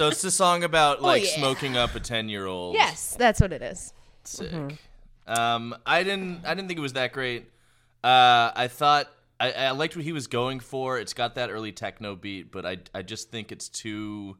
So 0.00 0.08
it's 0.08 0.22
the 0.22 0.30
song 0.30 0.64
about 0.64 1.02
like 1.02 1.22
Oh, 1.22 1.24
yeah. 1.26 1.36
smoking 1.36 1.76
up 1.76 1.94
a 1.94 2.00
ten 2.00 2.28
year 2.30 2.46
old. 2.46 2.74
Yes, 2.74 3.16
that's 3.18 3.38
what 3.40 3.52
it 3.52 3.60
is. 3.60 3.92
Sick. 4.24 4.50
Mm-hmm. 4.50 5.30
Um, 5.30 5.76
I 5.84 6.02
didn't. 6.04 6.46
I 6.46 6.54
didn't 6.54 6.68
think 6.68 6.78
it 6.78 6.82
was 6.82 6.94
that 6.94 7.12
great. 7.12 7.50
Uh, 8.02 8.50
I 8.54 8.68
thought 8.68 9.08
I, 9.40 9.52
I 9.52 9.70
liked 9.70 9.96
what 9.96 10.04
he 10.04 10.12
was 10.12 10.26
going 10.26 10.60
for. 10.60 10.98
It's 10.98 11.14
got 11.14 11.34
that 11.36 11.50
early 11.50 11.72
techno 11.72 12.14
beat, 12.14 12.52
but 12.52 12.66
I 12.66 12.78
I 12.94 13.02
just 13.02 13.30
think 13.30 13.50
it's 13.50 13.68
too 13.68 14.36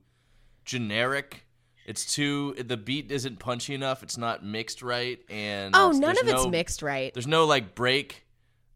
generic. 0.64 1.46
It's 1.86 2.14
too 2.14 2.54
the 2.54 2.76
beat 2.76 3.10
isn't 3.10 3.38
punchy 3.38 3.74
enough. 3.74 4.02
It's 4.02 4.18
not 4.18 4.44
mixed 4.44 4.82
right, 4.82 5.18
and 5.30 5.74
Oh, 5.74 5.90
none 5.90 6.18
of 6.18 6.28
it's 6.28 6.46
mixed 6.46 6.82
right. 6.82 7.12
There's 7.14 7.26
no 7.26 7.46
like 7.46 7.74
break. 7.74 8.26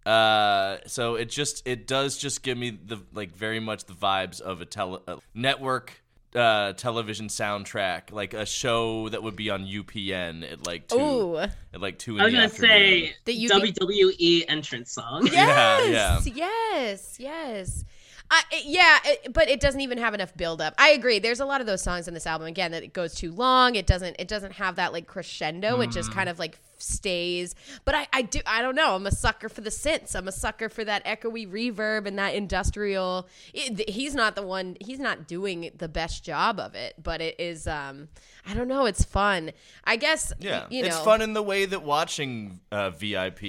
Uh, 0.07 0.79
so 0.87 1.15
it 1.15 1.31
just 1.31 1.67
it 1.67 1.87
does 1.87 2.19
just 2.19 2.43
give 2.43 2.59
me 2.59 2.71
the 2.71 3.01
like 3.13 3.35
very 3.37 3.61
much 3.61 3.85
the 3.85 3.95
vibes 3.95 4.41
of 4.41 4.61
a 4.61 4.67
tele 4.67 5.01
a 5.07 5.19
network 5.35 6.03
uh 6.35 6.73
television 6.75 7.29
soundtrack, 7.29 8.11
like 8.13 8.35
a 8.35 8.45
show 8.47 9.09
that 9.11 9.23
would 9.23 9.37
be 9.37 9.51
on 9.51 9.65
UPN 9.67 10.51
at 10.51 10.67
like 10.67 10.89
two 10.89 10.97
Ooh. 10.99 11.39
at 11.39 11.53
like 11.81 11.99
two 11.99 12.17
in 12.17 12.21
I 12.21 12.25
was 12.25 12.33
the 12.33 12.37
gonna 12.37 12.45
afternoon. 12.47 12.71
say 12.71 13.15
That 13.25 13.35
you 13.35 13.49
WWE 13.51 14.45
entrance 14.49 14.93
song. 14.93 15.27
Yeah, 15.33 15.85
Yes, 15.87 16.27
yeah. 16.27 16.35
yes, 16.35 17.17
yes. 17.21 17.85
I, 18.31 18.43
it- 18.53 18.65
yeah, 18.67 18.99
it, 19.05 19.33
but 19.33 19.49
it 19.49 19.61
doesn't 19.61 19.81
even 19.81 19.99
have 19.99 20.15
enough 20.15 20.35
build 20.37 20.61
up. 20.61 20.75
I 20.79 20.91
agree. 20.91 21.19
There's 21.19 21.41
a 21.41 21.45
lot 21.47 21.61
of 21.61 21.67
those 21.67 21.83
songs 21.83 22.09
in 22.09 22.15
this 22.15 22.27
album 22.27 22.47
again 22.47 22.71
that 22.73 22.83
it 22.83 22.93
goes 22.93 23.15
too 23.15 23.31
long. 23.33 23.75
It 23.75 23.87
doesn't. 23.87 24.17
It 24.19 24.29
doesn't 24.29 24.53
have 24.53 24.77
that 24.77 24.93
like 24.93 25.07
crescendo. 25.07 25.81
It 25.81 25.91
just 25.91 26.11
kind 26.13 26.29
of 26.29 26.39
like 26.39 26.59
stays. 26.79 27.55
But 27.85 27.95
I, 27.95 28.07
I 28.13 28.23
do. 28.23 28.41
I 28.47 28.63
don't 28.63 28.75
know. 28.75 28.95
I'm 28.97 29.07
a 29.07 29.11
sucker 29.13 29.49
for 29.49 29.61
the 29.61 29.71
synths. 29.71 30.17
I'm 30.17 30.27
a 30.27 30.33
sucker 30.33 30.69
for 30.69 30.85
that 30.85 31.05
echoey 31.05 31.47
reverb 31.49 32.07
and 32.07 32.19
that 32.19 32.35
industrial. 32.35 33.29
It, 33.53 33.89
he's 33.91 34.15
not 34.15 34.35
the 34.37 34.43
one. 34.43 34.77
He's 34.81 34.99
not 34.99 35.29
doing 35.29 35.71
the 35.77 35.89
best 35.89 36.25
job 36.25 36.59
of 36.59 36.75
it. 36.75 36.95
But 37.03 37.21
it 37.21 37.39
is. 37.39 37.67
Um, 37.67 38.09
I 38.47 38.55
don't 38.55 38.69
know. 38.69 38.87
It's 38.87 39.05
fun. 39.05 39.53
I 39.85 39.97
guess. 39.97 40.33
Yeah, 40.41 40.65
You 40.71 40.83
know, 40.83 40.89
it's 40.89 40.99
fun 41.01 41.21
in 41.21 41.35
the 41.35 41.43
way 41.43 41.67
that 41.67 41.83
watching 41.83 42.61
uh, 42.73 42.91
VIP 42.91 43.43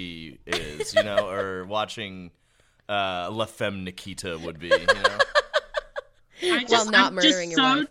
is, 0.46 0.94
you 0.94 1.04
know, 1.04 1.30
or 1.30 1.66
watching 1.66 2.32
uh, 2.90 3.30
La 3.32 3.46
Femme 3.46 3.84
Nikita 3.84 4.38
would 4.38 4.60
be. 4.60 4.68
You 4.68 4.78
know? 4.86 5.18
I 6.44 6.66
While 6.68 6.92
not 6.92 7.08
I'm 7.08 7.16
murdering 7.16 7.52
your 7.52 7.62
wife. 7.62 7.88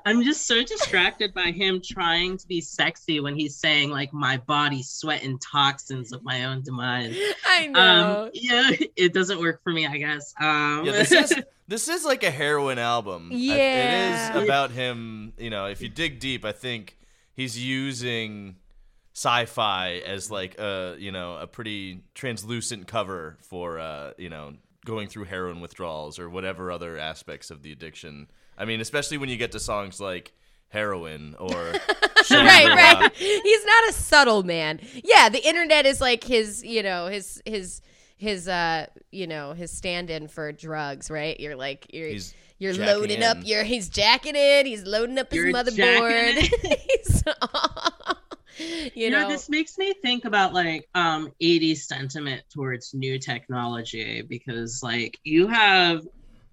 I'm 0.04 0.22
just 0.24 0.46
so 0.46 0.62
distracted 0.64 1.32
by 1.32 1.52
him 1.52 1.80
trying 1.84 2.36
to 2.38 2.48
be 2.48 2.60
sexy 2.60 3.20
when 3.20 3.36
he's 3.36 3.54
saying 3.54 3.90
like 3.90 4.12
my 4.12 4.38
body 4.38 4.82
sweat 4.82 5.22
and 5.22 5.40
toxins 5.40 6.12
of 6.12 6.22
my 6.24 6.44
own 6.46 6.62
demise. 6.62 7.16
I 7.46 7.66
know. 7.68 8.24
Um, 8.24 8.30
yeah, 8.34 8.70
it 8.96 9.12
doesn't 9.12 9.38
work 9.38 9.62
for 9.62 9.72
me, 9.72 9.86
I 9.86 9.98
guess. 9.98 10.34
Um, 10.40 10.84
Yeah, 10.84 10.92
this 10.92 11.12
is 11.12 11.34
this 11.68 11.88
is 11.88 12.04
like 12.04 12.24
a 12.24 12.30
heroin 12.30 12.78
album. 12.78 13.30
I- 13.32 13.36
Yeah. 13.36 14.32
it 14.34 14.36
is 14.40 14.44
about 14.44 14.72
him. 14.72 15.32
You 15.38 15.50
know, 15.50 15.66
if 15.66 15.80
you 15.80 15.88
dig 15.88 16.18
deep, 16.18 16.44
I 16.44 16.52
think 16.52 16.96
he's 17.34 17.58
using 17.58 18.56
sci-fi 19.24 20.00
as 20.06 20.30
like 20.30 20.58
a 20.58 20.96
you 20.98 21.12
know 21.12 21.36
a 21.36 21.46
pretty 21.46 22.00
translucent 22.14 22.86
cover 22.86 23.36
for 23.42 23.78
uh, 23.78 24.12
you 24.16 24.30
know 24.30 24.54
going 24.86 25.08
through 25.08 25.24
heroin 25.24 25.60
withdrawals 25.60 26.18
or 26.18 26.30
whatever 26.30 26.72
other 26.72 26.96
aspects 26.98 27.50
of 27.50 27.62
the 27.62 27.70
addiction. 27.70 28.28
I 28.56 28.64
mean, 28.64 28.80
especially 28.80 29.18
when 29.18 29.28
you 29.28 29.36
get 29.36 29.52
to 29.52 29.60
songs 29.60 30.00
like 30.00 30.32
heroin 30.68 31.34
or 31.38 31.50
right, 31.54 32.24
Shangri-La. 32.24 33.00
right. 33.00 33.12
He's 33.14 33.64
not 33.66 33.88
a 33.90 33.92
subtle 33.92 34.42
man. 34.42 34.80
Yeah, 35.04 35.28
the 35.28 35.46
internet 35.46 35.84
is 35.84 36.00
like 36.00 36.24
his, 36.24 36.64
you 36.64 36.82
know, 36.82 37.08
his 37.08 37.42
his 37.44 37.82
his 38.16 38.48
uh, 38.48 38.86
you 39.10 39.26
know, 39.26 39.52
his 39.52 39.70
stand-in 39.70 40.28
for 40.28 40.50
drugs, 40.52 41.10
right? 41.10 41.38
You're 41.38 41.56
like 41.56 41.86
you're 41.92 42.08
He's 42.08 42.34
you're 42.58 42.72
jacking 42.72 42.86
loading 43.00 43.22
up 43.22 43.36
in. 43.38 43.44
your 43.46 43.64
he's 43.64 43.88
jacking 43.90 44.36
in, 44.36 44.64
he's 44.66 44.84
loading 44.84 45.18
up 45.18 45.30
his 45.30 45.44
You're 45.44 45.52
motherboard. 45.52 46.40
jacking 46.40 46.76
he's 46.88 47.22
you 48.94 49.06
You 49.06 49.10
know, 49.10 49.22
know, 49.22 49.28
this 49.28 49.48
makes 49.48 49.78
me 49.78 49.94
think 50.02 50.24
about 50.24 50.52
like 50.54 50.88
um 50.94 51.32
80s 51.42 51.78
sentiment 51.78 52.42
towards 52.52 52.94
new 52.94 53.18
technology 53.18 54.22
because 54.22 54.82
like 54.82 55.18
you 55.24 55.48
have 55.48 56.02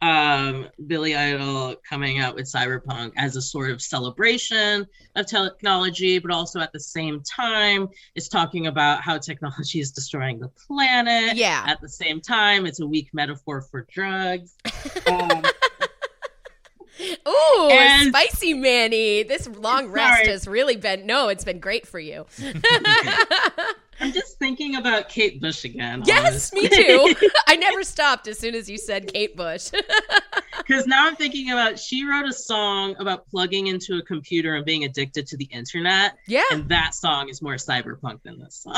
um 0.01 0.67
Billy 0.85 1.15
Idol 1.15 1.75
coming 1.89 2.19
out 2.19 2.35
with 2.35 2.45
Cyberpunk 2.45 3.13
as 3.17 3.35
a 3.35 3.41
sort 3.41 3.71
of 3.71 3.81
celebration 3.81 4.85
of 5.15 5.25
technology, 5.25 6.19
but 6.19 6.29
also 6.29 6.59
at 6.59 6.71
the 6.71 6.79
same 6.79 7.23
time 7.23 7.87
it's 8.13 8.27
talking 8.27 8.67
about 8.67 9.01
how 9.01 9.17
technology 9.17 9.79
is 9.79 9.91
destroying 9.91 10.39
the 10.39 10.49
planet. 10.67 11.35
Yeah. 11.35 11.63
At 11.67 11.81
the 11.81 11.89
same 11.89 12.21
time, 12.21 12.67
it's 12.67 12.79
a 12.79 12.85
weak 12.85 13.09
metaphor 13.13 13.61
for 13.61 13.87
drugs. 13.91 14.55
Um, 15.07 15.41
Ooh, 17.27 17.69
And- 17.71 18.09
spicy 18.09 18.53
Manny. 18.53 19.23
This 19.23 19.47
long 19.47 19.87
rest 19.87 20.17
Sorry. 20.17 20.27
has 20.31 20.47
really 20.47 20.75
been 20.75 21.05
no, 21.05 21.27
it's 21.29 21.43
been 21.43 21.59
great 21.59 21.87
for 21.87 21.99
you. 21.99 22.25
I'm 23.99 24.11
just 24.11 24.37
thinking 24.37 24.75
about 24.75 25.09
Kate 25.09 25.41
Bush 25.41 25.63
again. 25.63 26.03
yes, 26.05 26.53
me 26.53 26.67
too. 26.69 27.15
I 27.47 27.55
never 27.55 27.83
stopped 27.83 28.27
as 28.27 28.37
soon 28.37 28.53
as 28.53 28.69
you 28.69 28.77
said 28.77 29.11
Kate 29.11 29.35
Bush. 29.35 29.71
Because 30.67 30.85
now 30.85 31.07
I'm 31.07 31.15
thinking 31.15 31.51
about 31.51 31.79
she 31.79 32.03
wrote 32.03 32.25
a 32.25 32.33
song 32.33 32.93
about 32.99 33.25
plugging 33.29 33.67
into 33.67 33.97
a 33.99 34.01
computer 34.01 34.55
and 34.55 34.65
being 34.65 34.83
addicted 34.83 35.25
to 35.27 35.37
the 35.37 35.45
internet, 35.45 36.17
yeah. 36.27 36.41
and 36.51 36.67
that 36.67 36.93
song 36.93 37.29
is 37.29 37.41
more 37.41 37.53
cyberpunk 37.53 38.21
than 38.23 38.37
this 38.37 38.63
song. 38.63 38.75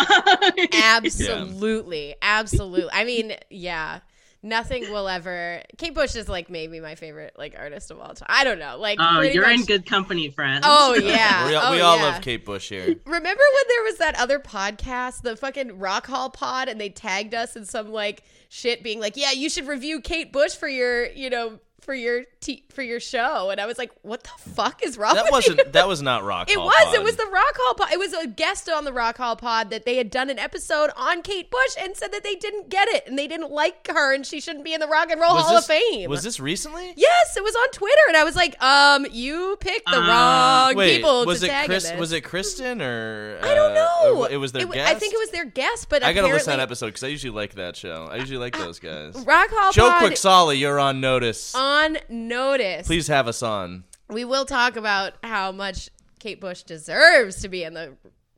Absolutely. 0.72 2.16
Absolutely. 2.22 2.92
I 2.94 3.06
mean, 3.06 3.34
yeah. 3.50 4.02
Nothing 4.42 4.90
will 4.92 5.10
ever 5.10 5.62
Kate 5.78 5.94
Bush 5.94 6.16
is 6.16 6.30
like 6.30 6.50
maybe 6.50 6.80
my 6.80 6.96
favorite 6.96 7.34
like 7.38 7.56
artist 7.58 7.92
of 7.92 8.00
all 8.00 8.14
time. 8.14 8.28
I 8.30 8.46
don't 8.46 8.58
know. 8.60 8.78
Like 8.78 8.98
Oh, 9.02 9.20
you're 9.20 9.50
in 9.50 9.66
good 9.66 9.86
company, 9.86 10.30
friends. 10.30 10.64
Oh 10.66 10.94
yeah. 11.02 11.46
we 11.48 11.56
all, 11.56 11.68
oh, 11.68 11.72
we 11.72 11.82
Oh, 11.82 11.86
all 11.86 11.98
yeah. 11.98 12.04
love 12.04 12.22
Kate 12.22 12.46
Bush 12.46 12.70
here. 12.70 12.86
Remember 13.06 13.26
when 13.26 13.64
there 13.68 13.84
was 13.84 13.98
that 13.98 14.18
other 14.18 14.40
podcast, 14.40 15.24
the 15.24 15.36
fucking 15.36 15.78
Rock 15.78 16.08
Hall 16.08 16.30
Pod, 16.30 16.70
and 16.70 16.80
they 16.80 16.90
tagged 16.90 17.34
us 17.34 17.58
in 17.58 17.66
some 17.66 17.92
like 17.92 18.24
shit, 18.48 18.82
being 18.82 19.02
like, 19.02 19.18
"Yeah, 19.18 19.32
you 19.32 19.50
should 19.50 19.68
review 19.68 20.00
Kate 20.00 20.32
Bush 20.32 20.54
for 20.56 20.70
your, 20.70 21.08
you 21.08 21.30
know, 21.30 21.60
for 21.82 21.94
your 21.94 22.24
t- 22.42 22.64
for 22.70 22.82
your 22.82 23.00
show." 23.00 23.50
And 23.50 23.60
I 23.60 23.66
was 23.66 23.78
like, 23.78 23.92
"What 24.02 24.24
the 24.24 24.30
fuck 24.52 24.84
is 24.84 24.98
wrong?" 24.98 25.16
That 25.16 25.32
wasn't 25.32 25.60
You? 25.60 25.72
that 25.72 25.88
was 25.88 26.02
not 26.02 26.24
rock. 26.24 26.50
It 26.50 26.58
Hall 26.58 26.66
was. 26.66 26.94
It 26.94 27.04
was 27.04 27.16
the 27.16 27.26
Rock 27.26 27.56
Hall 27.58 27.74
Pod. 27.76 27.92
It 27.92 28.00
was 28.00 28.14
a 28.14 28.28
guest 28.28 28.70
on 28.70 28.86
the 28.86 28.94
Rock 28.94 29.18
Hall 29.18 29.36
Pod 29.36 29.70
that 29.70 29.86
they 29.86 29.96
had 29.98 30.10
done 30.12 30.30
an 30.30 30.40
episode 30.40 30.90
on 30.96 31.22
Kate 31.22 31.50
Bush 31.52 31.76
and 31.80 31.96
said 31.96 32.12
that 32.12 32.24
they 32.24 32.36
didn't 32.36 32.70
get 32.70 32.88
it 32.90 33.04
and 33.08 33.18
they 33.18 33.28
didn't 33.28 33.52
like 33.52 33.88
her 33.88 34.14
and 34.14 34.26
she 34.26 34.40
shouldn't 34.42 34.64
be 34.66 34.74
in 34.74 34.80
the 34.80 34.88
Rock 34.88 35.10
and 35.12 35.20
Roll 35.22 35.34
Was 35.36 35.46
Hall 35.46 35.56
this, 35.56 35.66
of 35.66 35.76
Fame. 35.76 36.10
Was 36.10 36.24
this 36.24 36.40
recently? 36.40 36.94
Yes, 36.96 37.38
it 37.38 37.44
was 37.44 37.56
on 37.56 37.70
Twitter, 37.72 38.02
and 38.08 38.18
I 38.18 38.24
was 38.24 38.36
like, 38.36 38.62
"Um, 38.62 39.06
you 39.12 39.58
picked 39.60 39.90
the 39.90 39.98
Uh, 39.98 40.08
wrong 40.08 40.76
Wait, 40.76 40.98
people 40.98 41.26
was 41.26 41.42
to 41.42 41.48
it 41.48 41.66
Chris? 41.66 41.90
this." 41.90 42.00
Was 42.00 42.12
it 42.12 42.22
Kristen 42.22 42.82
or? 42.82 43.40
I 43.42 43.54
don't 43.54 43.72
uh, 43.72 43.74
know. 43.76 44.26
It 44.26 44.38
was 44.38 44.52
their 44.52 44.68
wa- 44.68 44.74
guest. 44.74 44.92
I 44.92 44.96
think 44.98 45.14
it 45.14 45.20
was 45.20 45.30
their 45.32 45.46
guest, 45.46 45.90
but 45.90 46.04
I 46.04 46.14
gotta 46.14 46.28
listen 46.28 46.52
to 46.52 46.58
that 46.58 46.60
episode 46.60 46.88
because 46.88 47.04
I 47.04 47.08
usually 47.08 47.32
like 47.34 47.56
that 47.56 47.76
show. 47.76 48.08
I 48.12 48.18
usually 48.18 48.38
like 48.40 48.58
those 48.58 48.80
guys. 48.80 49.16
Rock 49.26 49.50
Hall 49.52 49.72
Joe 49.72 49.90
Pod 49.90 50.12
Quicksala, 50.12 50.58
you're 50.58 50.80
on 50.80 51.02
notice. 51.02 51.54
On 51.70 51.98
notice. 52.10 52.88
Please 52.88 53.08
have 53.08 53.28
us 53.28 53.44
on. 53.44 53.84
We 54.10 54.26
will 54.26 54.46
talk 54.46 54.76
about 54.76 55.14
how 55.24 55.52
much 55.52 55.90
Kate 56.20 56.42
Bush 56.42 56.64
deserves 56.64 57.42
to 57.42 57.50
be 57.50 57.64
in 57.64 57.74
the 57.74 57.94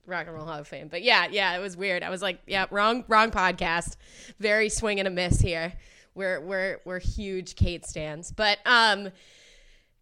Rock 0.05 0.27
and 0.27 0.35
Roll 0.35 0.45
Hall 0.45 0.59
of 0.59 0.67
Fame. 0.67 0.89
But 0.89 1.01
yeah, 1.01 1.27
yeah, 1.31 1.55
it 1.55 1.59
was 1.59 1.77
weird. 1.77 2.03
I 2.03 2.09
was 2.09 2.21
like, 2.21 2.39
yeah, 2.45 2.65
wrong, 2.71 3.05
wrong 3.07 3.31
podcast. 3.31 3.95
Very 4.39 4.69
swing 4.69 4.99
and 4.99 5.07
a 5.07 5.11
miss 5.11 5.39
here. 5.39 5.73
We're 6.13 6.41
we're 6.41 6.79
we're 6.83 6.99
huge 6.99 7.55
Kate 7.55 7.85
stands. 7.85 8.31
But 8.33 8.59
um 8.65 9.09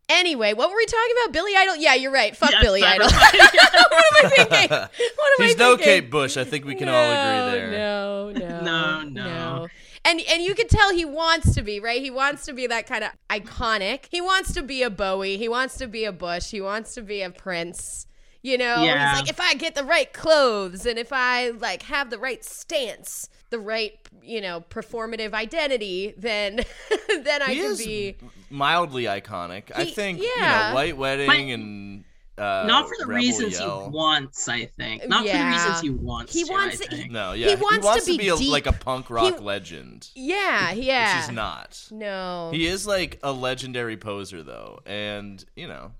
anyway, 0.09 0.53
what 0.53 0.71
were 0.71 0.75
we 0.75 0.85
talking 0.87 1.15
about? 1.23 1.33
Billy 1.33 1.51
Idol? 1.55 1.75
Yeah, 1.75 1.93
you're 1.93 2.11
right. 2.11 2.35
Fuck 2.35 2.49
Yes, 2.51 2.63
Billy 2.63 2.83
Idol. 2.83 3.07
what 3.11 3.35
am 3.35 4.25
I 4.25 4.29
thinking? 4.29 4.69
What 4.69 4.81
am 4.81 4.89
He's 5.45 5.55
I 5.55 5.59
no? 5.59 5.77
Kate 5.77 6.09
Bush. 6.09 6.35
I 6.35 6.45
think 6.45 6.65
we 6.65 6.73
can 6.73 6.89
all 6.89 6.95
agree 6.95 7.59
there. 7.59 7.71
No, 7.71 8.31
no, 8.31 8.61
No, 8.61 9.03
no. 9.03 9.67
And 10.09 10.21
and 10.29 10.41
you 10.41 10.55
can 10.55 10.67
tell 10.67 10.93
he 10.93 11.05
wants 11.05 11.53
to 11.55 11.61
be 11.61 11.79
right. 11.79 12.01
He 12.01 12.09
wants 12.11 12.45
to 12.45 12.53
be 12.53 12.65
that 12.67 12.87
kind 12.87 13.03
of 13.03 13.11
iconic. 13.29 14.05
He 14.09 14.21
wants 14.21 14.53
to 14.53 14.63
be 14.63 14.81
a 14.83 14.89
Bowie. 14.89 15.37
He 15.37 15.47
wants 15.47 15.77
to 15.77 15.87
be 15.87 16.03
a 16.05 16.11
Bush. 16.11 16.49
He 16.51 16.61
wants 16.61 16.93
to 16.95 17.01
be 17.01 17.21
a 17.21 17.29
Prince. 17.29 18.07
You 18.41 18.57
know, 18.57 18.83
Yeah. 18.83 19.09
he's 19.11 19.19
like, 19.21 19.29
if 19.29 19.39
I 19.41 19.53
get 19.55 19.75
the 19.75 19.83
right 19.83 20.11
clothes 20.13 20.85
and 20.85 20.97
if 20.97 21.09
I 21.11 21.49
like 21.49 21.83
have 21.83 22.09
the 22.09 22.17
right 22.17 22.43
stance, 22.43 23.29
the 23.49 23.59
right 23.59 23.93
you 24.23 24.39
know 24.41 24.61
performative 24.69 25.33
identity, 25.33 26.13
then 26.17 26.61
then 27.23 27.41
I 27.41 27.53
He 27.53 27.61
can 27.61 27.71
is 27.71 27.85
be. 27.85 28.15
mildly 28.49 29.03
iconic. 29.03 29.71
I 29.75 29.85
think 29.85 30.19
yeah. 30.21 30.25
you 30.69 30.69
know, 30.69 30.75
White 30.75 30.97
Wedding 30.97 31.27
But 31.27 31.37
and 31.37 32.03
uh, 32.39 32.65
Not 32.65 32.87
for 32.87 32.95
the 32.99 33.05
Rebel 33.05 33.15
reasons 33.21 33.59
Yell. 33.59 33.83
he 33.85 33.89
wants, 33.89 34.47
I 34.47 34.65
think. 34.65 35.07
Not 35.07 35.25
for 35.27 35.31
the 35.37 35.43
reasons 35.45 35.81
he 35.81 35.89
wants. 35.89 36.33
He 36.33 36.43
to, 36.45 36.51
wants 36.51 36.81
I 36.81 36.85
it- 36.85 36.89
think. 36.89 37.11
No, 37.11 37.33
yeah, 37.33 37.49
he 37.49 37.55
wants 37.55 38.05
to 38.05 38.17
be 38.17 38.27
a, 38.29 38.35
like 38.35 38.65
a 38.67 38.73
punk 38.73 39.09
rock 39.09 39.37
He- 39.39 39.43
legend, 39.43 40.09
Yeah, 40.15 40.71
yeah. 40.71 41.17
which 41.17 41.25
he's 41.27 41.35
not. 41.35 41.87
No, 41.91 42.49
He 42.53 42.65
is 42.67 42.87
like 42.87 43.19
a 43.23 43.31
legendary 43.31 43.97
poser, 43.97 44.41
though, 44.43 44.79
and 44.85 45.43
you 45.55 45.67
know, 45.67 45.91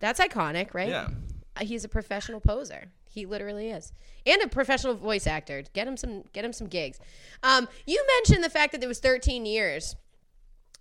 that's 0.00 0.20
iconic, 0.20 0.74
right? 0.74 0.88
yeah. 0.88 1.08
Uh, 1.56 1.64
he's 1.64 1.84
a 1.84 1.88
professional 1.88 2.40
poser. 2.40 2.86
He 3.08 3.26
literally 3.26 3.68
is, 3.70 3.92
and 4.24 4.40
a 4.42 4.48
professional 4.48 4.94
voice 4.94 5.26
actor. 5.26 5.62
Get 5.74 5.86
him 5.86 5.98
some, 5.98 6.24
get 6.32 6.44
him 6.46 6.52
some 6.54 6.66
gigs. 6.66 6.98
Um, 7.42 7.68
you 7.86 8.02
mentioned 8.18 8.42
the 8.42 8.48
fact 8.48 8.72
that 8.72 8.82
it 8.82 8.86
was 8.86 9.00
13 9.00 9.44
years 9.44 9.94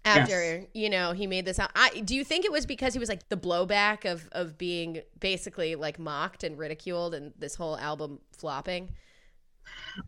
after 0.05 0.65
you 0.73 0.89
know 0.89 1.11
he 1.11 1.27
made 1.27 1.45
this. 1.45 1.59
Out. 1.59 1.71
I, 1.75 1.89
do 2.01 2.15
you 2.15 2.23
think 2.23 2.45
it 2.45 2.51
was 2.51 2.65
because 2.65 2.93
he 2.93 2.99
was 2.99 3.09
like 3.09 3.29
the 3.29 3.37
blowback 3.37 4.09
of 4.09 4.27
of 4.31 4.57
being 4.57 5.01
basically 5.19 5.75
like 5.75 5.99
mocked 5.99 6.43
and 6.43 6.57
ridiculed, 6.57 7.13
and 7.13 7.33
this 7.37 7.55
whole 7.55 7.77
album 7.77 8.19
flopping? 8.31 8.89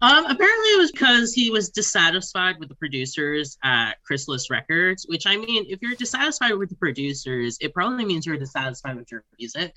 Um, 0.01 0.25
apparently 0.25 0.69
it 0.69 0.79
was 0.79 0.91
because 0.91 1.33
he 1.33 1.51
was 1.51 1.69
dissatisfied 1.69 2.59
with 2.59 2.69
the 2.69 2.75
producers 2.75 3.57
at 3.63 4.01
Chrysalis 4.03 4.49
Records, 4.49 5.05
which 5.07 5.27
I 5.27 5.37
mean, 5.37 5.65
if 5.67 5.81
you're 5.81 5.95
dissatisfied 5.95 6.53
with 6.53 6.69
the 6.69 6.75
producers, 6.75 7.57
it 7.61 7.73
probably 7.73 8.05
means 8.05 8.25
you're 8.25 8.37
dissatisfied 8.37 8.95
with 8.95 9.11
your 9.11 9.23
music. 9.37 9.75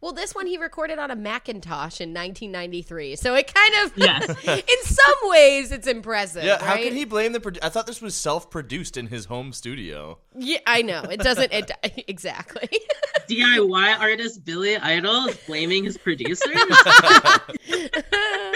Well, 0.00 0.12
this 0.12 0.32
one 0.32 0.46
he 0.46 0.56
recorded 0.58 1.00
on 1.00 1.10
a 1.10 1.16
Macintosh 1.16 2.00
in 2.00 2.14
1993, 2.14 3.16
so 3.16 3.34
it 3.34 3.52
kind 3.52 3.84
of, 3.84 3.92
Yes. 3.96 4.28
in 4.46 4.84
some 4.84 5.14
ways, 5.30 5.72
it's 5.72 5.88
impressive. 5.88 6.44
Yeah, 6.44 6.58
how 6.62 6.74
right? 6.74 6.84
can 6.84 6.94
he 6.94 7.04
blame 7.04 7.32
the? 7.32 7.40
Produ- 7.40 7.58
I 7.62 7.68
thought 7.68 7.88
this 7.88 8.00
was 8.00 8.14
self-produced 8.14 8.96
in 8.96 9.08
his 9.08 9.24
home 9.24 9.52
studio. 9.52 10.18
Yeah, 10.36 10.58
I 10.68 10.82
know 10.82 11.02
it 11.02 11.18
doesn't. 11.18 11.52
It 11.52 11.72
exactly. 12.08 12.68
DIY 13.28 13.98
artist 13.98 14.44
Billy 14.44 14.76
Idol 14.76 15.26
is 15.26 15.36
blaming 15.48 15.82
his 15.84 15.98
producer. 15.98 16.48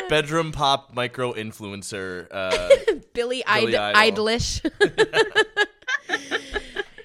Bedroom 0.09 0.53
pop 0.53 0.95
micro 0.95 1.33
influencer. 1.33 2.29
Uh, 2.31 2.69
Billy, 3.15 3.43
Billy 3.45 3.45
Id- 3.47 3.75
Idol. 3.75 4.27
Idolish. 4.27 4.61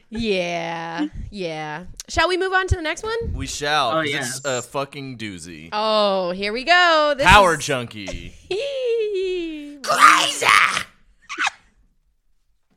Yeah, 0.09 1.07
yeah. 1.31 1.85
Shall 2.07 2.27
we 2.29 2.37
move 2.37 2.53
on 2.53 2.67
to 2.67 2.75
the 2.75 2.81
next 2.81 3.03
one? 3.03 3.33
we 3.33 3.47
shall. 3.47 3.89
Oh, 3.89 4.01
'cause 4.01 4.09
yes. 4.09 4.37
It's 4.37 4.45
a 4.45 4.61
fucking 4.61 5.17
doozy. 5.17 5.69
Oh, 5.73 6.31
here 6.31 6.53
we 6.53 6.63
go. 6.63 7.13
This 7.17 7.25
Power 7.27 7.55
is- 7.55 7.65
junkie. 7.65 8.33
Crazy. 9.83 10.45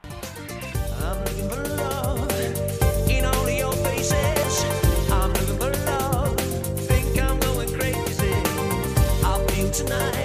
I'm 0.03 1.25
looking 1.25 1.49
for 1.49 1.65
love 1.77 2.31
in 3.11 3.25
all 3.25 3.51
your 3.51 3.73
faces. 3.73 4.65
I'm 5.11 5.33
looking 5.33 5.57
for 5.59 5.73
love. 5.87 6.37
Think 6.87 7.21
I'm 7.23 7.39
going 7.41 7.73
crazy. 7.73 8.35
I'll 9.25 9.45
be 9.47 9.71
tonight. 9.73 10.20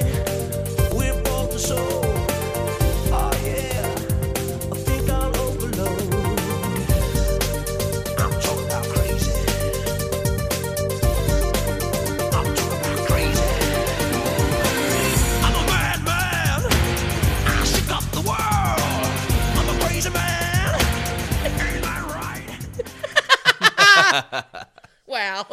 Wow. 25.08 25.46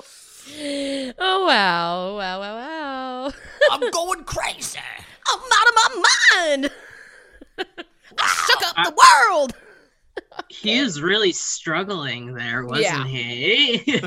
Oh 1.18 1.46
wow! 1.46 2.16
Wow! 2.16 2.40
Wow! 2.40 2.56
Wow! 2.56 3.32
I'm 3.70 3.90
going 3.90 4.24
crazy. 4.24 4.78
I'm 5.28 5.38
out 5.40 5.68
of 5.68 5.74
my 5.74 6.02
mind. 6.34 6.70
I 8.18 8.44
shook 8.46 8.62
up 8.66 8.76
the 8.84 8.94
world. 9.30 9.54
he 10.48 10.78
is 10.78 11.00
really 11.00 11.32
struggling 11.32 12.34
there, 12.34 12.64
wasn't 12.66 12.82
Yeah. 12.84 13.04
he? 13.06 14.00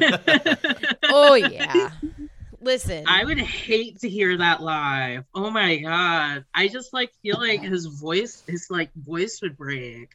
Oh 1.03 1.36
yeah. 1.36 1.91
Listen. 2.61 3.06
I 3.07 3.23
would 3.23 3.38
hate 3.40 3.99
to 3.99 4.10
hear 4.10 4.38
that 4.38 4.61
live. 4.61 5.23
Oh 5.36 5.52
my 5.52 5.77
god. 5.77 6.45
I 6.53 6.68
just 6.68 6.94
like 6.94 7.11
feel 7.22 7.38
like 7.40 7.61
his 7.61 7.86
voice 7.86 8.44
his 8.48 8.68
like 8.69 8.90
voice 8.95 9.40
would 9.41 9.56
break. 9.57 10.10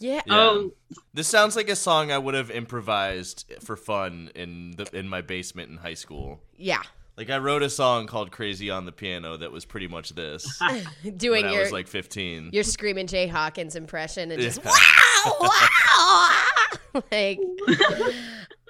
Yeah. 0.00 0.22
Yeah. 0.26 0.34
Oh 0.34 0.72
This 1.14 1.28
sounds 1.28 1.54
like 1.56 1.68
a 1.68 1.76
song 1.76 2.10
I 2.10 2.18
would 2.18 2.34
have 2.34 2.50
improvised 2.50 3.44
for 3.60 3.76
fun 3.76 4.30
in 4.34 4.72
the 4.76 4.88
in 4.98 5.08
my 5.08 5.20
basement 5.20 5.70
in 5.70 5.76
high 5.76 5.94
school. 5.94 6.40
Yeah. 6.56 6.82
Like 7.16 7.28
I 7.28 7.36
wrote 7.36 7.62
a 7.62 7.68
song 7.68 8.06
called 8.06 8.30
"Crazy 8.30 8.70
on 8.70 8.86
the 8.86 8.92
Piano" 8.92 9.36
that 9.36 9.52
was 9.52 9.66
pretty 9.66 9.88
much 9.88 10.10
this 10.14 10.60
Doing 11.18 11.42
when 11.44 11.50
I 11.52 11.54
your 11.54 11.62
was 11.64 11.72
like 11.72 11.86
15. 11.86 12.50
your 12.52 12.64
Screamin' 12.64 13.06
Jay 13.06 13.26
Hawkins 13.26 13.76
impression 13.76 14.30
and 14.30 14.40
just 14.40 14.60
Yeah. 14.64 14.70
wow, 15.26 15.36
wow, 16.94 17.02
like, 17.12 17.38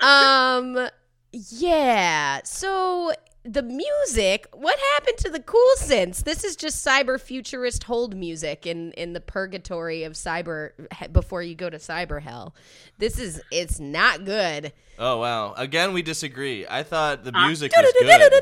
um, 0.02 0.88
yeah. 1.32 2.40
So 2.44 3.12
the 3.52 3.62
music, 3.62 4.46
what 4.52 4.78
happened 4.94 5.18
to 5.18 5.28
the 5.30 5.40
cool 5.40 5.72
synths? 5.78 6.22
This 6.22 6.44
is 6.44 6.54
just 6.54 6.84
cyber 6.86 7.20
futurist 7.20 7.84
hold 7.84 8.14
music 8.16 8.64
in 8.66 8.92
in 8.92 9.12
the 9.12 9.20
purgatory 9.20 10.04
of 10.04 10.12
cyber 10.12 10.70
before 11.12 11.42
you 11.42 11.54
go 11.56 11.68
to 11.68 11.78
cyber 11.78 12.22
hell. 12.22 12.54
This 12.98 13.18
is 13.18 13.42
it's 13.50 13.80
not 13.80 14.24
good. 14.24 14.72
Oh 14.98 15.18
wow! 15.18 15.54
Again, 15.54 15.92
we 15.94 16.02
disagree. 16.02 16.66
I 16.68 16.82
thought 16.82 17.24
the 17.24 17.36
Uh, 17.36 17.46
music 17.46 17.72
was 17.74 17.92
good 18.00 18.32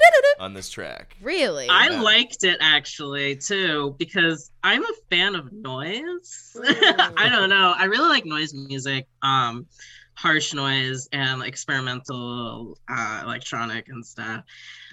on 0.41 0.53
this 0.55 0.69
track. 0.69 1.17
Really? 1.23 1.69
I 1.69 1.89
Yeah. 1.91 2.03
liked 2.03 2.45
it 2.45 2.59
actually 2.61 3.37
too 3.37 3.95
because 3.99 4.51
I'm 4.63 4.85
a 4.85 4.93
fan 5.09 5.37
of 5.37 5.53
noise. 5.53 6.57
I 7.17 7.29
don't 7.31 7.49
know. 7.49 7.75
I 7.77 7.85
really 7.85 8.09
like 8.09 8.27
noise 8.27 8.53
music, 8.53 9.07
um, 9.23 9.67
harsh 10.15 10.53
noise 10.53 11.09
and 11.13 11.43
experimental 11.45 12.77
uh, 12.89 13.23
electronic 13.25 13.89
and 13.89 14.05
stuff. 14.05 14.43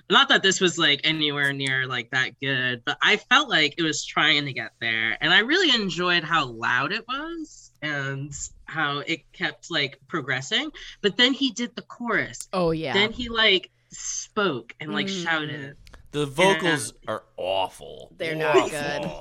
Not 0.10 0.30
that 0.30 0.44
this 0.44 0.62
was 0.62 0.78
like 0.78 1.02
anywhere 1.04 1.52
near 1.54 1.88
like 1.88 2.12
that 2.12 2.40
good, 2.40 2.84
but 2.86 2.98
I 3.02 3.18
felt 3.18 3.50
like 3.50 3.76
it 3.78 3.84
was 3.84 4.06
trying 4.06 4.46
to 4.46 4.54
get 4.54 4.72
there, 4.80 5.18
and 5.20 5.34
I 5.34 5.40
really 5.40 5.74
enjoyed 5.76 6.24
how 6.24 6.46
loud 6.46 6.92
it 6.92 7.06
was 7.08 7.72
and 7.82 8.32
how 8.66 9.00
it 9.00 9.32
kept 9.34 9.72
like 9.72 10.00
progressing. 10.08 10.70
But 11.02 11.18
then 11.18 11.34
he 11.34 11.52
did 11.52 11.76
the 11.76 11.82
chorus. 11.82 12.48
oh 12.54 12.72
yeah. 12.72 12.94
Then 12.94 13.12
he 13.12 13.30
like 13.30 13.72
spoke 13.90 14.74
and 14.80 14.94
like 14.94 15.08
Mm. 15.08 15.24
shouted. 15.24 15.78
The 16.12 16.26
vocals 16.26 16.94
are 17.08 17.24
awful. 17.38 18.12
They're 18.18 18.36
not 18.36 18.70
good. 18.70 19.12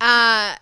Uh, 0.00 0.56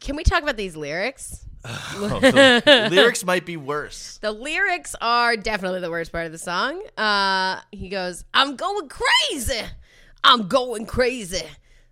can 0.00 0.16
we 0.16 0.24
talk 0.24 0.42
about 0.42 0.56
these 0.56 0.76
lyrics? 0.76 1.44
Oh, 1.64 2.20
the 2.20 2.88
lyrics 2.90 3.24
might 3.24 3.46
be 3.46 3.56
worse. 3.56 4.18
The 4.20 4.32
lyrics 4.32 4.94
are 5.00 5.36
definitely 5.36 5.80
the 5.80 5.90
worst 5.90 6.12
part 6.12 6.26
of 6.26 6.32
the 6.32 6.38
song. 6.38 6.82
Uh, 6.96 7.60
he 7.72 7.88
goes, 7.88 8.24
I'm 8.34 8.56
going 8.56 8.88
crazy. 8.88 9.62
I'm 10.22 10.48
going 10.48 10.86
crazy. 10.86 11.44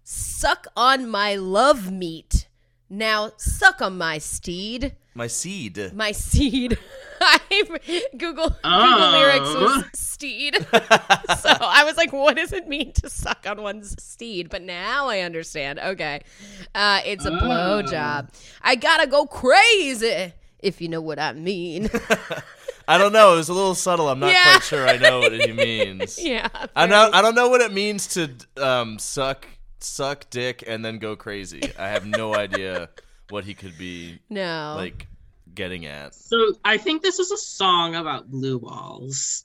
Suck 0.04 0.66
on 0.76 1.08
my 1.08 1.36
love 1.36 1.90
meat. 1.90 2.48
Now 2.90 3.32
suck 3.36 3.80
on 3.80 3.96
my 3.96 4.18
steed. 4.18 4.96
My 5.14 5.26
seed. 5.26 5.92
My 5.94 6.12
seed. 6.12 6.78
I 7.20 7.38
Google 7.58 7.78
Google 8.18 8.56
Oh. 8.64 9.10
lyrics 9.12 9.54
was 9.54 9.84
steed. 9.94 10.56
so 10.72 11.50
I 11.60 11.84
was 11.84 11.96
like, 11.96 12.12
what 12.12 12.36
does 12.36 12.52
it 12.52 12.66
mean 12.66 12.92
to 12.94 13.08
suck 13.10 13.46
on 13.46 13.62
one's 13.62 13.94
steed? 14.02 14.48
But 14.50 14.62
now 14.62 15.08
I 15.08 15.20
understand. 15.20 15.78
Okay. 15.78 16.22
Uh, 16.74 17.00
it's 17.04 17.24
a 17.26 17.30
blowjob. 17.30 18.30
I 18.62 18.74
gotta 18.76 19.06
go 19.06 19.26
crazy, 19.26 20.32
if 20.60 20.80
you 20.80 20.88
know 20.88 21.00
what 21.00 21.18
I 21.18 21.32
mean. 21.34 21.90
I 22.88 22.98
don't 22.98 23.12
know. 23.12 23.34
It 23.34 23.36
was 23.36 23.48
a 23.48 23.54
little 23.54 23.76
subtle. 23.76 24.08
I'm 24.08 24.18
not 24.18 24.32
Yeah. 24.32 24.42
quite 24.54 24.62
sure 24.64 24.88
I 24.88 24.96
know 24.96 25.20
what 25.20 25.32
he 25.32 25.52
means. 25.52 26.18
yeah. 26.20 26.48
I 26.74 26.86
know. 26.86 27.10
I 27.12 27.22
don't 27.22 27.36
know 27.36 27.48
what 27.48 27.60
it 27.60 27.72
means 27.72 28.08
to 28.08 28.30
um, 28.56 28.98
suck 28.98 29.46
suck 29.78 30.28
dick 30.30 30.64
and 30.66 30.84
then 30.84 30.98
go 30.98 31.14
crazy. 31.16 31.60
I 31.78 31.88
have 31.88 32.06
no 32.06 32.34
idea 32.34 32.88
what 33.30 33.44
he 33.44 33.54
could 33.54 33.76
be 33.78 34.18
No. 34.30 34.74
like 34.76 35.06
getting 35.54 35.86
at. 35.86 36.14
So 36.14 36.54
I 36.64 36.78
think 36.78 37.02
this 37.02 37.18
is 37.18 37.30
a 37.30 37.36
song 37.36 37.94
about 37.94 38.30
blue 38.30 38.58
balls. 38.58 39.44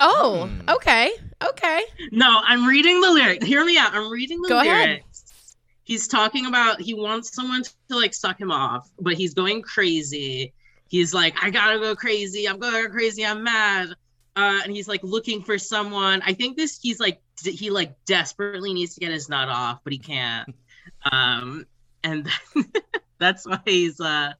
oh, 0.00 0.46
Hmm. 0.48 0.68
okay. 0.68 1.12
Okay. 1.44 1.82
No, 2.10 2.40
I'm 2.42 2.66
reading 2.66 3.00
the 3.00 3.10
lyric. 3.10 3.42
Hear 3.42 3.64
me 3.64 3.76
out. 3.78 3.94
I'm 3.94 4.10
reading 4.10 4.40
the 4.42 4.48
Go 4.48 4.60
ahead. 4.60 4.88
lyrics. 4.88 5.56
He's 5.84 6.08
talking 6.08 6.46
about 6.46 6.80
he 6.80 6.94
wants 6.94 7.34
someone 7.34 7.62
to, 7.62 7.96
like 7.96 8.14
suck 8.14 8.40
him 8.40 8.50
off, 8.50 8.88
but 8.98 9.14
he's 9.14 9.34
going 9.34 9.62
crazy. 9.62 10.52
He's 10.88 11.12
like, 11.14 11.34
I 11.42 11.50
gotta 11.50 11.78
go 11.78 11.94
crazy. 11.94 12.48
I'm 12.48 12.58
going 12.58 12.90
crazy. 12.90 13.24
I'm 13.24 13.42
mad. 13.42 13.88
Uh, 14.34 14.60
and 14.64 14.72
he's 14.72 14.88
like 14.88 15.02
looking 15.02 15.42
for 15.42 15.58
someone. 15.58 16.22
I 16.24 16.32
think 16.34 16.56
this 16.56 16.78
he's 16.82 16.98
like 17.00 17.20
d- 17.42 17.52
he 17.52 17.70
like 17.70 17.94
desperately 18.04 18.72
needs 18.74 18.94
to 18.94 19.00
get 19.00 19.10
his 19.12 19.28
nut 19.28 19.48
off, 19.48 19.80
but 19.84 19.92
he 19.92 19.98
can't. 19.98 20.54
Um, 21.10 21.66
and 22.06 22.28
that's 23.18 23.46
why 23.46 23.58
he's 23.64 24.00
uh, 24.00 24.32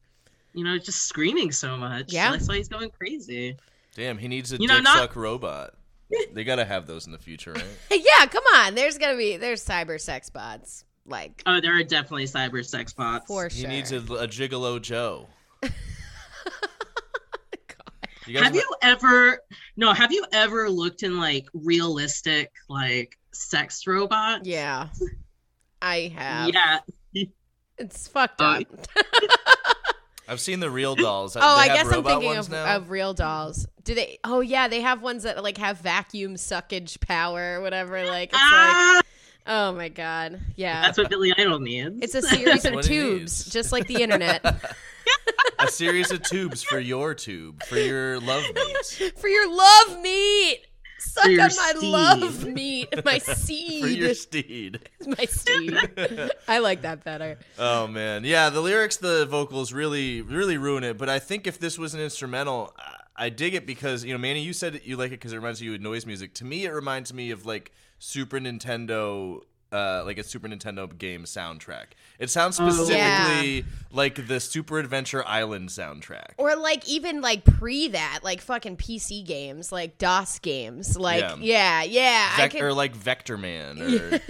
you 0.54 0.64
know, 0.64 0.78
just 0.78 1.02
screaming 1.02 1.52
so 1.52 1.76
much. 1.76 2.12
Yeah. 2.12 2.30
that's 2.32 2.48
why 2.48 2.56
he's 2.56 2.68
going 2.68 2.90
crazy. 2.90 3.56
Damn, 3.94 4.18
he 4.18 4.28
needs 4.28 4.52
a 4.52 4.56
You 4.56 4.68
know, 4.68 4.76
dick 4.76 4.84
not- 4.84 4.96
suck 4.98 5.16
robot. 5.16 5.74
They 6.32 6.44
gotta 6.44 6.64
have 6.64 6.86
those 6.86 7.06
in 7.06 7.12
the 7.12 7.18
future, 7.18 7.52
right? 7.52 7.64
Yeah, 7.90 8.26
come 8.26 8.44
on. 8.54 8.74
There's 8.76 8.96
gonna 8.96 9.16
be 9.16 9.36
there's 9.38 9.64
cyber 9.64 10.00
sex 10.00 10.30
bots. 10.30 10.84
Like 11.04 11.42
Oh, 11.46 11.60
there 11.60 11.76
are 11.78 11.82
definitely 11.82 12.24
cyber 12.26 12.64
sex 12.64 12.92
bots. 12.92 13.26
for 13.26 13.50
sure 13.50 13.56
He 13.56 13.60
sure. 13.62 13.70
needs 13.70 13.92
a, 13.92 13.96
a 14.14 14.28
gigolo 14.28 14.80
Joe. 14.80 15.26
You 18.26 18.34
guys 18.34 18.44
have 18.44 18.54
know- 18.54 18.60
you 18.60 18.74
ever 18.82 19.38
no 19.76 19.92
have 19.92 20.10
you 20.12 20.24
ever 20.32 20.68
looked 20.68 21.04
in 21.04 21.16
like 21.16 21.46
realistic 21.54 22.50
like 22.68 23.16
sex 23.32 23.86
robots 23.86 24.48
yeah. 24.48 24.88
I 25.80 26.12
have. 26.16 26.50
yeah 26.52 26.78
It's 27.78 28.08
fucked 28.08 28.40
Oh, 28.40 28.44
up. 28.44 28.62
I've 30.28 30.40
seen 30.40 30.58
the 30.60 30.70
real 30.70 30.96
dolls. 30.96 31.36
Oh, 31.36 31.40
They 31.40 31.70
I 31.70 31.74
guess 31.74 31.86
I'm 31.92 32.02
thinking 32.02 32.36
of, 32.36 32.52
of 32.52 32.90
real 32.90 33.14
dolls. 33.14 33.68
Do 33.84 33.94
they? 33.94 34.18
Oh 34.24 34.40
yeah, 34.40 34.66
they 34.66 34.80
have 34.80 35.00
ones 35.00 35.22
that 35.22 35.40
like 35.42 35.58
have 35.58 35.78
vacuum 35.78 36.34
suckage 36.34 36.98
power 37.00 37.58
or 37.58 37.60
whatever. 37.60 38.04
Like 38.04 38.30
it's 38.30 38.34
like, 38.34 38.42
ah, 38.42 39.00
oh 39.46 39.72
my 39.72 39.88
god, 39.88 40.40
yeah. 40.56 40.82
that's 40.82 40.98
what 40.98 41.08
billy 41.10 41.32
idol 41.38 41.60
needs 41.60 41.98
It's 42.02 42.14
a 42.16 42.22
series 42.22 42.64
of 42.64 42.74
what 42.74 42.84
he 42.86 42.94
tubes, 42.96 43.20
needs. 43.20 43.44
just 43.52 43.70
like 43.70 43.86
the 43.86 44.02
internet. 44.02 44.44
a 45.60 45.68
series 45.68 46.10
of 46.10 46.22
tubes 46.22 46.64
for 46.64 46.80
your 46.80 47.14
tube 47.14 47.62
for 47.62 47.76
your 47.78 48.18
love 48.18 48.42
meat 48.52 49.12
For 49.16 49.28
your 49.28 49.48
love 49.54 50.00
meat. 50.02 50.66
Suck 50.98 51.26
on 51.26 51.36
my 51.36 51.48
steed. 51.48 51.88
love 51.90 52.46
meat. 52.46 52.88
My 53.04 53.18
seed. 53.18 53.82
for 53.82 53.88
your 53.88 54.14
steed. 54.26 54.80
my 55.06 55.24
seed. 55.26 55.76
I 56.48 56.58
like 56.58 56.82
that 56.82 57.04
better. 57.04 57.38
Oh 57.58 57.86
man, 57.86 58.24
yeah. 58.24 58.50
The 58.50 58.60
lyrics, 58.60 58.96
the 58.96 59.26
vocals 59.26 59.72
really, 59.72 60.22
really 60.22 60.58
ruin 60.58 60.84
it. 60.84 60.98
But 60.98 61.08
I 61.08 61.18
think 61.18 61.46
if 61.46 61.58
this 61.58 61.78
was 61.78 61.94
an 61.94 62.00
instrumental, 62.00 62.72
I- 62.78 62.92
I 63.18 63.28
dig 63.30 63.54
it 63.54 63.66
because 63.66 64.04
you 64.04 64.12
know, 64.12 64.18
Manny, 64.18 64.42
you 64.42 64.52
said 64.52 64.82
you 64.84 64.98
like 64.98 65.08
it 65.08 65.12
because 65.20 65.32
it 65.32 65.36
reminds 65.36 65.62
you 65.62 65.74
of 65.74 65.80
noise 65.80 66.04
music. 66.04 66.34
To 66.34 66.44
me, 66.44 66.66
it 66.66 66.70
reminds 66.70 67.14
me 67.14 67.30
of 67.30 67.46
like 67.46 67.72
Super 67.98 68.38
Nintendo. 68.38 69.40
Uh, 69.72 70.02
like 70.06 70.16
a 70.16 70.22
Super 70.22 70.46
Nintendo 70.46 70.96
game 70.96 71.24
soundtrack. 71.24 71.86
It 72.20 72.30
sounds 72.30 72.58
Oh. 72.60 72.70
specifically 72.70 73.64
like 73.90 74.28
the 74.28 74.38
Super 74.38 74.78
Adventure 74.78 75.26
Island 75.26 75.70
soundtrack. 75.70 76.34
Or 76.38 76.54
like 76.54 76.88
even 76.88 77.20
like 77.20 77.44
pre 77.44 77.88
that, 77.88 78.20
like 78.22 78.40
fucking 78.40 78.76
PC 78.76 79.26
games, 79.26 79.72
like 79.72 79.98
DOS 79.98 80.38
games. 80.38 80.96
Like 80.96 81.20
yeah, 81.22 81.36
Yeah. 81.40 81.82
yeah. 81.82 82.30
I 82.34 82.36
Vec- 82.42 82.50
could, 82.52 82.62
or 82.62 82.72
like 82.72 82.94
Vector 82.94 83.36
Man, 83.36 83.82
or 83.82 84.20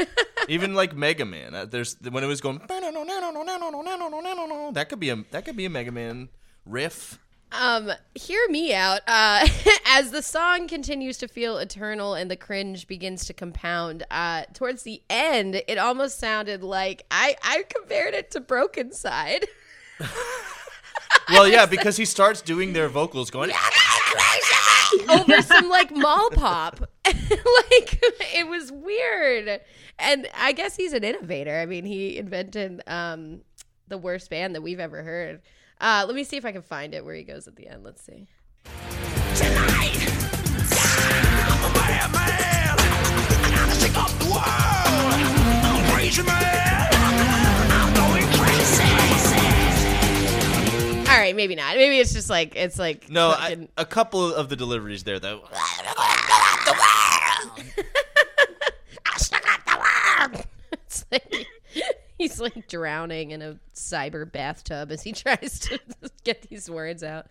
even 0.49 0.75
like 0.75 0.97
Mega 0.97 1.27
Man. 1.27 1.55
Uh, 1.55 1.67
There's 1.67 1.97
when 2.09 2.25
it 2.25 2.29
was 2.29 2.41
going. 2.41 2.61
That 4.73 4.87
could 4.89 5.01
be 5.01 5.11
a 5.11 5.17
that 5.33 5.45
could 5.45 5.57
be 5.57 5.67
a 5.67 5.71
Mega 5.71 5.93
Man 5.93 6.29
riff. 6.65 7.19
Um, 7.53 7.93
hear 8.15 8.49
me 8.49 8.75
out. 8.75 9.01
Uh, 9.07 9.47
as 9.87 10.11
the 10.11 10.23
song 10.23 10.69
continues 10.69 11.19
to 11.19 11.29
feel 11.29 11.59
eternal 11.59 12.15
and 12.15 12.31
the 12.31 12.37
cringe 12.37 12.87
begins 12.87 13.25
to 13.27 13.33
compound, 13.33 14.05
uh, 14.11 14.45
towards 14.53 14.83
the 14.83 15.03
end, 15.09 15.63
it 15.67 15.79
almost 15.79 16.19
sounded 16.19 16.63
like 16.63 17.05
I 17.11 17.37
I 17.43 17.65
compared 17.69 18.15
it 18.15 18.31
to 18.33 18.41
Brokencyde. 18.41 19.45
Well, 21.31 21.49
yeah, 21.49 21.67
because 21.67 21.97
he 21.97 22.05
starts 22.05 22.41
doing 22.41 22.73
their 22.73 22.89
vocals 22.89 23.31
going. 23.31 23.51
over 25.09 25.43
some 25.43 25.69
like 25.69 25.95
mall 25.95 26.31
pop. 26.31 26.81
like 27.05 28.01
it 28.35 28.49
was 28.49 28.71
weird. 28.71 29.61
And 29.99 30.29
I 30.35 30.53
guess 30.53 30.77
he's 30.77 30.93
an 30.93 31.03
innovator. 31.05 31.59
I 31.59 31.67
mean, 31.67 31.85
he 31.85 32.17
invented 32.17 32.83
um 32.87 33.41
the 33.89 33.99
worst 33.99 34.31
band 34.31 34.55
that 34.55 34.63
we've 34.63 34.81
ever 34.81 35.03
heard. 35.03 35.41
Uh 35.81 36.05
let 36.07 36.15
me 36.17 36.25
see 36.25 36.37
if 36.37 36.45
I 36.45 36.53
can 36.53 36.63
find 36.63 36.95
it 36.95 37.05
where 37.05 37.15
he 37.15 37.23
goes 37.23 37.47
at 37.49 37.57
the 37.57 37.69
end. 37.69 37.85
Let's 37.85 38.03
see. 38.03 38.27
All 51.09 51.23
right, 51.23 51.37
maybe 51.37 51.55
not. 51.55 51.77
Maybe 51.77 51.99
it's 51.99 52.13
just 52.13 52.29
like 52.29 52.57
it's 52.57 52.79
like 52.79 53.09
No, 53.09 53.33
fucking- 53.39 53.69
a 53.77 53.87
couple 53.87 54.35
of 54.35 54.49
the 54.49 54.57
deliveries 54.57 55.05
there 55.05 55.19
though. 55.21 55.43
I 55.53 57.53
still 59.17 59.39
got 59.41 59.65
the 59.65 60.33
world. 60.33 60.45
It's 60.73 61.05
like 61.11 61.47
he's 62.19 62.41
like 62.41 62.69
drowning 62.69 63.31
in 63.31 63.41
a 63.41 63.59
cyber 63.91 64.31
bathtub 64.31 64.91
as 64.93 65.03
he 65.03 65.13
tries 65.25 65.59
to 65.61 65.79
get 66.25 66.43
these 66.49 66.69
words 66.71 67.03
out. 67.03 67.27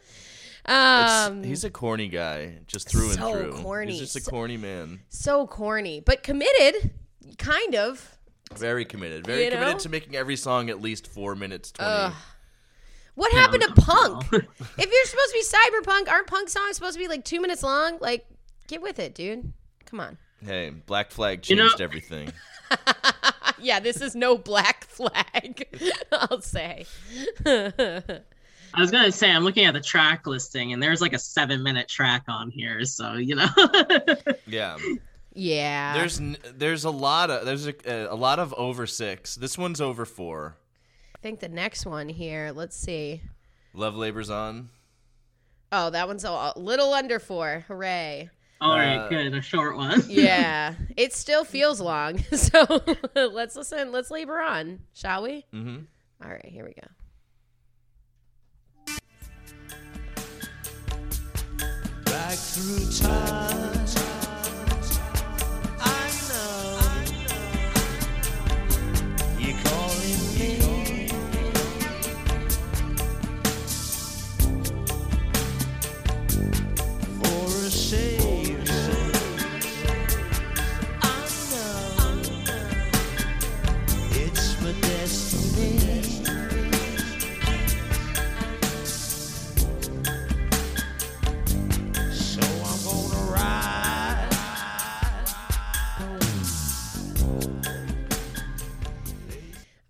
Um, 0.67 1.43
he's 1.43 1.63
a 1.63 1.69
corny 1.69 2.07
guy, 2.07 2.57
just 2.65 2.89
through 2.89 3.11
so 3.13 3.33
and 3.35 3.51
through. 3.53 3.61
corny. 3.63 3.91
He's 3.91 3.99
just 4.11 4.15
a 4.15 4.21
corny 4.29 4.57
man. 4.57 4.99
so 5.09 5.45
corny, 5.45 5.99
but 5.99 6.23
committed, 6.23 6.91
kind 7.37 7.75
of. 7.75 8.17
Very 8.57 8.83
committed. 8.85 9.25
Very 9.27 9.43
You 9.45 9.49
know? 9.51 9.57
committed 9.57 9.79
to 9.81 9.89
making 9.89 10.15
every 10.15 10.35
song 10.35 10.69
at 10.69 10.81
least 10.81 11.07
four 11.07 11.35
minutes 11.35 11.71
twenty. 11.71 11.91
Ugh. 11.91 12.13
What 13.15 13.31
Yeah, 13.33 13.39
happened 13.41 13.61
to 13.63 13.69
uncomfortable. 13.69 14.47
punk? 14.49 14.67
if 14.77 14.91
you're 14.91 15.05
supposed 15.05 15.31
to 15.31 15.33
be 15.33 15.43
cyberpunk, 15.87 16.09
aren't 16.11 16.27
punk 16.27 16.49
songs 16.49 16.75
supposed 16.75 16.93
to 16.95 16.99
be 16.99 17.07
like 17.07 17.23
two 17.23 17.39
minutes 17.41 17.63
long? 17.63 17.97
Like, 18.01 18.25
get 18.67 18.81
with 18.81 18.99
it, 18.99 19.13
dude. 19.15 19.53
Come 19.85 19.99
on. 19.99 20.17
Hey, 20.43 20.69
Black 20.71 21.11
Flag 21.11 21.47
You 21.49 21.55
know- 21.55 21.67
changed 21.69 21.81
everything. 21.81 22.33
Yeah, 23.59 23.79
this 23.79 24.01
is 24.01 24.15
no 24.15 24.37
black 24.37 24.85
flag. 24.85 25.67
I'll 26.11 26.41
say. 26.41 26.85
I 27.45 28.81
was 28.81 28.91
gonna 28.91 29.11
say 29.11 29.31
I'm 29.31 29.43
looking 29.43 29.65
at 29.65 29.73
the 29.73 29.81
track 29.81 30.27
listing, 30.27 30.73
and 30.73 30.83
there's 30.83 31.01
like 31.01 31.13
a 31.13 31.19
seven 31.19 31.63
minute 31.63 31.87
track 31.87 32.23
on 32.27 32.51
here, 32.51 32.83
so 32.85 33.13
you 33.13 33.35
know. 33.35 33.47
Yeah. 34.47 34.77
yeah. 35.33 35.93
There's 35.97 36.21
there's 36.55 36.83
a 36.83 36.89
lot 36.89 37.29
of 37.31 37.45
there's 37.45 37.67
a, 37.67 37.73
a 38.09 38.15
lot 38.15 38.39
of 38.39 38.53
over 38.53 38.85
six. 38.85 39.35
This 39.35 39.57
one's 39.57 39.81
over 39.81 40.05
four. 40.05 40.55
I 41.15 41.17
think 41.19 41.39
the 41.39 41.49
next 41.49 41.85
one 41.85 42.09
here. 42.09 42.51
Let's 42.53 42.77
see. 42.77 43.21
Love 43.73 43.95
labors 43.95 44.29
on. 44.29 44.69
Oh, 45.71 45.89
that 45.89 46.07
one's 46.07 46.23
a 46.23 46.29
a 46.29 46.53
little 46.55 46.93
under 46.93 47.19
four. 47.19 47.65
Hooray. 47.67 48.29
All 48.61 48.77
right, 48.77 48.97
Uh, 48.97 49.09
good, 49.09 49.33
a 49.33 49.41
short 49.41 49.75
one. 49.75 50.01
Yeah, 50.07 50.75
it 50.95 51.13
still 51.13 51.43
feels 51.43 51.79
long. 51.81 52.23
So 52.35 52.81
let's 53.15 53.55
listen. 53.55 53.91
Let's 53.91 54.09
labor 54.11 54.39
on, 54.39 54.79
shall 54.93 55.23
we? 55.23 55.45
Mm-hmm. 55.53 55.77
All 56.23 56.29
right, 56.31 56.45
here 56.45 56.65
we 56.65 56.73
go. 56.73 56.87
back 62.05 62.37
through 62.37 62.89
time. 62.91 64.04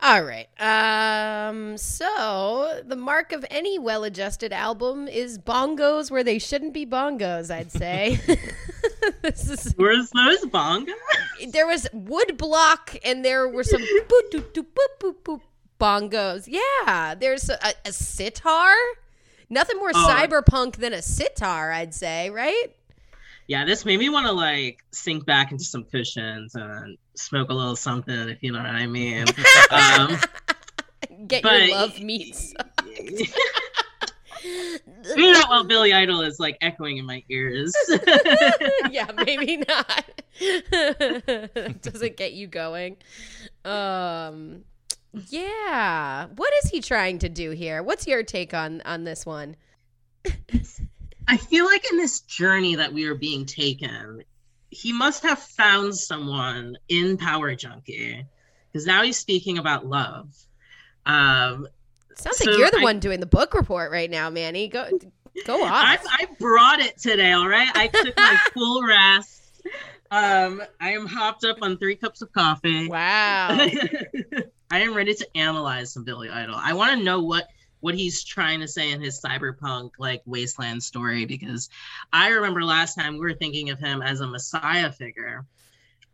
All 0.05 0.21
right. 0.23 0.47
Um. 0.61 1.77
So 1.79 2.81
the 2.85 2.95
mark 2.95 3.31
of 3.31 3.43
any 3.49 3.79
well-adjusted 3.79 4.53
album 4.53 5.07
is 5.07 5.39
bongos 5.39 6.11
where 6.11 6.23
they 6.23 6.37
shouldn't 6.37 6.73
be 6.75 6.85
bongos. 6.85 7.49
I'd 7.49 7.71
say. 7.71 8.19
this 9.23 9.49
is. 9.49 9.73
Where's 9.77 10.11
those 10.11 10.45
bongo? 10.45 10.91
There 11.47 11.65
was 11.65 11.87
wood 11.91 12.37
block 12.37 12.95
and 13.03 13.25
there 13.25 13.47
were 13.49 13.63
some 13.63 13.81
boop 14.07 14.29
doop 14.31 14.51
doop 14.53 14.65
boop 14.75 14.99
boop 14.99 15.15
boop 15.23 15.41
bongos. 15.79 16.47
Yeah. 16.47 17.15
There's 17.15 17.49
a, 17.49 17.57
a 17.83 17.91
sitar. 17.91 18.75
Nothing 19.49 19.77
more 19.77 19.91
Oh. 19.95 20.07
cyberpunk 20.07 20.75
than 20.75 20.93
a 20.93 21.01
sitar. 21.01 21.71
I'd 21.71 21.95
say. 21.95 22.29
Right. 22.29 22.67
Yeah, 23.47 23.63
this 23.65 23.85
made 23.85 23.99
me 23.99 24.09
want 24.09 24.25
to 24.25 24.31
like 24.31 24.83
sink 24.91 25.25
back 25.25 25.51
into 25.51 25.63
some 25.63 25.83
cushions 25.83 26.55
and 26.55 26.97
smoke 27.15 27.49
a 27.49 27.53
little 27.53 27.75
something, 27.75 28.29
if 28.29 28.41
you 28.41 28.51
know 28.51 28.59
what 28.59 28.67
I 28.67 28.87
mean. 28.87 29.25
um, 29.71 30.17
Get 31.27 31.43
But- 31.43 31.67
your 31.67 31.75
love 31.77 31.99
meets. 31.99 32.53
you 34.45 35.33
know, 35.33 35.43
well, 35.49 35.63
Billy 35.63 35.93
Idol 35.93 36.21
is 36.21 36.39
like 36.39 36.57
echoing 36.61 36.97
in 36.97 37.05
my 37.05 37.23
ears. 37.29 37.73
yeah, 38.91 39.09
maybe 39.25 39.57
not. 39.57 40.03
Does 41.81 42.01
it 42.01 42.17
get 42.17 42.33
you 42.33 42.47
going. 42.47 42.97
Um 43.63 44.63
yeah. 45.29 46.27
What 46.35 46.53
is 46.63 46.69
he 46.69 46.81
trying 46.81 47.19
to 47.19 47.29
do 47.29 47.51
here? 47.51 47.81
What's 47.81 48.05
your 48.05 48.21
take 48.23 48.53
on 48.53 48.81
on 48.85 49.03
this 49.05 49.25
one? 49.25 49.55
I 51.27 51.37
feel 51.37 51.65
like 51.65 51.83
in 51.91 51.97
this 51.97 52.21
journey 52.21 52.75
that 52.75 52.93
we 52.93 53.05
are 53.05 53.15
being 53.15 53.45
taken, 53.45 54.23
he 54.69 54.93
must 54.93 55.23
have 55.23 55.39
found 55.39 55.95
someone 55.95 56.77
in 56.89 57.17
Power 57.17 57.55
Junkie 57.55 58.25
because 58.71 58.85
now 58.85 59.03
he's 59.03 59.17
speaking 59.17 59.57
about 59.57 59.85
love. 59.85 60.27
Um, 61.05 61.67
Sounds 62.15 62.37
So 62.37 62.49
like 62.51 62.59
you're 62.59 62.71
the 62.71 62.79
I- 62.79 62.83
one 62.83 62.99
doing 62.99 63.19
the 63.19 63.25
book 63.25 63.53
report 63.53 63.91
right 63.91 64.09
now, 64.09 64.29
Manny. 64.29 64.67
Go 64.67 64.87
go 65.45 65.63
I. 65.65 65.97
I 66.05 66.27
brought 66.39 66.79
it 66.79 66.97
today, 66.97 67.31
all 67.33 67.47
right? 67.47 67.69
I 67.75 67.87
took 67.87 68.15
my 68.17 68.37
full 68.53 68.83
rest. 68.85 69.41
Um, 70.11 70.61
I 70.79 70.91
am 70.91 71.05
hopped 71.07 71.43
up 71.43 71.57
on 71.61 71.77
three 71.77 71.95
cups 71.95 72.21
of 72.21 72.31
coffee. 72.31 72.87
wow. 72.87 73.49
I 74.71 74.79
am 74.79 74.93
ready 74.95 75.13
to 75.13 75.27
analyze 75.35 75.91
some 75.93 76.03
Billy 76.03 76.29
Idol. 76.29 76.55
I 76.57 76.73
want 76.73 76.97
to 76.97 77.03
know 77.03 77.21
what 77.21 77.47
what 77.81 77.95
he's 77.95 78.23
trying 78.23 78.59
to 78.61 78.67
say 78.67 78.91
in 78.91 79.01
his 79.01 79.21
cyberpunk 79.21 79.91
like 79.99 80.21
wasteland 80.25 80.81
story 80.81 81.25
because 81.25 81.69
I 82.11 82.29
remember 82.29 82.63
last 82.63 82.95
time 82.95 83.13
we 83.13 83.19
were 83.19 83.33
thinking 83.33 83.69
of 83.69 83.79
him 83.79 84.01
as 84.01 84.21
a 84.21 84.27
messiah 84.27 84.91
figure. 84.91 85.45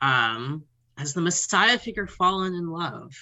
Um 0.02 0.64
has 0.98 1.14
the 1.14 1.22
messiah 1.22 1.78
figure 1.80 2.08
fallen 2.08 2.54
in 2.54 2.70
love? 2.70 3.16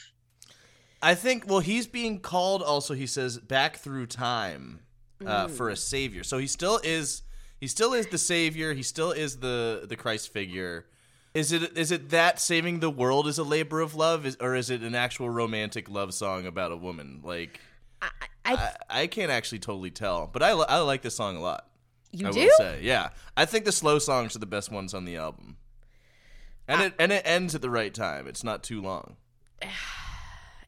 I 1.02 1.16
think. 1.16 1.48
Well, 1.48 1.60
he's 1.60 1.88
being 1.88 2.20
called. 2.20 2.62
Also, 2.62 2.94
he 2.94 3.08
says 3.08 3.38
back 3.38 3.78
through 3.78 4.08
time 4.08 4.82
uh, 5.26 5.48
Mm. 5.48 5.52
for 5.52 5.70
a 5.70 5.76
savior. 5.76 6.24
So 6.24 6.38
he 6.40 6.48
still 6.48 6.80
is. 6.84 7.22
He 7.60 7.68
still 7.68 7.94
is 7.94 8.08
the 8.08 8.18
savior. 8.18 8.74
He 8.74 8.84
still 8.84 9.12
is 9.12 9.38
the 9.38 9.86
the 9.88 9.96
Christ 9.96 10.34
figure. 10.34 10.88
Is 11.34 11.52
it 11.52 11.78
is 11.78 11.92
it 11.92 12.10
that 12.10 12.40
saving 12.40 12.80
the 12.80 12.90
world 12.90 13.28
is 13.28 13.38
a 13.38 13.44
labor 13.44 13.80
of 13.80 13.96
love, 13.96 14.26
is, 14.26 14.36
or 14.42 14.56
is 14.56 14.70
it 14.70 14.82
an 14.82 14.96
actual 14.96 15.30
romantic 15.30 15.90
love 15.90 16.14
song 16.14 16.46
about 16.46 16.72
a 16.72 16.78
woman? 16.78 17.22
Like 17.24 17.60
I, 18.02 18.10
I, 18.46 18.54
I, 18.54 18.74
I 19.02 19.08
can't 19.08 19.32
actually 19.32 19.60
totally 19.60 19.92
tell, 19.92 20.28
but 20.28 20.44
I 20.44 20.54
li- 20.54 20.66
I 20.68 20.80
like 20.80 21.02
this 21.02 21.16
song 21.16 21.36
a 21.36 21.42
lot. 21.42 21.68
you 22.12 22.28
I 22.28 22.32
do? 22.32 22.40
will 22.40 22.50
say, 22.58 22.80
yeah. 22.82 23.10
I 23.38 23.46
think 23.46 23.66
the 23.66 23.72
slow 23.72 24.00
songs 24.00 24.36
are 24.36 24.40
the 24.40 24.46
best 24.46 24.72
ones 24.72 24.94
on 24.94 25.06
the 25.06 25.18
album, 25.18 25.58
and 26.68 26.82
it 26.82 26.94
and 27.00 27.12
it 27.12 27.24
ends 27.26 27.56
at 27.56 27.62
the 27.62 27.70
right 27.70 27.94
time. 27.94 28.28
It's 28.28 28.44
not 28.44 28.64
too 28.64 28.82
long. 28.82 29.16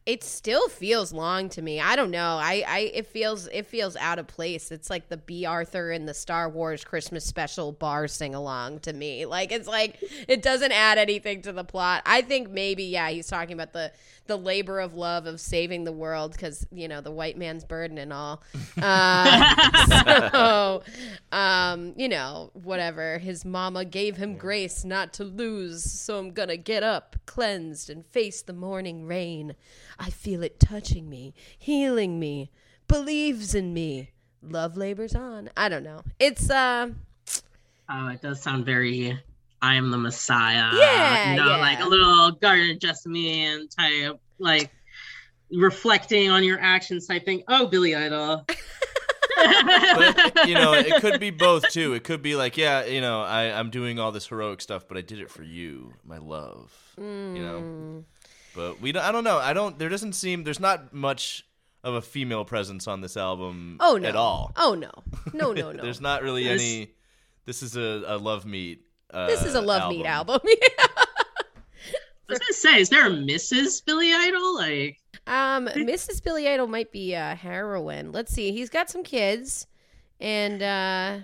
it 0.04 0.24
still 0.24 0.68
feels 0.68 1.12
long 1.12 1.48
to 1.50 1.62
me. 1.62 1.78
I 1.78 1.94
don't 1.94 2.10
know. 2.10 2.36
I, 2.40 2.64
I 2.66 2.78
it 2.92 3.06
feels 3.06 3.46
it 3.46 3.66
feels 3.66 3.94
out 3.96 4.18
of 4.18 4.26
place. 4.26 4.72
It's 4.72 4.90
like 4.90 5.08
the 5.08 5.16
Bea 5.16 5.46
Arthur 5.46 5.92
and 5.92 6.08
the 6.08 6.14
Star 6.14 6.48
Wars 6.48 6.82
Christmas 6.82 7.24
special 7.24 7.70
bar 7.70 8.08
sing 8.08 8.34
along 8.34 8.80
to 8.80 8.92
me. 8.92 9.26
Like 9.26 9.52
it's 9.52 9.68
like 9.68 9.98
it 10.26 10.42
doesn't 10.42 10.72
add 10.72 10.98
anything 10.98 11.42
to 11.42 11.52
the 11.52 11.62
plot. 11.62 12.02
I 12.04 12.22
think 12.22 12.50
maybe 12.50 12.84
yeah, 12.84 13.10
he's 13.10 13.28
talking 13.28 13.54
about 13.54 13.72
the 13.72 13.92
the 14.26 14.36
labor 14.36 14.80
of 14.80 14.94
love 14.94 15.26
of 15.26 15.40
saving 15.40 15.84
the 15.84 15.92
world 15.92 16.32
because 16.32 16.66
you 16.72 16.88
know 16.88 17.00
the 17.00 17.10
white 17.12 17.36
man's 17.38 17.64
burden 17.64 17.98
and 17.98 18.12
all. 18.12 18.42
Uh, 18.82 20.30
so, 20.32 20.82
um, 21.30 21.92
you 21.96 22.08
know, 22.08 22.50
whatever. 22.54 23.18
His 23.18 23.44
mama 23.44 23.84
gave 23.84 24.16
him 24.16 24.36
grace 24.36 24.84
not 24.84 25.12
to 25.14 25.24
lose, 25.24 25.84
so 25.84 26.18
I'm 26.18 26.32
gonna 26.32 26.56
get 26.56 26.82
up, 26.82 27.16
cleansed, 27.26 27.90
and 27.90 28.04
face 28.06 28.42
the 28.42 28.52
morning 28.52 29.06
rain. 29.06 29.54
I 29.98 30.10
feel 30.10 30.42
it 30.42 30.58
touching 30.60 31.08
me, 31.08 31.34
healing 31.58 32.18
me, 32.18 32.50
believes 32.88 33.54
in 33.54 33.72
me. 33.74 34.10
Love 34.42 34.76
labors 34.76 35.14
on. 35.14 35.50
I 35.56 35.68
don't 35.68 35.84
know. 35.84 36.02
It's 36.18 36.50
uh 36.50 36.90
Oh, 37.88 38.08
it 38.08 38.20
does 38.22 38.42
sound 38.42 38.64
very 38.66 39.18
I 39.60 39.76
am 39.76 39.90
the 39.90 39.98
Messiah. 39.98 40.70
Yeah, 40.74 41.30
You 41.34 41.36
know, 41.40 41.50
yeah. 41.50 41.56
like 41.58 41.80
a 41.80 41.86
little 41.86 42.32
Garden 42.32 42.78
Gethsemane 42.78 43.68
type, 43.68 44.18
like 44.38 44.70
reflecting 45.52 46.30
on 46.30 46.42
your 46.42 46.58
actions 46.60 47.06
type 47.06 47.24
thing. 47.24 47.44
Oh, 47.48 47.66
Billy 47.66 47.94
Idol. 47.94 48.44
But 49.44 50.46
you 50.48 50.54
know, 50.54 50.72
it 50.74 51.00
could 51.00 51.18
be 51.18 51.30
both 51.48 51.68
too. 51.70 51.94
It 51.94 52.04
could 52.04 52.22
be 52.22 52.36
like, 52.36 52.56
yeah, 52.56 52.84
you 52.84 53.00
know, 53.00 53.22
I 53.22 53.58
I'm 53.58 53.70
doing 53.70 53.98
all 53.98 54.12
this 54.12 54.26
heroic 54.26 54.60
stuff, 54.60 54.86
but 54.86 54.96
I 54.96 55.00
did 55.00 55.18
it 55.18 55.30
for 55.30 55.42
you, 55.42 55.94
my 56.04 56.18
love. 56.18 56.72
You 56.96 57.04
know, 57.42 58.04
but 58.54 58.80
we 58.80 58.92
don't. 58.92 59.02
I 59.04 59.12
don't 59.12 59.24
know. 59.24 59.38
I 59.38 59.52
don't. 59.52 59.78
There 59.78 59.88
doesn't 59.88 60.12
seem. 60.14 60.44
There's 60.44 60.60
not 60.60 60.92
much 60.92 61.46
of 61.84 61.94
a 61.94 62.00
female 62.02 62.44
presence 62.44 62.86
on 62.86 63.00
this 63.00 63.16
album. 63.16 63.76
oh 63.80 63.96
no. 63.96 64.08
at 64.08 64.16
all. 64.16 64.52
Oh 64.56 64.74
no. 64.74 64.90
No 65.32 65.52
no 65.52 65.72
no. 65.72 65.82
There's 65.82 66.00
not 66.00 66.22
really 66.22 66.44
This- 66.44 66.62
any. 66.62 66.90
This 67.44 67.62
is 67.62 67.76
a, 67.76 68.04
a 68.06 68.18
love 68.18 68.46
meet. 68.46 68.82
Uh, 69.10 69.26
this 69.26 69.42
is 69.44 69.54
a 69.56 69.60
love 69.60 69.90
meet 69.90 70.06
album. 70.06 70.40
I 70.46 71.04
was 72.28 72.38
gonna 72.38 72.52
say, 72.52 72.80
is 72.80 72.88
there 72.88 73.06
a 73.06 73.10
Mrs. 73.10 73.84
Billy 73.84 74.12
Idol? 74.12 74.54
Like, 74.54 74.98
Um, 75.26 75.66
Mrs. 75.66 76.22
Billy 76.22 76.48
Idol 76.48 76.66
might 76.66 76.90
be 76.92 77.12
a 77.14 77.34
heroine. 77.34 78.12
Let's 78.12 78.32
see. 78.32 78.52
He's 78.52 78.70
got 78.70 78.88
some 78.88 79.02
kids, 79.02 79.66
and 80.20 80.62
uh, 80.62 81.18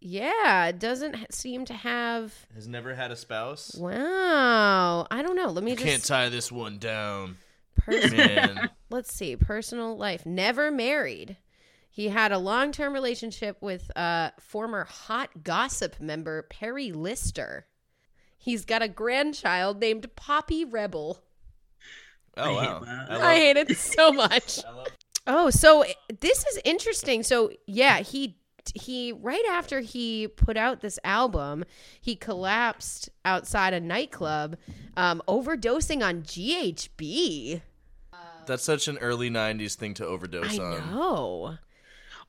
yeah, 0.00 0.72
doesn't 0.72 1.32
seem 1.32 1.64
to 1.66 1.74
have. 1.74 2.46
Has 2.54 2.66
never 2.66 2.94
had 2.94 3.10
a 3.10 3.16
spouse. 3.16 3.74
Wow, 3.78 5.06
I 5.10 5.22
don't 5.22 5.36
know. 5.36 5.48
Let 5.48 5.62
me 5.62 5.72
You 5.72 5.76
just 5.76 5.88
can't 5.88 6.04
tie 6.04 6.28
this 6.28 6.50
one 6.50 6.78
down, 6.78 7.36
pers- 7.76 8.12
man. 8.12 8.70
let's 8.90 9.12
see. 9.12 9.36
Personal 9.36 9.96
life. 9.96 10.24
Never 10.24 10.70
married. 10.70 11.36
He 11.90 12.08
had 12.08 12.32
a 12.32 12.38
long-term 12.38 12.94
relationship 12.94 13.58
with 13.60 13.90
uh, 13.96 14.30
former 14.38 14.84
hot 14.84 15.42
gossip 15.42 16.00
member 16.00 16.42
Perri 16.42 16.92
Lister. 16.92 17.66
He's 18.38 18.64
got 18.64 18.80
a 18.80 18.88
grandchild 18.88 19.80
named 19.80 20.14
Poppy 20.16 20.64
Rebel. 20.64 21.22
Oh 22.36 22.56
I 22.56 22.60
hate 22.60 22.70
wow. 22.70 22.78
that. 22.80 23.10
I 23.10 23.32
I, 23.32 23.36
hate 23.36 23.56
it 23.56 23.76
so 23.76 24.12
much. 24.14 24.60
Oh, 25.26 25.50
so 25.50 25.84
this 26.20 26.46
is 26.46 26.58
interesting. 26.64 27.22
So 27.22 27.50
yeah, 27.66 27.98
he 28.00 28.39
he 28.74 29.12
right 29.12 29.44
after 29.50 29.80
he 29.80 30.28
put 30.28 30.56
out 30.56 30.80
this 30.80 30.98
album, 31.04 31.64
he 32.00 32.14
collapsed 32.16 33.08
outside 33.24 33.72
a 33.74 33.80
nightclub, 33.80 34.56
um, 34.96 35.22
overdosing 35.28 36.02
on 36.06 36.22
GHB. 36.22 37.62
That's 38.46 38.64
such 38.64 38.88
an 38.88 38.98
early 38.98 39.30
'90s 39.30 39.74
thing 39.76 39.94
to 39.94 40.06
overdose 40.06 40.58
I 40.58 40.62
on. 40.62 40.90
know. 40.90 41.58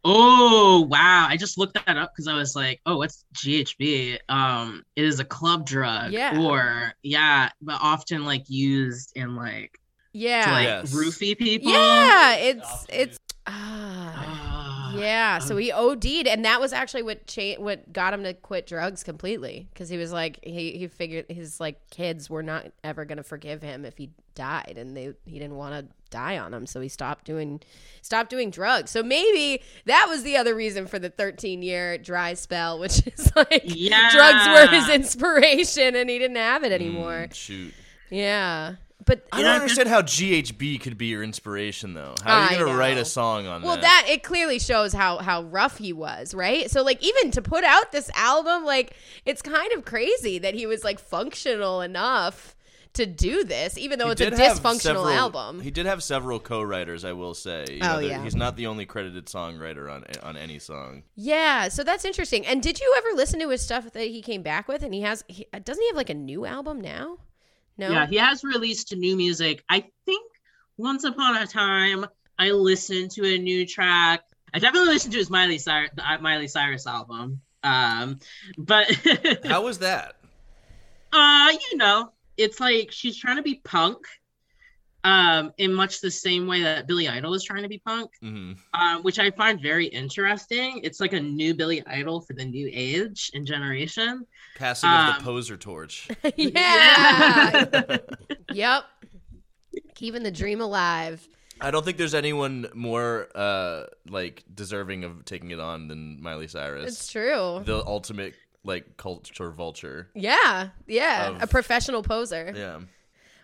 Oh 0.03 0.88
wow! 0.89 1.27
I 1.30 1.38
just 1.38 1.57
looked 1.59 1.73
that 1.85 1.95
up 1.97 2.11
because 2.13 2.27
I 2.27 2.34
was 2.34 2.55
like, 2.55 2.81
"Oh, 2.85 2.97
what's 2.97 3.23
GHB?" 3.35 4.18
Um, 4.30 4.84
it 4.95 5.05
is 5.05 5.19
a 5.19 5.26
club 5.26 5.65
drug, 5.65 6.11
Yeah. 6.11 6.39
or 6.41 6.93
yeah, 7.03 7.49
but 7.61 7.80
often 7.81 8.26
like 8.26 8.43
used 8.49 9.11
in 9.15 9.35
like 9.35 9.80
Yeah. 10.13 10.45
to 10.45 10.51
like 10.51 10.63
Yes. 10.65 10.93
roofie 10.93 11.38
people. 11.38 11.72
yeah. 11.72 12.35
It's 12.35 12.85
it's 12.89 13.18
ah. 13.47 14.51
Ah. 14.93 14.97
Yeah, 14.99 15.39
so 15.39 15.57
he 15.57 15.72
OD'd, 15.72 16.27
and 16.27 16.45
that 16.45 16.59
was 16.59 16.73
actually 16.73 17.03
what 17.03 17.26
cha- 17.27 17.55
what 17.57 17.91
got 17.93 18.13
him 18.13 18.23
to 18.23 18.34
quit 18.34 18.68
drugs 18.68 19.03
completely 19.03 19.68
because 19.73 19.89
he 19.89 19.97
was 19.97 20.11
like 20.11 20.39
he 20.43 20.72
he 20.77 20.88
figured 20.88 21.26
his 21.30 21.59
like 21.59 21.89
kids 21.89 22.30
were 22.30 22.43
not 22.43 22.68
ever 22.84 23.05
gonna 23.05 23.23
forgive 23.23 23.61
him 23.61 23.85
if 23.85 23.97
he 23.97 24.11
died, 24.35 24.76
and 24.77 24.95
they 24.95 25.13
he 25.26 25.39
didn't 25.39 25.55
want 25.55 25.76
to 25.88 25.93
die 26.09 26.38
on 26.38 26.53
him, 26.53 26.65
so 26.65 26.81
he 26.81 26.89
stopped 26.89 27.26
doing 27.26 27.61
stopped 28.01 28.30
doing 28.30 28.49
drugs. 28.49 28.91
So 28.91 29.01
maybe 29.03 29.61
that 29.85 30.07
was 30.09 30.23
the 30.23 30.35
other 30.38 30.53
reason 30.55 30.85
for 30.88 30.99
the 30.99 31.09
13 31.09 31.61
year 31.61 31.97
dry 31.97 32.34
spell, 32.34 32.80
which 32.80 33.05
is 33.18 33.31
like 33.35 33.63
Yeah. 33.65 34.09
drugs 34.11 34.47
were 34.72 34.76
his 34.77 34.89
inspiration, 34.89 35.95
and 35.95 36.09
he 36.09 36.19
didn't 36.19 36.38
have 36.38 36.63
it 36.63 36.72
anymore. 36.72 37.27
Mm, 37.30 37.34
shoot. 37.34 37.73
Yeah, 38.09 38.76
but 39.06 39.26
I 39.32 39.41
don't 39.41 39.56
understand 39.56 39.90
how 39.90 40.02
GHB 40.02 40.80
could 40.82 40.98
be 40.98 41.07
your 41.07 41.23
inspiration 41.23 41.94
though. 41.94 42.14
How 42.23 42.38
are 42.40 42.49
I 42.49 42.53
you 42.53 42.65
gonna 42.65 42.78
write 42.78 42.98
a 42.98 43.06
song 43.06 43.48
on 43.48 43.61
Well, 43.61 43.76
that? 43.76 43.82
that 43.82 44.06
it 44.10 44.23
clearly 44.23 44.60
shows 44.60 44.94
how 44.94 45.18
how 45.18 45.44
rough 45.44 45.78
he 45.78 45.94
was, 45.94 46.34
right? 46.34 46.69
So 46.69 46.84
like 46.84 47.03
even 47.03 47.32
to 47.32 47.41
put 47.41 47.64
out 47.64 47.91
this 47.91 48.10
album, 48.15 48.65
like 48.65 48.95
it's 49.26 49.41
kind 49.41 49.72
of 49.73 49.86
crazy 49.86 50.38
that 50.40 50.53
he 50.53 50.65
was 50.65 50.84
like 50.84 50.99
functional 50.99 51.82
enough 51.82 52.56
to 52.94 53.06
do 53.06 53.45
this, 53.45 53.78
even 53.78 53.98
though 53.99 54.07
He 54.07 54.11
it's 54.11 54.22
a 54.22 54.30
did 54.32 54.40
have 54.40 54.60
dysfunctional 54.60 54.82
several- 54.82 55.07
album. 55.10 55.61
He 55.61 55.72
did 55.72 55.86
have 55.86 56.03
several 56.03 56.41
co-writers, 56.41 57.06
I 57.06 57.14
will 57.14 57.34
say. 57.34 57.65
You 57.69 57.80
Oh, 57.84 57.94
know, 57.94 57.99
yeah. 57.99 58.22
he's 58.22 58.36
not 58.36 58.57
the 58.57 58.68
only 58.68 58.86
credited 58.86 59.28
songwriter 59.28 59.90
on 59.90 60.03
on 60.22 60.36
any 60.36 60.60
song. 60.60 61.03
yeah, 61.15 61.69
so 61.69 61.86
that's 61.86 62.03
interesting. 62.03 62.45
And 62.45 62.61
did 62.61 62.82
you 62.82 62.94
ever 62.98 63.15
listen 63.15 63.40
to 63.40 63.48
his 63.49 63.61
stuff 63.61 63.94
that 63.94 64.07
he 64.07 64.22
came 64.22 64.41
back 64.44 64.68
with? 64.68 64.84
And 64.84 64.94
he 64.94 65.02
has, 65.03 65.23
he, 65.30 65.48
doesn't 65.64 65.82
he 65.82 65.88
have 65.88 65.95
like 65.95 66.10
a 66.10 66.14
new 66.14 66.45
album 66.45 66.82
now? 66.82 67.18
No. 67.82 67.91
Yeah, 67.91 68.08
he 68.08 68.18
has 68.18 68.44
released 68.44 68.95
new 68.95 69.18
music. 69.18 69.64
I 69.70 69.86
think 70.06 70.32
once 70.78 71.03
upon 71.03 71.38
a 71.38 71.48
time 71.48 72.06
I 72.40 72.52
listened 72.52 73.12
to 73.12 73.26
a 73.26 73.38
new 73.38 73.66
track. 73.68 74.22
I 74.53 74.60
definitely 74.60 74.90
listened 74.90 75.14
to 75.14 75.20
his 75.20 75.30
Miley 75.30 75.58
Cyrus, 75.58 75.91
the 75.95 76.10
uh, 76.10 76.20
Miley 76.20 76.48
Cyrus 76.48 76.88
album. 76.88 77.41
Um, 77.64 78.20
but 78.58 78.88
How 79.45 79.64
was 79.64 79.80
that? 79.80 80.16
uh, 81.14 81.53
you 81.72 81.78
know, 81.78 82.12
it's 82.38 82.60
like 82.60 82.91
she's 82.91 83.18
trying 83.18 83.38
to 83.38 83.44
be 83.44 83.62
punk, 83.64 83.99
um, 85.03 85.52
in 85.58 85.74
much 85.74 86.02
the 86.02 86.12
same 86.12 86.48
way 86.48 86.64
that 86.64 86.88
Billy 86.88 87.08
Idol 87.08 87.34
is 87.34 87.44
trying 87.44 87.64
to 87.64 87.70
be 87.70 87.80
punk, 87.80 88.12
hmm 88.22 88.53
um, 88.74 89.03
which 89.03 89.20
I 89.20 89.32
find 89.32 89.62
very 89.62 89.88
interesting. 89.88 90.82
It's 90.84 90.99
like 91.02 91.14
a 91.14 91.20
new 91.20 91.53
Billy 91.53 91.84
Idol 91.88 92.22
for 92.22 92.34
the 92.34 92.45
new 92.45 92.70
age 92.72 93.32
and 93.34 93.45
generation. 93.45 94.26
Passing 94.57 94.90
of 94.90 94.95
Um, 94.95 95.15
the 95.18 95.23
poser 95.23 95.57
torch. 95.57 96.07
yeah. 96.38 97.98
yep. 98.53 98.84
Keeping 99.95 100.23
the 100.23 100.32
dream 100.32 100.61
alive. 100.61 101.28
I 101.60 101.69
don't 101.72 101.86
think 101.86 101.98
there's 101.98 102.15
anyone 102.15 102.68
more 102.73 103.28
uh 103.36 103.86
like 104.10 104.44
deserving 104.53 105.03
of 105.03 105.26
taking 105.26 105.52
it 105.52 105.60
on 105.60 105.88
than 105.88 106.22
Miley 106.22 106.48
Cyrus. 106.48 106.88
It's 106.91 107.11
true. 107.11 107.61
the 107.65 107.84
ultimate 107.86 108.34
like 108.64 108.98
culture 108.98 109.52
vulture. 109.52 110.10
Yeah. 110.15 110.69
Yeah. 110.88 111.30
Of- 111.30 111.44
a 111.44 111.48
professional 111.48 112.03
poser. 112.03 112.53
Yeah. 112.56 112.80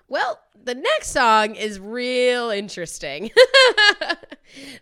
Well, 0.10 0.40
the 0.64 0.74
next 0.76 1.12
song 1.12 1.56
is 1.56 1.80
real 1.80 2.50
interesting. 2.50 3.30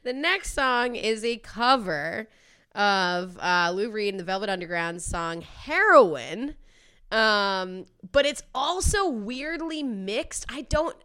the 0.03 0.14
next 0.14 0.53
song 0.53 0.95
is 0.95 1.23
a 1.26 1.38
cover 1.38 2.27
of 2.76 3.38
uh, 3.39 3.72
Lou 3.73 3.89
Reed 3.89 4.14
and 4.14 4.19
the 4.19 4.23
Velvet 4.23 4.49
Underground 4.49 5.02
song 5.02 5.41
Heroin. 5.41 6.56
Um, 7.11 7.85
but 8.11 8.26
it's 8.26 8.43
also 8.53 9.07
weirdly 9.10 9.81
mixed. 9.84 10.45
I 10.49 10.61
don't 10.64 10.95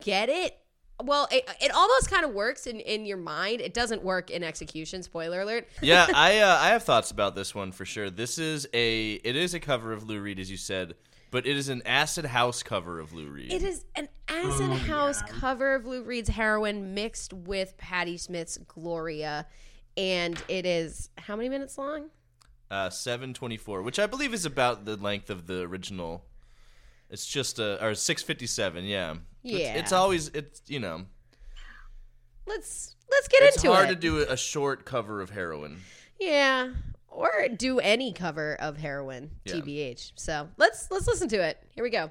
get 0.00 0.28
it. 0.28 0.58
Well, 1.02 1.28
it, 1.30 1.48
it 1.60 1.72
almost 1.72 2.10
kind 2.10 2.24
of 2.24 2.32
works 2.32 2.66
in, 2.66 2.78
in 2.80 3.06
your 3.06 3.16
mind. 3.16 3.60
It 3.60 3.74
doesn't 3.74 4.02
work 4.02 4.30
in 4.30 4.42
execution. 4.44 5.02
Spoiler 5.02 5.40
alert. 5.40 5.68
Yeah, 5.82 6.06
I 6.14 6.38
uh, 6.40 6.58
I 6.60 6.68
have 6.68 6.82
thoughts 6.84 7.10
about 7.10 7.34
this 7.34 7.54
one 7.54 7.72
for 7.72 7.84
sure. 7.84 8.10
This 8.10 8.38
is 8.38 8.68
a 8.72 9.12
it 9.14 9.36
is 9.36 9.54
a 9.54 9.60
cover 9.60 9.92
of 9.92 10.08
Lou 10.08 10.20
Reed 10.20 10.38
as 10.38 10.50
you 10.50 10.56
said, 10.56 10.94
but 11.30 11.46
it 11.46 11.56
is 11.56 11.68
an 11.68 11.82
acid 11.86 12.26
house 12.26 12.62
cover 12.62 13.00
of 13.00 13.12
Lou 13.12 13.26
Reed. 13.26 13.52
It 13.52 13.62
is 13.62 13.84
an 13.96 14.08
acid 14.28 14.70
Oh, 14.70 14.74
house 14.74 15.22
cover 15.22 15.74
of 15.74 15.86
Lou 15.86 16.02
Reed's 16.02 16.28
Heroin 16.28 16.94
mixed 16.94 17.32
with 17.32 17.76
Patti 17.78 18.16
Smith's 18.16 18.58
Gloria. 18.68 19.46
And 19.96 20.42
it 20.48 20.64
is 20.66 21.10
how 21.18 21.36
many 21.36 21.48
minutes 21.48 21.76
long? 21.78 22.10
Uh 22.70 22.88
724, 22.90 23.82
which 23.82 23.98
I 23.98 24.06
believe 24.06 24.32
is 24.32 24.46
about 24.46 24.84
the 24.86 24.96
length 24.96 25.28
of 25.30 25.46
the 25.46 25.60
original. 25.62 26.24
It's 27.10 27.26
just 27.26 27.58
a 27.58 27.82
or 27.84 27.94
657, 27.94 28.84
yeah. 28.84 29.10
It's- 29.12 29.20
Yeah. 29.42 29.74
It's, 29.74 29.92
always 29.92 30.28
it's 30.28 30.62
you 30.66 30.80
know, 30.80 31.04
Let's 32.46 32.96
let's 33.10 33.28
get 33.28 33.42
it's 33.42 33.56
into 33.56 33.72
hard 33.72 33.88
to 33.90 33.94
do 33.94 34.18
a 34.18 34.36
short 34.36 34.84
cover 34.84 35.20
of 35.20 35.30
heroin. 35.30 35.80
Yeah. 36.18 36.72
Or 37.08 37.46
do 37.54 37.78
any 37.78 38.12
cover 38.14 38.54
of 38.58 38.78
heroin, 38.78 39.32
Yeah. 39.44 39.54
TBH. 39.56 40.12
So 40.16 40.48
let's 40.56 40.90
let's 40.90 41.06
listen 41.06 41.28
to 41.28 41.36
it. 41.42 41.58
Here 41.74 41.84
we 41.84 41.90
go. 41.90 42.10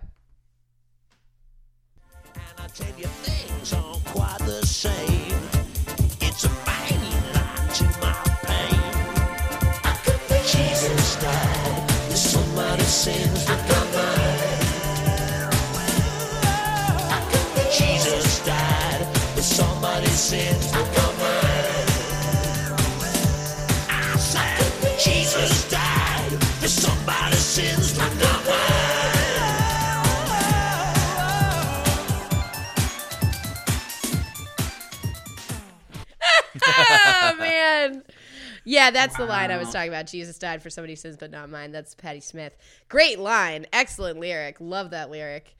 Yeah, 38.82 38.90
that's 38.90 39.16
the 39.16 39.28
line 39.28 39.52
I 39.52 39.58
was 39.58 39.72
talking 39.72 39.90
about. 39.90 40.08
Jesus 40.08 40.40
died 40.40 40.64
for 40.64 40.72
somebody's 40.72 41.02
sins, 41.02 41.16
but 41.16 41.30
not 41.30 41.52
mine. 41.52 41.72
That's 41.72 41.94
Patti 41.94 42.20
Smith. 42.20 42.58
Great 42.90 43.20
line. 43.20 43.68
Excellent 43.72 44.20
lyric. 44.20 44.58
Love 44.60 44.90
that 44.90 45.12
lyric. 45.12 45.56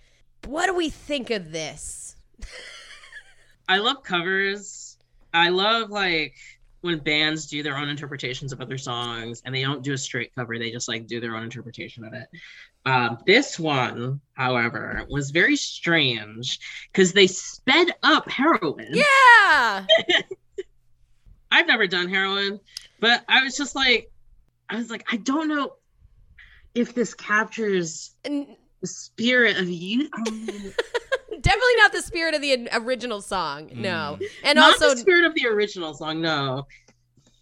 What 0.48 0.66
do 0.66 0.74
we 0.74 0.90
think 0.90 1.30
of 1.30 1.52
this? 1.52 2.16
I 3.70 3.78
love 3.78 4.02
covers. 4.02 4.98
I 5.36 5.50
love 5.50 5.92
like 5.92 6.34
when 6.82 6.98
bands 6.98 7.46
do 7.46 7.62
their 7.62 7.78
own 7.78 7.90
interpretations 7.90 8.54
of 8.54 8.60
other 8.60 8.80
songs 8.80 9.44
and 9.46 9.54
they 9.54 9.62
don't 9.62 9.84
do 9.84 9.94
a 9.94 10.00
straight 10.00 10.34
cover, 10.34 10.58
they 10.58 10.72
just 10.72 10.88
like 10.88 11.06
do 11.06 11.20
their 11.20 11.36
own 11.36 11.44
interpretation 11.44 12.04
of 12.04 12.14
it. 12.14 12.28
Um, 12.88 13.20
this 13.28 13.60
one, 13.60 14.20
however, 14.34 15.06
was 15.12 15.30
very 15.30 15.58
strange 15.58 16.58
because 16.92 17.14
they 17.14 17.28
sped 17.28 17.94
up 18.02 18.28
heroin. 18.32 18.88
Yeah. 18.90 19.86
I've 21.52 21.68
never 21.68 21.86
done 21.86 22.10
heroin, 22.10 22.60
but 23.02 23.24
I 23.28 23.44
was 23.44 23.58
just 23.58 23.76
like, 23.76 24.10
I 24.70 24.78
was 24.78 24.90
like, 24.90 25.06
I 25.12 25.18
don't 25.18 25.50
know 25.50 25.74
if 26.74 26.96
this 26.96 27.14
captures 27.14 28.16
N- 28.24 28.56
the 28.80 28.88
spirit 28.88 29.58
of 29.58 29.68
you. 29.68 30.10
Definitely 31.42 31.76
not 31.78 31.92
the 31.92 32.02
spirit 32.02 32.36
of 32.36 32.42
the 32.42 32.70
original 32.72 33.20
song. 33.20 33.70
No. 33.74 34.18
Mm. 34.20 34.26
And 34.44 34.56
not 34.58 34.74
also 34.74 34.92
the 34.92 34.98
spirit 34.98 35.26
of 35.26 35.34
the 35.34 35.48
original 35.48 35.94
song, 35.94 36.22
no. 36.22 36.68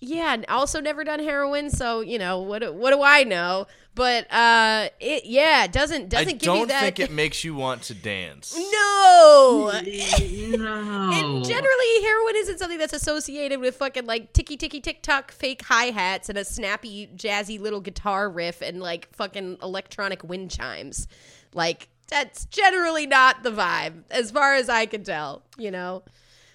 Yeah, 0.02 0.34
and 0.34 0.46
also 0.50 0.80
never 0.82 1.04
done 1.04 1.20
heroin, 1.20 1.70
so 1.70 2.02
you 2.02 2.18
know 2.20 2.40
what? 2.42 2.60
do- 2.60 2.74
What 2.74 2.92
do 2.92 3.02
I 3.02 3.24
know? 3.24 3.68
But 3.96 4.32
uh, 4.32 4.90
it 5.02 5.26
yeah, 5.26 5.68
doesn't 5.68 6.08
doesn't 6.10 6.40
give 6.40 6.44
you 6.44 6.60
don't 6.60 6.68
that. 6.70 6.82
think 6.82 7.00
it 7.00 7.12
makes 7.24 7.44
you 7.44 7.54
want 7.56 7.82
to 7.84 7.94
dance. 7.94 8.56
no. 8.56 9.72
no. 9.74 11.12
And 11.12 11.46
generally, 11.46 12.02
heroin 12.02 12.36
isn't 12.38 12.60
something 12.60 12.78
that's 12.78 12.94
associated 12.94 13.60
with 13.60 13.76
fucking 13.76 14.06
like 14.06 14.32
ticky 14.34 14.56
ticky 14.58 14.80
tick 14.80 15.02
tock 15.02 15.32
fake 15.32 15.64
hi 15.66 15.86
hats 15.86 16.30
and 16.30 16.38
a 16.38 16.46
snappy 16.46 17.08
jazzy 17.16 17.60
little 17.60 17.82
guitar 17.82 18.30
riff 18.30 18.62
and 18.62 18.80
like 18.80 19.10
fucking 19.16 19.58
electronic 19.62 20.24
wind 20.24 20.52
chimes. 20.52 21.08
Like 21.54 21.90
that's 22.08 22.46
generally 22.46 23.06
not 23.06 23.44
the 23.44 23.52
vibe, 23.52 24.04
as 24.12 24.32
far 24.32 24.56
as 24.56 24.70
I 24.70 24.86
can 24.86 25.04
tell. 25.04 25.44
You 25.58 25.72
know. 25.72 26.04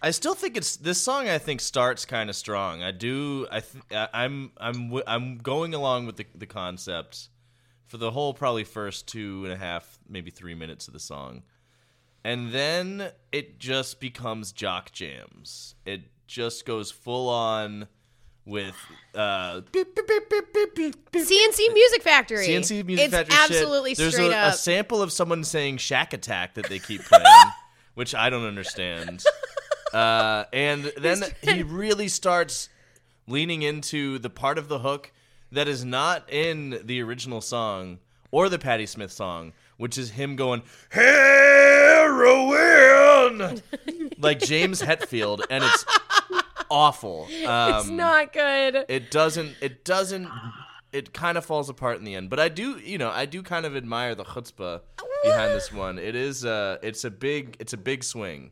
I 0.05 0.11
still 0.11 0.35
think 0.35 0.57
it's 0.59 0.77
this 0.77 1.01
song. 1.01 1.29
I 1.31 1.39
think 1.39 1.63
starts 1.63 2.05
kind 2.05 2.29
of 2.29 2.37
strong. 2.37 2.83
I 2.83 2.91
do. 2.91 3.47
I 3.51 3.61
th- 3.61 4.09
I'm 4.13 4.53
I'm 4.59 4.89
w- 4.89 5.05
I'm 5.07 5.39
going 5.39 5.73
along 5.73 6.05
with 6.05 6.17
the 6.17 6.27
the 6.35 6.45
concept 6.47 7.31
for 7.87 7.97
the 7.97 8.11
whole 8.11 8.35
probably 8.35 8.65
first 8.65 9.09
two 9.09 9.45
and 9.45 9.53
a 9.53 9.57
half, 9.57 9.99
maybe 10.07 10.31
three 10.31 10.55
minutes 10.55 10.89
of 10.89 10.93
the 10.93 11.01
song, 11.01 11.43
and 12.23 12.53
then 12.53 13.13
it 13.33 13.59
just 13.59 13.99
becomes 13.99 14.53
jock 14.53 14.93
jams. 14.93 15.75
It 15.87 16.03
just 16.27 16.67
goes 16.67 16.91
full 16.91 17.31
on 17.31 17.89
with 18.45 18.77
uh 19.15 19.63
beep, 19.73 19.95
beep, 19.95 20.07
beep. 20.75 20.95
CNC 21.15 21.73
Music 21.73 22.03
Factory. 22.03 22.47
CNC 22.47 22.85
Music 22.85 23.07
it's 23.07 23.15
Factory 23.15 23.35
shit. 23.37 23.51
absolutely 23.51 23.95
There's 23.95 24.13
straight 24.13 24.33
a, 24.33 24.37
up. 24.37 24.53
a 24.53 24.57
sample 24.59 25.01
of 25.01 25.11
someone 25.13 25.45
saying 25.45 25.79
"Shack 25.79 26.13
Attack" 26.13 26.55
that 26.57 26.69
they 26.69 26.79
keep 26.79 27.03
playing, 27.05 27.25
which 27.95 28.15
I 28.15 28.29
don't 28.29 28.45
understand. 28.47 29.25
Uh, 29.95 30.45
and 30.53 30.93
then 30.99 31.23
he 31.43 31.63
really 31.63 32.09
starts 32.09 32.69
leaning 33.27 33.63
into 33.63 34.19
the 34.19 34.29
part 34.29 34.59
of 34.59 34.69
the 34.69 34.81
hook 34.81 35.13
that 35.53 35.69
is 35.69 35.85
not 35.85 36.29
in 36.31 36.81
the 36.85 37.01
original 37.01 37.41
song 37.41 37.99
or 38.31 38.49
the 38.49 38.59
Patti 38.59 38.87
Smith 38.87 39.13
song, 39.13 39.53
which 39.77 39.97
is 39.97 40.11
him 40.11 40.37
going 40.37 40.63
heroin! 40.91 42.35
Like 44.19 44.39
James 44.39 44.81
Hetfield, 44.81 45.43
and 45.51 45.65
it's 45.65 45.85
awful. 46.71 47.27
Um, 47.47 47.75
it's 47.75 47.89
not 47.89 48.33
good. 48.33 48.85
it 48.89 49.11
doesn't 49.11 49.55
it 49.61 49.85
doesn't 49.85 50.29
it 50.93 51.13
kind 51.13 51.37
of 51.37 51.45
falls 51.45 51.69
apart 51.69 51.99
in 51.99 52.05
the 52.05 52.15
end. 52.15 52.31
But 52.31 52.41
i 52.41 52.49
do 52.49 52.79
you 52.79 52.97
know 52.97 53.11
i 53.11 53.27
do 53.27 53.43
kind 53.43 53.67
of 53.67 53.77
admire 53.77 54.15
the 54.15 54.25
chutzpah 54.25 54.81
behind 55.25 55.53
this 55.53 55.71
one. 55.73 55.99
It 55.99 56.15
is 56.15 56.45
uh 56.45 56.79
it's 56.83 57.05
a 57.05 57.11
big 57.11 57.57
it's 57.59 57.73
a 57.75 57.77
big 57.77 58.03
swing 58.05 58.51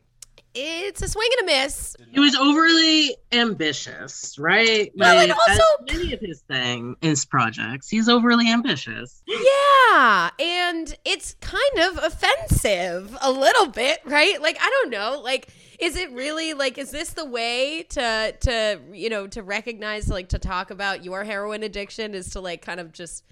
It's 0.55 1.01
a 1.01 1.07
swing 1.07 1.29
and 1.39 1.49
a 1.49 1.53
miss. 1.53 1.95
It 2.13 2.19
was 2.19 2.35
overly 2.35 3.15
ambitious, 3.31 4.37
right? 4.37 4.91
Well, 4.95 5.19
and 5.19 5.31
also- 5.31 5.63
many 5.91 6.13
of 6.13 6.19
his 6.19 6.41
thing, 6.41 6.95
his 7.01 7.25
projects, 7.25 7.89
he's 7.89 8.07
overly 8.07 8.49
ambitious. 8.49 9.23
Yeah, 9.27 10.29
and 10.39 10.95
it's 11.05 11.35
kind 11.41 11.79
of 11.79 12.03
offensive 12.03 13.17
a 13.21 13.31
little 13.31 13.67
bit, 13.67 13.99
right? 14.05 14.39
Like 14.41 14.57
I 14.61 14.69
don't 14.69 14.91
know, 14.91 15.19
like 15.23 15.49
is 15.79 15.95
it 15.95 16.11
really 16.11 16.53
like 16.53 16.77
is 16.77 16.91
this 16.91 17.11
the 17.11 17.25
way 17.25 17.83
to 17.89 18.35
to 18.41 18.79
you 18.91 19.09
know 19.09 19.27
to 19.27 19.41
recognize 19.41 20.07
like 20.07 20.29
to 20.29 20.39
talk 20.39 20.69
about 20.71 21.03
your 21.03 21.23
heroin 21.23 21.63
addiction 21.63 22.13
is 22.13 22.29
to 22.31 22.39
like 22.39 22.61
kind 22.61 22.79
of 22.79 22.91
just 22.91 23.23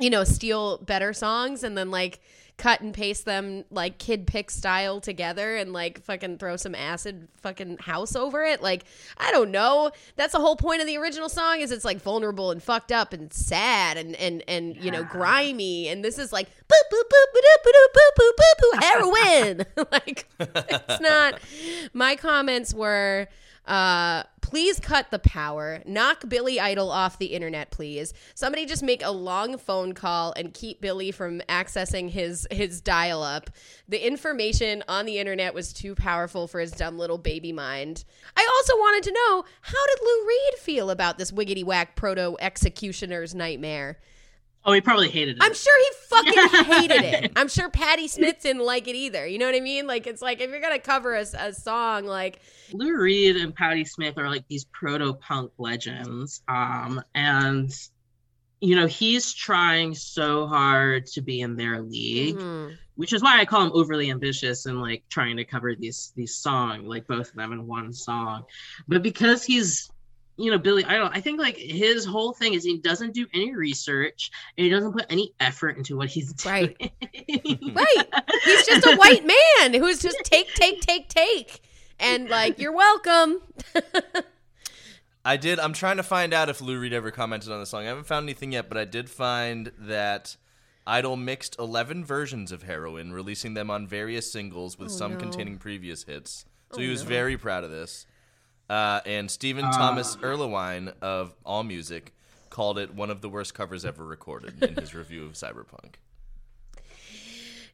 you 0.00 0.08
know 0.10 0.24
steal 0.24 0.78
better 0.78 1.12
songs 1.12 1.62
and 1.62 1.76
then 1.76 1.90
like 1.90 2.20
cut 2.62 2.80
and 2.80 2.94
paste 2.94 3.24
them 3.24 3.64
like 3.72 3.98
Kid 3.98 4.24
Pix 4.24 4.54
style 4.54 5.00
together 5.00 5.56
and 5.56 5.72
like 5.72 6.00
fucking 6.04 6.38
throw 6.38 6.56
some 6.56 6.76
acid 6.76 7.26
fucking 7.38 7.76
house 7.78 8.14
over 8.14 8.44
it 8.44 8.62
like 8.62 8.84
i 9.18 9.32
don't 9.32 9.50
know 9.50 9.90
that's 10.14 10.32
the 10.32 10.38
whole 10.38 10.54
point 10.54 10.80
of 10.80 10.86
the 10.86 10.96
original 10.96 11.28
song 11.28 11.58
is 11.58 11.72
it's 11.72 11.84
like 11.84 12.00
vulnerable 12.00 12.52
and 12.52 12.62
fucked 12.62 12.92
up 12.92 13.12
and 13.12 13.32
sad 13.32 13.96
and 13.96 14.14
and 14.14 14.44
and 14.46 14.76
you 14.76 14.92
know 14.92 15.02
grimy 15.02 15.88
and 15.88 16.04
this 16.04 16.18
is 16.18 16.32
like 16.32 16.46
boop 16.68 16.92
boop 16.92 17.02
boop 17.02 17.26
boop 17.34 17.64
boop 17.64 17.82
boop 17.96 18.12
boop 18.16 18.30
boop 18.38 18.62
boop 18.62 18.82
heroin 18.84 19.66
like 19.90 20.28
it's 20.38 21.00
not 21.00 21.40
my 21.92 22.14
comments 22.14 22.72
were 22.72 23.26
uh 23.66 24.24
please 24.40 24.80
cut 24.80 25.08
the 25.12 25.20
power 25.20 25.80
knock 25.86 26.28
billy 26.28 26.58
idol 26.58 26.90
off 26.90 27.18
the 27.18 27.26
internet 27.26 27.70
please 27.70 28.12
somebody 28.34 28.66
just 28.66 28.82
make 28.82 29.04
a 29.04 29.10
long 29.10 29.56
phone 29.56 29.92
call 29.92 30.32
and 30.36 30.52
keep 30.52 30.80
billy 30.80 31.12
from 31.12 31.40
accessing 31.48 32.10
his 32.10 32.44
his 32.50 32.80
dial 32.80 33.22
up 33.22 33.50
the 33.88 34.04
information 34.04 34.82
on 34.88 35.06
the 35.06 35.18
internet 35.18 35.54
was 35.54 35.72
too 35.72 35.94
powerful 35.94 36.48
for 36.48 36.58
his 36.58 36.72
dumb 36.72 36.98
little 36.98 37.18
baby 37.18 37.52
mind 37.52 38.04
i 38.36 38.48
also 38.56 38.74
wanted 38.78 39.04
to 39.04 39.12
know 39.12 39.44
how 39.60 39.86
did 39.86 39.98
lou 40.02 40.26
reed 40.26 40.54
feel 40.58 40.90
about 40.90 41.16
this 41.16 41.30
wiggity 41.30 41.64
whack 41.64 41.94
proto 41.94 42.36
executioner's 42.40 43.32
nightmare 43.32 43.96
Oh, 44.64 44.72
he 44.72 44.80
probably 44.80 45.08
hated 45.08 45.38
it. 45.38 45.42
I'm 45.42 45.54
sure 45.54 45.78
he 45.80 45.88
fucking 46.08 46.64
hated 46.72 47.02
it. 47.02 47.32
I'm 47.34 47.48
sure 47.48 47.68
Patti 47.68 48.06
Smith 48.06 48.40
didn't 48.42 48.64
like 48.64 48.86
it 48.86 48.94
either. 48.94 49.26
You 49.26 49.38
know 49.38 49.46
what 49.46 49.56
I 49.56 49.60
mean? 49.60 49.88
Like, 49.88 50.06
it's 50.06 50.22
like 50.22 50.40
if 50.40 50.50
you're 50.50 50.60
gonna 50.60 50.78
cover 50.78 51.14
a, 51.14 51.26
a 51.36 51.52
song, 51.52 52.04
like, 52.04 52.40
Lou 52.74 52.98
Reed 52.98 53.36
and 53.36 53.54
Patti 53.54 53.84
Smith 53.84 54.18
are 54.18 54.28
like 54.28 54.46
these 54.48 54.64
proto 54.64 55.14
punk 55.14 55.52
legends. 55.58 56.42
Um, 56.48 57.02
and 57.14 57.72
you 58.60 58.76
know, 58.76 58.86
he's 58.86 59.34
trying 59.34 59.92
so 59.94 60.46
hard 60.46 61.06
to 61.06 61.20
be 61.20 61.40
in 61.40 61.56
their 61.56 61.82
league, 61.82 62.36
mhm. 62.36 62.76
which 62.94 63.12
is 63.12 63.20
why 63.20 63.40
I 63.40 63.44
call 63.44 63.64
him 63.64 63.72
overly 63.74 64.08
ambitious 64.08 64.66
and 64.66 64.80
like 64.80 65.02
trying 65.08 65.36
to 65.38 65.44
cover 65.44 65.74
these 65.74 66.12
these 66.14 66.36
songs, 66.36 66.86
like 66.86 67.08
both 67.08 67.30
of 67.30 67.34
them 67.34 67.52
in 67.52 67.66
one 67.66 67.92
song. 67.92 68.44
But 68.86 69.02
because 69.02 69.42
he's 69.44 69.90
you 70.36 70.50
know, 70.50 70.58
Billy 70.58 70.84
Idol, 70.84 71.10
I 71.12 71.20
think 71.20 71.40
like 71.40 71.56
his 71.56 72.04
whole 72.04 72.32
thing 72.32 72.54
is 72.54 72.64
he 72.64 72.78
doesn't 72.78 73.14
do 73.14 73.26
any 73.34 73.54
research 73.54 74.30
and 74.56 74.64
he 74.64 74.70
doesn't 74.70 74.92
put 74.92 75.06
any 75.10 75.32
effort 75.40 75.76
into 75.76 75.96
what 75.96 76.08
he's 76.08 76.32
doing. 76.32 76.74
Right. 76.78 76.92
right? 77.74 78.24
He's 78.44 78.66
just 78.66 78.86
a 78.86 78.96
white 78.98 79.24
man 79.26 79.74
who's 79.74 80.00
just 80.00 80.18
take, 80.24 80.52
take, 80.54 80.80
take, 80.80 81.08
take, 81.08 81.60
and 82.00 82.28
like, 82.28 82.58
you're 82.58 82.72
welcome. 82.72 83.40
i 85.24 85.36
did 85.36 85.60
i'm 85.60 85.72
trying 85.72 85.96
to 85.96 86.02
find 86.02 86.34
out 86.34 86.48
if 86.48 86.60
lou 86.60 86.78
reed 86.78 86.92
ever 86.92 87.12
commented 87.12 87.50
on 87.52 87.60
the 87.60 87.66
song 87.66 87.84
i 87.84 87.86
haven't 87.86 88.06
found 88.06 88.24
anything 88.24 88.52
yet 88.52 88.68
but 88.68 88.76
i 88.76 88.84
did 88.84 89.08
find 89.08 89.70
that 89.78 90.36
idol 90.84 91.16
mixed 91.16 91.56
11 91.60 92.04
versions 92.04 92.50
of 92.50 92.64
heroin 92.64 93.12
releasing 93.12 93.54
them 93.54 93.70
on 93.70 93.86
various 93.86 94.32
singles 94.32 94.78
with 94.78 94.90
some 94.90 95.12
no. 95.12 95.18
containing 95.18 95.58
previous 95.58 96.02
hits 96.04 96.44
so 96.72 96.80
he 96.80 96.88
was 96.88 97.02
very 97.02 97.38
proud 97.38 97.62
of 97.62 97.70
this 97.70 98.06
uh, 98.72 99.00
and 99.04 99.30
Stephen 99.30 99.70
Thomas 99.70 100.16
Erlewine 100.16 100.94
of 101.02 101.34
AllMusic 101.44 102.04
called 102.48 102.78
it 102.78 102.94
one 102.94 103.10
of 103.10 103.20
the 103.20 103.28
worst 103.28 103.52
covers 103.52 103.84
ever 103.84 104.02
recorded 104.02 104.62
in 104.62 104.76
his 104.76 104.94
review 104.94 105.26
of 105.26 105.32
Cyberpunk. 105.32 105.96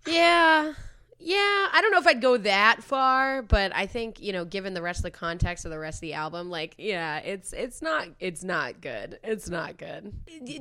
Yeah. 0.06 0.72
Yeah, 1.20 1.36
I 1.72 1.80
don't 1.82 1.90
know 1.90 1.98
if 1.98 2.06
I'd 2.06 2.20
go 2.20 2.36
that 2.36 2.82
far, 2.84 3.42
but 3.42 3.74
I 3.74 3.86
think, 3.86 4.20
you 4.20 4.32
know, 4.32 4.44
given 4.44 4.72
the 4.72 4.82
rest 4.82 5.00
of 5.00 5.02
the 5.02 5.10
context 5.10 5.64
of 5.64 5.72
the 5.72 5.78
rest 5.78 5.96
of 5.96 6.02
the 6.02 6.14
album, 6.14 6.48
like, 6.48 6.76
yeah, 6.78 7.18
it's 7.18 7.52
it's 7.52 7.82
not 7.82 8.08
it's 8.20 8.44
not 8.44 8.80
good. 8.80 9.18
It's 9.24 9.48
not 9.48 9.78
good. 9.78 10.12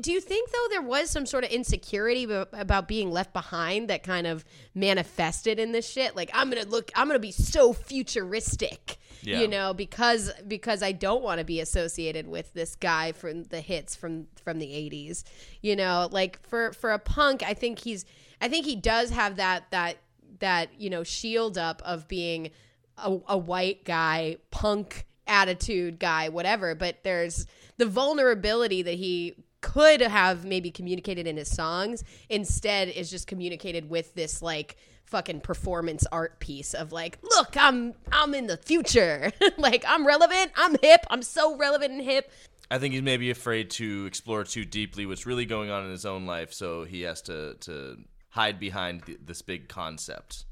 Do 0.02 0.12
you 0.12 0.20
think 0.20 0.50
though 0.50 0.68
there 0.72 0.82
was 0.82 1.12
some 1.12 1.28
sort 1.28 1.44
of 1.44 1.52
insecurity 1.52 2.24
about 2.24 2.88
being 2.88 3.12
left 3.12 3.34
behind 3.34 3.90
that 3.90 4.02
kind 4.02 4.26
of 4.26 4.44
manifested 4.74 5.60
in 5.60 5.74
this 5.74 5.88
shit? 5.88 6.16
Like, 6.16 6.32
I'm 6.34 6.50
going 6.50 6.64
to 6.64 6.70
look 6.70 6.92
I'm 6.96 7.08
going 7.08 7.16
to 7.16 7.20
be 7.20 7.32
so 7.32 7.72
futuristic. 7.72 8.98
Yeah. 9.22 9.42
You 9.42 9.48
know, 9.48 9.74
because 9.76 10.32
because 10.48 10.82
I 10.82 10.92
don't 10.92 11.22
want 11.22 11.40
to 11.40 11.46
be 11.46 11.60
associated 11.60 12.28
with 12.28 12.54
this 12.54 12.76
guy 12.76 13.12
from 13.12 13.44
the 13.44 13.62
hits 13.62 13.96
from 13.96 14.28
from 14.44 14.58
the 14.58 14.68
80s. 14.68 15.24
You 15.62 15.76
know, 15.76 16.08
like 16.12 16.42
for 16.48 16.74
for 16.74 16.92
a 16.92 17.00
punk, 17.00 17.44
I 17.44 17.54
think 17.54 17.80
he's 17.80 18.06
I 18.42 18.48
think 18.48 18.66
he 18.66 18.76
does 18.76 19.12
have 19.12 19.36
that 19.36 19.70
that 19.72 19.98
that 20.40 20.70
you 20.80 20.90
know 20.90 21.04
shield 21.04 21.58
up 21.58 21.82
of 21.86 22.08
being 22.08 22.52
a, 22.98 23.18
a 23.28 23.38
white 23.38 23.84
guy 23.84 24.38
punk 24.52 25.06
attitude 25.28 26.00
guy 26.00 26.30
whatever 26.30 26.74
but 26.74 27.04
there's 27.04 27.46
the 27.78 27.86
vulnerability 27.86 28.82
that 28.82 28.96
he 28.96 29.36
could 29.62 30.02
have 30.02 30.46
maybe 30.46 30.72
communicated 30.72 31.28
in 31.28 31.36
his 31.36 31.50
songs 31.50 32.04
instead 32.30 32.88
is 32.88 33.10
just 33.10 33.28
communicated 33.28 33.90
with 33.90 34.14
this 34.14 34.42
like 34.42 34.78
fucking 35.06 35.42
performance 35.42 36.06
art 36.12 36.40
piece 36.40 36.74
of 36.74 36.92
like 36.92 37.18
look 37.24 37.56
i'm 37.58 37.94
i'm 38.12 38.34
in 38.34 38.48
the 38.48 38.58
future. 38.58 39.32
Like 39.58 39.84
i'm 39.88 40.06
relevant 40.06 40.52
i'm 40.56 40.78
hip 40.82 41.06
i'm 41.10 41.22
so 41.22 41.58
relevant 41.58 41.94
and 41.94 42.02
hip. 42.02 42.32
I 42.70 42.80
think 42.80 42.94
he's 42.94 43.02
maybe 43.02 43.30
afraid 43.30 43.70
to 43.72 44.06
explore 44.06 44.44
too 44.44 44.66
deeply 44.66 45.06
what's 45.06 45.26
really 45.26 45.46
going 45.46 45.70
on 45.70 45.86
in 45.86 45.92
his 45.92 46.06
own 46.06 46.26
life, 46.26 46.52
so 46.54 46.84
he 46.84 47.02
has 47.02 47.22
to 47.24 47.56
to 47.62 47.98
hide 48.30 48.60
behind 48.60 49.06
th- 49.06 49.20
this 49.26 49.42
big 49.42 49.68
concept. 49.68 50.46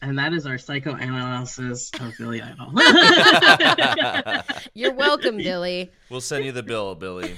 and 0.00 0.18
that 0.18 0.32
is 0.32 0.46
our 0.46 0.58
psychoanalysis 0.58 1.90
of 2.00 2.12
Billy 2.18 2.42
Idol. 2.42 2.72
you're 4.74 4.92
welcome 4.94 5.36
billy 5.36 5.90
We'll 6.10 6.20
send 6.20 6.44
you 6.44 6.52
the 6.52 6.62
bill, 6.62 6.94
Billy. 6.94 7.34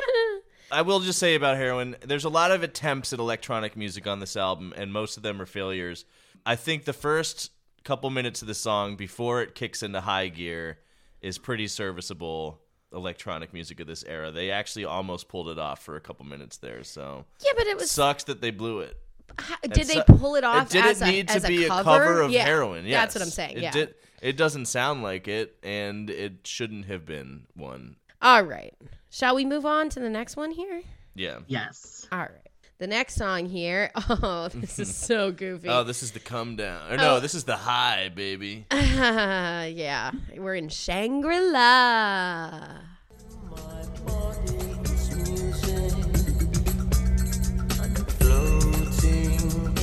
I 0.72 0.82
will 0.82 1.00
just 1.00 1.18
say 1.18 1.34
about 1.34 1.56
heroin, 1.56 1.96
there's 2.00 2.24
a 2.24 2.28
lot 2.28 2.52
of 2.52 2.62
attempts 2.62 3.12
at 3.12 3.18
electronic 3.18 3.76
music 3.76 4.06
on 4.06 4.20
this 4.20 4.36
album, 4.36 4.72
and 4.76 4.92
most 4.92 5.16
of 5.16 5.22
them 5.22 5.42
are 5.42 5.46
failures. 5.46 6.04
I 6.46 6.54
think 6.56 6.84
the 6.84 6.92
first 6.92 7.50
couple 7.82 8.08
minutes 8.10 8.40
of 8.40 8.48
the 8.48 8.54
song 8.54 8.96
before 8.96 9.42
it 9.42 9.54
kicks 9.54 9.82
into 9.82 10.00
high 10.00 10.28
gear 10.28 10.78
is 11.20 11.38
pretty 11.38 11.66
serviceable. 11.66 12.60
Electronic 12.92 13.52
music 13.52 13.80
of 13.80 13.86
this 13.86 14.04
era. 14.04 14.30
They 14.30 14.50
actually 14.50 14.84
almost 14.84 15.28
pulled 15.28 15.48
it 15.48 15.58
off 15.58 15.82
for 15.82 15.96
a 15.96 16.00
couple 16.00 16.26
minutes 16.26 16.56
there. 16.58 16.82
So 16.84 17.24
Yeah, 17.44 17.52
but 17.56 17.66
it 17.66 17.76
was. 17.78 17.90
sucks 17.90 18.24
that 18.24 18.40
they 18.40 18.50
blew 18.50 18.80
it. 18.80 18.96
ha- 19.38 19.58
And 19.62 19.72
did 19.72 19.86
they 19.86 20.02
pull 20.06 20.34
it 20.36 20.44
off 20.44 20.66
It 20.66 20.72
didn't 20.72 20.90
as 20.90 21.02
a, 21.02 21.06
need 21.06 21.30
as 21.30 21.42
to 21.42 21.48
be 21.48 21.64
a 21.66 21.72
a 21.72 21.82
cover, 21.84 22.22
of 22.22 22.30
yeah. 22.30 22.44
heroin. 22.44 22.84
Yeah, 22.84 23.00
that's 23.00 23.14
what. 23.14 23.22
I'm 23.22 23.30
saying. 23.30 23.56
It 23.58 23.62
yeah. 23.62 23.70
did- 23.70 23.94
it 24.22 24.36
doesn't 24.36 24.66
sound 24.66 25.02
like 25.02 25.28
it, 25.28 25.56
and 25.62 26.10
it 26.10 26.46
shouldn't 26.46 26.84
have 26.84 27.06
been 27.06 27.46
one. 27.54 27.96
All 28.20 28.42
right. 28.42 28.74
Shall 29.08 29.34
we 29.34 29.46
move 29.46 29.64
on 29.64 29.88
to 29.88 30.00
the 30.00 30.10
next 30.10 30.36
one 30.36 30.50
here? 30.50 30.82
Yeah. 31.14 31.38
Yes. 31.46 32.06
All 32.12 32.18
right. 32.18 32.49
The 32.80 32.86
next 32.86 33.14
song 33.16 33.44
here. 33.46 33.90
Oh, 34.22 34.48
this 34.48 34.78
is 34.78 34.94
so 34.94 35.30
goofy. 35.44 35.68
Oh, 35.68 35.84
this 35.84 36.02
is 36.02 36.12
the 36.12 36.18
come 36.18 36.56
down. 36.56 36.90
Or 36.90 36.96
no, 36.96 37.16
Oh. 37.16 37.20
this 37.20 37.34
is 37.34 37.44
the 37.44 37.56
high, 37.56 38.08
baby. 38.08 38.66
yeah, 38.72 40.10
we're 40.36 40.54
in 40.54 40.68
Shangri 40.70 41.38
La. 41.40 42.50
Floating 48.18 49.74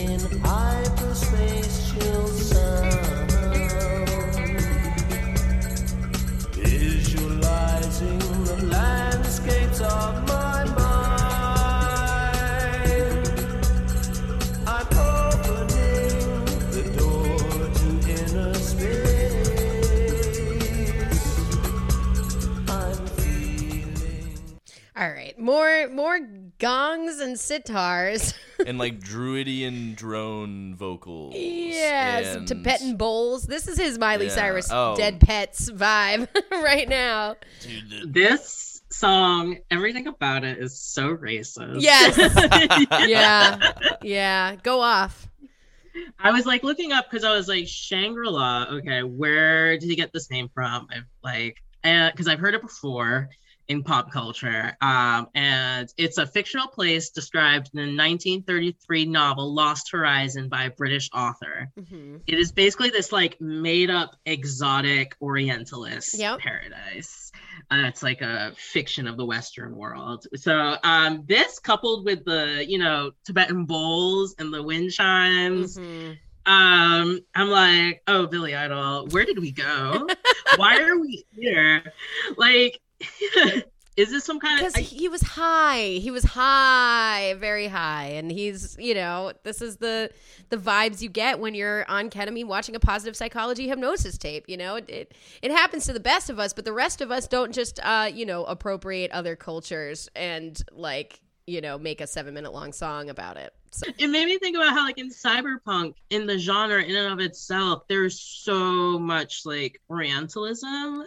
All 24.97 25.07
right, 25.11 25.37
more 25.37 25.87
more 25.89 26.19
gongs 26.57 27.19
and 27.19 27.35
sitars. 27.35 28.33
and 28.65 28.79
like 28.79 28.99
druidian 28.99 29.93
drone 29.93 30.73
vocals. 30.75 31.35
yes, 31.35 32.35
and- 32.35 32.47
Tibetan 32.47 32.97
bowls. 32.97 33.43
This 33.43 33.67
is 33.67 33.77
his 33.77 33.99
Miley 33.99 34.25
Yeah. 34.25 34.31
Cyrus 34.31 34.69
Oh. 34.71 34.95
Dead 34.97 35.19
Petz 35.19 35.69
vibe 35.69 36.27
right 36.51 36.89
now. 36.89 37.35
Dude, 37.61 38.11
This 38.11 38.81
song, 38.89 39.59
everything 39.69 40.07
about 40.07 40.43
it 40.43 40.57
is 40.57 40.79
so 40.79 41.15
racist. 41.15 41.79
Yes. 41.81 42.17
yeah, 43.07 43.73
yeah. 44.01 44.55
Go 44.63 44.81
off. 44.81 45.27
I 46.19 46.31
was 46.31 46.45
like 46.47 46.63
looking 46.63 46.91
up 46.91 47.05
because 47.09 47.23
I 47.23 47.31
was 47.35 47.47
like 47.47 47.67
Shangri 47.67 48.27
La. 48.29 48.65
Okay, 48.77 49.03
where 49.03 49.77
did 49.77 49.87
he 49.89 49.95
get 49.95 50.11
this 50.11 50.31
name 50.31 50.49
from? 50.53 50.87
I've 50.91 51.03
like, 51.23 51.57
uh, 51.83 52.09
because 52.09 52.27
I've 52.27 52.39
heard 52.39 52.55
it 52.55 52.61
before 52.63 53.29
in 53.67 53.83
pop 53.83 54.11
culture. 54.11 54.75
Um, 54.81 55.27
and 55.35 55.91
it's 55.97 56.17
a 56.17 56.25
fictional 56.25 56.67
place 56.67 57.09
described 57.09 57.69
in 57.73 57.77
the 57.77 57.97
1933 57.97 59.05
novel 59.05 59.53
Lost 59.53 59.91
Horizon 59.91 60.47
by 60.49 60.65
a 60.65 60.69
British 60.71 61.09
author. 61.13 61.69
Mhm. 61.79 62.21
It 62.27 62.39
is 62.39 62.51
basically 62.51 62.89
this 62.91 63.11
like 63.11 63.39
made 63.41 63.89
up 63.89 64.15
exotic 64.25 65.15
Orientalist 65.21 66.17
Yep. 66.17 66.39
paradise. 66.39 67.31
Uh, 67.69 67.83
it's 67.87 68.03
like 68.03 68.21
a 68.21 68.53
fiction 68.55 69.07
of 69.07 69.17
the 69.17 69.25
Western 69.25 69.75
world. 69.75 70.25
So 70.35 70.77
um, 70.83 71.23
this 71.27 71.59
coupled 71.59 72.05
with 72.05 72.23
the 72.23 72.63
you 72.67 72.77
know 72.79 73.11
Tibetan 73.25 73.65
bowls 73.65 74.35
and 74.39 74.53
the 74.53 74.63
wind 74.63 74.91
chimes, 74.91 75.77
Mhm. 75.77 76.17
um, 76.45 77.19
I'm 77.35 77.49
like, 77.49 78.01
oh 78.07 78.27
Billy 78.27 78.55
Idol, 78.55 79.07
where 79.07 79.25
did 79.25 79.39
we 79.39 79.51
go? 79.51 80.07
Why 80.55 80.79
are 80.79 80.97
we 80.97 81.25
here? 81.35 81.83
Like, 82.37 82.79
is 83.97 84.11
this 84.11 84.23
some 84.23 84.39
kind 84.39 84.61
of? 84.65 84.73
Because 84.73 84.89
he 84.89 85.09
was 85.09 85.21
high. 85.21 85.81
He 85.81 86.11
was 86.11 86.23
high, 86.23 87.35
very 87.39 87.67
high, 87.67 88.05
and 88.05 88.31
he's 88.31 88.77
you 88.79 88.93
know 88.93 89.33
this 89.43 89.61
is 89.61 89.77
the 89.77 90.11
the 90.49 90.57
vibes 90.57 91.01
you 91.01 91.09
get 91.09 91.39
when 91.39 91.55
you're 91.55 91.83
on 91.89 92.09
ketamine 92.09 92.45
watching 92.45 92.75
a 92.75 92.79
positive 92.79 93.15
psychology 93.15 93.67
hypnosis 93.67 94.17
tape. 94.17 94.45
You 94.47 94.57
know 94.57 94.75
it 94.75 94.89
it, 94.89 95.13
it 95.41 95.51
happens 95.51 95.85
to 95.87 95.93
the 95.93 95.99
best 95.99 96.29
of 96.29 96.39
us, 96.39 96.53
but 96.53 96.63
the 96.63 96.73
rest 96.73 97.01
of 97.01 97.11
us 97.11 97.27
don't 97.27 97.53
just 97.53 97.79
uh 97.83 98.09
you 98.13 98.25
know 98.25 98.45
appropriate 98.45 99.11
other 99.11 99.35
cultures 99.35 100.09
and 100.15 100.61
like 100.71 101.19
you 101.47 101.61
know 101.61 101.79
make 101.79 101.99
a 101.99 102.07
seven 102.07 102.35
minute 102.35 102.53
long 102.53 102.73
song 102.73 103.09
about 103.09 103.37
it. 103.37 103.53
So, 103.71 103.87
it 103.97 104.07
made 104.07 104.25
me 104.25 104.37
think 104.37 104.55
about 104.55 104.69
how 104.69 104.85
like 104.85 104.99
in 104.99 105.09
cyberpunk 105.09 105.95
in 106.11 106.27
the 106.27 106.37
genre 106.37 106.83
in 106.83 106.95
and 106.95 107.13
of 107.13 107.19
itself 107.19 107.83
there's 107.87 108.19
so 108.19 108.99
much 108.99 109.41
like 109.45 109.81
orientalism 109.89 111.05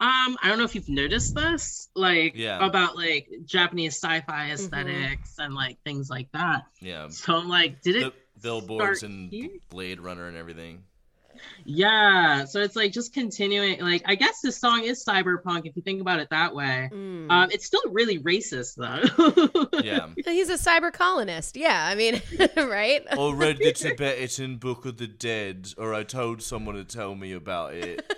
um 0.00 0.36
i 0.42 0.48
don't 0.48 0.58
know 0.58 0.64
if 0.64 0.74
you've 0.74 0.88
noticed 0.88 1.34
this 1.34 1.88
like 1.94 2.34
Yeah. 2.36 2.64
about 2.64 2.96
like 2.96 3.28
japanese 3.44 3.94
sci-fi 3.96 4.50
esthetics 4.52 5.34
and 5.38 5.54
like 5.54 5.78
things 5.84 6.08
like 6.08 6.30
that 6.32 6.66
yeah. 6.80 7.08
so 7.08 7.36
i'm 7.36 7.48
like 7.48 7.82
did 7.82 7.96
The 8.02 8.06
it 8.08 8.14
billboards 8.40 8.98
start 9.00 9.10
and 9.10 9.30
here? 9.30 9.50
Blade 9.70 9.98
Runner 10.00 10.28
and 10.28 10.36
everything. 10.36 10.84
yeah 11.64 12.44
so 12.44 12.60
it's 12.60 12.76
like 12.76 12.92
just 12.92 13.12
continuing 13.12 13.80
like 13.80 14.02
i 14.06 14.14
guess 14.14 14.40
this 14.40 14.56
song 14.58 14.82
is 14.84 15.04
cyberpunk 15.04 15.66
if 15.66 15.76
you 15.76 15.82
think 15.82 16.00
about 16.00 16.20
it 16.20 16.28
that 16.30 16.54
way 16.54 16.88
mm. 16.92 17.30
um 17.30 17.50
it's 17.50 17.66
still 17.66 17.82
really 17.90 18.18
racist 18.18 18.74
though 18.76 19.80
Yeah. 19.82 20.08
he's 20.24 20.48
a 20.48 20.54
cyber 20.54 20.92
colonist. 20.92 21.56
Yeah, 21.56 21.86
I 21.86 21.94
mean, 21.94 22.20
right? 22.56 23.02
or 23.16 23.34
read 23.34 23.58
the 23.58 23.72
Tibetan 23.72 24.56
Book 24.56 24.84
of 24.86 24.96
the 24.96 25.06
Dead, 25.06 25.72
or 25.78 25.94
I 25.94 26.02
told 26.02 26.42
someone 26.42 26.74
to 26.74 26.84
tell 26.84 27.14
me 27.14 27.32
about 27.32 27.74
it, 27.74 28.04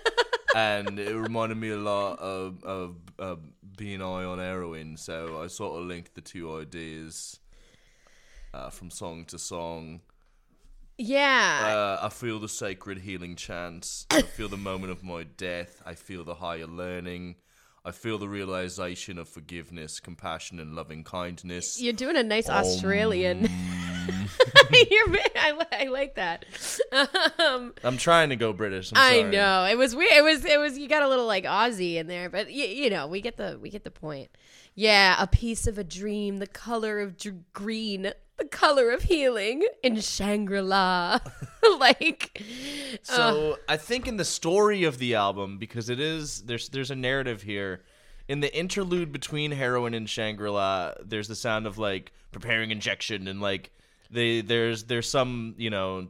and 0.55 0.99
it 0.99 1.15
reminded 1.15 1.57
me 1.57 1.69
a 1.69 1.77
lot 1.77 2.19
of, 2.19 2.63
of, 2.63 2.95
of 3.17 3.39
being 3.77 3.99
high 3.99 4.23
on 4.23 4.39
heroin. 4.39 4.97
So 4.97 5.41
I 5.43 5.47
sort 5.47 5.79
of 5.79 5.87
linked 5.87 6.15
the 6.15 6.21
two 6.21 6.55
ideas 6.57 7.39
uh, 8.53 8.69
from 8.69 8.91
song 8.91 9.25
to 9.25 9.39
song. 9.39 10.01
Yeah. 10.97 11.97
Uh, 12.01 12.05
I 12.05 12.09
feel 12.09 12.39
the 12.39 12.49
sacred 12.49 12.99
healing 12.99 13.35
chants. 13.35 14.05
I 14.11 14.21
feel 14.21 14.49
the 14.49 14.57
moment 14.57 14.91
of 14.91 15.03
my 15.03 15.23
death. 15.23 15.81
I 15.85 15.95
feel 15.95 16.23
the 16.23 16.35
higher 16.35 16.67
learning. 16.67 17.35
I 17.83 17.89
feel 17.91 18.19
the 18.19 18.29
realization 18.29 19.17
of 19.17 19.27
forgiveness, 19.27 19.99
compassion, 19.99 20.59
and 20.59 20.75
loving 20.75 21.03
kindness. 21.03 21.81
You're 21.81 21.93
doing 21.93 22.15
a 22.17 22.21
nice 22.23 22.47
Um, 22.47 22.57
Australian. 22.57 23.49
You're, 24.71 25.07
I, 25.35 25.65
I 25.71 25.85
like 25.85 26.15
that. 26.15 26.45
Um, 26.91 27.73
I'm 27.83 27.97
trying 27.97 28.29
to 28.29 28.35
go 28.35 28.53
British. 28.53 28.91
I'm 28.95 28.97
I 28.97 29.29
know 29.29 29.65
it 29.65 29.77
was 29.77 29.95
weird. 29.95 30.11
It 30.13 30.23
was 30.23 30.45
it 30.45 30.59
was 30.59 30.77
you 30.77 30.87
got 30.87 31.03
a 31.03 31.07
little 31.07 31.27
like 31.27 31.45
Aussie 31.45 31.95
in 31.95 32.07
there, 32.07 32.29
but 32.29 32.51
you, 32.51 32.65
you 32.65 32.89
know 32.89 33.07
we 33.07 33.21
get 33.21 33.37
the 33.37 33.57
we 33.61 33.69
get 33.69 33.83
the 33.83 33.91
point. 33.91 34.29
Yeah, 34.73 35.15
a 35.19 35.27
piece 35.27 35.67
of 35.67 35.77
a 35.77 35.83
dream, 35.83 36.37
the 36.37 36.47
color 36.47 37.01
of 37.01 37.17
green, 37.51 38.13
the 38.37 38.45
color 38.45 38.91
of 38.91 39.03
healing 39.03 39.67
in 39.83 39.99
Shangri 39.99 40.61
La. 40.61 41.19
like, 41.79 42.41
So 43.03 43.59
I 43.67 43.77
think 43.77 44.07
in 44.07 44.17
the 44.17 44.25
story 44.25 44.83
of 44.83 44.97
the 44.97 45.15
album, 45.15 45.57
because 45.57 45.89
it 45.89 45.99
is 45.99 46.43
there's 46.43 46.69
there's 46.69 46.91
a 46.91 46.95
narrative 46.95 47.41
here. 47.41 47.81
In 48.27 48.39
the 48.39 48.55
interlude 48.57 49.11
between 49.11 49.51
heroin 49.51 49.93
and 49.93 50.09
Shangri 50.09 50.49
La, 50.49 50.93
there's 51.03 51.27
the 51.27 51.35
sound 51.35 51.67
of 51.67 51.77
like 51.77 52.13
preparing 52.31 52.71
injection 52.71 53.27
and 53.27 53.41
like 53.41 53.71
they 54.11 54.41
there's 54.41 54.83
there's 54.83 55.09
some 55.09 55.55
you 55.57 55.69
know 55.69 56.07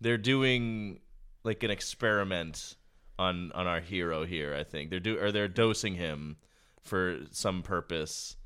they're 0.00 0.18
doing 0.18 1.00
like 1.44 1.62
an 1.62 1.70
experiment 1.70 2.76
on 3.18 3.52
on 3.52 3.66
our 3.66 3.80
hero 3.80 4.24
here. 4.24 4.54
I 4.54 4.64
think 4.64 4.90
they're 4.90 5.00
do 5.00 5.18
or 5.18 5.32
they're 5.32 5.48
dosing 5.48 5.94
him 5.94 6.36
for 6.82 7.18
some 7.30 7.62
purpose. 7.62 8.36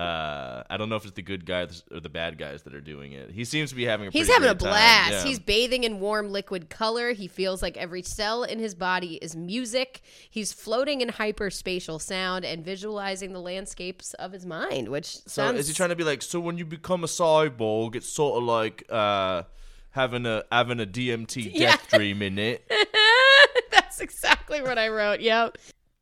Uh, 0.00 0.62
I 0.70 0.76
don't 0.76 0.88
know 0.88 0.96
if 0.96 1.04
it's 1.04 1.12
the 1.14 1.22
good 1.22 1.44
guys 1.44 1.82
or 1.92 2.00
the 2.00 2.08
bad 2.08 2.38
guys 2.38 2.62
that 2.62 2.74
are 2.74 2.80
doing 2.80 3.12
it. 3.12 3.30
He 3.30 3.44
seems 3.44 3.70
to 3.70 3.76
be 3.76 3.84
having 3.84 4.08
a 4.08 4.10
He's 4.10 4.28
having 4.28 4.48
a 4.48 4.54
blast. 4.54 5.10
Yeah. 5.12 5.24
He's 5.24 5.38
bathing 5.38 5.84
in 5.84 6.00
warm 6.00 6.30
liquid 6.32 6.70
color. 6.70 7.12
He 7.12 7.28
feels 7.28 7.60
like 7.62 7.76
every 7.76 8.02
cell 8.02 8.42
in 8.42 8.58
his 8.58 8.74
body 8.74 9.14
is 9.16 9.36
music. 9.36 10.00
He's 10.30 10.52
floating 10.52 11.00
in 11.02 11.08
hyperspatial 11.10 12.00
sound 12.00 12.44
and 12.44 12.64
visualizing 12.64 13.32
the 13.32 13.40
landscapes 13.40 14.14
of 14.14 14.32
his 14.32 14.46
mind, 14.46 14.88
which 14.88 15.06
So 15.16 15.22
sounds 15.26 15.58
is 15.60 15.68
he 15.68 15.74
trying 15.74 15.90
to 15.90 15.96
be 15.96 16.04
like? 16.04 16.22
So 16.22 16.40
when 16.40 16.56
you 16.56 16.64
become 16.64 17.04
a 17.04 17.08
cyborg, 17.08 17.94
it's 17.94 18.08
sort 18.08 18.38
of 18.38 18.44
like 18.44 18.84
uh, 18.88 19.42
having 19.90 20.24
a 20.26 20.44
having 20.50 20.80
a 20.80 20.86
DMT 20.86 21.50
Yeah. 21.52 21.72
death 21.72 21.88
dream 21.90 22.22
in 22.22 22.38
it. 22.38 22.70
That's 23.70 24.00
exactly 24.00 24.62
what 24.62 24.78
I 24.78 24.88
wrote. 24.88 25.20
Yep. 25.20 25.58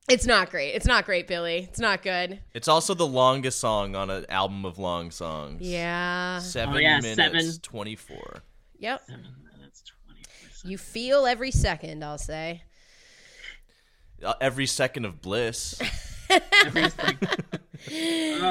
It's 0.09 0.25
not 0.27 0.51
great. 0.51 0.71
It's 0.75 0.87
not 0.87 1.05
great, 1.05 1.27
Billy. 1.29 1.69
It's 1.71 1.79
not 1.81 2.03
good. 2.03 2.41
It's 2.55 2.69
also 2.69 2.95
the 2.95 3.07
longest 3.07 3.59
song 3.61 3.95
on 3.95 4.09
an 4.11 4.25
album 4.31 4.65
of 4.65 4.79
long 4.79 5.11
songs. 5.11 5.61
Yeah. 5.61 6.39
seven 6.39 6.77
Oh, 6.77 6.79
yeah, 6.79 7.01
minutes 7.01 7.17
seven. 7.17 7.61
twenty 7.63 7.95
four. 7.95 8.43
Yep. 8.79 9.03
Seven 9.07 9.27
minutes, 9.57 9.83
20%. 10.65 10.71
You 10.71 10.79
feel 10.79 11.27
every 11.27 11.51
second, 11.51 12.03
I'll 12.05 12.17
say. 12.17 12.63
Uh, 14.25 14.35
every 14.41 14.67
second 14.67 15.05
of 15.05 15.21
bliss. 15.21 15.79
Every 16.67 16.91
second. 16.91 17.43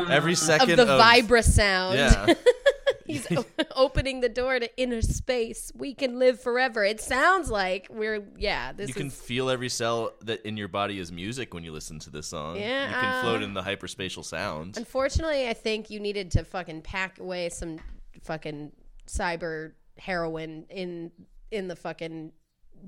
Every 0.09 0.31
Of 0.33 0.37
second 0.39 0.77
the 0.77 0.85
vibra 0.85 1.43
sound. 1.43 1.95
Yeah. 1.95 2.33
He's 3.07 3.25
o- 3.35 3.45
opening 3.75 4.21
the 4.21 4.29
door 4.29 4.59
to 4.59 4.77
inner 4.77 5.01
space. 5.01 5.71
We 5.75 5.93
can 5.93 6.19
live 6.19 6.39
forever. 6.39 6.83
It 6.83 7.01
sounds 7.01 7.49
like 7.49 7.87
we're 7.89 8.23
yeah. 8.37 8.73
This 8.73 8.89
you 8.89 8.93
can 8.93 9.07
is 9.07 9.15
feel 9.15 9.49
every 9.49 9.69
cell 9.69 10.13
that 10.21 10.45
in 10.45 10.57
your 10.57 10.67
body 10.67 10.99
is 10.99 11.11
music 11.11 11.53
when 11.53 11.63
you 11.63 11.71
listen 11.71 11.99
to 11.99 12.09
this 12.09 12.27
song. 12.27 12.57
Yeah, 12.57 12.87
you 12.87 12.93
can 12.93 13.23
float 13.23 13.41
uh, 13.41 13.45
in 13.45 13.53
the 13.53 13.61
hyperspatial 13.63 14.23
sound. 14.23 14.77
unfortunately. 14.77 15.47
I 15.47 15.53
think 15.53 15.89
you 15.89 15.99
needed 15.99 16.31
to 16.31 16.43
fucking 16.43 16.81
pack 16.81 17.19
away 17.19 17.49
some 17.49 17.79
fucking 18.23 18.73
cyber 19.07 19.71
heroin 19.97 20.65
in 20.69 21.11
in 21.49 21.67
the 21.67 21.75
fucking 21.75 22.31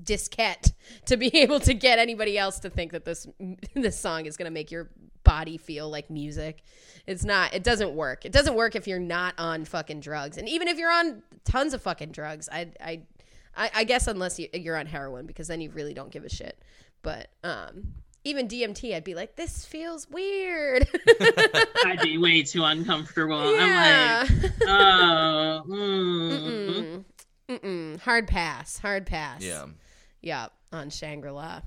diskette 0.02 0.72
to 1.06 1.16
be 1.16 1.26
able 1.38 1.60
to 1.60 1.74
get 1.74 1.98
anybody 1.98 2.38
else 2.38 2.60
to 2.60 2.70
think 2.70 2.92
that 2.92 3.04
this 3.04 3.26
this 3.74 3.98
song 3.98 4.26
is 4.26 4.36
going 4.36 4.46
to 4.46 4.50
make 4.52 4.70
your 4.70 4.90
body 5.24 5.56
feel 5.56 5.88
like 5.90 6.10
music. 6.10 6.62
It's 7.06 7.24
not 7.24 7.54
it 7.54 7.62
doesn't 7.64 7.94
work. 7.94 8.24
It 8.24 8.32
doesn't 8.32 8.54
work 8.54 8.76
if 8.76 8.86
you're 8.86 8.98
not 8.98 9.34
on 9.38 9.64
fucking 9.64 10.00
drugs. 10.00 10.36
And 10.38 10.48
even 10.48 10.68
if 10.68 10.78
you're 10.78 10.90
on 10.92 11.22
tons 11.44 11.74
of 11.74 11.82
fucking 11.82 12.12
drugs, 12.12 12.48
I 12.50 12.68
I 12.80 13.02
I, 13.56 13.70
I 13.74 13.84
guess 13.84 14.06
unless 14.06 14.38
you, 14.38 14.48
you're 14.52 14.76
on 14.76 14.86
heroin 14.86 15.26
because 15.26 15.48
then 15.48 15.60
you 15.60 15.70
really 15.70 15.94
don't 15.94 16.10
give 16.10 16.24
a 16.24 16.28
shit. 16.28 16.62
But 17.02 17.30
um 17.44 17.94
even 18.22 18.48
DMT, 18.48 18.94
I'd 18.94 19.02
be 19.02 19.14
like, 19.14 19.36
this 19.36 19.64
feels 19.64 20.06
weird. 20.10 20.86
I'd 21.86 22.00
be 22.02 22.18
way 22.18 22.42
too 22.42 22.62
uncomfortable. 22.64 23.56
yeah. 23.56 24.26
I'm 24.28 24.42
like, 24.42 24.52
oh, 24.66 25.62
mm. 25.66 26.30
Mm-mm. 26.30 27.04
Mm-mm. 27.48 28.00
Hard 28.00 28.28
pass. 28.28 28.78
Hard 28.78 29.06
pass. 29.06 29.42
yeah. 29.42 29.64
Yeah, 30.22 30.48
on 30.70 30.90
Shangri 30.90 31.30
La. 31.30 31.62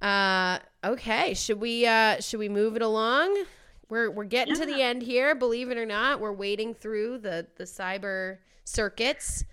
Uh, 0.00 0.58
okay, 0.84 1.34
should 1.34 1.60
we 1.60 1.86
uh, 1.86 2.20
should 2.20 2.40
we 2.40 2.48
move 2.48 2.76
it 2.76 2.82
along? 2.82 3.44
We're 3.88 4.10
we're 4.10 4.24
getting 4.24 4.54
to 4.54 4.66
the 4.66 4.80
end 4.80 5.02
here. 5.02 5.34
Believe 5.34 5.70
it 5.70 5.76
or 5.76 5.86
not, 5.86 6.20
we're 6.20 6.32
wading 6.32 6.74
through 6.74 7.18
the 7.18 7.46
the 7.56 7.64
cyber 7.64 8.38
circuits, 8.64 9.44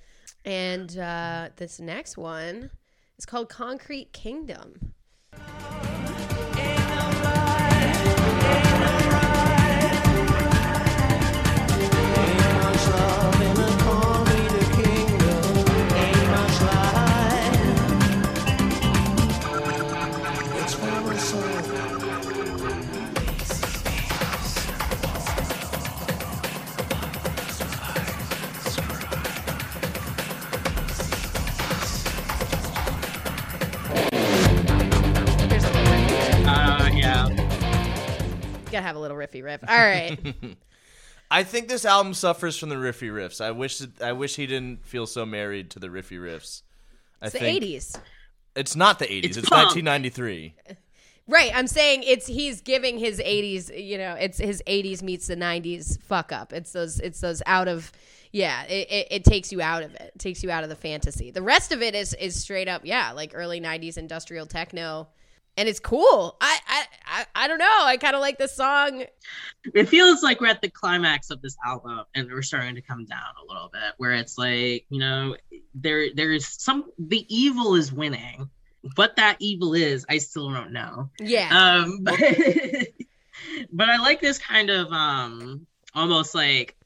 and 0.46 0.98
uh, 0.98 1.50
this 1.56 1.80
next 1.80 2.18
one 2.18 2.70
is 3.18 3.26
called 3.26 3.50
Concrete 3.50 4.14
Kingdom. 4.14 4.94
Gotta 38.72 38.84
have 38.84 38.96
a 38.96 39.00
little 39.00 39.18
riffy 39.18 39.44
riff. 39.44 39.64
All 39.68 39.78
right. 39.78 40.18
I 41.32 41.44
think 41.44 41.68
this 41.68 41.84
album 41.86 42.14
suffers 42.14 42.58
from 42.58 42.70
the 42.70 42.76
riffy 42.76 43.12
riffs. 43.12 43.42
I 43.42 43.52
wish 43.52 43.80
that, 43.80 44.02
I 44.02 44.14
wish 44.14 44.36
he 44.36 44.48
didn't 44.48 44.86
feel 44.86 45.06
so 45.06 45.26
married 45.26 45.72
to 45.72 45.80
the 45.80 45.88
riffy 45.88 46.20
riffs. 46.20 46.62
I 47.22 47.26
It's 47.26 47.34
the 47.34 47.40
think 47.40 47.64
80s. 47.64 48.00
It's 48.56 48.76
not 48.76 49.00
the 49.00 49.06
80s. 49.06 49.26
It's, 49.26 49.38
It's 49.38 49.50
punk. 49.50 49.76
1993. 49.76 50.56
Right, 51.30 51.52
I'm 51.54 51.68
saying 51.68 52.04
it's 52.04 52.26
he's 52.26 52.62
giving 52.62 52.98
his 52.98 53.20
80s, 53.20 53.86
you 53.86 53.98
know, 53.98 54.14
it's 54.14 54.38
his 54.38 54.64
80s 54.66 55.04
meets 55.04 55.28
the 55.28 55.36
90s 55.36 56.00
fuck 56.02 56.32
up. 56.32 56.54
It's 56.54 56.72
those 56.72 57.02
it's 57.02 57.20
those 57.20 57.44
out 57.46 57.68
of 57.68 57.92
yeah, 58.32 58.64
it, 58.64 58.90
it, 58.90 59.08
it 59.12 59.24
takes 59.26 59.52
you 59.52 59.62
out 59.62 59.84
of 59.84 59.94
it. 59.96 60.12
It 60.16 60.20
takes 60.20 60.42
you 60.42 60.52
out 60.52 60.64
of 60.64 60.70
the 60.70 60.76
fantasy. 60.76 61.32
The 61.32 61.42
rest 61.42 61.74
of 61.74 61.82
it 61.82 61.96
is 61.96 62.14
is 62.14 62.40
straight 62.42 62.70
up, 62.70 62.84
yeah, 62.86 63.12
like 63.12 63.32
early 63.36 63.60
90s 63.60 63.98
industrial 63.98 64.46
techno. 64.46 65.10
And 65.58 65.68
it's 65.68 65.80
cool. 65.80 66.38
I 66.40 66.60
I 66.68 66.86
I, 67.06 67.26
I 67.36 67.48
don't 67.48 67.58
know. 67.58 67.80
I 67.82 67.98
kind 67.98 68.16
of 68.16 68.22
like 68.22 68.38
this 68.38 68.56
song. 68.56 69.06
It 69.74 69.90
feels 69.90 70.24
like 70.24 70.40
we're 70.40 70.48
at 70.48 70.62
the 70.62 70.70
climax 70.70 71.30
of 71.32 71.42
this 71.42 71.58
album 71.66 72.04
and 72.16 72.30
we're 72.32 72.44
starting 72.44 72.76
to 72.76 72.82
come 72.82 73.06
down 73.06 73.34
a 73.44 73.52
little 73.52 73.70
bit 73.74 73.94
where 73.98 74.14
it's 74.14 74.38
like, 74.38 74.86
you 74.90 75.00
know, 75.00 75.36
there 75.74 76.14
there's 76.14 76.48
some 76.48 76.86
the 77.00 77.26
evil 77.36 77.76
is 77.76 77.92
winning. 77.92 78.50
What 78.96 79.16
that 79.18 79.38
evil 79.40 79.74
is, 79.74 80.06
I 80.08 80.20
still 80.20 80.52
don't 80.52 80.72
know. 80.72 81.10
Yeah. 81.20 81.50
Um 81.52 82.00
but, 82.04 82.20
but 83.72 83.90
I 83.90 83.98
like 83.98 84.22
this 84.22 84.38
kind 84.38 84.70
of 84.70 84.92
um 84.92 85.66
almost 85.96 86.36
like 86.36 86.77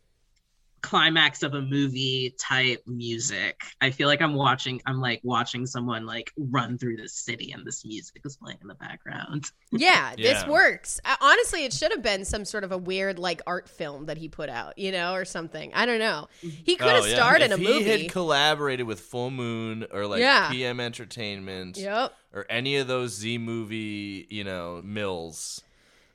climax 0.81 1.43
of 1.43 1.53
a 1.53 1.61
movie 1.61 2.35
type 2.39 2.81
music. 2.87 3.61
I 3.81 3.91
feel 3.91 4.07
like 4.07 4.21
I'm 4.21 4.33
watching 4.33 4.81
I'm 4.85 4.99
like 4.99 5.21
watching 5.23 5.65
someone 5.65 6.05
like 6.05 6.31
run 6.37 6.77
through 6.77 6.97
the 6.97 7.07
city 7.07 7.51
and 7.51 7.65
this 7.65 7.85
music 7.85 8.21
is 8.25 8.37
playing 8.37 8.57
in 8.61 8.67
the 8.67 8.75
background. 8.75 9.45
Yeah, 9.73 10.13
this 10.17 10.45
works. 10.47 10.99
Uh, 11.05 11.15
honestly, 11.21 11.63
it 11.63 11.71
should 11.71 11.93
have 11.93 12.01
been 12.03 12.25
some 12.25 12.43
sort 12.43 12.65
of 12.65 12.73
a 12.73 12.77
weird 12.77 13.17
like 13.19 13.41
art 13.47 13.69
film 13.69 14.07
that 14.07 14.17
he 14.17 14.27
put 14.27 14.49
out, 14.49 14.77
you 14.77 14.91
know, 14.91 15.13
or 15.13 15.23
something. 15.23 15.71
I 15.73 15.85
don't 15.85 15.99
know. 15.99 16.27
He 16.41 16.75
could 16.75 16.89
have 16.89 17.03
Oh, 17.03 17.05
yeah. 17.07 17.15
starred 17.15 17.41
if 17.41 17.45
in 17.45 17.51
a 17.53 17.57
movie. 17.57 17.83
he 17.85 17.89
had 18.03 18.11
collaborated 18.11 18.85
with 18.85 18.99
Full 18.99 19.31
Moon 19.31 19.85
or 19.93 20.07
like 20.07 20.19
Yeah. 20.19 20.49
PM 20.51 20.81
Entertainment 20.81 21.77
yep. 21.77 22.13
or 22.33 22.45
any 22.49 22.75
of 22.75 22.87
those 22.87 23.13
Z 23.15 23.37
movie, 23.37 24.27
you 24.29 24.43
know, 24.43 24.81
mills, 24.83 25.61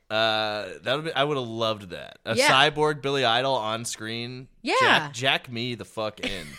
uh, 0.09 0.65
that 0.83 0.95
would 0.95 1.05
be, 1.05 1.13
I 1.13 1.23
would 1.23 1.37
have 1.37 1.47
loved 1.47 1.89
that. 1.89 2.17
A 2.25 2.35
Yeah. 2.35 2.49
cyborg 2.49 3.01
Billy 3.01 3.25
Idol 3.25 3.53
on 3.53 3.85
screen. 3.85 4.47
Yeah. 4.61 4.73
Jack, 4.79 5.13
jack 5.13 5.51
me 5.51 5.75
the 5.75 5.85
fuck 5.85 6.19
in. 6.19 6.47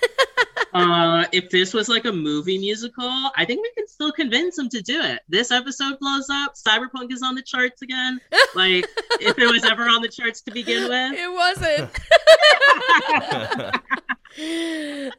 uh 0.75 1.25
if 1.33 1.49
this 1.49 1.73
was 1.73 1.89
like 1.89 2.05
a 2.05 2.13
movie 2.13 2.59
musical 2.59 3.09
i 3.37 3.45
think 3.47 3.63
we 3.63 3.71
can 3.75 3.89
still 3.89 4.13
convince 4.13 4.59
him 4.59 4.69
to 4.69 4.83
do 4.83 5.01
it 5.01 5.21
this 5.27 5.51
episode 5.51 5.99
blows 5.99 6.29
up 6.31 6.53
cyberpunk 6.57 7.11
is 7.11 7.23
on 7.23 7.35
the 7.35 7.41
charts 7.41 7.81
again 7.81 8.21
like 8.55 8.85
if 9.19 9.39
it 9.39 9.51
was 9.51 9.65
ever 9.65 9.85
on 9.85 10.03
the 10.03 10.09
charts 10.09 10.43
to 10.43 10.51
begin 10.51 10.83
with 10.87 11.13
It 11.17 11.33
wasn't. 11.33 11.91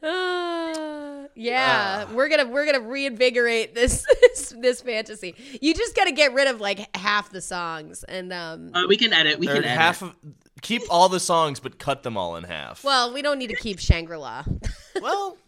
Uh, 0.02 1.09
yeah, 1.42 2.04
we're 2.12 2.28
gonna 2.28 2.46
we're 2.46 2.66
gonna 2.66 2.80
reinvigorate 2.80 3.74
this, 3.74 4.04
this 4.20 4.54
this 4.58 4.80
fantasy. 4.82 5.34
You 5.60 5.72
just 5.74 5.96
gotta 5.96 6.12
get 6.12 6.34
rid 6.34 6.48
of 6.48 6.60
like 6.60 6.94
half 6.96 7.30
the 7.30 7.40
songs, 7.40 8.04
and 8.04 8.32
um, 8.32 8.70
uh, 8.74 8.84
we 8.88 8.96
can 8.96 9.12
edit 9.12 9.38
we 9.38 9.46
can 9.46 9.58
edit. 9.58 9.70
half 9.70 10.02
of 10.02 10.14
keep 10.62 10.82
all 10.90 11.08
the 11.08 11.20
songs 11.20 11.58
but 11.60 11.78
cut 11.78 12.02
them 12.02 12.16
all 12.18 12.36
in 12.36 12.44
half. 12.44 12.84
well, 12.84 13.12
we 13.14 13.22
don't 13.22 13.38
need 13.38 13.48
to 13.50 13.56
keep 13.56 13.78
Shangri 13.78 14.18
La. 14.18 14.44
well, 15.00 15.38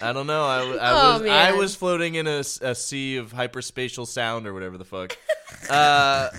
I 0.00 0.12
don't 0.12 0.26
know. 0.26 0.44
I, 0.44 0.58
w- 0.60 0.78
I 0.78 0.90
Oh, 0.90 1.20
was 1.20 1.30
I 1.30 1.52
was 1.52 1.74
floating 1.76 2.14
in 2.16 2.26
a 2.26 2.42
sea 2.42 3.16
of 3.16 3.32
hyperspatial 3.32 4.06
sound 4.06 4.46
or 4.46 4.52
whatever 4.52 4.76
the 4.76 4.84
fuck. 4.84 5.16
uh, 5.70 6.30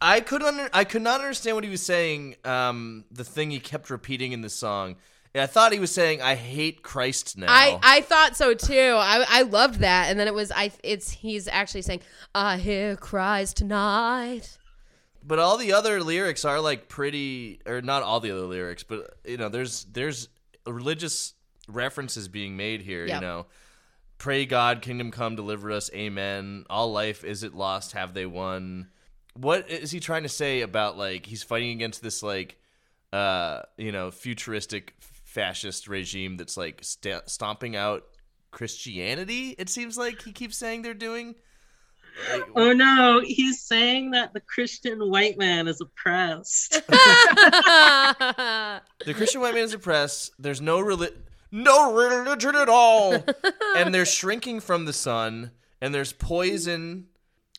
I 0.00 0.20
could 0.20 0.42
under, 0.42 0.68
I 0.72 0.84
could 0.84 1.02
not 1.02 1.20
understand 1.20 1.56
what 1.56 1.64
he 1.64 1.70
was 1.70 1.82
saying. 1.82 2.36
Um, 2.44 3.04
the 3.10 3.24
thing 3.24 3.50
he 3.50 3.58
kept 3.60 3.90
repeating 3.90 4.32
in 4.32 4.40
the 4.42 4.50
song. 4.50 4.96
I 5.36 5.46
thought 5.46 5.72
he 5.72 5.78
was 5.78 5.92
saying, 5.92 6.22
"I 6.22 6.34
hate 6.34 6.82
Christ 6.82 7.36
now." 7.36 7.46
I 7.48 7.78
I 7.82 8.00
thought 8.02 8.36
so 8.36 8.54
too. 8.54 8.96
I 8.98 9.24
I 9.28 9.42
loved 9.42 9.80
that, 9.80 10.10
and 10.10 10.18
then 10.18 10.26
it 10.28 10.34
was 10.34 10.50
I. 10.50 10.72
It's 10.82 11.10
he's 11.10 11.48
actually 11.48 11.82
saying, 11.82 12.00
"I 12.34 12.58
hear 12.58 12.96
cries 12.96 13.52
tonight." 13.52 14.58
but 15.26 15.38
all 15.38 15.56
the 15.56 15.72
other 15.72 16.02
lyrics 16.02 16.44
are 16.44 16.60
like 16.60 16.88
pretty, 16.88 17.60
or 17.66 17.82
not 17.82 18.02
all 18.02 18.20
the 18.20 18.30
other 18.30 18.46
lyrics, 18.46 18.84
but 18.84 19.16
you 19.24 19.36
know, 19.36 19.48
there's 19.48 19.84
there's 19.84 20.28
religious 20.66 21.34
references 21.68 22.28
being 22.28 22.56
made 22.56 22.80
here. 22.82 23.04
Yep. 23.06 23.14
You 23.14 23.20
know, 23.20 23.46
pray 24.18 24.46
God, 24.46 24.82
kingdom 24.82 25.10
come, 25.10 25.34
deliver 25.34 25.72
us, 25.72 25.90
amen. 25.92 26.64
All 26.70 26.92
life 26.92 27.24
is 27.24 27.42
it 27.42 27.54
lost? 27.54 27.92
Have 27.92 28.14
they 28.14 28.26
won? 28.26 28.88
What 29.34 29.68
is 29.68 29.90
he 29.90 30.00
trying 30.00 30.22
to 30.22 30.28
say 30.28 30.60
about 30.60 30.96
like 30.96 31.26
he's 31.26 31.42
fighting 31.42 31.70
against 31.70 32.02
this 32.02 32.22
like, 32.22 32.56
uh, 33.12 33.62
you 33.76 33.90
know, 33.90 34.10
futuristic 34.12 34.94
fascist 35.36 35.86
regime 35.86 36.36
that's 36.36 36.56
like 36.56 36.80
st- 36.82 37.28
stomping 37.28 37.76
out 37.76 38.04
Christianity? 38.50 39.54
It 39.58 39.68
seems 39.68 39.98
like 39.98 40.22
he 40.22 40.32
keeps 40.32 40.56
saying 40.56 40.82
they're 40.82 40.94
doing. 40.94 41.34
Like, 42.32 42.44
oh 42.56 42.72
no 42.72 43.20
he's 43.22 43.60
saying 43.60 44.12
that 44.12 44.32
the 44.32 44.40
christian 44.40 45.10
white 45.10 45.36
man 45.36 45.68
is 45.68 45.82
oppressed 45.82 46.80
The 49.04 49.14
Christian 49.14 49.40
white 49.40 49.54
man 49.54 49.64
is 49.64 49.74
oppressed. 49.74 50.32
There's 50.38 50.60
no 50.60 50.78
reli- 50.78 51.14
no 51.52 51.92
religion 51.94 52.56
at 52.56 52.68
all, 52.68 53.24
and 53.76 53.94
they're 53.94 54.06
shrinking 54.06 54.60
from 54.60 54.84
the 54.84 54.92
sun. 54.92 55.52
And 55.80 55.94
there's 55.94 56.12
poison. 56.12 57.06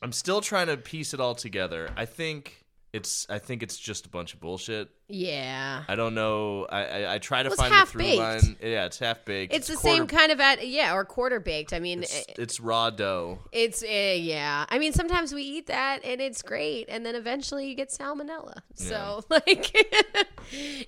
I'm 0.02 0.12
still 0.12 0.42
trying 0.42 0.68
to 0.68 0.78
piece 0.78 1.14
it 1.14 1.20
all 1.20 1.36
together. 1.36 1.90
I 1.96 2.06
think 2.06 2.66
it's 2.98 3.26
I 3.30 3.40
think 3.40 3.64
it's 3.64 3.78
just 3.78 4.06
a 4.06 4.10
bunch 4.10 4.34
of 4.34 4.42
bullshit. 4.42 4.90
Yeah. 5.10 5.84
I 5.88 5.96
don't 5.96 6.14
know. 6.16 6.66
I 6.70 6.84
I, 6.86 7.14
I 7.16 7.18
try 7.20 7.42
to 7.42 7.48
Well, 7.50 7.56
find 7.58 7.72
the 7.74 7.86
through 7.90 8.02
half-baked. 8.04 8.44
line. 8.44 8.56
Yeah, 8.62 8.86
it's 8.88 9.00
half 9.00 9.24
baked. 9.24 9.54
It's, 9.54 9.68
the 9.68 9.76
quarter- 9.76 9.98
same 10.00 10.08
kind 10.08 10.32
of 10.34 10.42
at 10.42 10.68
yeah, 10.68 10.94
or 10.94 11.06
quarter 11.06 11.40
baked. 11.40 11.72
I 11.72 11.80
mean, 11.80 12.04
It's, 12.04 12.20
it- 12.28 12.36
it's 12.38 12.60
raw 12.60 12.90
dough. 12.90 13.40
It's 13.54 13.82
uh, 13.82 13.86
yeah. 13.88 14.66
I 14.68 14.78
mean, 14.80 14.92
sometimes 14.92 15.34
we 15.34 15.44
eat 15.44 15.68
that 15.68 16.04
and 16.04 16.20
it's 16.20 16.42
great, 16.42 16.88
and 16.90 17.06
then 17.06 17.16
eventually 17.16 17.70
you 17.70 17.76
get 17.76 17.90
salmonella. 17.90 18.58
So 18.76 19.24
like, 19.30 19.72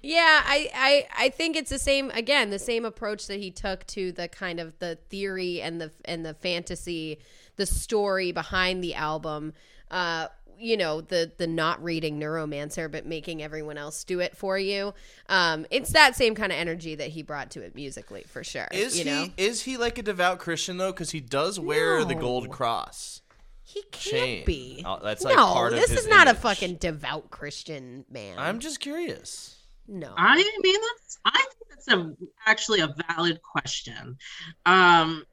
yeah, 0.01 0.41
I, 0.45 0.69
I 0.75 1.25
I 1.25 1.29
think 1.29 1.55
it's 1.55 1.69
the 1.69 1.79
same 1.79 2.09
again, 2.11 2.49
the 2.49 2.59
same 2.59 2.85
approach 2.85 3.27
that 3.27 3.39
he 3.39 3.51
took 3.51 3.85
to 3.87 4.11
the 4.11 4.27
kind 4.27 4.59
of 4.59 4.77
the 4.79 4.97
theory 5.09 5.61
and 5.61 5.79
the 5.79 5.91
and 6.05 6.25
the 6.25 6.33
fantasy, 6.33 7.19
the 7.55 7.65
story 7.65 8.31
behind 8.31 8.83
the 8.83 8.95
album. 8.95 9.53
Uh, 9.91 10.27
you 10.59 10.75
know 10.75 11.01
the 11.01 11.31
the 11.37 11.47
not 11.47 11.81
reading 11.83 12.19
neuromancer 12.19 12.91
but 12.91 13.05
making 13.05 13.41
everyone 13.41 13.77
else 13.77 14.03
do 14.03 14.19
it 14.19 14.35
for 14.35 14.57
you 14.57 14.93
um 15.29 15.65
it's 15.71 15.91
that 15.93 16.15
same 16.15 16.35
kind 16.35 16.51
of 16.51 16.57
energy 16.57 16.95
that 16.95 17.07
he 17.09 17.23
brought 17.23 17.49
to 17.49 17.61
it 17.61 17.75
musically 17.75 18.23
for 18.27 18.43
sure 18.43 18.67
Is 18.71 18.97
you 18.97 19.05
he 19.05 19.09
know 19.09 19.27
is 19.37 19.63
he 19.63 19.77
like 19.77 19.97
a 19.97 20.03
devout 20.03 20.39
Christian 20.39 20.77
though? 20.77 20.91
Because 20.91 21.11
he 21.11 21.19
does 21.19 21.59
wear 21.59 22.03
the 22.03 22.15
gold 22.15 22.49
cross. 22.49 23.21
He 23.63 23.83
can't 23.91 23.93
chain. 23.93 24.45
be. 24.45 24.83
Uh, 24.83 24.97
that's, 24.97 25.23
like, 25.23 25.35
no, 25.35 25.53
part 25.53 25.73
this 25.73 25.91
his 25.91 26.01
is 26.01 26.07
not 26.07 26.27
a 26.27 26.33
fucking 26.33 26.75
devout 26.77 27.29
Christian 27.29 28.03
man. 28.09 28.37
I'm 28.39 28.59
just 28.59 28.79
curious. 28.79 29.57
no. 29.87 30.11
I 30.17 30.35
mean, 30.35 30.81
that's 30.81 31.19
I 31.25 31.37
think 31.37 31.69
that's 31.69 31.87
a 31.87 32.15
actually 32.47 32.79
a 32.79 32.93
valid 33.07 33.39
question. 33.43 34.17
Um, 34.65 35.23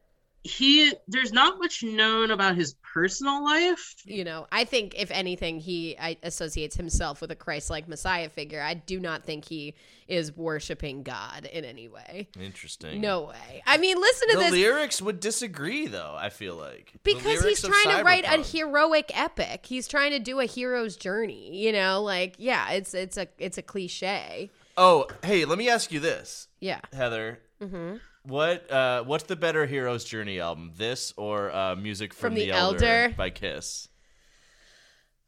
he 0.46 0.92
there's 1.08 1.32
not 1.32 1.58
much 1.58 1.82
known 1.82 2.30
about 2.30 2.56
his 2.56 2.74
personal 2.94 3.44
life. 3.44 3.94
you 4.04 4.24
know, 4.24 4.46
I 4.50 4.64
think 4.64 4.94
if 4.96 5.10
anything, 5.10 5.60
he 5.60 5.96
I, 5.98 6.16
associates 6.22 6.76
himself 6.76 7.20
with 7.20 7.30
a 7.30 7.36
Christ-like 7.36 7.88
Messiah 7.88 8.28
figure. 8.28 8.62
I 8.62 8.74
do 8.74 8.98
not 9.00 9.24
think 9.24 9.44
he 9.44 9.74
is 10.08 10.34
worshiping 10.36 11.02
God 11.02 11.46
in 11.46 11.64
any 11.64 11.88
way. 11.88 12.28
Interesting. 12.40 13.00
No 13.00 13.24
way. 13.24 13.62
I 13.66 13.76
mean, 13.76 14.00
listen 14.00 14.28
to 14.28 14.36
this 14.36 14.46
The 14.46 14.50
this 14.52 14.60
lyrics 14.60 15.02
would 15.02 15.20
disagree 15.20 15.86
though. 15.88 16.14
I 16.16 16.30
feel 16.30 16.54
like 16.54 16.92
because 17.02 17.44
he's 17.44 17.62
trying 17.62 17.96
to 17.98 18.02
write 18.04 18.24
a 18.24 18.42
heroic 18.42 19.10
epic. 19.14 19.66
He's 19.66 19.88
trying 19.88 20.12
to 20.12 20.18
do 20.18 20.40
a 20.40 20.46
hero's 20.46 20.96
journey. 20.96 21.56
You 21.62 21.72
know, 21.72 22.02
like 22.02 22.36
yeah, 22.38 22.70
it's 22.70 22.94
it's 22.94 23.16
a 23.16 23.28
it's 23.38 23.58
a 23.58 23.62
cliche. 23.62 24.50
Oh, 24.78 25.06
hey, 25.24 25.44
let 25.46 25.56
me 25.58 25.68
ask 25.70 25.90
you 25.90 26.00
this, 26.00 26.48
Yeah. 26.60 26.80
Heather. 26.92 27.40
Mm-hmm. 27.62 27.96
What 28.26 28.70
uh, 28.70 29.04
what's 29.04 29.24
the 29.24 29.36
better 29.36 29.66
hero's 29.66 30.04
journey 30.04 30.40
album? 30.40 30.72
This 30.76 31.12
or 31.16 31.54
uh, 31.54 31.76
music 31.76 32.12
from, 32.12 32.28
From 32.30 32.34
the, 32.34 32.46
The 32.46 32.50
Elder, 32.52 32.84
Elder? 32.84 33.14
by 33.16 33.30
Kiss? 33.30 33.88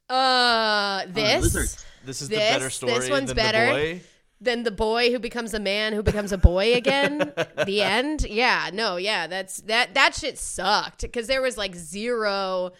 Uh, 0.08 1.04
this. 1.08 1.42
Lizard. 1.42 1.68
This 2.04 2.22
is 2.22 2.28
This- 2.28 2.38
the 2.38 2.58
better 2.58 2.70
story. 2.70 2.94
this 2.94 3.10
one's 3.10 3.28
than 3.28 3.36
better. 3.36 3.66
the 3.66 3.72
boy. 3.72 4.00
then 4.40 4.62
the 4.62 4.70
boy 4.70 5.10
who 5.12 5.18
becomes 5.18 5.52
a 5.52 5.60
man 5.60 5.92
who 5.92 6.02
becomes 6.02 6.32
a 6.32 6.38
boy 6.38 6.74
again 6.74 7.18
the 7.66 7.82
end 7.82 8.24
yeah 8.24 8.70
no 8.72 8.96
yeah 8.96 9.26
that's 9.26 9.60
that 9.62 9.94
that 9.94 10.14
shit 10.14 10.38
sucked 10.38 11.02
because 11.02 11.26
there 11.26 11.42
was 11.42 11.58
like 11.58 11.74
zero 11.74 12.70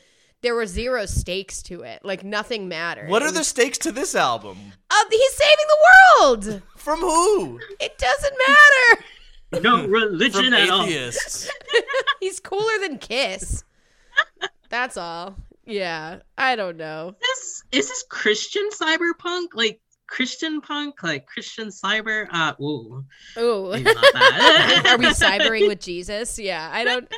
there 0.41 0.55
were 0.55 0.67
zero 0.67 1.05
stakes 1.05 1.63
to 1.65 1.83
it 1.83 2.01
like 2.05 2.23
nothing 2.25 2.69
mattered 2.69 3.09
What 3.11 3.23
are 3.23 3.33
the 3.33 3.43
stakes 3.45 3.77
to 3.79 3.93
this 3.93 4.15
album? 4.15 4.57
uh, 4.91 5.05
he's 5.11 5.35
saving 5.35 5.67
the 5.69 5.79
world 6.55 6.63
From 6.77 7.01
who? 7.01 7.59
it 7.81 7.99
doesn't 7.99 8.35
matter 8.47 9.05
No 9.53 9.87
religion 9.89 10.53
at 10.53 10.71
all. 10.71 10.87
he's 12.21 12.41
cooler 12.41 12.79
than 12.81 12.99
kiss 12.99 13.65
that's 14.69 14.97
all 14.97 15.37
yeah 15.65 16.19
i 16.37 16.57
don't 16.57 16.77
know 16.77 17.15
This 17.21 17.63
is 17.73 17.89
this 17.89 18.05
Christian 18.09 18.69
cyberpunk, 18.71 19.49
like 19.55 19.81
Christian 20.07 20.61
punk, 20.61 21.03
like 21.03 21.27
Christian 21.27 21.69
cyber. 21.69 22.27
Uh, 22.33 22.55
ooh, 22.63 23.05
Ooh. 23.37 23.71
maybe 23.71 23.85
not 23.85 24.05
that. 24.15 24.83
Are 24.89 24.99
we 24.99 25.07
cybering 25.07 25.69
with 25.69 25.81
Jesus? 25.81 26.39
Yeah, 26.39 26.69
I 26.73 26.83
don't. 26.85 27.13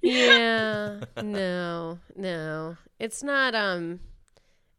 Yeah, 0.00 1.00
no, 1.22 1.98
no. 2.16 2.76
It's 2.98 3.22
not. 3.22 3.54
Um, 3.54 4.00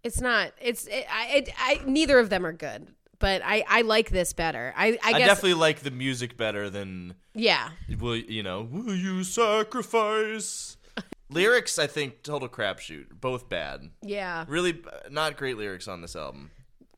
it's 0.04 0.20
not. 0.20 0.52
It's. 0.60 0.88
It, 0.88 1.06
I. 1.12 1.28
It, 1.36 1.50
I. 1.58 1.80
Neither 1.86 2.18
of 2.18 2.30
them 2.30 2.46
are 2.46 2.54
good. 2.54 2.88
But 3.20 3.42
I. 3.44 3.64
I 3.68 3.82
like 3.82 4.10
this 4.10 4.34
better. 4.34 4.74
I. 4.76 4.88
I 4.88 5.00
I, 5.04 5.12
guess. 5.20 5.28
definitely 5.28 5.54
like 5.56 5.80
the 5.80 5.92
music 5.92 6.36
better 6.38 6.70
than 6.70 7.16
Yeah. 7.34 7.70
will 8.00 8.16
you 8.18 8.44
know? 8.44 8.68
Will 8.70 8.96
you 8.96 9.24
sacrifice? 9.24 10.78
lyrics, 11.30 11.80
I 11.80 11.88
think, 11.88 12.24
total 12.24 12.50
crapshoot. 12.50 13.20
Both 13.20 13.50
bad. 13.50 13.90
Yeah. 14.02 14.46
Really, 14.48 14.82
not 15.10 15.38
great 15.38 15.58
lyrics 15.58 15.88
on 15.88 16.02
this 16.02 16.16
album. 16.16 16.52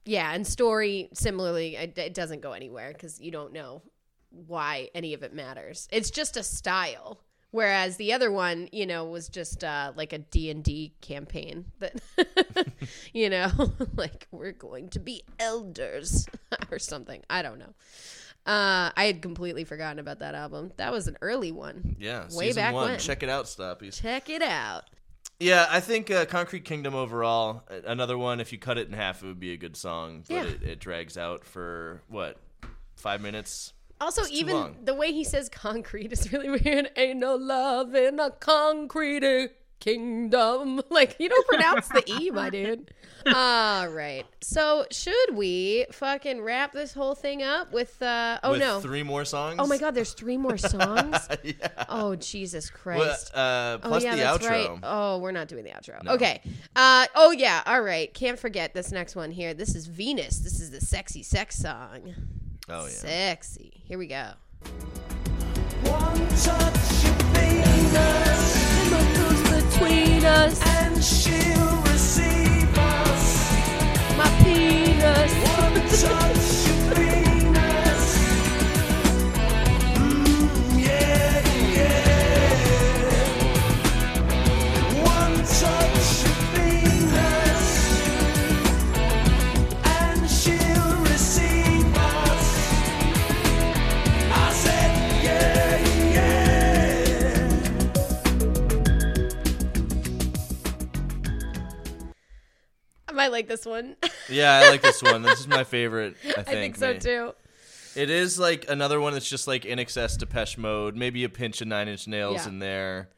Yeah. 0.05 0.33
And 0.33 0.45
story 0.45 1.09
similarly, 1.13 1.75
it, 1.75 1.97
it 1.97 2.13
doesn't 2.13 2.41
go 2.41 2.51
anywhere 2.51 2.91
because 2.93 3.19
you 3.19 3.31
don't 3.31 3.53
know 3.53 3.81
why 4.29 4.89
any 4.93 5.13
of 5.13 5.23
it 5.23 5.33
matters. 5.33 5.87
It's 5.91 6.11
just 6.11 6.37
a 6.37 6.43
style. 6.43 7.19
Whereas 7.55 7.95
the 7.95 8.11
other 8.11 8.29
one, 8.33 8.67
you 8.73 8.85
know, 8.85 9.05
was 9.05 9.29
just 9.29 9.63
uh, 9.63 9.93
like 9.95 10.11
a 10.11 10.17
D 10.17 10.49
and 10.49 10.61
D 10.61 10.93
campaign 10.99 11.63
that, 11.79 12.01
you 13.13 13.29
know, 13.29 13.49
like 13.95 14.27
we're 14.29 14.51
going 14.51 14.89
to 14.89 14.99
be 14.99 15.23
elders 15.39 16.27
or 16.71 16.79
something. 16.79 17.23
I 17.29 17.41
don't 17.41 17.57
know. 17.57 17.73
Uh, 18.45 18.91
I 18.97 19.05
had 19.05 19.21
completely 19.21 19.63
forgotten 19.63 19.99
about 19.99 20.19
that 20.19 20.35
album. 20.35 20.73
That 20.75 20.91
was 20.91 21.07
an 21.07 21.15
early 21.21 21.53
one. 21.53 21.95
Yeah, 21.97 22.25
Way 22.33 22.51
back 22.51 22.73
one. 22.73 22.89
when. 22.91 22.99
Check 22.99 23.23
it 23.23 23.29
out, 23.29 23.45
Stoppies. 23.45 24.01
Check 24.01 24.29
it 24.29 24.41
out. 24.41 24.83
Yeah, 25.39 25.65
I 25.69 25.79
think 25.79 26.11
uh, 26.11 26.25
Concrete 26.25 26.65
Kingdom 26.65 26.93
overall, 26.93 27.63
another 27.85 28.17
one. 28.17 28.41
If 28.41 28.51
you 28.51 28.59
cut 28.59 28.77
it 28.77 28.87
in 28.87 28.93
half, 28.93 29.23
it 29.23 29.27
would 29.27 29.39
be 29.39 29.53
a 29.53 29.57
good 29.57 29.77
song. 29.77 30.25
But 30.27 30.33
Yeah. 30.35 30.43
it, 30.43 30.63
it 30.63 30.79
drags 30.79 31.17
out 31.17 31.45
for 31.45 32.01
what 32.09 32.37
five 32.97 33.21
minutes. 33.21 33.71
Also, 34.01 34.23
too 34.23 34.29
even 34.33 34.75
the 34.83 34.93
way 34.93 35.11
he 35.11 35.23
says 35.23 35.49
concrete 35.49 36.11
is 36.11 36.31
really 36.33 36.49
weird. 36.63 36.89
Ain't 36.95 37.19
no 37.19 37.35
love 37.35 37.95
in 37.95 38.19
a 38.19 38.31
concrete 38.31 39.51
kingdom. 39.79 40.81
Like, 40.89 41.17
you 41.19 41.29
don't 41.29 41.47
pronounce 41.47 41.87
the 41.89 42.03
E, 42.07 42.29
my 42.31 42.49
dude. 42.49 42.91
All 43.33 43.87
right. 43.89 44.23
So, 44.41 44.85
should 44.91 45.33
we 45.35 45.85
fucking 45.91 46.41
wrap 46.41 46.71
this 46.73 46.93
whole 46.93 47.15
thing 47.15 47.41
up 47.43 47.71
with, 47.73 48.01
uh, 48.01 48.39
oh 48.43 48.51
with 48.51 48.59
no. 48.61 48.79
three 48.79 49.03
more 49.03 49.25
songs. 49.25 49.55
oh 49.59 49.65
my 49.67 49.77
God, 49.77 49.95
there's 49.95 50.13
three 50.13 50.37
more 50.37 50.57
songs? 50.57 51.27
yeah. 51.43 51.53
Oh, 51.89 52.15
Jesus 52.15 52.71
Well, 52.85 52.97
Christ. 52.97 53.33
uh, 53.35 53.79
Oh 53.83 53.87
plus 53.89 54.03
yeah, 54.03 54.15
the 54.15 54.21
that's 54.21 54.45
outro. 54.45 54.49
right. 54.49 54.79
Oh, 54.83 55.17
we're 55.19 55.31
not 55.31 55.47
doing 55.47 55.63
the 55.63 55.71
outro. 55.71 56.05
Okay. 56.07 56.41
Uh 56.75 57.07
oh 57.15 57.31
yeah. 57.31 57.61
All 57.65 57.81
right. 57.81 58.13
Can't 58.13 58.37
forget 58.39 58.73
this 58.73 58.91
next 58.91 59.15
one 59.15 59.31
here. 59.31 59.53
This 59.53 59.75
is 59.75 59.87
Venus. 59.87 60.39
This 60.39 60.59
is 60.59 60.71
the 60.71 60.81
sexy 60.81 61.23
sex 61.23 61.57
song. 61.57 62.13
Oh 62.67 62.85
yeah. 62.85 62.89
Sexy. 62.89 63.83
Here 63.85 63.97
we 63.99 64.07
go. 64.07 64.31
One 65.83 66.27
touch 66.29 67.03
your 67.03 67.13
fingers, 67.35 68.53
between 69.51 70.25
us, 70.25 70.59
and 70.65 71.03
she'll 71.03 71.81
receive 71.83 72.75
us. 72.75 73.51
my 74.17 74.27
penis. 74.43 75.33
One 75.45 75.75
touch 76.01 76.74
might 103.15 103.31
like 103.31 103.47
this 103.47 103.65
one. 103.65 103.95
Yeah, 104.29 104.61
I 104.63 104.69
like 104.69 104.81
this 104.81 105.03
one. 105.03 105.21
This 105.21 105.39
is 105.39 105.47
my 105.47 105.63
favorite. 105.63 106.15
I 106.25 106.41
think, 106.41 106.47
I 106.47 106.51
think 106.53 106.75
so 106.77 106.93
ma- 106.93 106.99
too. 106.99 107.33
It 107.95 108.09
is 108.09 108.39
like 108.39 108.65
another 108.69 108.99
one 108.99 109.13
that's 109.13 109.29
just 109.29 109.47
like 109.47 109.63
INXS 109.63 110.17
Depeche 110.17 110.57
Mode, 110.57 110.95
maybe 110.95 111.23
a 111.23 111.29
pinch 111.29 111.61
of 111.61 111.67
Nine 111.67 111.87
Inch 111.87 112.07
Nails 112.07 112.37
Yeah. 112.43 112.47
in 112.49 112.59
there. 112.59 113.09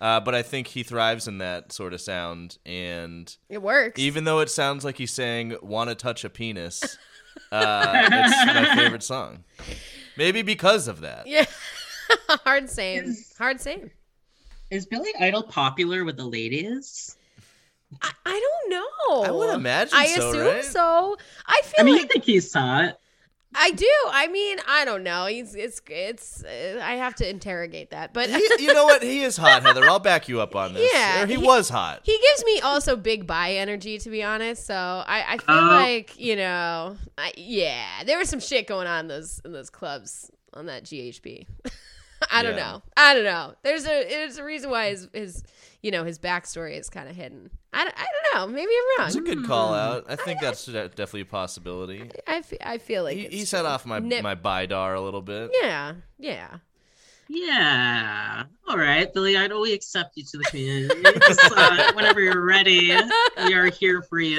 Uh, 0.00 0.20
but 0.20 0.34
I 0.36 0.42
think 0.42 0.68
he 0.68 0.82
thrives 0.84 1.26
in 1.28 1.38
that 1.38 1.72
sort 1.72 1.92
of 1.94 2.00
sound. 2.00 2.58
And 2.64 3.34
It 3.48 3.60
works. 3.60 4.00
even 4.00 4.22
though 4.24 4.38
it 4.40 4.50
sounds 4.50 4.84
like 4.84 4.98
he's 4.98 5.12
saying 5.12 5.56
"Want 5.62 5.90
to 5.90 5.96
touch 5.96 6.24
a 6.24 6.30
penis," 6.30 6.96
uh, 7.50 7.92
it's 8.12 8.46
my 8.46 8.74
favorite 8.76 9.02
song. 9.02 9.44
Maybe 10.16 10.42
because 10.42 10.86
of 10.88 11.00
that. 11.00 11.26
yeah. 11.26 11.46
Hard 12.44 12.70
same. 12.70 13.04
Is- 13.04 13.34
Hard 13.38 13.60
same. 13.60 13.90
Is 14.70 14.86
Billy 14.86 15.10
Idol 15.20 15.42
popular 15.42 16.04
with 16.04 16.16
the 16.16 16.24
ladies? 16.24 17.16
I, 18.00 18.10
I 18.24 18.40
don't 18.40 18.70
know. 18.70 19.22
I 19.24 19.30
would 19.30 19.54
imagine 19.54 19.96
I 19.98 20.06
so, 20.06 20.30
assume 20.30 20.46
right? 20.46 20.64
so. 20.64 21.16
I 21.46 21.60
feel 21.64 21.80
I 21.80 21.82
mean, 21.84 21.94
I 21.94 21.98
like 21.98 22.10
think 22.12 22.24
he's 22.24 22.52
hot. 22.52 22.98
I 23.54 23.70
do. 23.72 23.86
I 24.08 24.28
mean, 24.28 24.56
I 24.66 24.86
don't 24.86 25.02
know. 25.02 25.26
He's 25.26 25.54
it's 25.54 25.82
it's. 25.88 26.42
Uh, 26.42 26.80
I 26.82 26.94
have 26.94 27.14
to 27.16 27.28
interrogate 27.28 27.90
that, 27.90 28.14
but 28.14 28.30
He, 28.30 28.48
you 28.60 28.72
know 28.72 28.86
what? 28.86 29.02
He 29.02 29.22
is 29.22 29.36
hot, 29.36 29.62
Heather. 29.62 29.84
I'll 29.84 29.98
back 29.98 30.26
you 30.26 30.40
up 30.40 30.56
on 30.56 30.72
this. 30.72 30.90
Yeah, 30.90 31.22
Or 31.22 31.26
he, 31.26 31.34
he- 31.34 31.38
was 31.46 31.68
hot. 31.68 32.00
he 32.02 32.18
gives 32.18 32.44
me 32.46 32.60
also 32.62 32.96
big 32.96 33.26
bi 33.26 33.52
energy, 33.56 33.98
to 33.98 34.08
be 34.08 34.22
honest. 34.22 34.64
So 34.64 34.74
I, 34.74 35.34
I 35.34 35.36
feel 35.36 35.54
Oh. 35.54 35.66
like 35.66 36.18
you 36.18 36.36
know, 36.36 36.96
I, 37.18 37.32
yeah, 37.36 38.04
there 38.06 38.16
was 38.16 38.30
some 38.30 38.40
shit 38.40 38.66
going 38.66 38.86
on 38.86 39.00
in 39.00 39.08
those 39.08 39.42
in 39.44 39.52
those 39.52 39.68
clubs 39.68 40.30
on 40.54 40.64
that 40.66 40.84
GHB. 40.84 41.46
I 42.30 42.42
don't 42.42 42.56
Yeah. 42.56 42.62
know. 42.72 42.82
I 42.96 43.12
don't 43.14 43.24
know. 43.24 43.52
There's 43.62 43.84
a 43.84 44.08
there's 44.08 44.38
a 44.38 44.44
reason 44.44 44.70
why 44.70 44.88
his 44.90 45.08
his 45.12 45.42
you 45.82 45.90
know 45.90 46.04
his 46.04 46.18
backstory 46.18 46.78
is 46.78 46.88
kind 46.88 47.08
of 47.08 47.16
hidden. 47.16 47.50
I, 47.72 47.84
don't- 47.84 47.94
I 47.96 48.06
don't 48.32 48.48
know. 48.48 48.54
Maybe 48.54 48.70
I'm 48.72 49.00
wrong. 49.00 49.06
It's 49.08 49.16
a 49.16 49.20
good 49.20 49.44
call 49.46 49.74
out. 49.74 50.04
I 50.08 50.16
think 50.16 50.40
that's 50.40 50.64
de- 50.66 50.88
definitely 50.88 51.22
a 51.22 51.26
possibility. 51.26 52.10
I, 52.26 52.42
fe- 52.42 52.58
I 52.64 52.78
feel 52.78 53.02
like 53.04 53.16
He, 53.16 53.22
it's 53.24 53.34
he 53.34 53.44
set 53.44 53.66
off 53.66 53.84
my 53.86 53.98
nip- 53.98 54.22
my 54.22 54.34
bidar 54.34 54.96
a 54.96 55.00
little 55.00 55.22
bit. 55.22 55.50
Yeah, 55.62 55.94
yeah. 56.18 56.58
Yeah. 57.28 58.44
All 58.68 58.76
right, 58.76 59.12
Billy 59.12 59.36
Idol, 59.36 59.62
we 59.62 59.72
accept 59.72 60.16
you 60.16 60.24
to 60.24 60.38
the 60.38 60.44
community. 60.44 61.02
Uh, 61.56 61.92
whenever 61.94 62.20
you're 62.20 62.44
ready, 62.44 62.92
we 63.44 63.54
are 63.54 63.66
here 63.66 64.02
for 64.02 64.20
you. 64.20 64.36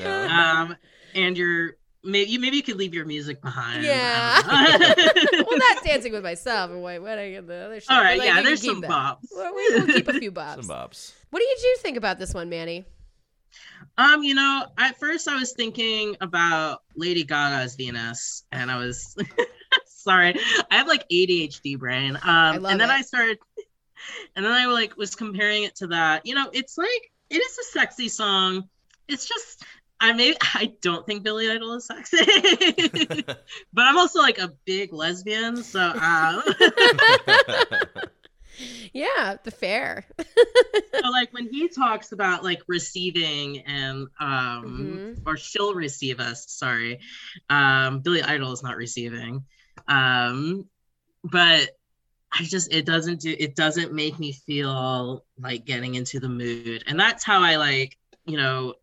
Yeah. 0.00 0.64
Um, 0.68 0.76
and 1.14 1.36
you're 1.36 1.76
maybe 2.04 2.30
you 2.30 2.38
maybe 2.38 2.56
you 2.56 2.62
could 2.62 2.76
leave 2.76 2.94
your 2.94 3.06
music 3.06 3.40
behind. 3.40 3.84
Yeah. 3.84 4.42
I 4.44 4.76
don't 4.78 5.32
know. 5.32 5.44
well, 5.50 5.58
not 5.58 5.84
dancing 5.84 6.12
with 6.12 6.22
myself 6.22 6.70
and 6.70 6.82
white 6.82 7.02
wedding 7.02 7.36
and 7.36 7.48
the 7.48 7.54
other 7.54 7.80
shit. 7.80 7.90
All 7.90 8.00
right, 8.00 8.18
like, 8.18 8.28
yeah, 8.28 8.42
there's 8.42 8.64
some 8.64 8.80
that. 8.82 8.90
bops. 8.90 9.28
Well, 9.34 9.54
we, 9.54 9.78
will 9.78 9.86
keep 9.86 10.08
a 10.08 10.12
few 10.14 10.32
bops. 10.32 10.56
Some 10.56 10.66
bobs. 10.66 11.10
bops. 11.10 11.12
What 11.30 11.40
did 11.40 11.62
you 11.62 11.76
think 11.80 11.96
about 11.96 12.18
this 12.18 12.34
one, 12.34 12.48
Manny? 12.48 12.84
Um, 13.96 14.22
you 14.22 14.34
know, 14.34 14.66
at 14.78 14.98
first 14.98 15.28
I 15.28 15.36
was 15.36 15.52
thinking 15.52 16.16
about 16.20 16.82
Lady 16.96 17.24
Gaga's 17.24 17.76
Venus, 17.76 18.44
and 18.50 18.70
I 18.70 18.78
was 18.78 19.16
sorry, 19.86 20.34
I 20.70 20.76
have 20.76 20.88
like 20.88 21.08
ADHD 21.08 21.78
brain. 21.78 22.18
Um, 22.22 22.62
love 22.62 22.72
and 22.72 22.80
then 22.80 22.90
it. 22.90 22.92
I 22.92 23.02
started, 23.02 23.38
and 24.36 24.44
then 24.44 24.52
I 24.52 24.66
like 24.66 24.96
was 24.96 25.14
comparing 25.14 25.64
it 25.64 25.76
to 25.76 25.88
that. 25.88 26.26
You 26.26 26.34
know, 26.34 26.50
it's 26.52 26.76
like 26.76 27.12
it 27.30 27.36
is 27.36 27.58
a 27.58 27.64
sexy 27.64 28.08
song. 28.08 28.68
It's 29.06 29.26
just 29.26 29.64
I 30.00 30.12
may 30.12 30.34
I 30.54 30.72
don't 30.82 31.06
think 31.06 31.22
Billy 31.22 31.50
Idol 31.50 31.74
is 31.74 31.86
sexy, 31.86 32.18
but 33.72 33.86
I'm 33.86 33.96
also 33.98 34.20
like 34.20 34.38
a 34.38 34.52
big 34.64 34.92
lesbian, 34.92 35.62
so 35.62 35.80
um, 35.80 36.42
Yeah, 38.92 39.36
the 39.42 39.50
fair. 39.50 40.04
so 41.02 41.08
like 41.10 41.32
when 41.32 41.48
he 41.48 41.68
talks 41.68 42.12
about 42.12 42.44
like 42.44 42.62
receiving 42.68 43.60
and 43.66 44.06
um 44.20 45.02
Mhm. 45.04 45.22
or 45.26 45.36
she'll 45.36 45.74
receive 45.74 46.20
us 46.20 46.46
sorry 46.48 47.00
um 47.50 48.00
billy 48.00 48.22
idol 48.22 48.52
is 48.52 48.62
not 48.62 48.76
receiving 48.76 49.44
um 49.88 50.68
but 51.24 51.70
i 52.32 52.42
just 52.44 52.72
it 52.72 52.86
doesn't 52.86 53.20
do 53.20 53.34
it 53.38 53.56
doesn't 53.56 53.92
make 53.92 54.18
me 54.18 54.32
feel 54.32 55.24
like 55.38 55.64
getting 55.64 55.94
into 55.96 56.20
the 56.20 56.28
mood 56.28 56.84
and 56.86 56.98
that's 57.00 57.24
how 57.24 57.42
i 57.42 57.56
like 57.56 57.96
you 58.26 58.36
know 58.36 58.74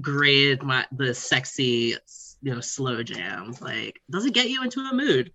grade 0.00 0.62
my 0.62 0.84
the 0.92 1.14
sexy 1.14 1.96
you 2.42 2.54
know 2.54 2.60
slow 2.60 3.02
jams 3.02 3.60
like 3.62 4.00
does 4.10 4.26
it 4.26 4.34
get 4.34 4.48
you 4.50 4.62
into 4.62 4.80
a 4.80 4.94
mood 4.94 5.32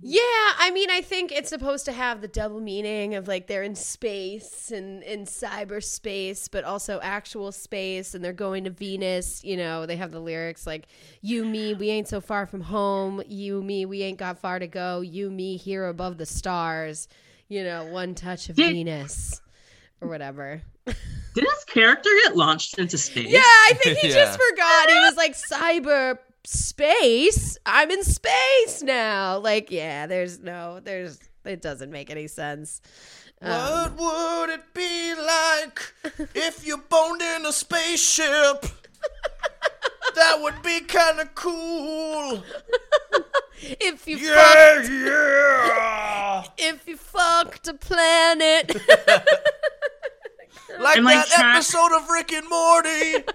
Yeah, 0.00 0.20
I 0.58 0.72
mean, 0.74 0.90
I 0.90 1.00
think 1.02 1.30
it's 1.30 1.48
supposed 1.48 1.84
to 1.84 1.92
have 1.92 2.20
the 2.20 2.26
double 2.28 2.60
meaning 2.60 3.14
of 3.14 3.28
like 3.28 3.46
they're 3.46 3.62
in 3.62 3.76
space 3.76 4.72
and 4.72 5.04
in 5.04 5.24
cyberspace, 5.24 6.48
but 6.50 6.64
also 6.64 6.98
actual 7.00 7.52
space, 7.52 8.12
and 8.12 8.24
they're 8.24 8.32
going 8.32 8.64
to 8.64 8.70
Venus. 8.70 9.44
You 9.44 9.56
know, 9.56 9.86
they 9.86 9.96
have 9.96 10.10
the 10.10 10.18
lyrics 10.20 10.66
like 10.66 10.88
"You, 11.20 11.44
me, 11.44 11.74
we 11.74 11.90
ain't 11.90 12.08
so 12.08 12.20
far 12.20 12.44
from 12.46 12.62
home. 12.62 13.22
You, 13.26 13.62
me, 13.62 13.86
we 13.86 14.02
ain't 14.02 14.18
got 14.18 14.38
far 14.38 14.58
to 14.58 14.66
go. 14.66 15.00
You, 15.00 15.30
me, 15.30 15.56
here 15.56 15.86
above 15.86 16.18
the 16.18 16.26
stars. 16.26 17.06
You 17.48 17.62
know, 17.62 17.86
one 17.86 18.16
touch 18.16 18.48
of 18.48 18.56
Venus, 18.56 19.40
or 20.00 20.08
whatever." 20.08 20.62
Did 20.86 21.44
his 21.44 21.64
character 21.66 22.10
get 22.24 22.36
launched 22.36 22.78
into 22.78 22.96
space 22.98 23.28
Yeah, 23.30 23.40
I 23.42 23.72
think 23.82 23.98
he 23.98 24.08
Yeah. 24.10 24.14
just 24.14 24.38
forgot. 24.50 24.88
He 24.88 24.94
was 24.94 25.16
like 25.16 25.34
cyber 25.34 26.18
space. 26.44 27.58
I'm 27.66 27.90
in 27.90 28.02
space 28.04 28.82
now. 28.82 29.38
Like, 29.38 29.70
yeah, 29.70 30.06
there's 30.06 30.38
no, 30.40 30.80
there's, 30.80 31.18
it 31.44 31.60
doesn't 31.62 31.90
make 31.90 32.10
any 32.10 32.26
sense. 32.28 32.80
Um, 33.42 33.50
What 33.96 33.98
would 34.48 34.50
it 34.50 34.74
be 34.74 35.14
like 35.14 35.92
if 36.34 36.66
you 36.66 36.78
boned 36.78 37.20
in 37.22 37.46
a 37.46 37.52
spaceship? 37.52 38.66
That 40.14 40.38
would 40.42 40.62
be 40.62 40.78
kind 40.82 41.18
of 41.18 41.34
cool. 41.34 42.44
if 43.60 44.06
you 44.06 44.16
Yeah, 44.18 44.34
fucked, 44.76 44.88
yeah. 44.90 46.44
if 46.56 46.86
you 46.86 46.96
fucked 46.96 47.66
a 47.66 47.74
planet. 47.74 48.76
Like 50.80 50.96
And, 50.96 51.04
like, 51.04 51.28
that 51.28 51.34
tra- 51.40 51.54
episode 51.54 51.96
of 51.96 52.08
Rick 52.10 52.32
and 52.32 52.48
Morty. 52.48 53.24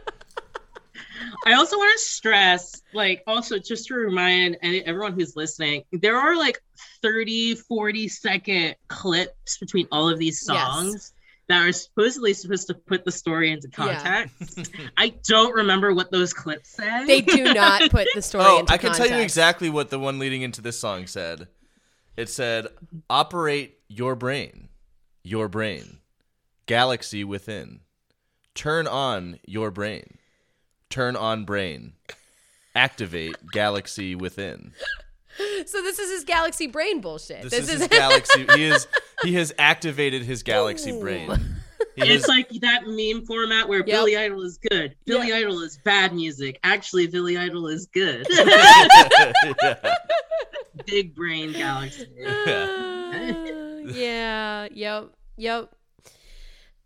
I 1.46 1.54
also 1.54 1.78
want 1.78 1.92
to 1.98 2.04
stress, 2.04 2.82
like, 2.94 3.24
also 3.28 3.58
just 3.60 3.88
to 3.88 3.94
remind 3.96 4.58
everyone 4.62 5.14
who's 5.14 5.36
listening, 5.36 5.84
there 5.92 6.18
are 6.18 6.36
like 6.38 6.62
30, 7.02 7.56
40 7.56 8.08
second 8.08 8.76
clips 8.88 9.58
between 9.58 9.88
all 9.92 10.10
of 10.10 10.18
these 10.18 10.44
Yes. 10.48 10.66
songs 10.66 11.14
that 11.48 11.68
are 11.68 11.72
supposedly 11.72 12.34
supposed 12.34 12.68
to 12.68 12.74
put 12.74 13.06
the 13.06 13.12
story 13.12 13.52
into 13.52 13.68
Yeah. 13.78 14.02
context. 14.02 14.72
I 14.98 15.14
don't 15.28 15.54
remember 15.54 15.94
what 15.94 16.12
those 16.12 16.34
clips 16.34 16.70
say. 16.70 17.06
they 17.06 17.22
do 17.22 17.54
not 17.54 17.90
put 17.92 18.08
the 18.14 18.22
story 18.22 18.46
Oh, 18.48 18.60
into 18.60 18.74
I 18.74 18.78
can 18.78 18.94
tell 18.94 19.08
you 19.08 19.18
exactly 19.18 19.70
what 19.70 19.90
the 19.90 20.00
one 20.00 20.20
leading 20.20 20.42
into 20.42 20.62
this 20.62 20.80
song 20.80 21.08
said. 21.08 21.48
It 22.18 22.30
said, 22.30 22.68
"Operate 23.10 23.78
your 23.88 24.16
brain, 24.16 24.68
your 25.24 25.48
brain, 25.48 25.99
galaxy 26.70 27.24
within. 27.24 27.80
Turn 28.54 28.86
on 28.88 29.40
your 29.46 29.72
brain, 29.72 30.18
turn 30.90 31.16
on 31.16 31.44
brain, 31.44 31.94
activate 32.76 33.36
galaxy 33.52 34.14
within." 34.16 34.72
So 35.66 35.82
this 35.82 36.00
is 36.00 36.12
his 36.12 36.24
galaxy 36.26 36.68
brain 36.68 37.02
bullshit. 37.02 37.44
This, 37.44 37.54
is, 37.54 37.70
his 37.70 37.88
galaxy. 38.00 38.46
He 38.56 38.64
is 38.66 38.88
he 39.24 39.34
has 39.36 39.54
activated 39.58 40.24
his 40.24 40.44
galaxy 40.44 40.92
brain. 41.00 41.30
He 41.96 42.02
It's 42.04 42.24
is- 42.24 42.28
like 42.30 42.50
that 42.62 42.84
meme 42.86 43.26
format 43.26 43.68
where 43.68 43.84
Billy 43.84 44.16
Idol 44.18 44.44
is 44.44 44.58
good, 44.70 44.96
Billy 45.06 45.34
Idol 45.34 45.62
is 45.62 45.80
bad 45.84 46.14
music. 46.14 46.60
Actually, 46.64 47.08
Billy 47.08 47.38
Idol 47.38 47.68
is 47.68 47.88
good. 47.88 48.28
Yeah. 49.64 49.96
Big 50.86 51.14
brain 51.16 51.52
galaxy. 51.52 52.08
Uh, 52.26 53.82
yeah. 53.92 54.68
Yep. 54.72 55.10
Yep. 55.38 55.76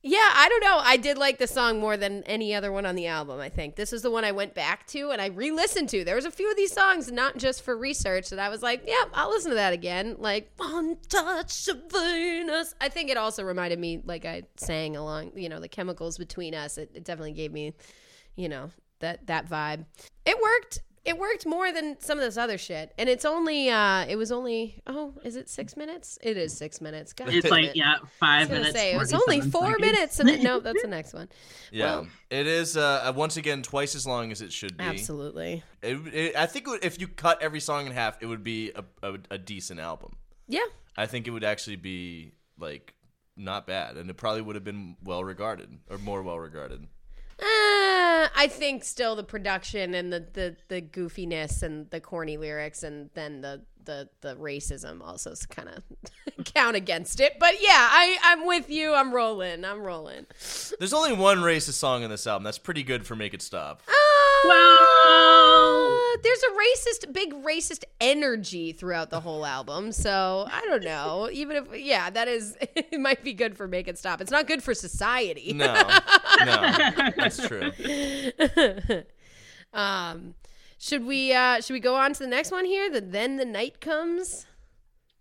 Yeah, 0.05 0.17
I 0.19 0.49
don't 0.49 0.59
know. 0.59 0.81
I 0.83 0.97
did 0.97 1.17
like 1.17 1.37
the 1.37 1.47
song 1.47 1.79
more 1.79 1.95
than 1.95 2.23
any 2.23 2.53
other 2.53 2.73
one 2.73 2.85
on 2.85 2.95
the 2.95 3.07
album, 3.07 3.39
I 3.39 3.47
think. 3.47 3.77
This 3.77 3.93
is 3.93 4.01
the 4.01 4.11
one 4.11 4.25
I 4.25 4.33
went 4.33 4.53
back 4.53 4.85
to 4.87 5.11
and 5.11 5.21
I 5.21 5.27
re 5.27 5.49
listened 5.49 5.87
to. 5.89 6.03
There 6.03 6.17
was 6.17 6.25
a 6.25 6.31
few 6.31 6.51
of 6.51 6.57
these 6.57 6.73
songs, 6.73 7.09
not 7.09 7.37
just 7.37 7.61
for 7.61 7.77
research, 7.77 8.29
that 8.29 8.37
I 8.37 8.49
was 8.49 8.61
like, 8.61 8.83
yep, 8.85 9.07
I'll 9.13 9.29
listen 9.29 9.51
to 9.51 9.55
that 9.55 9.71
again. 9.71 10.17
Like, 10.19 10.51
One 10.57 10.97
Touch 11.07 11.69
of 11.69 11.83
Venus. 11.89 12.75
I 12.81 12.89
think 12.89 13.11
it 13.11 13.15
also 13.17 13.45
reminded 13.45 13.79
me, 13.79 14.01
like 14.03 14.25
I 14.25 14.43
sang 14.57 14.97
along, 14.97 15.31
you 15.37 15.47
know, 15.47 15.61
the 15.61 15.69
chemicals 15.69 16.17
between 16.17 16.53
us. 16.53 16.77
It, 16.77 16.91
it 16.93 17.05
definitely 17.05 17.31
gave 17.31 17.53
me, 17.53 17.73
you 18.35 18.49
know, 18.49 18.71
that, 18.99 19.25
that 19.27 19.49
vibe. 19.49 19.85
It 20.25 20.35
worked. 20.41 20.81
It 21.05 21.17
worked 21.19 21.45
more 21.45 21.69
than 21.73 21.97
some 21.99 22.17
of 22.17 22.23
this 22.23 22.37
other 22.37 22.57
shit. 22.57 22.93
And 22.97 23.09
it's 23.09 23.25
only, 23.25 23.69
uh, 23.69 24.05
it 24.07 24.15
was 24.15 24.31
only, 24.31 24.81
oh, 24.87 25.13
is 25.25 25.35
it 25.35 25.49
six 25.49 25.75
minutes? 25.75 26.17
It 26.21 26.37
is 26.37 26.55
six 26.55 26.79
minutes. 26.79 27.11
God 27.11 27.27
It's 27.29 27.43
damn 27.43 27.51
like, 27.51 27.65
it. 27.71 27.75
yeah, 27.75 27.95
I 28.01 28.07
five 28.19 28.39
was 28.41 28.47
gonna 28.47 28.59
minutes. 28.61 28.79
say 28.79 28.93
it 28.93 28.97
was 28.97 29.13
only 29.13 29.41
four 29.41 29.63
seconds. 29.73 29.81
minutes, 29.81 30.19
and 30.21 30.29
it, 30.29 30.41
no, 30.41 30.61
that's 30.61 30.81
the 30.81 30.87
next 30.99 31.13
one. 31.13 31.27
yeah. 31.71 31.85
Well- 31.85 32.07
it 32.29 32.47
is 32.47 32.77
uh, 32.77 33.11
once 33.15 33.35
again 33.37 33.63
twice 33.63 33.95
as 33.95 34.07
long 34.07 34.31
as 34.31 34.41
it 34.41 34.53
should 34.53 34.77
be. 34.77 34.83
Absolutely, 34.85 35.63
It, 35.81 35.97
it, 36.13 36.35
I 36.37 36.45
think 36.45 36.67
if 36.81 36.99
you 37.01 37.07
cut 37.09 37.41
every 37.41 37.59
song 37.59 37.85
in 37.85 37.91
half, 37.91 38.17
it 38.23 38.25
would 38.27 38.43
be 38.43 38.71
a, 38.73 38.83
a, 39.05 39.17
a 39.31 39.37
decent 39.37 39.79
album. 39.79 40.15
yeah. 40.47 40.59
I 40.95 41.05
think 41.07 41.27
it 41.27 41.31
would 41.31 41.43
actually 41.43 41.75
be 41.77 42.31
like 42.59 42.93
not 43.35 43.65
bad, 43.67 43.97
and 43.97 44.09
it 44.09 44.13
probably 44.13 44.41
would 44.43 44.55
have 44.55 44.63
been 44.63 44.95
well 45.03 45.23
regarded 45.23 45.79
or 45.89 45.97
more 45.97 46.21
well 46.23 46.39
regarded. 46.39 46.85
Uh, 47.39 48.29
I 48.35 48.47
think 48.49 48.83
still 48.83 49.15
the 49.15 49.23
production 49.23 49.93
and 49.93 50.13
the, 50.13 50.25
the 50.33 50.55
the 50.67 50.81
goofiness 50.81 51.63
and 51.63 51.89
the 51.89 51.99
corny 51.99 52.37
lyrics, 52.37 52.83
and 52.83 53.09
then 53.15 53.41
the 53.41 53.61
the 53.85 54.09
the 54.21 54.35
racism 54.35 55.01
also 55.01 55.33
kind 55.49 55.69
of 55.69 55.83
count 56.45 56.75
against 56.75 57.19
it. 57.19 57.37
But 57.39 57.61
yeah, 57.61 57.69
I 57.69 58.17
I'm 58.23 58.45
with 58.45 58.69
you. 58.69 58.93
I'm 58.93 59.13
rolling. 59.13 59.65
I'm 59.65 59.81
rolling. 59.81 60.25
There's 60.79 60.93
only 60.93 61.13
one 61.13 61.39
racist 61.39 61.73
song 61.73 62.03
in 62.03 62.09
this 62.09 62.27
album. 62.27 62.43
That's 62.43 62.59
pretty 62.59 62.83
good 62.83 63.05
for 63.05 63.15
Make 63.15 63.33
It 63.33 63.41
Stop. 63.41 63.81
Uh, 63.87 63.91
there's 66.23 66.43
a 66.43 66.51
racist, 66.51 67.13
big 67.13 67.33
racist 67.43 67.83
energy 68.01 68.71
throughout 68.71 69.09
the 69.09 69.19
whole 69.19 69.45
album. 69.45 69.91
So 69.91 70.47
I 70.51 70.61
don't 70.61 70.83
know. 70.83 71.29
Even 71.31 71.57
if, 71.57 71.79
yeah, 71.79 72.09
that 72.09 72.27
is, 72.27 72.57
it 72.75 72.99
might 72.99 73.23
be 73.23 73.33
good 73.33 73.55
for 73.57 73.67
Make 73.67 73.87
It 73.87 73.97
Stop. 73.97 74.21
It's 74.21 74.31
not 74.31 74.47
good 74.47 74.63
for 74.63 74.73
society. 74.73 75.53
No, 75.53 75.73
no, 75.73 76.75
that's 77.17 77.45
true. 77.47 77.71
um, 79.73 80.35
Should 80.77 81.05
we 81.05 81.33
uh 81.33 81.61
should 81.61 81.73
we 81.73 81.79
go 81.79 81.95
on 81.95 82.11
to 82.13 82.19
the 82.19 82.27
next 82.27 82.51
one 82.51 82.65
here? 82.65 82.89
The 82.89 82.99
then 83.01 83.37
the 83.37 83.45
night 83.45 83.79
comes. 83.79 84.45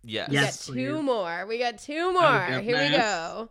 Yes. 0.03 0.29
We 0.29 0.35
got 0.35 0.53
two 0.53 0.95
please. 0.97 1.03
more. 1.03 1.45
We 1.47 1.57
got 1.59 1.77
two 1.77 2.11
more. 2.11 2.45
Here 2.59 2.77
we 2.77 2.97
go. 2.97 3.49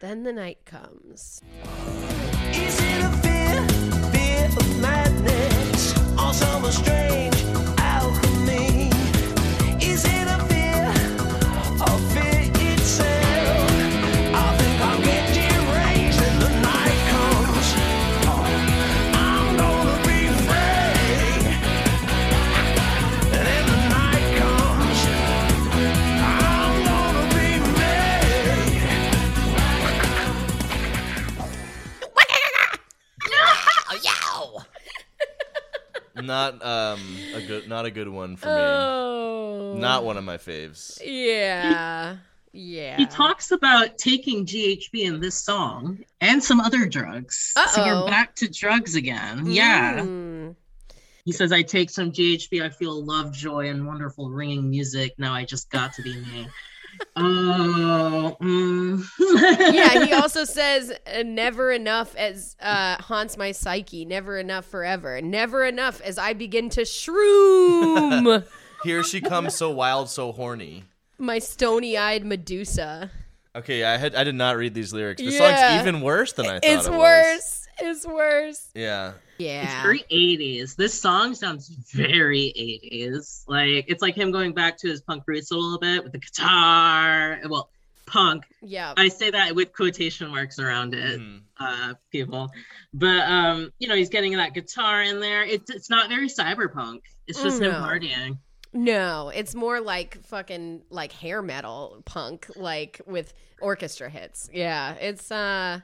Then 0.00 0.24
the 0.24 0.32
night 0.34 0.66
comes. 0.66 1.40
Strange 6.76 7.35
Not 36.16 36.64
um 36.64 37.18
a 37.34 37.40
good 37.40 37.68
not 37.68 37.86
a 37.86 37.90
good 37.90 38.08
one 38.08 38.36
for 38.36 38.46
me. 38.46 38.52
Oh. 38.54 39.74
Not 39.76 40.04
one 40.04 40.16
of 40.16 40.24
my 40.24 40.38
faves. 40.38 41.00
Yeah. 41.04 42.16
Yeah. 42.52 42.96
He 42.96 43.06
talks 43.06 43.50
about 43.50 43.98
taking 43.98 44.46
GHB 44.46 45.04
in 45.04 45.20
this 45.20 45.34
song 45.34 45.98
and 46.20 46.42
some 46.42 46.60
other 46.60 46.86
drugs. 46.86 47.52
So 47.54 47.82
Uh-oh. 47.82 48.04
we're 48.04 48.10
back 48.10 48.34
to 48.36 48.48
drugs 48.48 48.94
again. 48.94 49.46
Yeah. 49.46 50.00
Mm. 50.00 50.56
He 51.26 51.32
says, 51.32 51.52
I 51.52 51.62
take 51.62 51.90
some 51.90 52.12
GHB, 52.12 52.62
I 52.62 52.68
feel 52.70 53.04
love, 53.04 53.32
joy, 53.32 53.68
and 53.68 53.86
wonderful 53.86 54.30
ringing 54.30 54.70
music. 54.70 55.14
Now 55.18 55.34
I 55.34 55.44
just 55.44 55.68
got 55.70 55.92
to 55.94 56.02
be 56.02 56.14
me. 56.14 56.46
Oh, 57.16 58.36
mm. 58.40 59.04
yeah, 59.74 60.04
he 60.04 60.12
also 60.12 60.44
says 60.44 60.92
uh, 61.06 61.22
never 61.24 61.70
enough 61.72 62.14
as 62.16 62.56
uh, 62.60 62.96
haunts 63.02 63.36
my 63.36 63.52
psyche, 63.52 64.04
never 64.04 64.38
enough 64.38 64.64
forever, 64.64 65.20
never 65.20 65.64
enough 65.64 66.00
as 66.00 66.18
I 66.18 66.32
begin 66.32 66.68
to 66.70 66.82
shroom 66.82 68.44
Here 68.84 69.02
she 69.02 69.20
comes 69.20 69.54
so 69.56 69.70
wild, 69.70 70.08
so 70.10 70.32
horny. 70.32 70.84
my 71.18 71.38
stony-eyed 71.38 72.24
Medusa. 72.24 73.10
Okay, 73.56 73.82
I 73.84 73.96
had 73.96 74.14
I 74.14 74.22
did 74.24 74.34
not 74.34 74.56
read 74.58 74.74
these 74.74 74.92
lyrics. 74.92 75.20
The 75.22 75.30
Yeah. 75.30 75.56
song's 75.78 75.80
even 75.88 76.02
worse 76.02 76.32
than 76.34 76.46
I 76.46 76.54
thought 76.60 76.64
It's 76.64 76.86
it 76.86 76.90
was. 76.90 76.98
worse. 77.00 77.65
It's 77.80 78.06
worse. 78.06 78.70
Yeah. 78.74 79.12
Yeah. 79.38 79.64
It's 79.64 79.82
very 79.82 80.04
80s. 80.10 80.76
This 80.76 80.98
song 80.98 81.34
sounds 81.34 81.68
very 81.92 82.52
80s. 82.56 83.44
Like 83.46 83.84
it's 83.88 84.00
like 84.02 84.14
him 84.14 84.30
going 84.30 84.54
back 84.54 84.78
to 84.78 84.88
his 84.88 85.02
punk 85.02 85.24
roots 85.26 85.50
a 85.50 85.54
little 85.54 85.78
bit 85.78 86.02
with 86.02 86.12
the 86.12 86.18
guitar. 86.18 87.38
Well, 87.48 87.70
punk. 88.06 88.44
yeah. 88.62 88.94
I 88.96 89.08
say 89.08 89.30
that 89.30 89.54
with 89.54 89.72
quotation 89.72 90.30
marks 90.30 90.58
around 90.58 90.94
it, 90.94 91.20
Mhm. 91.20 91.40
uh, 91.60 91.94
people. 92.10 92.48
But 92.94 93.28
um, 93.28 93.72
you 93.78 93.88
know, 93.88 93.94
he's 93.96 94.08
getting 94.08 94.32
that 94.36 94.54
guitar 94.54 95.02
in 95.02 95.20
there. 95.20 95.42
It's 95.44 95.68
it's 95.70 95.90
not 95.90 96.08
very 96.08 96.28
cyberpunk. 96.28 97.00
It's 97.26 97.42
just 97.42 97.60
him 97.60 97.72
partying. 97.72 98.38
No, 98.72 99.30
it's 99.34 99.54
more 99.54 99.80
like 99.80 100.22
fucking 100.24 100.82
like 100.90 101.12
hair 101.12 101.42
metal 101.42 102.02
punk, 102.04 102.48
like 102.56 103.00
with 103.06 103.32
orchestra 103.60 104.08
hits. 104.08 104.48
Yeah, 104.52 104.94
it's 104.94 105.30
uh 105.30 105.80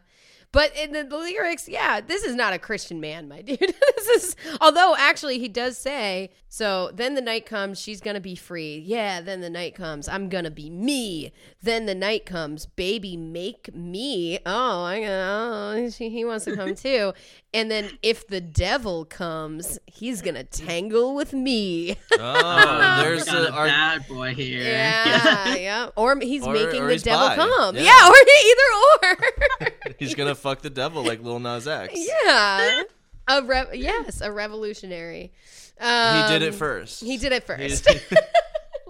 but 0.53 0.77
in 0.77 0.93
the, 0.93 1.03
the 1.03 1.17
lyrics, 1.17 1.67
yeah, 1.67 2.01
this 2.01 2.23
is 2.23 2.35
not 2.35 2.53
a 2.53 2.59
Christian 2.59 3.01
man, 3.01 3.27
my 3.29 3.41
dude. 3.43 3.59
this 3.59 4.09
is 4.09 4.37
although 4.61 4.95
actually 4.99 5.39
he 5.39 5.49
does 5.49 5.79
say, 5.79 6.31
so 6.49 6.91
then 6.93 7.15
the 7.15 7.23
night 7.23 7.47
comes, 7.47 7.81
she's 7.81 8.01
gonna 8.01 8.21
be 8.21 8.37
free. 8.37 8.83
Yeah, 8.85 9.23
then 9.23 9.41
the 9.41 9.51
night 9.51 9.75
comes, 9.75 10.09
I'm 10.09 10.29
gonna 10.29 10.51
be 10.51 10.69
me. 10.69 11.33
Then 11.63 11.87
the 11.87 11.95
night 11.95 12.27
comes, 12.27 12.67
baby, 12.67 13.17
make 13.17 13.75
me. 13.75 14.39
Oh, 14.45 14.85
I 14.85 15.05
oh, 15.05 15.91
she, 15.91 16.11
he 16.11 16.25
wants 16.25 16.45
to 16.45 16.55
come 16.55 16.75
too. 16.77 17.15
And 17.55 17.71
then 17.71 17.91
if 18.03 18.27
the 18.29 18.41
devil 18.41 19.05
comes, 19.05 19.79
he's 19.87 20.23
gonna 20.23 20.45
tangle 20.45 21.15
with 21.15 21.33
me. 21.35 21.97
Oh, 22.19 23.01
there's 23.03 23.31
we 23.31 23.37
a, 23.37 23.43
a 23.45 23.51
our, 23.51 23.67
bad 23.67 24.07
boy 24.09 24.35
here. 24.35 24.63
Yeah, 24.65 25.55
yeah. 25.57 25.89
Or 25.97 26.19
he's 26.19 26.47
Or- 26.47 26.53
making 26.55 26.81
or 26.83 26.87
the 26.87 26.93
he's 26.93 27.03
devil 27.03 27.29
bi. 27.29 27.37
come. 27.37 27.77
Yeah. 27.77 27.83
Yeah, 27.83 28.09
or 28.09 28.15
either 28.47 29.69
or. 29.91 29.95
he's 29.99 30.15
gonna 30.15 30.35
fuck 30.35 30.63
the 30.63 30.71
devil 30.71 31.03
like 31.05 31.23
Lil 31.23 31.41
Nas 31.41 31.67
X. 31.69 31.93
yeah. 31.95 32.83
A 33.29 33.43
rev- 33.43 33.75
yes, 33.75 34.21
a 34.21 34.33
revolutionary. 34.33 35.33
Um, 35.81 36.23
He 36.23 36.29
did 36.33 36.43
it 36.43 36.55
first. 36.55 37.03
He 37.03 37.17
did 37.19 37.33
it 37.33 37.43
He- 37.43 37.47
first. 37.69 37.89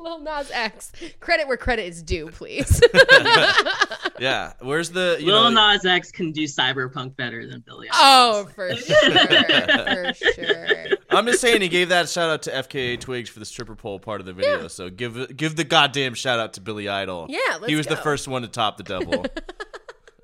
Lil 0.13 0.19
Nas 0.21 0.51
X. 0.51 0.93
Credit 1.21 1.47
where 1.47 1.57
credit 1.57 1.85
is 1.85 2.03
due, 2.03 2.29
please. 2.29 2.83
yeah. 4.19 4.53
Where's 4.61 4.91
the 4.91 5.17
you 5.21 5.27
Lil 5.27 5.51
know 5.51 5.73
Nas 5.73 5.85
X 5.85 6.11
can 6.11 6.33
do 6.33 6.45
cyberpunk 6.45 7.17
better 7.17 7.47
than 7.47 7.61
Billy. 7.61 7.89
Oh, 7.93 8.49
for 8.55 8.75
sure. 8.75 9.11
For 9.11 10.15
sure. 10.15 10.87
I'm 11.11 11.27
just 11.27 11.41
saying 11.41 11.61
he 11.61 11.69
gave 11.69 11.91
that 11.91 12.09
shout 12.09 12.31
out 12.31 12.43
to 12.43 12.51
FKA 12.51 12.99
Twigs 12.99 13.31
for 13.31 13.39
the 13.39 13.45
stripper 13.45 13.77
pole 13.77 13.99
part 13.99 14.21
of 14.21 14.27
the 14.27 14.33
video. 14.33 14.69
So 14.69 14.91
give 14.91 15.37
give 15.37 15.57
the 15.57 15.65
goddamn 15.65 16.15
shout 16.15 16.41
out 16.41 16.55
to 16.55 16.61
Billy 16.61 16.89
Idol. 16.89 17.27
Yeah, 17.29 17.39
let's 17.53 17.67
he 17.67 17.77
was 17.77 17.87
the 17.87 17.97
first 17.97 18.27
one 18.27 18.43
to 18.43 18.49
top 18.49 18.77
the 18.77 18.83
devil, 18.83 19.25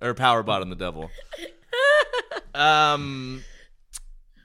or 0.00 0.14
power 0.14 0.42
bottom 0.42 0.70
the 0.70 0.76
devil. 0.76 1.10
Um, 2.54 3.44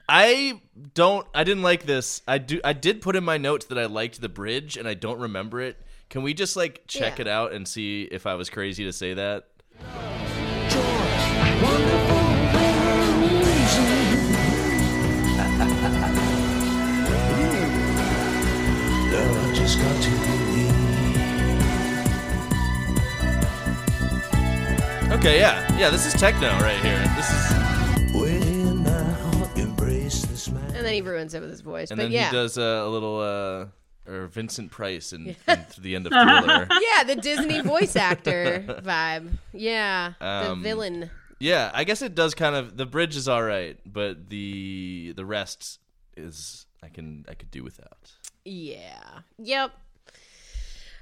I 0.08 0.60
don't. 0.94 1.26
I 1.34 1.44
didn't 1.44 1.62
like 1.62 1.84
this. 1.84 2.20
I 2.28 2.38
do. 2.38 2.60
I 2.62 2.72
did 2.74 3.00
put 3.00 3.16
in 3.16 3.24
my 3.24 3.38
notes 3.38 3.66
that 3.66 3.78
I 3.78 3.86
liked 3.86 4.20
the 4.20 4.28
bridge, 4.28 4.76
and 4.76 4.86
I 4.86 4.94
don't 4.94 5.18
remember 5.18 5.60
it. 5.60 5.78
Can 6.10 6.22
we 6.22 6.34
just 6.34 6.56
like 6.56 6.82
check 6.86 7.18
Yeah. 7.18 7.22
it 7.22 7.28
out 7.28 7.52
and 7.52 7.66
see 7.66 8.02
if 8.04 8.26
I 8.26 8.34
was 8.34 8.50
crazy 8.50 8.84
to 8.84 8.92
say 8.92 9.14
that? 9.14 9.48
Just 19.54 19.78
got 19.78 20.02
to 20.02 20.10
believe. 20.10 20.72
Okay, 25.12 25.38
yeah, 25.38 25.78
yeah. 25.78 25.88
This 25.90 26.04
is 26.06 26.12
techno 26.14 26.48
right 26.58 26.78
here. 26.80 27.02
Then 30.94 31.04
he 31.04 31.10
ruins 31.10 31.34
it 31.34 31.40
with 31.40 31.50
his 31.50 31.60
voice. 31.60 31.90
and 31.90 31.98
but 31.98 32.04
then 32.04 32.12
yeah. 32.12 32.26
he 32.30 32.32
does 32.36 32.56
uh, 32.58 32.82
a 32.84 32.88
little 32.88 33.20
uh, 33.20 34.10
or 34.10 34.26
Vincent 34.26 34.70
Price 34.70 35.12
in, 35.12 35.34
in 35.48 35.66
the 35.80 35.94
end 35.96 36.06
of 36.06 36.12
Thriller. 36.12 36.68
yeah, 36.96 37.04
the 37.04 37.16
Disney 37.16 37.60
voice 37.60 37.96
actor 37.96 38.64
vibe. 38.84 39.30
Yeah. 39.52 40.12
The 40.20 40.50
Um, 40.52 40.62
villain. 40.62 41.10
Yeah, 41.40 41.70
I 41.74 41.84
guess 41.84 42.00
it 42.02 42.14
does 42.14 42.34
kind 42.34 42.54
of. 42.54 42.76
The 42.76 42.86
bridge 42.86 43.16
is 43.16 43.28
all 43.28 43.42
right, 43.42 43.78
but 43.84 44.28
the 44.30 45.12
the 45.16 45.24
rest 45.24 45.80
is 46.16 46.66
I 46.82 46.88
can 46.88 47.24
I 47.28 47.34
could 47.34 47.50
do 47.50 47.62
without. 47.64 48.12
Yeah. 48.44 49.20
Yep. 49.38 49.72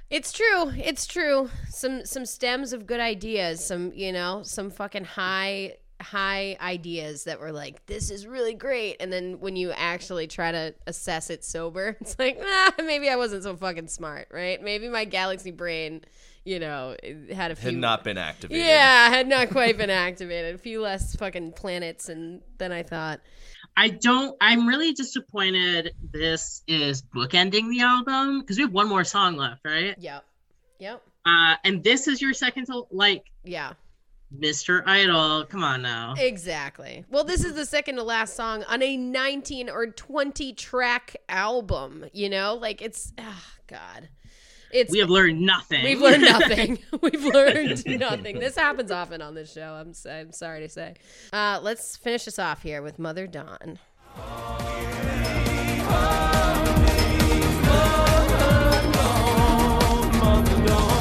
It's 0.09 0.31
true. 0.31 0.71
It's 0.75 1.05
true. 1.07 1.49
Some 1.69 2.05
some 2.05 2.25
stems 2.25 2.73
of 2.73 2.85
good 2.87 2.99
ideas. 2.99 3.65
Some 3.65 3.91
you 3.93 4.11
know 4.11 4.41
some 4.43 4.69
fucking 4.69 5.05
high 5.05 5.77
high 6.03 6.57
ideas 6.61 7.23
that 7.23 7.39
were 7.39 7.51
like 7.51 7.85
this 7.87 8.11
is 8.11 8.27
really 8.27 8.53
great, 8.53 8.97
and 8.99 9.11
then 9.11 9.39
when 9.39 9.55
you 9.55 9.71
actually 9.71 10.27
try 10.27 10.51
to 10.51 10.75
assess 10.85 11.29
it 11.29 11.43
sober, 11.43 11.97
it's 12.01 12.17
like 12.19 12.39
nah, 12.39 12.83
maybe 12.85 13.09
I 13.09 13.15
wasn't 13.15 13.43
so 13.43 13.55
fucking 13.55 13.87
smart, 13.87 14.27
right? 14.31 14.61
Maybe 14.61 14.87
my 14.89 15.05
galaxy 15.05 15.51
brain, 15.51 16.01
you 16.45 16.59
know, 16.59 16.95
had 17.33 17.51
a 17.51 17.55
few 17.55 17.71
Had 17.71 17.75
not 17.79 18.03
been 18.03 18.17
activated. 18.17 18.65
yeah, 18.65 19.09
had 19.09 19.27
not 19.27 19.49
quite 19.49 19.77
been 19.77 19.89
activated. 19.89 20.55
A 20.55 20.57
few 20.59 20.81
less 20.81 21.15
fucking 21.15 21.53
planets 21.53 22.09
and 22.09 22.41
than 22.59 22.71
I 22.71 22.83
thought. 22.83 23.21
I 23.75 23.89
don't. 23.89 24.37
I'm 24.39 24.67
really 24.67 24.91
disappointed. 24.93 25.95
This 26.11 26.61
is 26.67 27.01
bookending 27.01 27.69
the 27.71 27.81
album 27.81 28.41
because 28.41 28.57
we 28.57 28.63
have 28.63 28.71
one 28.73 28.87
more 28.87 29.03
song 29.03 29.35
left, 29.35 29.61
right? 29.65 29.95
Yep. 29.97 30.23
Yep. 30.79 31.01
Uh, 31.25 31.55
and 31.63 31.83
this 31.83 32.07
is 32.07 32.21
your 32.21 32.33
second 32.33 32.65
to 32.67 32.83
like 32.91 33.23
Yeah. 33.43 33.73
Mr. 34.37 34.83
Idol. 34.87 35.45
Come 35.45 35.63
on 35.63 35.81
now. 35.81 36.15
Exactly. 36.17 37.05
Well, 37.09 37.23
this 37.23 37.43
is 37.43 37.53
the 37.53 37.65
second 37.65 37.95
to 37.97 38.03
last 38.03 38.35
song 38.35 38.63
on 38.63 38.81
a 38.81 38.97
19 38.97 39.69
or 39.69 39.87
20 39.87 40.53
track 40.53 41.15
album, 41.29 42.05
you 42.13 42.29
know? 42.29 42.55
Like 42.55 42.81
it's 42.81 43.13
oh 43.19 43.43
god. 43.67 44.09
It's 44.71 44.91
We 44.91 44.97
have 44.99 45.09
learned 45.11 45.39
nothing. 45.39 45.83
We've 45.83 46.01
learned 46.01 46.21
nothing. 46.23 46.79
We've 47.01 47.23
learned 47.23 47.85
nothing. 47.99 48.39
This 48.39 48.55
happens 48.55 48.89
often 48.89 49.21
on 49.21 49.35
this 49.35 49.53
show. 49.53 49.73
I'm 49.73 49.89
s- 49.91 50.07
I'm 50.07 50.31
sorry 50.31 50.61
to 50.61 50.69
say. 50.69 50.95
Uh, 51.31 51.59
let's 51.61 51.95
finish 51.95 52.25
this 52.25 52.39
off 52.39 52.63
here 52.63 52.81
with 52.81 52.97
Mother 52.97 53.27
Dawn. 53.27 53.77
Look 60.25 60.47
into 60.49 60.92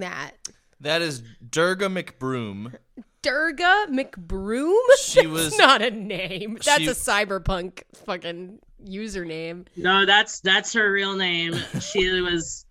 that? 0.00 0.32
That 0.80 1.02
is 1.02 1.22
Durga 1.50 1.86
McBroom. 1.88 2.74
Durga 3.22 3.86
McBroom? 3.90 4.74
She 5.00 5.22
That's 5.26 5.28
was- 5.32 5.58
not 5.58 5.82
a 5.82 5.90
name. 5.90 6.58
That's 6.64 6.78
she- 6.82 6.86
a 6.86 6.92
cyberpunk 6.92 7.82
fucking 8.06 8.60
username. 8.86 9.66
No, 9.76 10.06
that's 10.06 10.40
that's 10.40 10.72
her 10.74 10.92
real 10.92 11.16
name. 11.16 11.54
She 11.80 12.20
was 12.20 12.64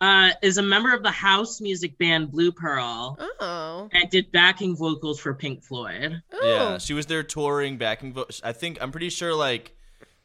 uh 0.00 0.30
is 0.42 0.58
a 0.58 0.62
member 0.62 0.94
of 0.94 1.02
the 1.02 1.10
house 1.10 1.60
music 1.60 1.98
band 1.98 2.30
Blue 2.30 2.52
Pearl 2.52 3.18
Oh. 3.40 3.88
and 3.92 4.10
did 4.10 4.32
backing 4.32 4.74
vocals 4.76 5.20
for 5.20 5.34
Pink 5.34 5.62
Floyd. 5.62 6.22
Oh. 6.32 6.46
Yeah, 6.46 6.78
she 6.78 6.94
was 6.94 7.06
there 7.06 7.22
touring 7.22 7.76
backing. 7.76 8.14
Vo- 8.14 8.26
I 8.42 8.52
think 8.52 8.78
I'm 8.80 8.90
pretty 8.92 9.10
sure 9.10 9.34
like 9.34 9.74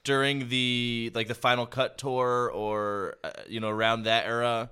during 0.05 0.47
the 0.47 1.11
like 1.13 1.27
the 1.27 1.35
final 1.35 1.65
cut 1.65 1.97
tour 1.97 2.49
or 2.53 3.17
uh, 3.23 3.31
you 3.49 3.59
know 3.59 3.69
around 3.69 4.03
that 4.03 4.25
era. 4.25 4.71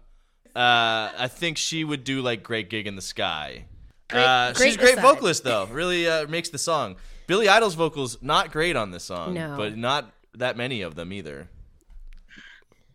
Uh, 0.56 1.12
I 1.18 1.28
think 1.28 1.58
she 1.58 1.84
would 1.84 2.04
do 2.04 2.22
like 2.22 2.44
"Great 2.44 2.70
Gig 2.70 2.88
in 2.88 2.96
the 2.96 3.02
Sky." 3.02 3.66
Great- 4.10 4.24
uh, 4.24 4.54
great 4.54 4.66
she's 4.66 4.76
a 4.76 4.80
great 4.80 4.94
aside. 4.94 5.02
vocalist 5.04 5.44
though. 5.44 5.66
Really 5.68 6.08
uh, 6.08 6.28
makes 6.28 6.50
the 6.50 6.58
song. 6.58 6.96
Billy 7.28 7.48
Idol's 7.48 7.76
vocals 7.76 8.18
not 8.22 8.52
great 8.52 8.76
on 8.76 8.90
this 8.92 9.04
song, 9.04 9.36
No. 9.36 9.56
but 9.56 9.78
not 9.78 10.12
that 10.34 10.58
many 10.58 10.82
of 10.82 10.96
them 10.96 11.14
either. 11.14 11.48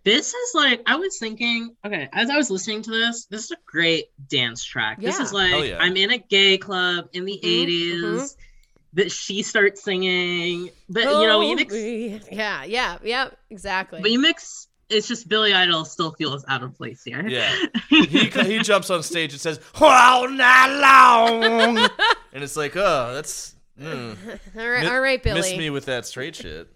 This 0.02 0.35
is 0.35 0.51
like 0.55 0.82
I 0.86 0.97
was 0.97 1.16
thinking, 1.18 1.74
okay, 1.86 2.09
as 2.12 2.28
I 2.28 2.36
was 2.36 2.51
listening 2.51 2.82
to 2.82 2.90
this, 2.90 3.24
this 3.26 3.44
is 3.44 3.51
a 3.52 3.56
great 3.64 4.06
dance 4.28 4.62
track. 4.62 5.01
This 5.01 5.18
is 5.18 5.32
like 5.32 5.64
yeah. 5.68 5.78
I'm 5.81 5.97
in 5.97 6.10
a 6.10 6.18
gay 6.18 6.59
club 6.59 7.09
in 7.14 7.24
the 7.24 7.40
Mhm, 7.43 7.66
80s 7.66 8.01
mhm. 8.02 8.36
that 8.94 9.10
she 9.12 9.43
starts 9.43 9.82
singing. 9.82 10.68
But 10.90 11.05
you 11.05 11.26
know, 11.26 11.40
you 11.40 11.56
mix 11.56 11.74
Yeah, 12.31 12.64
yeah, 12.64 12.98
yeah, 13.02 13.28
exactly. 13.48 14.02
but 14.02 14.10
you 14.10 14.18
mix 14.20 14.68
it's 14.89 15.09
just 15.09 15.28
Billy 15.28 15.52
Idol 15.52 15.85
still 15.85 16.12
feels 16.12 16.44
out 16.48 16.62
of 16.62 16.77
place 16.77 17.02
here. 17.05 17.27
Yeah, 17.27 17.52
he 17.89 18.28
he 18.28 18.59
jumps 18.61 18.90
on 18.90 19.02
stage 19.02 19.32
and 19.32 19.40
says 19.40 19.61
"all 19.81 20.28
night 20.28 20.78
long," 20.81 21.78
and 22.32 22.44
it's 22.44 22.56
like, 22.56 22.77
oh, 22.77 23.15
that's. 23.15 23.55
mm. 23.81 24.16
all 24.56 24.69
right, 24.69 24.82
Mi- 24.85 24.89
all 24.89 25.01
right, 25.01 25.23
Billy. 25.23 25.40
Miss 25.40 25.56
me 25.56 25.70
with 25.70 25.86
that 25.86 26.06
straight 26.06 26.36
shit. 26.36 26.69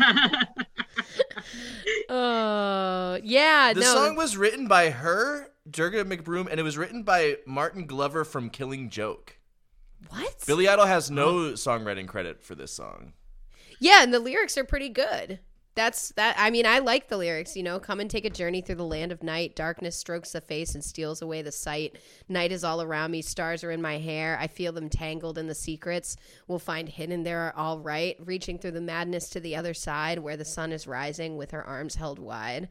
Oh, 2.10 3.20
yeah. 3.24 3.74
The 3.74 3.82
no. 3.82 3.94
song 3.94 4.16
was 4.16 4.38
written 4.38 4.68
by 4.68 4.90
her, 4.90 5.52
Durga 5.70 6.06
McBroom, 6.06 6.48
and 6.50 6.60
it 6.60 6.64
was 6.64 6.78
written 6.78 7.04
by 7.04 7.38
Martin 7.46 7.86
Glover 7.86 8.24
from 8.24 8.50
Killing 8.50 8.90
Joke. 8.90 9.38
what? 10.10 10.44
Billy 10.46 10.68
Idol 10.68 10.86
has 10.86 11.10
no 11.10 11.54
songwriting 11.54 12.08
credit 12.08 12.44
for 12.44 12.56
this 12.56 12.72
song. 12.72 13.14
Yeah, 13.80 14.04
and 14.04 14.14
the 14.14 14.20
lyrics 14.20 14.58
are 14.58 14.64
pretty 14.64 14.90
good. 14.90 15.40
That's 15.76 16.10
that. 16.14 16.36
I 16.38 16.52
mean, 16.52 16.66
I 16.66 16.80
like 16.80 17.08
the 17.08 17.18
lyrics. 17.18 17.56
You 17.56 17.64
know, 17.64 17.80
come 17.80 18.00
and 18.00 18.10
take 18.10 18.26
a 18.26 18.30
journey 18.30 18.62
through 18.62 18.76
the 18.76 18.86
land 18.86 19.12
of 19.12 19.24
night. 19.24 19.56
Darkness 19.56 19.98
strokes 19.98 20.32
the 20.32 20.42
face 20.42 20.76
and 20.76 20.84
steals 20.84 21.22
away 21.22 21.42
the 21.42 21.52
sight. 21.52 21.98
Night 22.30 22.52
is 22.52 22.64
all 22.64 22.82
around 22.82 23.12
me. 23.12 23.22
Stars 23.22 23.64
are 23.64 23.72
in 23.72 23.82
my 23.82 23.98
hair. 23.98 24.38
I 24.40 24.48
feel 24.48 24.72
them 24.72 24.90
tangled 24.90 25.38
in 25.38 25.48
the 25.48 25.56
secrets. 25.56 26.16
We'll 26.48 26.60
find 26.60 26.88
hidden 26.88 27.24
there 27.24 27.40
are 27.40 27.56
all 27.56 27.80
right. 27.80 28.16
Reaching 28.20 28.60
through 28.60 28.72
the 28.72 28.82
madness 28.82 29.30
to 29.30 29.40
the 29.40 29.56
other 29.56 29.74
side, 29.74 30.20
where 30.20 30.38
the 30.38 30.46
sun 30.46 30.72
is 30.72 30.86
rising 30.86 31.38
with 31.38 31.52
her 31.52 31.64
arms 31.64 31.96
held 31.96 32.20
wide. 32.20 32.70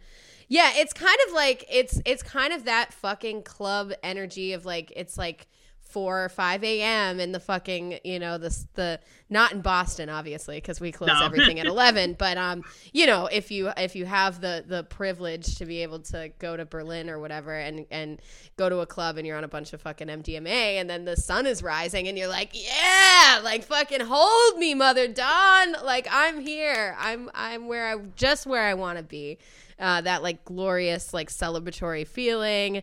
Yeah, 0.48 0.70
it's 0.74 0.92
kind 0.92 1.18
of 1.26 1.34
like 1.34 1.64
it's 1.70 2.00
it's 2.04 2.22
kind 2.22 2.52
of 2.52 2.64
that 2.64 2.92
fucking 2.92 3.42
club 3.42 3.92
energy 4.02 4.52
of 4.52 4.64
like 4.64 4.92
it's 4.94 5.16
like 5.16 5.48
four 5.92 6.24
or 6.24 6.28
five 6.28 6.64
a.m. 6.64 7.20
in 7.20 7.32
the 7.32 7.40
fucking 7.40 7.98
you 8.04 8.18
know 8.18 8.38
the 8.38 8.48
the 8.74 8.98
not 9.30 9.52
in 9.52 9.60
Boston 9.60 10.08
obviously 10.08 10.56
because 10.56 10.80
we 10.80 10.90
close 10.92 11.08
No. 11.08 11.24
everything 11.24 11.60
at 11.60 11.66
eleven. 11.76 12.14
But 12.18 12.38
um, 12.38 12.64
you 12.92 13.06
know 13.06 13.26
if 13.26 13.50
you 13.50 13.70
if 13.76 13.94
you 13.94 14.06
have 14.06 14.40
the 14.40 14.64
the 14.66 14.84
privilege 14.84 15.56
to 15.58 15.66
be 15.66 15.82
able 15.82 16.00
to 16.00 16.30
go 16.38 16.56
to 16.56 16.64
Berlin 16.64 17.08
or 17.10 17.18
whatever 17.18 17.54
and 17.56 17.86
and 17.90 18.20
go 18.56 18.68
to 18.68 18.78
a 18.80 18.86
club 18.86 19.16
and 19.18 19.26
you're 19.26 19.36
on 19.36 19.44
a 19.44 19.48
bunch 19.48 19.72
of 19.72 19.80
fucking 19.82 20.08
MDMA 20.08 20.80
and 20.80 20.88
then 20.90 21.04
the 21.04 21.16
sun 21.16 21.46
is 21.46 21.62
rising 21.62 22.08
and 22.08 22.16
you're 22.18 22.28
like 22.28 22.50
yeah 22.54 23.40
like 23.44 23.64
fucking 23.64 24.00
hold 24.00 24.58
me 24.58 24.74
mother 24.74 25.08
Dawn 25.08 25.72
like 25.84 26.06
I'm 26.10 26.40
here 26.40 26.96
I'm 26.98 27.30
I'm 27.34 27.68
where 27.68 27.86
I 27.88 27.96
just 28.16 28.46
where 28.46 28.62
I 28.64 28.74
want 28.74 28.98
to 28.98 29.04
be. 29.04 29.38
Uh, 29.78 30.00
that 30.00 30.22
like 30.22 30.44
glorious 30.44 31.12
like 31.12 31.28
celebratory 31.28 32.06
feeling. 32.06 32.82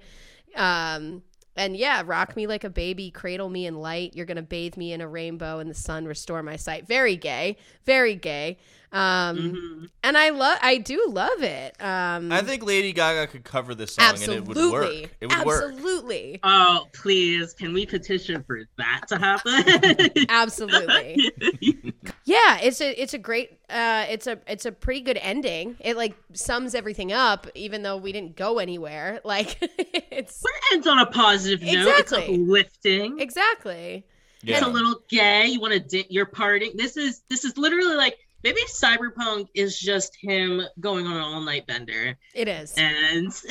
Um, 0.55 1.21
and 1.59 1.75
yeah, 1.75 2.01
rock 2.05 2.37
me 2.37 2.47
like 2.47 2.63
a 2.63 2.69
baby, 2.69 3.11
cradle 3.11 3.49
me 3.49 3.65
in 3.65 3.75
light. 3.75 4.15
You're 4.15 4.25
gonna 4.25 4.41
bathe 4.41 4.77
me 4.77 4.93
in 4.93 5.01
a 5.01 5.07
rainbow, 5.07 5.59
and 5.59 5.69
the 5.69 5.75
sun 5.75 6.05
restore 6.05 6.41
my 6.41 6.55
sight. 6.55 6.87
Very 6.87 7.17
gay, 7.17 7.57
very 7.85 8.15
gay. 8.15 8.57
Um, 8.91 9.37
Mm-hmm. 9.37 9.85
and 10.03 10.17
I 10.17 10.29
love, 10.31 10.57
I 10.63 10.77
do 10.77 11.05
love 11.09 11.43
it. 11.43 11.75
Um, 11.81 12.31
I 12.31 12.41
think 12.41 12.63
Lady 12.63 12.91
Gaga 12.91 13.27
could 13.27 13.43
cover 13.43 13.75
this 13.75 13.93
song 13.93 14.15
and 14.15 14.31
it 14.33 14.45
would 14.45 14.57
work. 14.71 14.91
It 15.21 15.27
would 15.29 15.45
work. 15.45 15.63
absolutely, 15.65 16.39
Oh, 16.43 16.87
please, 16.93 17.53
can 17.53 17.71
we 17.73 17.85
petition 17.85 18.43
for 18.43 18.61
that 18.77 19.01
to 19.09 19.17
happen? 19.19 20.25
absolutely. 20.29 21.31
Yeah, 22.25 22.59
it's 22.61 22.79
a 22.79 23.01
it's 23.01 23.15
a 23.15 23.17
great 23.17 23.59
uh 23.71 24.05
it's 24.07 24.27
a 24.27 24.39
it's 24.47 24.65
a 24.67 24.71
pretty 24.71 25.01
good 25.01 25.17
ending. 25.17 25.75
It 25.79 25.97
like 25.97 26.15
sums 26.33 26.75
everything 26.75 27.11
up, 27.11 27.47
even 27.55 27.81
though 27.81 27.97
we 27.97 28.11
didn't 28.11 28.35
go 28.35 28.59
anywhere. 28.59 29.19
Like 29.25 29.57
it's 29.61 30.43
It 30.43 30.51
ends 30.73 30.85
on 30.87 30.99
a 30.99 31.05
positive 31.07 31.61
note. 31.63 31.71
Exactly. 31.87 32.19
It's 32.19 32.43
uplifting. 32.43 33.19
exactly. 33.19 34.05
Yeah. 34.43 34.57
It's 34.57 34.65
a 34.65 34.69
little 34.69 35.01
gay. 35.09 35.47
You 35.47 35.59
want 35.59 35.73
to 35.73 35.79
di- 35.79 36.05
you're 36.09 36.25
partying. 36.27 36.75
This 36.77 36.97
is 36.97 37.23
this 37.29 37.43
is 37.45 37.57
literally 37.57 37.95
like 37.95 38.17
maybe 38.43 38.61
cyberpunk 38.65 39.47
is 39.53 39.77
just 39.79 40.15
him 40.19 40.61
going 40.79 41.05
on 41.05 41.13
an 41.13 41.21
all 41.21 41.41
night 41.41 41.67
bender, 41.67 42.17
It 42.33 42.47
is. 42.47 42.73
and 42.77 43.27
and 43.27 43.33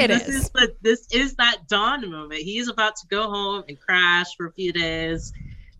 It 0.00 0.08
this 0.08 0.28
is. 0.28 0.34
is 0.44 0.50
but 0.50 0.70
this 0.82 1.06
is 1.12 1.34
that 1.36 1.68
dawn 1.68 2.10
moment. 2.10 2.40
He's 2.42 2.68
about 2.68 2.96
to 2.96 3.06
go 3.06 3.28
home 3.30 3.64
and 3.68 3.78
crash 3.78 4.36
for 4.36 4.46
a 4.46 4.52
few 4.52 4.72
days. 4.72 5.32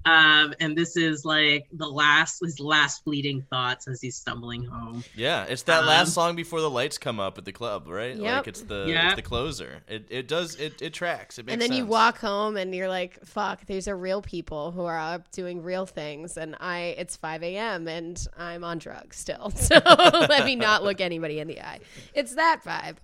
Um, 0.06 0.55
and 0.60 0.77
this 0.77 0.97
is 0.97 1.27
like 1.27 1.66
the 1.72 1.86
last 1.86 2.40
his 2.43 2.59
last 2.59 3.05
fleeting 3.05 3.43
thoughts 3.51 3.86
as 3.86 4.01
he's 4.01 4.16
stumbling 4.16 4.64
home. 4.64 5.05
Yeah, 5.14 5.44
it's 5.44 5.62
that 5.64 5.81
Um, 5.81 5.86
last 5.86 6.14
song 6.14 6.36
before 6.36 6.62
the 6.62 6.70
lights 6.70 6.97
come 6.97 7.20
up 7.20 7.36
at 7.36 7.44
the 7.44 7.52
club, 7.52 7.86
right? 7.86 8.16
Yep. 8.16 8.36
Like 8.36 8.48
it's 8.48 8.62
the 8.62 8.86
Yeah. 8.89 9.09
it's 9.09 9.16
the 9.16 9.22
closer. 9.22 9.82
It 9.89 10.06
it 10.09 10.27
does 10.27 10.55
it 10.56 10.81
it 10.81 10.94
tracks. 10.94 11.39
It 11.39 11.44
makes 11.44 11.52
and 11.52 11.60
then 11.60 11.72
you 11.72 11.85
walk 11.85 12.16
home 12.18 12.56
and 12.56 12.74
you're 12.74 12.89
like, 12.89 13.22
fuck, 13.27 13.66
these 13.66 13.86
are 13.89 13.97
real 13.97 14.22
people 14.22 14.70
who 14.70 14.85
are 14.86 14.98
up 14.98 15.31
doing 15.32 15.62
real 15.62 15.85
things. 15.85 16.39
And 16.39 16.56
I, 16.60 16.94
it's 16.97 17.16
5 17.16 17.43
a.m. 17.43 17.86
and 17.86 18.27
I'm 18.39 18.64
on 18.64 18.78
drugs 18.78 19.16
still. 19.18 19.51
So 19.60 19.78
let 19.85 20.47
me 20.47 20.56
not 20.56 20.82
look 20.82 21.01
anybody 21.01 21.40
in 21.40 21.47
the 21.47 21.60
eye. 21.60 21.81
It's 22.14 22.35
that 22.36 22.62
vibe. 22.64 22.97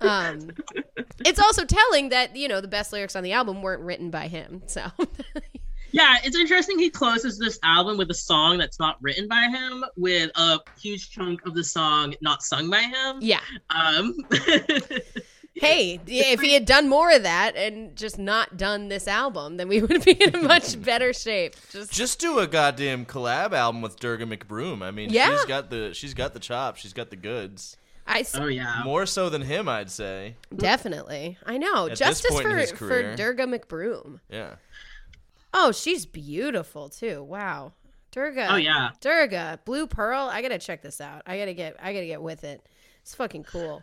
Um, 0.00 0.50
it's 1.24 1.38
also 1.38 1.64
telling 1.64 2.08
that, 2.08 2.34
you 2.34 2.48
know, 2.48 2.60
the 2.60 2.66
best 2.68 2.92
lyrics 2.92 3.14
on 3.14 3.22
the 3.22 3.32
album 3.32 3.62
weren't 3.62 3.82
written 3.82 4.10
by 4.10 4.26
him. 4.26 4.62
So 4.66 4.82
Yeah, 5.92 6.16
it's 6.24 6.36
interesting. 6.36 6.78
He 6.78 6.88
closes 6.90 7.38
this 7.38 7.58
album 7.62 7.98
with 7.98 8.10
a 8.10 8.14
song 8.14 8.58
that's 8.58 8.78
not 8.80 8.96
written 9.02 9.28
by 9.28 9.48
him, 9.50 9.84
with 9.96 10.30
a 10.36 10.58
huge 10.80 11.10
chunk 11.10 11.44
of 11.46 11.54
the 11.54 11.62
song 11.64 12.14
not 12.20 12.42
sung 12.42 12.68
by 12.70 12.80
him. 12.82 13.18
yeah. 13.20 13.40
Um, 13.70 14.14
Hey, 15.54 16.00
if 16.06 16.40
he 16.40 16.54
had 16.54 16.64
done 16.64 16.88
more 16.88 17.12
of 17.12 17.24
that 17.24 17.54
and 17.56 17.94
just 17.94 18.18
not 18.18 18.56
done 18.56 18.88
this 18.88 19.06
album, 19.06 19.58
then 19.58 19.68
we 19.68 19.82
would 19.82 20.02
be 20.02 20.12
in 20.12 20.34
a 20.34 20.42
much 20.42 20.80
better 20.82 21.12
shape. 21.12 21.54
Just, 21.70 21.92
Just 21.92 22.18
do 22.18 22.38
a 22.38 22.46
goddamn 22.46 23.04
collab 23.04 23.52
album 23.52 23.82
with 23.82 24.00
Durga 24.00 24.24
McBroom. 24.24 24.82
I 24.82 24.90
mean, 24.90 25.10
Yeah. 25.10 25.30
she's 25.36 25.44
got 25.44 25.68
the 25.68 25.92
she's 25.92 26.14
got 26.14 26.32
the 26.32 26.40
chops. 26.40 26.80
She's 26.80 26.94
got 26.94 27.10
the 27.10 27.16
goods. 27.16 27.76
I 28.06 28.20
s- 28.20 28.34
oh 28.34 28.46
yeah. 28.46 28.80
More 28.82 29.04
so 29.04 29.28
than 29.28 29.42
him, 29.42 29.68
I'd 29.68 29.90
say. 29.90 30.36
definitely. 30.56 31.36
I 31.44 31.58
know. 31.58 31.84
At 31.84 31.90
this 31.90 31.98
Justice 31.98 32.30
point 32.32 32.46
in 32.46 32.50
for 32.52 32.56
his 32.58 32.72
for. 32.72 33.14
Durga 33.16 33.44
McBroom. 33.46 34.20
Yeah. 34.30 34.54
Oh, 35.54 35.72
she's 35.72 36.06
beautiful 36.06 36.88
too. 36.88 37.22
Wow. 37.22 37.72
Durga. 38.10 38.48
Oh 38.50 38.56
yeah. 38.56 38.90
Durga. 39.00 39.60
Blue 39.64 39.86
Pearl. 39.86 40.28
I 40.30 40.42
gotta 40.42 40.58
check 40.58 40.82
this 40.82 41.00
out. 41.00 41.22
I 41.26 41.38
gotta 41.38 41.54
get 41.54 41.76
I 41.82 41.92
gotta 41.92 42.06
get 42.06 42.22
with 42.22 42.44
it. 42.44 42.66
It's 43.02 43.14
fucking 43.14 43.44
cool. 43.44 43.82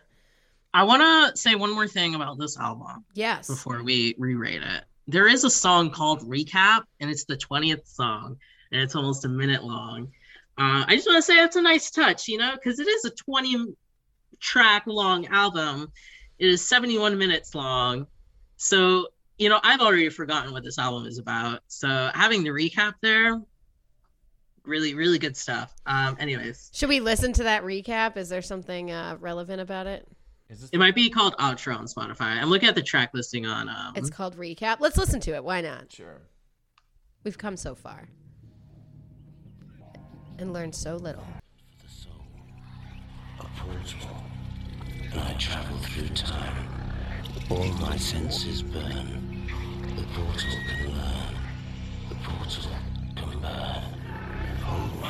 I 0.74 0.84
want 0.84 1.02
to 1.02 1.36
say 1.38 1.56
one 1.56 1.74
more 1.74 1.88
thing 1.88 2.14
about 2.16 2.38
this 2.38 2.58
album 2.58 3.04
Yes. 3.16 3.48
before 3.48 3.82
we 3.84 4.14
re-rate 4.20 4.62
it. 4.62 4.84
There 5.08 5.28
is 5.28 5.44
a 5.44 5.50
song 5.50 5.90
called 5.90 6.22
Recap, 6.22 6.84
and 7.00 7.10
it's 7.10 7.24
the 7.26 7.36
twentieth 7.38 7.88
song, 7.88 8.38
and 8.72 8.80
it's 8.82 8.96
almost 8.96 9.26
a 9.26 9.30
minute 9.30 9.64
long. 9.64 10.12
Uh, 10.60 10.86
I 10.88 10.96
just 10.96 11.08
want 11.08 11.18
to 11.18 11.22
say 11.24 11.40
it's 11.44 11.56
a 11.56 11.62
nice 11.62 11.90
touch, 11.90 12.28
you 12.28 12.38
know, 12.38 12.52
because 12.54 12.80
it 12.80 12.88
is 12.88 13.06
a 13.06 13.10
twenty-track 13.10 14.84
long 14.86 15.26
album. 15.28 15.91
It 16.38 16.50
is 16.50 16.68
seventy-one 16.68 17.18
minutes 17.18 17.56
long, 17.56 18.06
so 18.58 19.08
you 19.40 19.49
know 19.49 19.60
I've 19.64 19.80
already 19.80 20.10
forgotten 20.10 20.52
what 20.52 20.64
this 20.64 20.78
album 20.78 21.06
is 21.06 21.18
about. 21.18 21.61
So 21.68 22.11
having 22.14 22.44
the 22.44 22.49
recap 22.49 22.94
there, 23.02 23.41
really, 24.66 24.94
really 24.94 25.18
good 25.18 25.36
stuff. 25.36 25.74
Um, 25.86 26.16
anyways, 26.20 26.70
Should 26.74 26.90
we 26.90 26.99
listen 26.99 27.34
to 27.34 27.44
that 27.44 27.64
recap? 27.64 28.18
Is 28.18 28.30
there 28.30 28.41
something 28.41 28.91
uh, 28.91 29.18
relevant 29.20 29.61
about 29.61 29.88
it? 29.88 30.07
Is 30.49 30.61
this 30.61 30.70
it 30.72 30.78
might 30.78 30.95
be 30.95 31.10
called 31.10 31.36
Outro 31.38 31.78
on 31.78 31.86
Spotify. 31.86 32.41
I'm 32.41 32.49
looking 32.49 32.70
at 32.70 32.76
the 32.76 32.82
track 32.82 33.11
listing 33.14 33.45
on. 33.45 33.70
Um, 33.70 33.94
It's 33.95 34.10
called 34.10 34.36
Recap. 34.36 34.78
Let's 34.80 34.98
listen 34.98 35.20
to 35.22 35.36
it. 35.36 35.44
Why 35.44 35.61
not? 35.61 35.91
sure? 35.91 36.22
We've 37.24 37.38
come 37.38 37.57
so 37.57 37.76
far. 37.76 38.10
And 40.38 40.53
learned 40.53 40.74
so 40.74 40.95
little. 40.95 41.26
a 43.40 43.44
portal, 43.57 44.24
and 45.11 45.20
I 45.20 45.34
travel 45.34 45.78
through 45.80 46.07
time 46.10 46.68
All 47.49 47.68
my 47.74 47.98
senses 47.98 48.64
burn. 48.64 49.28
Portal 50.15 50.57
can 50.68 50.88
learn. 50.91 51.36
The 52.10 52.15
portal 52.15 52.72
can 53.15 53.30
burn. 53.41 53.84
Hold 54.64 54.94
me. 55.02 55.10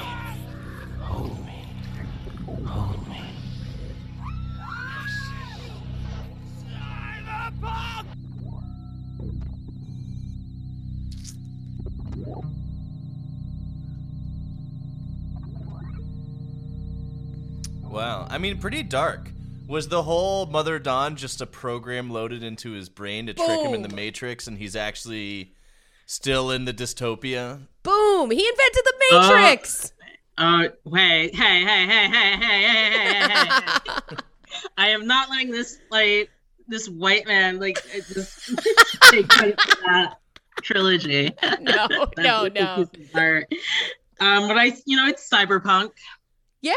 Hold 1.00 1.38
me. 1.46 1.58
Hold 2.66 3.08
me. 3.08 3.22
Wow. 17.84 18.28
I 18.30 18.38
mean, 18.38 18.58
pretty 18.60 18.84
dark. 18.84 19.32
Was 19.70 19.88
the 19.88 20.02
whole 20.02 20.48
Mother 20.48 20.80
Dawn 20.80 21.16
just 21.16 21.42
a 21.42 21.46
program 21.46 22.10
loaded 22.10 22.42
into 22.42 22.72
his 22.72 22.90
brain 22.90 23.28
to 23.28 23.36
trick 23.36 23.62
him 23.62 23.76
in 23.76 23.84
the 23.84 23.96
Matrix 23.96 24.48
and 24.48 24.58
he's 24.58 24.76
actually 24.76 25.54
still 26.08 26.50
in 26.50 26.66
the 26.66 26.74
dystopia? 26.74 27.68
Boom! 27.84 28.32
He 28.32 28.40
invented 28.48 28.84
the 28.84 28.94
Uh, 29.16 29.30
Matrix. 29.30 29.94
Uh, 30.40 30.64
wait, 30.86 31.36
hey, 31.36 31.64
hey, 31.64 31.86
hey, 31.86 32.08
hey, 32.08 32.38
hey, 32.38 32.38
hey, 32.38 32.90
hey, 32.90 33.30
hey, 33.30 33.70
hey. 34.10 34.16
I 34.76 34.90
am 34.90 35.06
not 35.06 35.30
letting 35.30 35.52
this 35.52 35.78
like 35.92 36.32
this 36.68 36.90
white 36.90 37.28
man 37.28 37.60
like 37.60 37.78
uh, 37.96 38.00
just 38.12 38.50
take 39.12 39.28
credit 39.28 39.62
for 39.62 39.76
that 39.86 40.18
trilogy. 40.64 41.32
no, 41.62 41.88
no, 42.18 42.48
no. 42.48 42.86
piece 42.92 43.10
of 43.10 43.16
art. 43.16 43.54
Um, 44.20 44.48
but 44.48 44.58
I, 44.58 44.74
you 44.88 44.98
know, 44.98 45.06
it's 45.08 45.30
cyberpunk. 45.30 45.92
Yeah, 46.62 46.74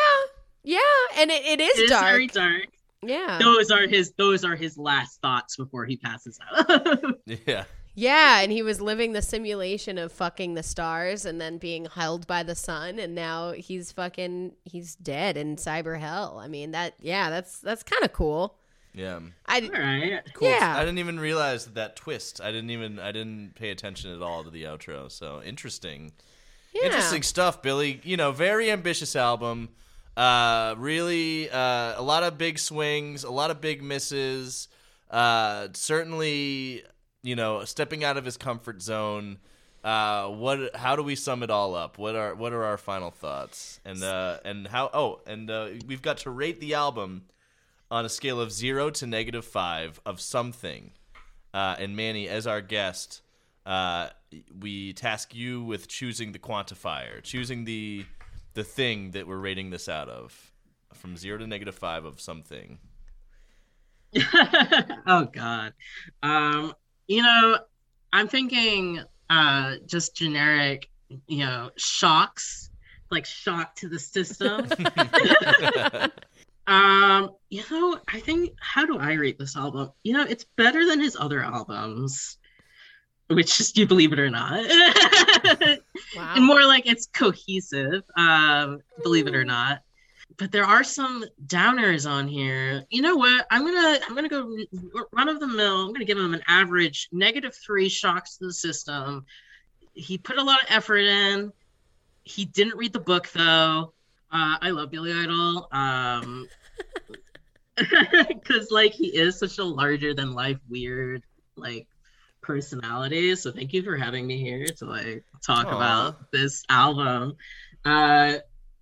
yeah, 0.62 0.78
and 1.16 1.30
it, 1.30 1.42
it 1.46 1.60
is 1.62 1.78
It 1.78 1.82
is 1.84 1.90
dark. 1.90 2.04
very 2.04 2.26
dark. 2.26 2.66
Yeah, 3.04 3.38
Those 3.40 3.70
are 3.70 3.86
his. 3.88 4.12
Those 4.16 4.44
are 4.44 4.54
his 4.54 4.78
last 4.78 5.20
thoughts 5.20 5.56
before 5.56 5.84
he 5.84 5.96
passes 5.96 6.38
out. 6.54 7.00
Yeah. 7.46 7.64
yeah, 7.94 8.40
and 8.40 8.52
he 8.52 8.62
was 8.62 8.80
living 8.80 9.12
the 9.12 9.22
simulation 9.22 9.98
of 9.98 10.12
fucking 10.12 10.54
the 10.54 10.62
stars 10.62 11.24
and 11.24 11.40
then 11.40 11.58
being 11.58 11.86
held 11.86 12.26
by 12.26 12.42
the 12.44 12.54
sun, 12.54 12.98
and 12.98 13.14
now 13.14 13.52
he's 13.52 13.90
fucking 13.92 14.52
he's 14.64 14.94
dead 14.94 15.36
in 15.36 15.56
cyber 15.56 15.98
hell. 15.98 16.38
I 16.42 16.46
mean 16.48 16.70
that, 16.72 16.94
yeah, 17.00 17.28
that's 17.28 17.58
that's 17.60 17.82
kind 17.82 18.04
of 18.04 18.12
cool. 18.12 18.54
Yeah. 18.94 19.20
I 19.46 19.60
All 19.60 19.80
right. 19.80 20.20
Cool. 20.34 20.48
Yeah. 20.48 20.74
I 20.76 20.84
didn't 20.84 20.98
even 20.98 21.18
realize 21.18 21.66
that 21.66 21.96
twist. 21.96 22.40
I 22.40 22.52
didn't 22.52 22.70
even 22.70 22.98
I 22.98 23.10
didn't 23.10 23.54
pay 23.54 23.70
attention 23.70 24.14
at 24.14 24.22
all 24.22 24.44
to 24.44 24.50
the 24.50 24.64
outro. 24.64 25.10
So 25.10 25.42
interesting. 25.42 26.12
yeah. 26.74 26.84
Interesting 26.86 27.22
stuff, 27.22 27.62
Billy. 27.62 28.00
You 28.04 28.16
know, 28.16 28.32
very 28.32 28.70
ambitious 28.70 29.16
album. 29.16 29.70
Uh 30.16 30.74
really 30.76 31.48
uh 31.50 31.94
a 31.96 32.02
lot 32.02 32.22
of 32.22 32.36
big 32.36 32.58
swings, 32.58 33.24
a 33.24 33.30
lot 33.30 33.50
of 33.50 33.60
big 33.60 33.82
misses. 33.82 34.68
Uh 35.10 35.68
certainly, 35.72 36.82
you 37.22 37.36
know, 37.36 37.64
stepping 37.64 38.04
out 38.04 38.16
of 38.16 38.24
his 38.24 38.36
comfort 38.36 38.82
zone. 38.82 39.38
Uh 39.82 40.28
what 40.28 40.76
how 40.76 40.96
do 40.96 41.02
we 41.02 41.14
sum 41.14 41.42
it 41.42 41.50
all 41.50 41.74
up? 41.74 41.98
What 41.98 42.14
are 42.14 42.34
what 42.34 42.52
are 42.52 42.64
our 42.64 42.78
final 42.78 43.10
thoughts? 43.10 43.80
And 43.84 44.02
uh 44.02 44.38
and 44.44 44.68
how 44.68 44.90
oh, 44.92 45.20
and 45.26 45.50
uh 45.50 45.68
we've 45.86 46.02
got 46.02 46.18
to 46.18 46.30
rate 46.30 46.60
the 46.60 46.74
album 46.74 47.24
on 47.90 48.04
a 48.04 48.08
scale 48.08 48.40
of 48.40 48.50
0 48.52 48.90
to 48.90 49.06
negative 49.06 49.44
5 49.44 50.00
of 50.04 50.20
something. 50.20 50.92
Uh 51.54 51.76
and 51.78 51.96
Manny 51.96 52.28
as 52.28 52.46
our 52.46 52.60
guest, 52.60 53.22
uh, 53.66 54.08
we 54.58 54.92
task 54.92 55.34
you 55.34 55.62
with 55.62 55.88
choosing 55.88 56.32
the 56.32 56.38
quantifier, 56.38 57.22
choosing 57.22 57.64
the 57.64 58.04
the 58.54 58.64
thing 58.64 59.12
that 59.12 59.26
we're 59.26 59.38
rating 59.38 59.70
this 59.70 59.88
out 59.88 60.08
of, 60.08 60.52
from 60.92 61.16
zero 61.16 61.38
to 61.38 61.46
negative 61.46 61.74
five 61.74 62.04
of 62.04 62.20
something. 62.20 62.78
oh 65.06 65.24
God. 65.32 65.72
Um, 66.22 66.74
you 67.08 67.22
know, 67.22 67.58
I'm 68.12 68.28
thinking 68.28 69.00
uh 69.30 69.76
just 69.86 70.14
generic, 70.14 70.90
you 71.26 71.38
know, 71.38 71.70
shocks, 71.76 72.70
like 73.10 73.24
shock 73.24 73.74
to 73.76 73.88
the 73.88 73.98
system. 73.98 74.66
um, 76.66 77.30
you 77.48 77.62
know, 77.70 77.98
I 78.08 78.20
think 78.20 78.54
how 78.60 78.84
do 78.84 78.98
I 78.98 79.14
rate 79.14 79.38
this 79.38 79.56
album? 79.56 79.90
You 80.02 80.14
know, 80.14 80.26
it's 80.28 80.46
better 80.56 80.86
than 80.86 81.00
his 81.00 81.16
other 81.18 81.42
albums. 81.42 82.38
Which 83.34 83.60
is 83.60 83.76
you 83.76 83.86
believe 83.86 84.12
it 84.12 84.18
or 84.18 84.30
not. 84.30 84.52
wow. 86.16 86.32
and 86.36 86.44
more 86.44 86.64
like 86.64 86.86
it's 86.86 87.06
cohesive 87.06 88.02
um 88.16 88.80
believe 89.02 89.26
it 89.26 89.34
or 89.34 89.44
not. 89.44 89.80
But 90.38 90.50
there 90.50 90.64
are 90.64 90.82
some 90.82 91.24
downers 91.46 92.08
on 92.08 92.26
here. 92.26 92.84
You 92.90 93.02
know 93.02 93.16
what? 93.16 93.46
I'm 93.50 93.64
gonna 93.64 93.98
i'm 94.06 94.14
gonna 94.14 94.28
go 94.28 94.56
run 95.12 95.28
of 95.28 95.40
the 95.40 95.46
mill. 95.46 95.86
I'm 95.86 95.92
gonna 95.92 96.04
give 96.04 96.18
him 96.18 96.34
an 96.34 96.42
average 96.48 97.08
negative 97.12 97.54
three 97.54 97.88
shocks 97.88 98.36
to 98.38 98.46
the 98.46 98.52
system. 98.52 99.24
He 99.94 100.18
put 100.18 100.38
a 100.38 100.42
lot 100.42 100.62
of 100.62 100.66
effort 100.70 101.04
in. 101.04 101.52
He 102.24 102.44
didn't 102.44 102.76
read 102.76 102.92
the 102.92 103.00
book 103.00 103.28
though. 103.32 103.92
Uh, 104.34 104.56
i 104.62 104.70
love 104.70 104.90
billy 104.90 105.12
idol 105.12 105.68
um 105.72 106.48
because 108.28 108.70
like 108.70 108.92
he 108.92 109.08
is 109.08 109.38
such 109.38 109.58
a 109.58 109.64
larger 109.64 110.14
than 110.14 110.32
life 110.32 110.56
weird 110.70 111.22
like 111.56 111.86
personality 112.42 113.34
so 113.36 113.50
thank 113.52 113.72
you 113.72 113.82
for 113.82 113.96
having 113.96 114.26
me 114.26 114.40
here 114.40 114.66
to 114.66 114.84
like 114.84 115.24
talk 115.46 115.66
Aw. 115.68 115.76
about 115.76 116.30
this 116.32 116.64
album 116.68 117.36
uh 117.84 118.34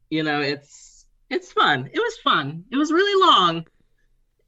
you 0.08 0.22
know 0.22 0.40
it's 0.40 1.06
it's 1.28 1.52
fun 1.52 1.88
it 1.92 1.98
was 1.98 2.16
fun 2.24 2.64
it 2.72 2.76
was 2.76 2.90
really 2.92 3.26
long 3.26 3.64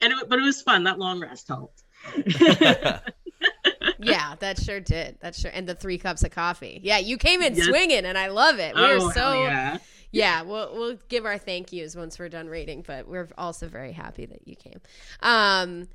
and 0.01 0.12
it, 0.12 0.28
but 0.28 0.39
it 0.39 0.43
was 0.43 0.62
fun 0.62 0.84
that 0.84 0.98
long 0.98 1.20
rest 1.20 1.47
helped 1.48 1.82
yeah, 4.01 4.34
that 4.40 4.59
sure 4.60 4.80
did. 4.80 5.18
That 5.20 5.34
sure, 5.34 5.51
and 5.55 5.68
the 5.68 5.74
three 5.74 5.98
cups 5.98 6.24
of 6.24 6.30
coffee. 6.30 6.80
Yeah, 6.82 6.98
you 6.98 7.16
came 7.16 7.43
in 7.43 7.55
Yes. 7.55 7.66
swinging, 7.66 8.05
and 8.05 8.18
I 8.18 8.28
love 8.28 8.59
it. 8.59 8.74
oh 8.76 8.80
We're 8.80 8.98
hell 8.98 9.10
so 9.12 9.43
yeah 9.44 9.78
yeah 10.10 10.43
we'll 10.43 10.74
we'll 10.74 10.98
give 11.09 11.24
our 11.24 11.39
thank 11.39 11.72
yous 11.72 11.97
once 11.97 12.18
we're 12.18 12.28
done 12.28 12.48
reading, 12.48 12.84
but 12.86 13.06
we're 13.09 13.28
also 13.39 13.68
very 13.68 13.93
happy 13.93 14.26
that 14.26 14.47
you 14.47 14.56
came 14.56 14.80
um 15.22 15.89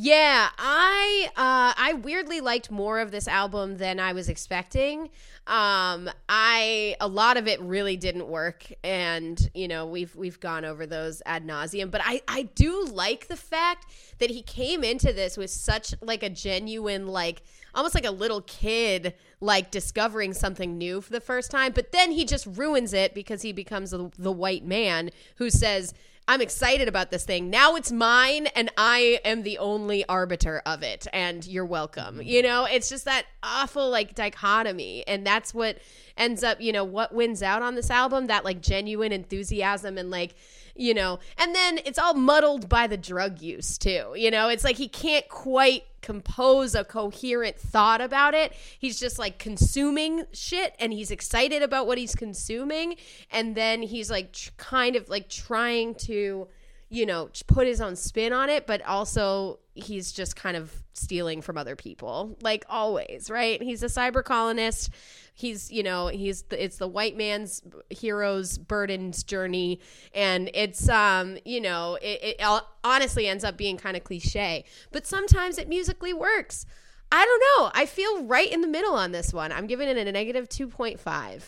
yeah 0.00 0.48
i 0.56 1.28
uh 1.36 1.74
i 1.76 1.92
weirdly 1.92 2.40
liked 2.40 2.70
more 2.70 3.00
of 3.00 3.10
this 3.10 3.26
album 3.26 3.78
than 3.78 3.98
i 3.98 4.12
was 4.12 4.28
expecting. 4.28 5.10
Um 5.48 6.08
i 6.28 6.94
a 7.00 7.08
lot 7.08 7.36
of 7.36 7.48
it 7.48 7.60
really 7.60 7.96
didn't 7.96 8.28
work 8.28 8.70
and 8.84 9.50
you 9.54 9.66
know 9.66 9.86
we've 9.86 10.14
we've 10.14 10.38
gone 10.38 10.64
over 10.64 10.86
those 10.86 11.20
ad 11.26 11.44
nauseum 11.44 11.90
but 11.90 12.00
i 12.04 12.20
i 12.28 12.42
do 12.42 12.84
like 12.84 13.26
the 13.26 13.36
fact 13.36 13.86
that 14.18 14.30
he 14.30 14.42
came 14.42 14.84
into 14.84 15.12
this 15.12 15.36
with 15.36 15.50
such 15.50 15.94
like 16.00 16.22
a 16.22 16.30
genuine 16.30 17.08
like 17.08 17.42
almost 17.74 17.94
like 17.94 18.06
a 18.06 18.10
little 18.10 18.40
kid 18.42 19.14
like 19.40 19.70
discovering 19.70 20.32
something 20.32 20.76
new 20.76 21.00
for 21.00 21.12
the 21.12 21.20
first 21.20 21.50
time 21.50 21.72
but 21.72 21.92
then 21.92 22.10
he 22.10 22.24
just 22.24 22.46
ruins 22.46 22.92
it 22.92 23.14
because 23.14 23.42
he 23.42 23.52
becomes 23.52 23.90
the, 23.90 24.10
the 24.18 24.32
white 24.32 24.64
man 24.64 25.10
who 25.36 25.50
says 25.50 25.94
i'm 26.30 26.42
excited 26.42 26.88
about 26.88 27.10
this 27.10 27.24
thing. 27.24 27.48
Now 27.48 27.74
it's 27.74 27.90
mine 27.90 28.48
and 28.48 28.70
i 28.76 29.18
am 29.24 29.42
the 29.42 29.58
only 29.58 30.04
arbiter 30.08 30.62
of 30.66 30.82
it 30.82 31.06
and 31.12 31.46
you're 31.46 31.64
welcome. 31.64 32.16
Mm-hmm. 32.16 32.28
You 32.28 32.42
know 32.42 32.66
it's 32.66 32.88
just 32.88 33.06
that 33.06 33.24
awful 33.42 33.88
like 33.88 34.14
dichotomy 34.14 35.04
and 35.08 35.26
that's 35.26 35.54
what 35.54 35.78
ends 36.16 36.44
up 36.44 36.60
you 36.60 36.72
know 36.72 36.84
what 36.84 37.14
wins 37.14 37.42
out 37.42 37.62
on 37.62 37.74
this 37.74 37.90
album 37.90 38.26
that 38.26 38.44
like 38.44 38.60
genuine 38.60 39.12
enthusiasm 39.12 39.96
and 39.96 40.10
like 40.10 40.34
you 40.78 40.94
know 40.94 41.18
and 41.36 41.54
then 41.54 41.78
it's 41.84 41.98
all 41.98 42.14
muddled 42.14 42.68
by 42.68 42.86
the 42.86 42.96
drug 42.96 43.40
use 43.40 43.76
too 43.78 44.08
you 44.18 44.30
know? 44.30 44.48
It's 44.48 44.64
like 44.64 44.76
he 44.76 44.88
can't 44.88 45.28
quite 45.28 45.84
compose 46.00 46.74
a 46.74 46.84
coherent 46.84 47.58
thought 47.58 48.00
about 48.00 48.34
it. 48.34 48.52
He's 48.78 48.98
just 49.00 49.18
like 49.18 49.38
consuming 49.38 50.24
shit 50.32 50.74
and 50.78 50.92
he's 50.92 51.10
excited 51.10 51.62
about 51.62 51.86
what 51.86 51.98
he's 51.98 52.14
consuming. 52.14 52.96
And 53.30 53.54
then 53.54 53.82
he's 53.82 54.10
like 54.10 54.32
tr- 54.32 54.50
kind 54.56 54.96
of 54.96 55.08
like 55.08 55.28
trying 55.28 55.94
to 55.96 56.48
you 56.90 57.04
know 57.04 57.28
put 57.46 57.66
his 57.66 57.80
own 57.80 57.94
spin 57.94 58.32
on 58.32 58.48
it 58.48 58.66
but 58.66 58.80
also 58.86 59.58
he's 59.74 60.10
just 60.10 60.34
kind 60.36 60.56
of 60.56 60.82
stealing 60.94 61.40
from 61.42 61.56
other 61.58 61.76
people 61.76 62.36
like 62.42 62.64
always 62.68 63.30
right? 63.30 63.62
He's 63.62 63.82
a 63.82 63.86
cyber 63.86 64.24
colonist. 64.24 64.90
He's 65.34 65.70
you 65.70 65.82
know 65.84 66.08
he's 66.08 66.42
the, 66.42 66.62
it's 66.62 66.78
the 66.78 66.88
white 66.88 67.16
man's 67.16 67.62
hero's 67.90 68.58
burden's 68.58 69.22
journey. 69.22 69.80
And 70.12 70.50
it's 70.54 70.88
um 70.88 71.38
you 71.44 71.60
know 71.60 71.96
it, 72.02 72.20
it 72.22 72.42
all- 72.42 72.66
honestly 72.82 73.28
ends 73.28 73.44
up 73.44 73.56
being 73.56 73.76
kind 73.76 73.96
of 73.96 74.02
cliche 74.02 74.64
but 74.90 75.06
sometimes 75.06 75.58
it 75.58 75.68
musically 75.68 76.12
works. 76.12 76.66
I 77.12 77.24
don't 77.24 77.42
know. 77.64 77.70
I 77.74 77.86
feel 77.86 78.24
right 78.24 78.50
in 78.52 78.60
the 78.60 78.68
middle 78.68 78.94
on 78.94 79.12
this 79.12 79.32
one. 79.32 79.52
I'm 79.52 79.66
giving 79.66 79.88
it 79.88 79.96
a 79.96 80.12
negative 80.12 80.48
2.5 80.48 81.42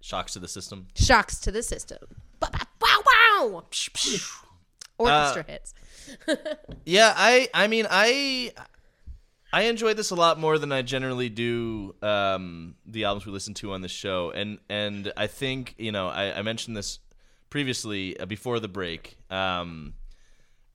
Shocks 0.00 0.32
to 0.32 0.38
the 0.40 0.48
system. 0.48 0.88
shocks 0.96 1.38
to 1.40 1.52
the 1.52 1.62
system 1.62 1.98
Ba- 3.40 3.48
ba- 3.48 3.50
wow 3.58 3.70
wow 4.98 5.18
orchestra 5.28 5.44
hits. 5.48 5.74
Yeah, 6.84 7.12
I 7.16 7.48
I 7.54 7.66
mean 7.68 7.86
I 7.90 8.52
I 9.52 9.62
enjoy 9.62 9.94
this 9.94 10.10
a 10.10 10.14
lot 10.14 10.38
more 10.38 10.58
than 10.58 10.72
I 10.72 10.82
generally 10.82 11.28
do 11.28 11.94
um, 12.02 12.74
the 12.86 13.04
albums 13.04 13.26
we 13.26 13.32
listen 13.32 13.54
to 13.54 13.72
on 13.72 13.82
the 13.82 13.88
show, 13.88 14.30
and 14.30 14.58
and 14.68 15.12
I 15.16 15.26
think 15.26 15.74
you 15.78 15.92
know 15.92 16.08
I, 16.08 16.38
I 16.38 16.42
mentioned 16.42 16.76
this 16.76 16.98
previously 17.50 18.18
uh, 18.18 18.26
before 18.26 18.60
the 18.60 18.68
break. 18.68 19.18
Um, 19.30 19.94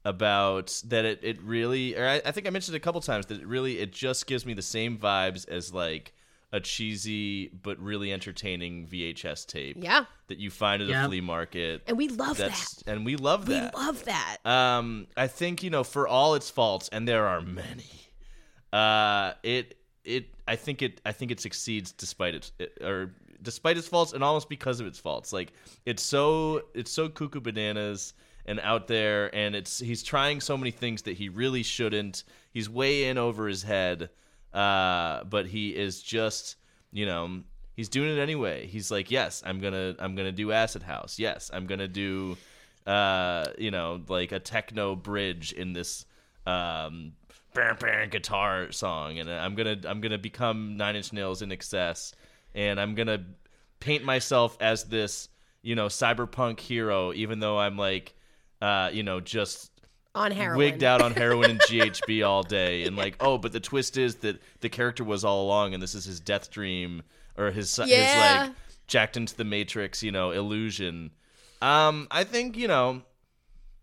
about 0.06 0.82
that 0.86 1.04
it, 1.04 1.20
it 1.22 1.42
really 1.42 1.94
or 1.98 2.08
I, 2.08 2.22
I 2.26 2.32
think 2.32 2.48
I 2.48 2.50
mentioned 2.50 2.76
it 2.76 2.78
a 2.78 2.82
couple 2.82 3.02
times 3.02 3.26
that 3.26 3.42
it 3.42 3.46
really 3.46 3.80
it 3.80 3.92
just 3.92 4.26
gives 4.26 4.46
me 4.46 4.54
the 4.54 4.62
same 4.62 4.98
vibes 4.98 5.46
as 5.50 5.74
like 5.74 6.14
a 6.54 6.60
cheesy 6.62 7.50
but 7.50 7.78
really 7.80 8.14
entertaining 8.14 8.88
VHS 8.88 9.46
tape 9.46 9.78
Yeah. 9.82 10.06
that 10.28 10.38
you 10.38 10.50
find 10.50 10.82
at 10.82 10.90
a 10.90 11.08
flea 11.08 11.20
market. 11.22 11.84
And 11.88 11.98
we 11.98 12.08
love 12.08 12.38
That's 12.38 12.76
that. 12.84 12.92
and 12.94 13.06
we 13.06 13.18
love 13.18 13.48
that. 13.48 13.74
We 13.76 13.80
love 13.82 14.06
that. 14.06 14.38
Um, 14.46 15.08
I 15.18 15.28
think 15.28 15.62
you 15.64 15.70
know, 15.70 15.84
for 15.84 16.08
all 16.08 16.36
its 16.36 16.50
faults, 16.50 16.88
and 16.92 17.06
there 17.08 17.28
are 17.28 17.42
many, 17.42 17.84
uh, 18.74 19.34
it 19.44 19.78
it 20.04 20.28
I 20.48 20.56
think 20.56 20.82
it 20.82 21.02
I 21.06 21.12
think 21.12 21.32
it 21.32 21.40
succeeds 21.40 21.92
despite 21.92 22.36
its 22.36 22.52
it, 22.60 22.78
or 22.82 23.14
despite 23.42 23.78
its 23.78 23.88
faults, 23.88 24.14
and 24.14 24.24
almost 24.24 24.50
because 24.50 24.80
of 24.80 24.88
its 24.88 25.00
faults. 25.00 25.34
Like 25.34 25.54
it's 25.86 26.04
so 26.04 26.64
it's 26.74 26.92
so 26.92 27.10
cuckoo 27.10 27.42
bananas 27.42 28.14
and 28.46 28.60
out 28.62 28.88
there, 28.88 29.34
and 29.36 29.56
it's 29.56 29.80
he's 29.80 30.02
trying 30.04 30.40
so 30.40 30.58
many 30.58 30.72
things 30.72 31.02
that 31.04 31.18
he 31.18 31.28
really 31.30 31.64
shouldn't. 31.64 32.24
He's 32.52 32.70
way 32.70 33.06
in 33.10 33.18
over 33.18 33.48
his 33.48 33.64
head, 33.64 34.10
uh, 34.54 35.24
but 35.26 35.48
he 35.48 35.70
is 35.70 36.02
just 36.02 36.56
you 36.92 37.06
know 37.06 37.42
he's 37.76 37.90
doing 37.90 38.18
it 38.18 38.20
anyway. 38.20 38.68
He's 38.68 38.92
like, 38.92 39.10
yes, 39.12 39.44
I'm 39.46 39.60
gonna 39.60 39.96
I'm 40.00 40.16
gonna 40.16 40.32
do 40.32 40.52
Acid 40.52 40.84
House. 40.84 41.20
Yes, 41.20 41.50
I'm 41.54 41.66
gonna 41.68 41.88
do 41.88 42.38
uh, 42.88 43.46
you 43.58 43.70
know, 43.70 44.02
like 44.08 44.32
a 44.32 44.40
techno 44.40 44.96
bridge 44.96 45.52
in 45.52 45.74
this 45.74 46.06
um 46.46 47.12
bam, 47.54 47.76
bam, 47.80 48.10
guitar 48.10 48.72
song, 48.72 49.20
and 49.20 49.30
I'm 49.30 49.56
gonna 49.56 49.78
I'm 49.86 50.00
gonna 50.02 50.18
become 50.18 50.78
Nine 50.78 50.96
Inch 50.96 51.12
Nails 51.12 51.42
INXS, 51.42 52.14
and 52.56 52.80
I'm 52.80 52.96
gonna 52.96 53.26
paint 53.80 54.04
myself 54.04 54.58
as 54.62 54.86
this 54.86 55.30
you 55.62 55.76
know 55.76 55.88
cyberpunk 55.88 56.60
hero, 56.60 57.14
even 57.14 57.40
though 57.40 57.60
I'm 57.60 57.78
like 57.78 58.16
uh 58.62 58.90
you 58.92 59.04
know 59.04 59.20
just 59.20 59.72
On 60.18 60.32
heroin. 60.32 60.58
wigged 60.58 60.84
out 60.84 61.02
on 61.02 61.14
heroin 61.14 61.52
and 61.52 61.60
GHB 61.60 62.28
all 62.28 62.42
day, 62.44 62.84
and 62.84 62.96
like 62.96 63.16
oh, 63.20 63.38
but 63.38 63.52
the 63.52 63.60
twist 63.60 63.98
is 63.98 64.16
that 64.18 64.42
the 64.62 64.70
character 64.70 65.04
was 65.04 65.24
all 65.24 65.46
along, 65.46 65.74
and 65.74 65.82
this 65.82 65.94
is 65.94 66.06
his 66.06 66.20
death 66.20 66.50
dream 66.50 67.04
or 67.38 67.52
his 67.52 67.76
his 67.76 67.90
like 67.90 68.52
jacked 68.88 69.18
into 69.18 69.36
the 69.36 69.44
matrix, 69.44 70.02
you 70.02 70.12
know, 70.12 70.32
illusion. 70.32 71.12
Um, 71.62 72.08
I 72.10 72.24
think 72.24 72.58
you 72.58 72.68
know, 72.68 73.04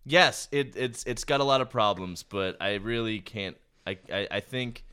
yes, 0.05 0.49
it 0.51 0.75
it's 0.77 1.05
it's 1.05 1.25
got 1.25 1.41
a 1.41 1.45
lot 1.45 1.61
of 1.61 1.71
problems, 1.71 2.23
but 2.23 2.57
I 2.61 2.75
really 2.75 3.21
can't. 3.21 3.57
I 3.87 3.99
I, 4.13 4.29
I 4.31 4.41
think. 4.41 4.85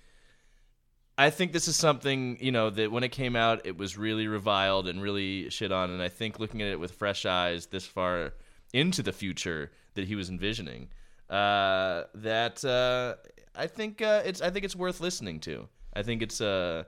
I 1.17 1.29
think 1.29 1.51
this 1.51 1.67
is 1.67 1.75
something, 1.75 2.37
you 2.39 2.51
know, 2.51 2.71
that 2.71 2.91
when 2.91 3.03
it 3.03 3.09
came 3.09 3.35
out, 3.35 3.67
it 3.67 3.77
was 3.77 3.95
really 3.95 4.27
reviled 4.27 4.87
and 4.87 5.03
really 5.03 5.51
shit 5.51 5.71
on. 5.71 5.91
And 5.91 6.01
I 6.01 6.07
think 6.07 6.39
looking 6.39 6.63
at 6.63 6.69
it 6.69 6.79
with 6.79 6.93
fresh 6.93 7.27
eyes 7.27 7.67
this 7.67 7.85
far 7.85 8.33
into 8.73 9.03
the 9.03 9.11
future 9.11 9.71
that 9.93 10.07
he 10.07 10.15
was 10.15 10.29
envisioning, 10.29 10.87
uh, 11.31 12.03
that 12.15 12.63
uh, 12.65 13.15
I 13.55 13.67
think 13.67 14.01
uh, 14.01 14.21
it's 14.25 14.41
I 14.41 14.49
think 14.49 14.65
it's 14.65 14.75
worth 14.75 14.99
listening 14.99 15.39
to. 15.41 15.67
I 15.93 16.03
think 16.03 16.21
it's 16.21 16.41
a 16.41 16.85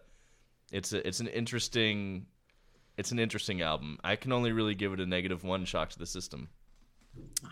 it's 0.71 0.93
a 0.93 1.07
it's 1.07 1.19
an 1.21 1.27
interesting 1.27 2.25
it's 2.97 3.11
an 3.11 3.19
interesting 3.19 3.61
album. 3.61 3.97
I 4.03 4.15
can 4.17 4.31
only 4.31 4.51
really 4.51 4.75
give 4.75 4.93
it 4.93 4.99
a 4.99 5.05
negative 5.05 5.43
one 5.43 5.65
shock 5.65 5.89
to 5.91 5.99
the 5.99 6.05
system. 6.05 6.49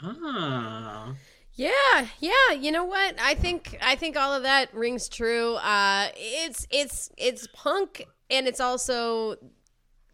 Oh. 0.04 1.16
Yeah, 1.54 2.08
yeah. 2.20 2.52
You 2.58 2.72
know 2.72 2.86
what? 2.86 3.16
I 3.22 3.36
think 3.36 3.78
I 3.82 3.96
think 3.96 4.18
all 4.18 4.34
of 4.34 4.44
that 4.44 4.74
rings 4.74 5.10
true. 5.10 5.56
Uh, 5.56 6.08
it's 6.16 6.66
it's 6.72 7.10
it's 7.18 7.48
punk, 7.54 8.06
and 8.30 8.48
it's 8.48 8.60
also 8.60 9.36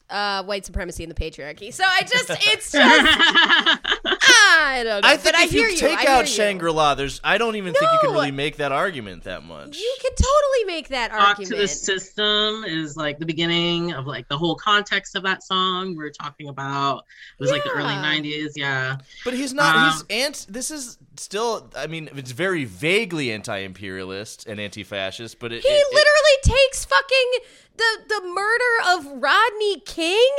uh, 0.10 0.44
white 0.44 0.66
supremacy 0.66 1.04
and 1.04 1.12
the 1.12 1.16
patriarchy. 1.16 1.74
So 1.74 1.84
I 1.86 2.02
just 2.02 2.30
it's 2.30 2.72
just 2.72 3.97
I 4.30 4.82
don't 4.84 5.02
know. 5.02 5.08
I 5.08 5.18
think 5.18 5.36
but 5.36 5.42
if 5.44 5.50
I 5.50 5.54
hear 5.54 5.68
you 5.70 5.78
take 5.78 5.98
I 5.98 6.02
hear 6.02 6.10
out. 6.12 6.28
Shangri 6.28 6.72
La, 6.72 6.96
there's 6.96 7.20
I 7.24 7.38
don't 7.38 7.56
even 7.56 7.74
think 7.74 7.90
you 7.92 8.00
can 8.02 8.12
really 8.12 8.32
make 8.32 8.58
that 8.58 8.72
argument 8.72 9.24
that 9.24 9.44
much. 9.44 9.78
You 9.78 9.96
could 10.02 10.16
totally 10.16 10.66
make 10.66 10.90
that 10.90 11.12
argument. 11.12 11.20
Talk 11.28 11.40
argument. 11.40 11.56
to 11.56 11.62
the 11.62 11.68
system 11.68 12.64
is 12.66 12.98
like 12.98 13.20
the 13.20 13.26
beginning 13.26 13.94
of 13.94 14.06
like 14.08 14.28
the 14.28 14.38
whole 14.38 14.56
context 14.56 15.16
of 15.16 15.24
that 15.24 15.44
song. 15.44 15.96
We 15.96 16.04
are 16.04 16.12
talking 16.12 16.50
about 16.50 17.00
it 17.00 17.42
was 17.44 17.52
like 17.52 17.64
the 17.64 17.72
early 17.72 17.94
'90s. 17.94 18.52
Yeah, 18.56 18.98
But 19.24 19.34
he's 19.34 19.54
not. 19.54 19.76
Um, 19.76 19.92
he's 19.92 20.04
ant. 20.26 20.46
This 20.50 20.72
is 20.72 20.98
still. 21.16 21.70
I 21.76 21.88
mean, 21.88 22.10
it's 22.16 22.32
very 22.32 22.66
vaguely 22.66 23.32
anti-imperialist 23.32 24.46
and 24.48 24.60
anti-fascist. 24.60 25.40
But 25.40 25.52
it, 25.54 25.64
he 25.64 25.70
it- 25.70 25.72
it- 25.72 25.94
literally 25.94 26.58
takes 26.60 26.86
fucking 26.86 27.32
the 27.78 28.00
the 28.08 28.22
murder 28.28 28.98
of 28.98 29.22
Rodney 29.22 29.80
King 29.82 30.36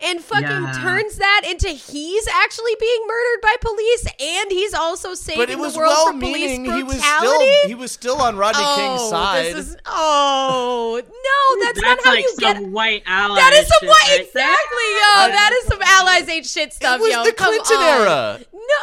and 0.00 0.20
fucking 0.22 0.42
Yeah. 0.48 0.72
turns 0.80 1.16
that 1.16 1.42
into 1.48 1.68
he's 1.68 2.28
actually 2.28 2.76
being 2.78 3.00
murdered 3.06 3.40
by 3.42 3.56
police 3.60 4.06
and 4.20 4.50
he's 4.50 4.72
also 4.72 5.14
saving 5.14 5.40
but 5.40 5.50
it 5.50 5.58
was 5.58 5.74
the 5.74 5.80
world 5.80 6.08
from 6.08 6.20
police 6.20 6.56
brutality. 6.58 6.76
He 6.76 6.82
was 6.84 7.02
still. 7.02 7.68
He 7.68 7.74
was 7.74 7.92
still 7.92 8.22
on 8.22 8.36
Rodney 8.36 8.62
oh, 8.64 8.76
King's 8.76 9.10
side. 9.10 9.54
This 9.54 9.68
is, 9.70 9.76
oh 9.86 11.02
no, 11.02 11.64
that's, 11.64 11.80
not 11.80 11.98
how 12.04 12.10
like 12.12 12.24
you 12.24 12.34
some 12.40 12.62
get. 12.62 12.70
white 12.70 13.02
ally. 13.06 13.36
That 13.36 13.52
is 13.54 13.66
some 13.66 13.78
shit 13.80 13.88
white 13.88 14.18
right 14.18 14.32
there. 14.34 14.50
exactly, 14.50 14.88
yo. 14.94 15.28
That 15.34 15.60
is 15.60 15.68
some 15.68 15.82
allies 15.82 16.28
ain't 16.28 16.46
shit 16.46 16.72
stuff, 16.72 17.00
it 17.00 17.02
was 17.02 17.12
yo. 17.12 17.24
the 17.24 17.32
Come 17.32 17.48
Clinton 17.54 17.76
on. 17.76 18.00
era. 18.00 18.40
No, 18.52 18.74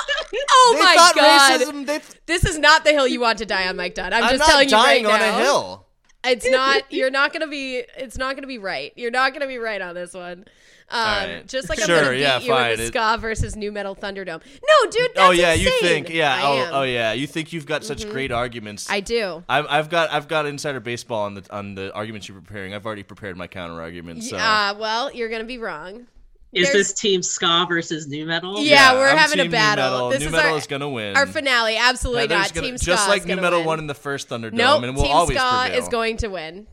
oh 0.49 0.73
they 0.75 0.83
my 0.83 0.95
god, 0.95 1.61
racism. 1.61 1.85
They, 1.85 2.01
this 2.25 2.43
is 2.43 2.57
not 2.57 2.83
the 2.83 2.91
hill 2.91 3.07
you 3.07 3.19
want 3.21 3.37
to 3.37 3.45
die 3.45 3.67
on, 3.67 3.77
Mike 3.77 3.95
Dunn. 3.95 4.13
I'm, 4.13 4.23
I'm 4.23 4.29
just 4.31 4.39
not 4.39 4.49
telling 4.49 4.69
you 4.69 4.75
right 4.75 5.03
dying 5.03 5.05
on 5.05 5.19
now. 5.19 5.37
a 5.37 5.41
hill. 5.41 5.85
It's 6.25 6.49
not. 6.49 6.91
You're 6.91 7.11
not 7.11 7.33
gonna 7.33 7.47
be. 7.47 7.83
It's 7.97 8.17
not 8.17 8.35
gonna 8.35 8.47
be 8.47 8.57
right. 8.57 8.91
You're 8.95 9.11
not 9.11 9.33
gonna 9.33 9.47
be 9.47 9.57
right 9.57 9.81
on 9.81 9.95
this 9.95 10.13
one. 10.13 10.45
Um, 10.87 10.99
right. 11.01 11.47
Just 11.47 11.67
like 11.67 11.79
I'm 11.79 11.85
Sure, 11.87 11.99
gonna 11.99 12.11
beat 12.11 12.19
yeah, 12.21 12.39
you 12.39 12.49
with 12.51 12.57
fine. 12.59 12.77
the 12.77 12.83
It- 12.83 12.87
ska 12.89 13.17
versus 13.19 13.55
nu 13.55 13.71
metal 13.71 13.95
Thunderdome. 13.95 14.41
No, 14.45 14.91
dude. 14.91 15.11
That's 15.15 15.27
oh 15.27 15.31
yeah, 15.31 15.53
you 15.53 15.71
think? 15.81 16.09
Yeah. 16.09 16.35
I 16.35 16.41
Oh, 16.43 16.53
am. 16.57 16.65
Mm-hmm. 16.65 16.75
oh 16.75 16.83
yeah. 16.83 17.13
You 17.13 17.25
think 17.25 17.51
you've 17.53 17.65
got 17.65 17.83
such 17.83 18.07
great 18.09 18.31
arguments. 18.31 18.87
I 18.89 18.99
do. 18.99 19.43
I've, 19.49 19.65
I've 19.67 19.89
got 19.89 20.11
I've 20.11 20.27
got 20.27 20.45
insider 20.45 20.79
baseball 20.79 21.23
on 21.23 21.33
the 21.33 21.43
on 21.49 21.73
the 21.75 21.91
arguments 21.93 22.29
you're 22.29 22.39
preparing. 22.39 22.73
I've 22.75 22.85
already 22.85 23.03
prepared 23.03 23.35
my 23.35 23.47
counter 23.47 23.81
arguments. 23.81 24.29
So. 24.29 24.37
Uh, 24.37 24.75
well, 24.79 25.11
you're 25.11 25.29
gonna 25.29 25.43
be 25.43 25.57
wrong. 25.57 26.05
Is 26.53 26.67
There's- 26.71 26.73
this 26.89 26.93
team 26.93 27.21
ska 27.21 27.65
versus 27.67 28.07
nu 28.07 28.25
metal? 28.25 28.61
Yeah, 28.61 28.93
we're 28.93 29.09
I'm 29.09 29.17
having 29.17 29.39
a 29.39 29.43
team 29.43 29.51
New 29.51 29.57
battle. 29.57 29.91
Metal. 29.91 30.09
This 30.11 30.19
New 30.21 30.25
is 30.27 30.31
metal 30.31 30.51
our- 30.51 30.57
is 30.57 30.67
gonna 30.67 30.87
win. 30.89 31.17
Our 31.17 31.25
finale, 31.27 31.75
absolutely 31.77 32.21
Heather's 32.27 32.37
not. 32.37 32.53
gonna- 32.53 32.67
Team 32.67 32.77
just 32.77 33.09
like 33.09 33.21
is 33.23 33.27
Nu 33.27 33.35
Metal 33.37 33.59
win. 33.59 33.65
won 33.67 33.79
in 33.79 33.87
the 33.87 33.93
first 33.95 34.29
Thunderdome, 34.29 34.53
Nope, 34.53 34.83
and 34.83 34.95
will 34.95 35.03
Team 35.03 35.11
always 35.11 35.37
Ska 35.37 35.61
prevail. 35.63 35.81
is 35.83 35.89
going 35.89 36.17
to 36.17 36.27
win. 36.29 36.67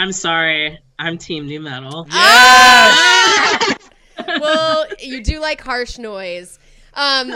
I'm 0.00 0.12
sorry. 0.12 0.78
I'm 0.98 1.18
team 1.18 1.46
nu 1.46 1.60
metal. 1.60 2.06
well, 4.40 4.86
you 4.98 5.22
do 5.22 5.40
like 5.40 5.60
harsh 5.60 5.98
noise. 5.98 6.58
Um, 6.94 7.30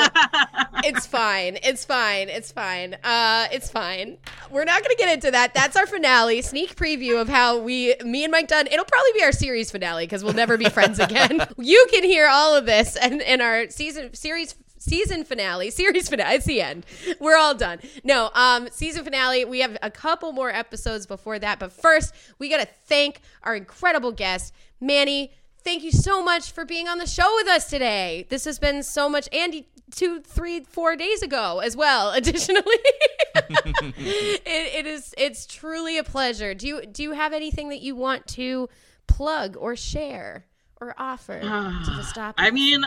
it's 0.82 1.06
fine. 1.06 1.58
It's 1.62 1.84
fine. 1.84 2.30
It's 2.30 2.52
fine. 2.52 2.94
Uh, 3.04 3.48
it's 3.52 3.68
fine. 3.68 4.16
We're 4.50 4.64
not 4.64 4.82
gonna 4.82 4.94
get 4.94 5.12
into 5.12 5.30
that. 5.30 5.52
That's 5.52 5.76
our 5.76 5.86
finale. 5.86 6.40
Sneak 6.40 6.74
preview 6.74 7.20
of 7.20 7.28
how 7.28 7.58
we, 7.58 7.96
me 8.02 8.24
and 8.24 8.30
Mike 8.30 8.48
Dunn. 8.48 8.66
It'll 8.66 8.86
probably 8.86 9.12
be 9.12 9.22
our 9.22 9.32
series 9.32 9.70
finale 9.70 10.06
because 10.06 10.24
we'll 10.24 10.32
never 10.32 10.56
be 10.56 10.70
friends 10.70 10.98
again. 10.98 11.46
you 11.58 11.86
can 11.90 12.02
hear 12.02 12.28
all 12.28 12.56
of 12.56 12.64
this 12.64 12.96
and 12.96 13.20
in 13.20 13.42
our 13.42 13.68
season 13.68 14.14
series 14.14 14.54
season 14.84 15.24
finale 15.24 15.70
series 15.82 16.08
finale 16.08 16.36
it's 16.36 16.46
the 16.46 16.60
end. 16.60 16.86
We're 17.20 17.36
all 17.36 17.54
done. 17.54 17.80
No 18.02 18.30
um 18.34 18.68
season 18.70 19.04
finale 19.04 19.44
we 19.44 19.60
have 19.60 19.76
a 19.82 19.90
couple 19.90 20.32
more 20.32 20.50
episodes 20.50 21.06
before 21.06 21.38
that 21.38 21.58
but 21.58 21.72
first 21.72 22.14
we 22.38 22.48
gotta 22.48 22.68
thank 22.86 23.20
our 23.42 23.54
incredible 23.56 24.12
guest 24.12 24.54
manny. 24.80 25.32
Thank 25.62 25.82
you 25.82 25.92
so 25.92 26.22
much 26.22 26.52
for 26.52 26.66
being 26.66 26.88
on 26.88 26.98
the 26.98 27.06
show 27.06 27.34
with 27.36 27.48
us 27.48 27.70
today. 27.70 28.26
This 28.28 28.44
has 28.44 28.58
been 28.58 28.82
so 28.82 29.08
much 29.08 29.28
andy 29.32 29.68
two 29.90 30.20
three 30.20 30.60
four 30.64 30.96
days 30.96 31.22
ago 31.22 31.60
as 31.60 31.76
well 31.76 32.10
additionally. 32.14 32.62
It, 33.96 34.42
it 34.46 34.86
is 34.86 35.12
it's 35.18 35.46
truly 35.46 35.98
a 35.98 36.04
pleasure. 36.04 36.54
Do 36.54 36.68
you 36.68 36.86
do 36.86 37.02
you 37.02 37.12
have 37.12 37.32
anything 37.32 37.68
that 37.70 37.80
you 37.80 37.96
want 37.96 38.26
to 38.28 38.68
plug 39.06 39.56
or 39.58 39.74
share 39.76 40.46
or 40.80 40.94
offer 40.98 41.40
to 41.40 41.90
the 41.96 42.02
stop 42.02 42.34
I 42.38 42.50
mean, 42.50 42.84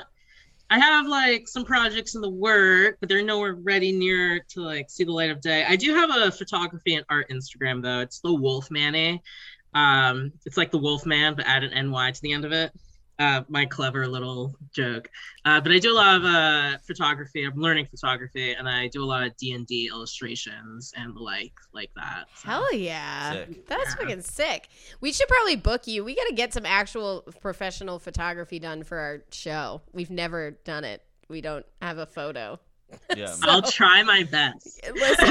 I 0.69 0.79
have 0.79 1.07
like 1.07 1.47
some 1.47 1.63
projects 1.63 2.15
in 2.15 2.21
the 2.21 2.29
work, 2.29 2.97
but 2.99 3.07
they're 3.07 3.23
nowhere 3.23 3.55
ready 3.55 3.91
near 3.91 4.43
to 4.49 4.61
like 4.61 4.89
see 4.89 5.05
the 5.05 5.11
light 5.11 5.29
of 5.29 5.39
day. 5.41 5.65
I 5.67 5.75
do 5.77 5.93
have 5.95 6.09
a 6.09 6.31
photography 6.31 6.95
and 6.95 7.05
art 7.09 7.29
Instagram 7.29 7.81
though. 7.81 8.01
It's 8.01 8.19
the 8.19 8.33
Wolf 8.33 8.69
Manny. 8.69 9.21
Um, 9.73 10.33
it's 10.45 10.57
like 10.57 10.71
the 10.71 10.77
Wolf 10.77 11.05
Man, 11.05 11.35
but 11.35 11.45
add 11.45 11.63
an 11.63 11.91
NY 11.91 12.11
to 12.11 12.21
the 12.21 12.33
end 12.33 12.43
of 12.43 12.51
it. 12.51 12.71
Uh, 13.19 13.41
my 13.49 13.65
clever 13.65 14.07
little 14.07 14.55
joke. 14.75 15.09
Uh, 15.43 15.59
but 15.59 15.71
I 15.71 15.79
do 15.79 15.91
a 15.91 15.95
lot 15.95 16.17
of 16.17 16.23
uh, 16.23 16.77
photography. 16.85 17.45
I'm 17.45 17.59
learning 17.59 17.87
photography, 17.87 18.53
and 18.53 18.69
I 18.69 18.89
do 18.89 19.03
a 19.03 19.05
lot 19.05 19.25
of 19.25 19.35
D 19.37 19.53
and 19.53 19.65
D 19.65 19.89
illustrations 19.91 20.93
and 20.95 21.15
the 21.15 21.19
like, 21.19 21.53
like 21.73 21.89
that. 21.95 22.25
So. 22.35 22.49
Hell 22.49 22.73
yeah. 22.75 23.33
Sick. 23.33 23.67
That's 23.67 23.95
fucking 23.95 24.21
sick. 24.21 24.69
We 25.01 25.11
should 25.11 25.27
probably 25.27 25.55
book 25.55 25.87
you. 25.87 26.03
We 26.03 26.15
got 26.15 26.27
to 26.27 26.35
get 26.35 26.53
some 26.53 26.65
actual 26.65 27.23
professional 27.41 27.97
photography 27.97 28.59
done 28.59 28.83
for 28.83 28.99
our 28.99 29.23
show. 29.31 29.81
We've 29.93 30.11
never 30.11 30.51
done 30.51 30.83
it. 30.83 31.01
We 31.27 31.41
don't 31.41 31.65
have 31.81 31.97
a 31.97 32.05
photo. 32.05 32.59
Yeah. 33.15 33.35
I'll 33.43 33.61
try 33.61 34.01
my 34.03 34.23
best. 34.23 34.79
Listen. 34.93 35.27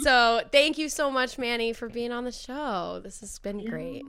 so, 0.00 0.42
thank 0.52 0.76
you 0.76 0.90
so 0.90 1.10
much, 1.10 1.38
Manny, 1.38 1.72
for 1.72 1.88
being 1.88 2.12
on 2.12 2.24
the 2.24 2.32
show. 2.32 3.00
This 3.02 3.20
has 3.20 3.38
been 3.38 3.64
great. 3.64 4.04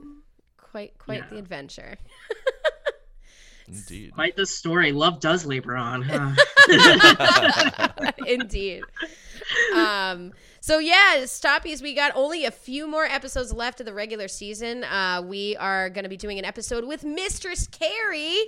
Quite 0.72 0.98
quite 0.98 1.18
Yeah. 1.20 1.28
the 1.30 1.38
adventure. 1.38 1.96
Indeed. 3.68 4.12
Quite 4.14 4.36
the 4.36 4.44
story. 4.46 4.90
Love 4.92 5.20
does 5.20 5.46
labor 5.46 5.76
on. 5.76 6.02
Huh? 6.02 6.32
Indeed. 8.26 8.82
Um, 9.74 10.32
so 10.60 10.78
yeah, 10.78 11.18
stoppies. 11.20 11.80
We 11.80 11.94
got 11.94 12.12
only 12.14 12.44
a 12.44 12.50
few 12.50 12.88
more 12.88 13.04
episodes 13.04 13.52
left 13.52 13.80
of 13.80 13.86
the 13.86 13.94
regular 13.94 14.28
season. 14.28 14.84
Uh, 14.84 15.22
we 15.24 15.56
are 15.56 15.90
going 15.90 16.02
to 16.04 16.08
be 16.10 16.16
doing 16.16 16.38
an 16.38 16.44
episode 16.44 16.84
with 16.84 17.04
Mistress 17.04 17.66
Carrie. 17.68 18.38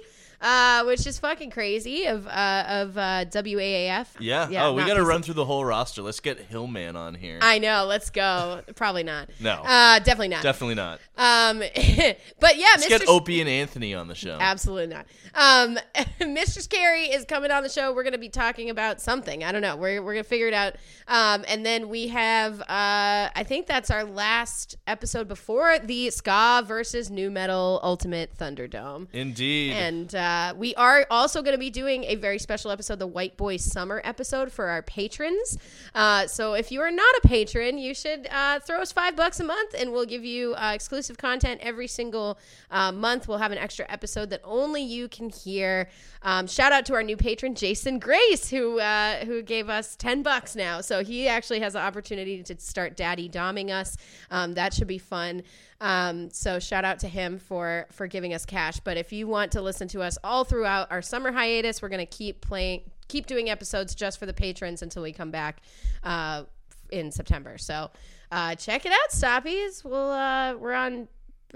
Uh, 0.45 0.85
which 0.85 1.07
is 1.07 1.19
fucking 1.19 1.49
crazy 1.49 2.05
of 2.05 2.27
uh, 2.27 2.65
of 2.69 2.99
uh, 2.99 3.25
WAAF. 3.31 4.09
Yeah. 4.21 4.47
Yeah, 4.51 4.67
oh, 4.67 4.75
we 4.75 4.85
got 4.85 4.95
to 4.95 5.05
run 5.05 5.23
through 5.23 5.35
the 5.35 5.47
whole 5.47 5.65
roster. 5.65 6.03
Let's 6.03 6.21
get 6.21 6.39
Hillman 6.39 6.97
on 6.97 7.15
here. 7.15 7.39
I 7.41 7.59
know. 7.59 7.87
Let's 7.87 8.11
go. 8.11 8.61
Probably 8.77 9.05
not. 9.05 9.31
No. 9.41 9.63
Uh, 9.65 10.01
definitely 10.01 10.29
not. 10.29 10.43
Definitely 10.43 10.75
not. 10.75 11.01
Um, 11.17 11.59
but 12.41 12.59
yeah, 12.59 12.67
Let's 12.75 12.85
Mr. 12.85 12.89
get 12.91 13.09
Opie 13.09 13.41
and 13.41 13.49
Anthony 13.49 13.95
on 13.95 14.07
the 14.07 14.15
show. 14.15 14.37
Absolutely 14.39 14.95
not. 14.95 15.07
Um, 15.35 15.79
Mistress 16.33 16.67
Carrie 16.67 17.07
is 17.07 17.25
coming 17.25 17.51
on 17.51 17.63
the 17.63 17.71
show. 17.71 17.95
We're 17.95 18.03
going 18.03 18.13
to 18.13 18.19
be 18.19 18.29
talking 18.29 18.69
about 18.69 19.01
something. 19.01 19.45
I 19.45 19.51
don't 19.51 19.63
know. 19.63 19.77
We're, 19.77 20.03
we're 20.03 20.13
going 20.13 20.25
to 20.25 20.29
figure 20.29 20.49
it 20.49 20.55
out. 20.55 20.75
Um, 21.09 21.47
and 21.49 21.65
then 21.65 21.89
we 21.89 22.09
have, 22.09 22.61
uh, 22.61 22.65
I 22.69 23.45
think 23.47 23.67
that's 23.67 23.91
our 23.91 24.05
last 24.05 24.77
episode 24.87 25.27
before 25.27 25.79
the 25.79 26.11
Ska 26.11 26.65
versus 26.67 27.11
Nu 27.11 27.31
Metal 27.31 27.81
Ultimate 27.83 28.37
Thunderdome. 28.37 29.07
Indeed. 29.13 29.73
And 29.73 30.15
uh, 30.15 30.34
we 30.57 30.75
are 30.77 31.07
also 31.11 31.43
going 31.43 31.55
to 31.55 31.59
be 31.59 31.71
doing 31.71 32.05
a 32.05 32.15
very 32.17 32.39
special 32.39 32.71
episode, 32.71 32.99
the 32.99 33.07
White 33.07 33.37
Boy 33.37 33.57
Summer 33.57 34.01
episode 34.05 34.53
for 34.53 34.67
our 34.67 34.83
patrons. 34.83 35.59
Uh, 35.95 36.27
so 36.27 36.55
if 36.55 36.71
you 36.73 36.81
are 36.81 36.91
not 36.91 37.15
a 37.23 37.29
patron, 37.29 37.79
you 37.79 37.95
should 37.95 38.27
uh, 38.31 38.61
throw 38.61 38.81
us 38.81 38.93
five 38.93 39.17
bucks 39.17 39.41
a 39.41 39.45
month, 39.45 39.75
and 39.79 39.93
we'll 39.93 40.07
give 40.07 40.25
you 40.25 40.55
uh, 40.55 40.73
exclusive 40.75 41.17
content 41.19 41.61
every 41.63 41.87
single 41.87 42.39
uh, 42.71 42.93
month. 42.93 43.29
We'll 43.29 43.39
have 43.39 43.53
an 43.53 43.59
extra 43.59 43.87
episode 43.89 44.31
that 44.31 44.41
only 44.45 44.83
you 44.83 45.09
can 45.09 45.31
hear. 45.31 45.89
Um, 46.23 46.47
shout 46.47 46.73
out 46.73 46.87
to 46.87 46.95
our 46.95 47.03
new 47.03 47.17
patron, 47.17 47.55
Jason 47.55 47.99
Grace, 47.99 48.51
who 48.51 48.79
uh, 48.81 49.25
who 49.25 49.43
gave 49.43 49.69
us 49.69 49.97
ten 49.97 50.23
bucks 50.23 50.57
now. 50.57 50.81
So 50.81 51.05
he 51.05 51.29
actually 51.29 51.61
has 51.61 51.75
the 51.75 51.81
opportunity 51.81 52.43
to 52.43 52.61
start 52.61 52.97
daddy 52.97 53.29
doming 53.29 53.71
us. 53.71 53.97
Um, 54.31 54.55
that 54.55 54.73
should 54.73 54.89
be 54.89 54.99
fun. 54.99 55.43
Um, 55.81 56.31
so 56.31 56.59
shout 56.59 56.85
out 56.85 57.01
to 57.01 57.09
him 57.09 57.39
for 57.39 57.87
for 57.91 58.07
giving 58.07 58.33
us 58.33 58.47
cash. 58.47 58.81
But 58.81 58.97
if 58.97 59.13
you 59.13 59.27
want 59.27 59.53
to 59.53 59.63
listen 59.63 59.89
to 59.89 60.03
us 60.03 60.17
all 60.25 60.45
throughout 60.45 60.91
our 60.91 61.03
summer 61.03 61.33
hiatus, 61.33 61.83
we're 61.83 61.89
gonna 61.89 62.07
keep 62.07 62.41
playing, 62.41 62.83
keep 63.09 63.27
doing 63.27 63.51
episodes 63.51 63.95
just 63.95 64.19
for 64.19 64.27
the 64.27 64.33
patrons 64.33 64.83
until 64.83 65.03
we 65.03 65.13
come 65.13 65.31
back 65.31 65.63
uh, 66.03 66.45
in 66.91 67.11
September. 67.11 67.59
So 67.59 67.91
uh, 68.31 68.55
check 68.55 68.87
it 68.87 68.93
out, 68.93 69.11
Stoppies. 69.11 69.85
We'll 69.85 70.11
uh, 70.11 70.55
we're 70.55 70.75
on 70.75 71.09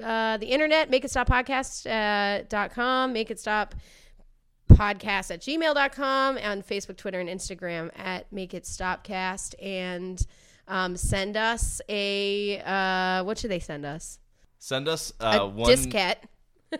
uh, 0.03 0.37
the 0.37 0.47
internet, 0.47 0.91
make 0.91 1.05
it 1.05 1.11
stop 1.11 1.29
podcast 1.29 1.87
uh, 1.87 2.69
com, 2.69 3.13
make 3.13 3.31
it 3.31 3.41
stop 3.41 3.75
podcast 4.69 5.33
at 5.33 5.41
gmail.com 5.41 6.39
on 6.39 6.63
Facebook, 6.63 6.97
Twitter, 6.97 7.21
and 7.21 7.29
Instagram 7.29 7.91
at 7.99 8.31
Make 8.33 8.55
It 8.55 8.65
Stopcast. 8.65 9.55
And 9.61 10.25
um, 10.69 10.97
send 10.97 11.37
us 11.37 11.81
a, 11.89 12.61
uh, 12.61 13.25
what 13.25 13.39
should 13.39 13.51
they 13.51 13.59
send 13.59 13.85
us? 13.85 14.19
Send 14.59 14.89
us 14.89 15.13
A 15.21 15.43
uh, 15.43 15.47
one. 15.49 15.71
diskette. 15.71 16.17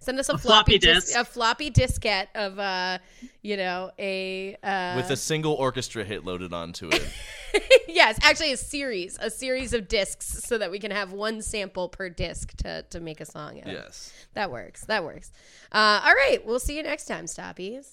send 0.00 0.18
us 0.18 0.28
a, 0.28 0.34
A 0.34 0.38
floppy, 0.38 0.38
floppy 0.38 0.78
dis- 0.78 1.04
disk. 1.06 1.18
a 1.18 1.24
floppy 1.24 1.70
diskette 1.70 2.28
of, 2.34 2.58
uh, 2.58 2.98
you 3.42 3.56
know, 3.56 3.90
a. 3.98 4.56
Uh, 4.62 4.94
with 4.96 5.10
a 5.10 5.16
single 5.16 5.54
orchestra 5.54 6.04
hit 6.04 6.24
loaded 6.24 6.52
onto 6.52 6.88
it. 6.90 7.02
yes, 7.88 8.18
actually 8.22 8.52
a 8.52 8.56
series, 8.56 9.18
a 9.20 9.30
series 9.30 9.72
of 9.72 9.88
discs 9.88 10.26
so 10.26 10.58
that 10.58 10.70
we 10.70 10.78
can 10.78 10.90
have 10.90 11.12
one 11.12 11.42
sample 11.42 11.88
per 11.88 12.08
disc 12.08 12.52
to, 12.58 12.82
to 12.90 13.00
make 13.00 13.20
a 13.20 13.26
song 13.26 13.60
out 13.60 13.66
yes. 13.66 14.12
That 14.34 14.50
works. 14.50 14.84
That 14.84 15.04
works. 15.04 15.32
Uh, 15.72 16.00
all 16.04 16.14
right. 16.14 16.44
We'll 16.44 16.60
see 16.60 16.76
you 16.76 16.82
next 16.82 17.06
time, 17.06 17.26
Stoppies. 17.26 17.88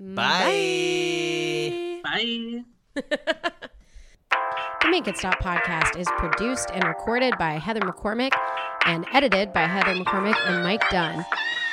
Bye. 0.00 2.00
Bye. 2.02 2.64
The 4.82 4.90
Make 4.90 5.06
It 5.06 5.16
Stop 5.16 5.38
podcast 5.38 5.96
is 5.96 6.08
produced 6.18 6.70
and 6.74 6.82
recorded 6.82 7.38
by 7.38 7.52
Heather 7.52 7.80
McCormick 7.82 8.32
and 8.84 9.06
edited 9.12 9.52
by 9.52 9.62
Heather 9.62 9.94
McCormick 9.94 10.34
and 10.44 10.64
Mike 10.64 10.82
Dunn. 10.90 11.24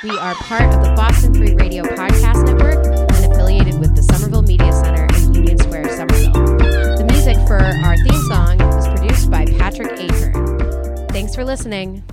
We 0.04 0.10
are 0.10 0.34
part 0.36 0.62
of 0.72 0.84
the 0.84 0.92
Boston 0.94 1.34
Free 1.34 1.54
Radio 1.56 1.82
Podcast 1.82 2.46
Network 2.46 2.86
and 2.86 3.32
affiliated 3.32 3.80
with 3.80 3.96
the 3.96 4.02
Somerville 4.02 4.42
Media 4.42 4.72
Center 4.72 5.08
in 5.26 5.34
Union 5.34 5.58
Square, 5.58 5.88
Somerville. 5.96 6.56
The 6.98 7.06
music 7.10 7.36
for 7.48 7.58
our 7.58 7.96
theme 7.96 8.22
song 8.28 8.58
was 8.58 8.86
produced 8.86 9.28
by 9.28 9.44
Patrick 9.58 9.90
Ahern. 9.98 11.08
Thanks 11.08 11.34
for 11.34 11.44
listening. 11.44 12.04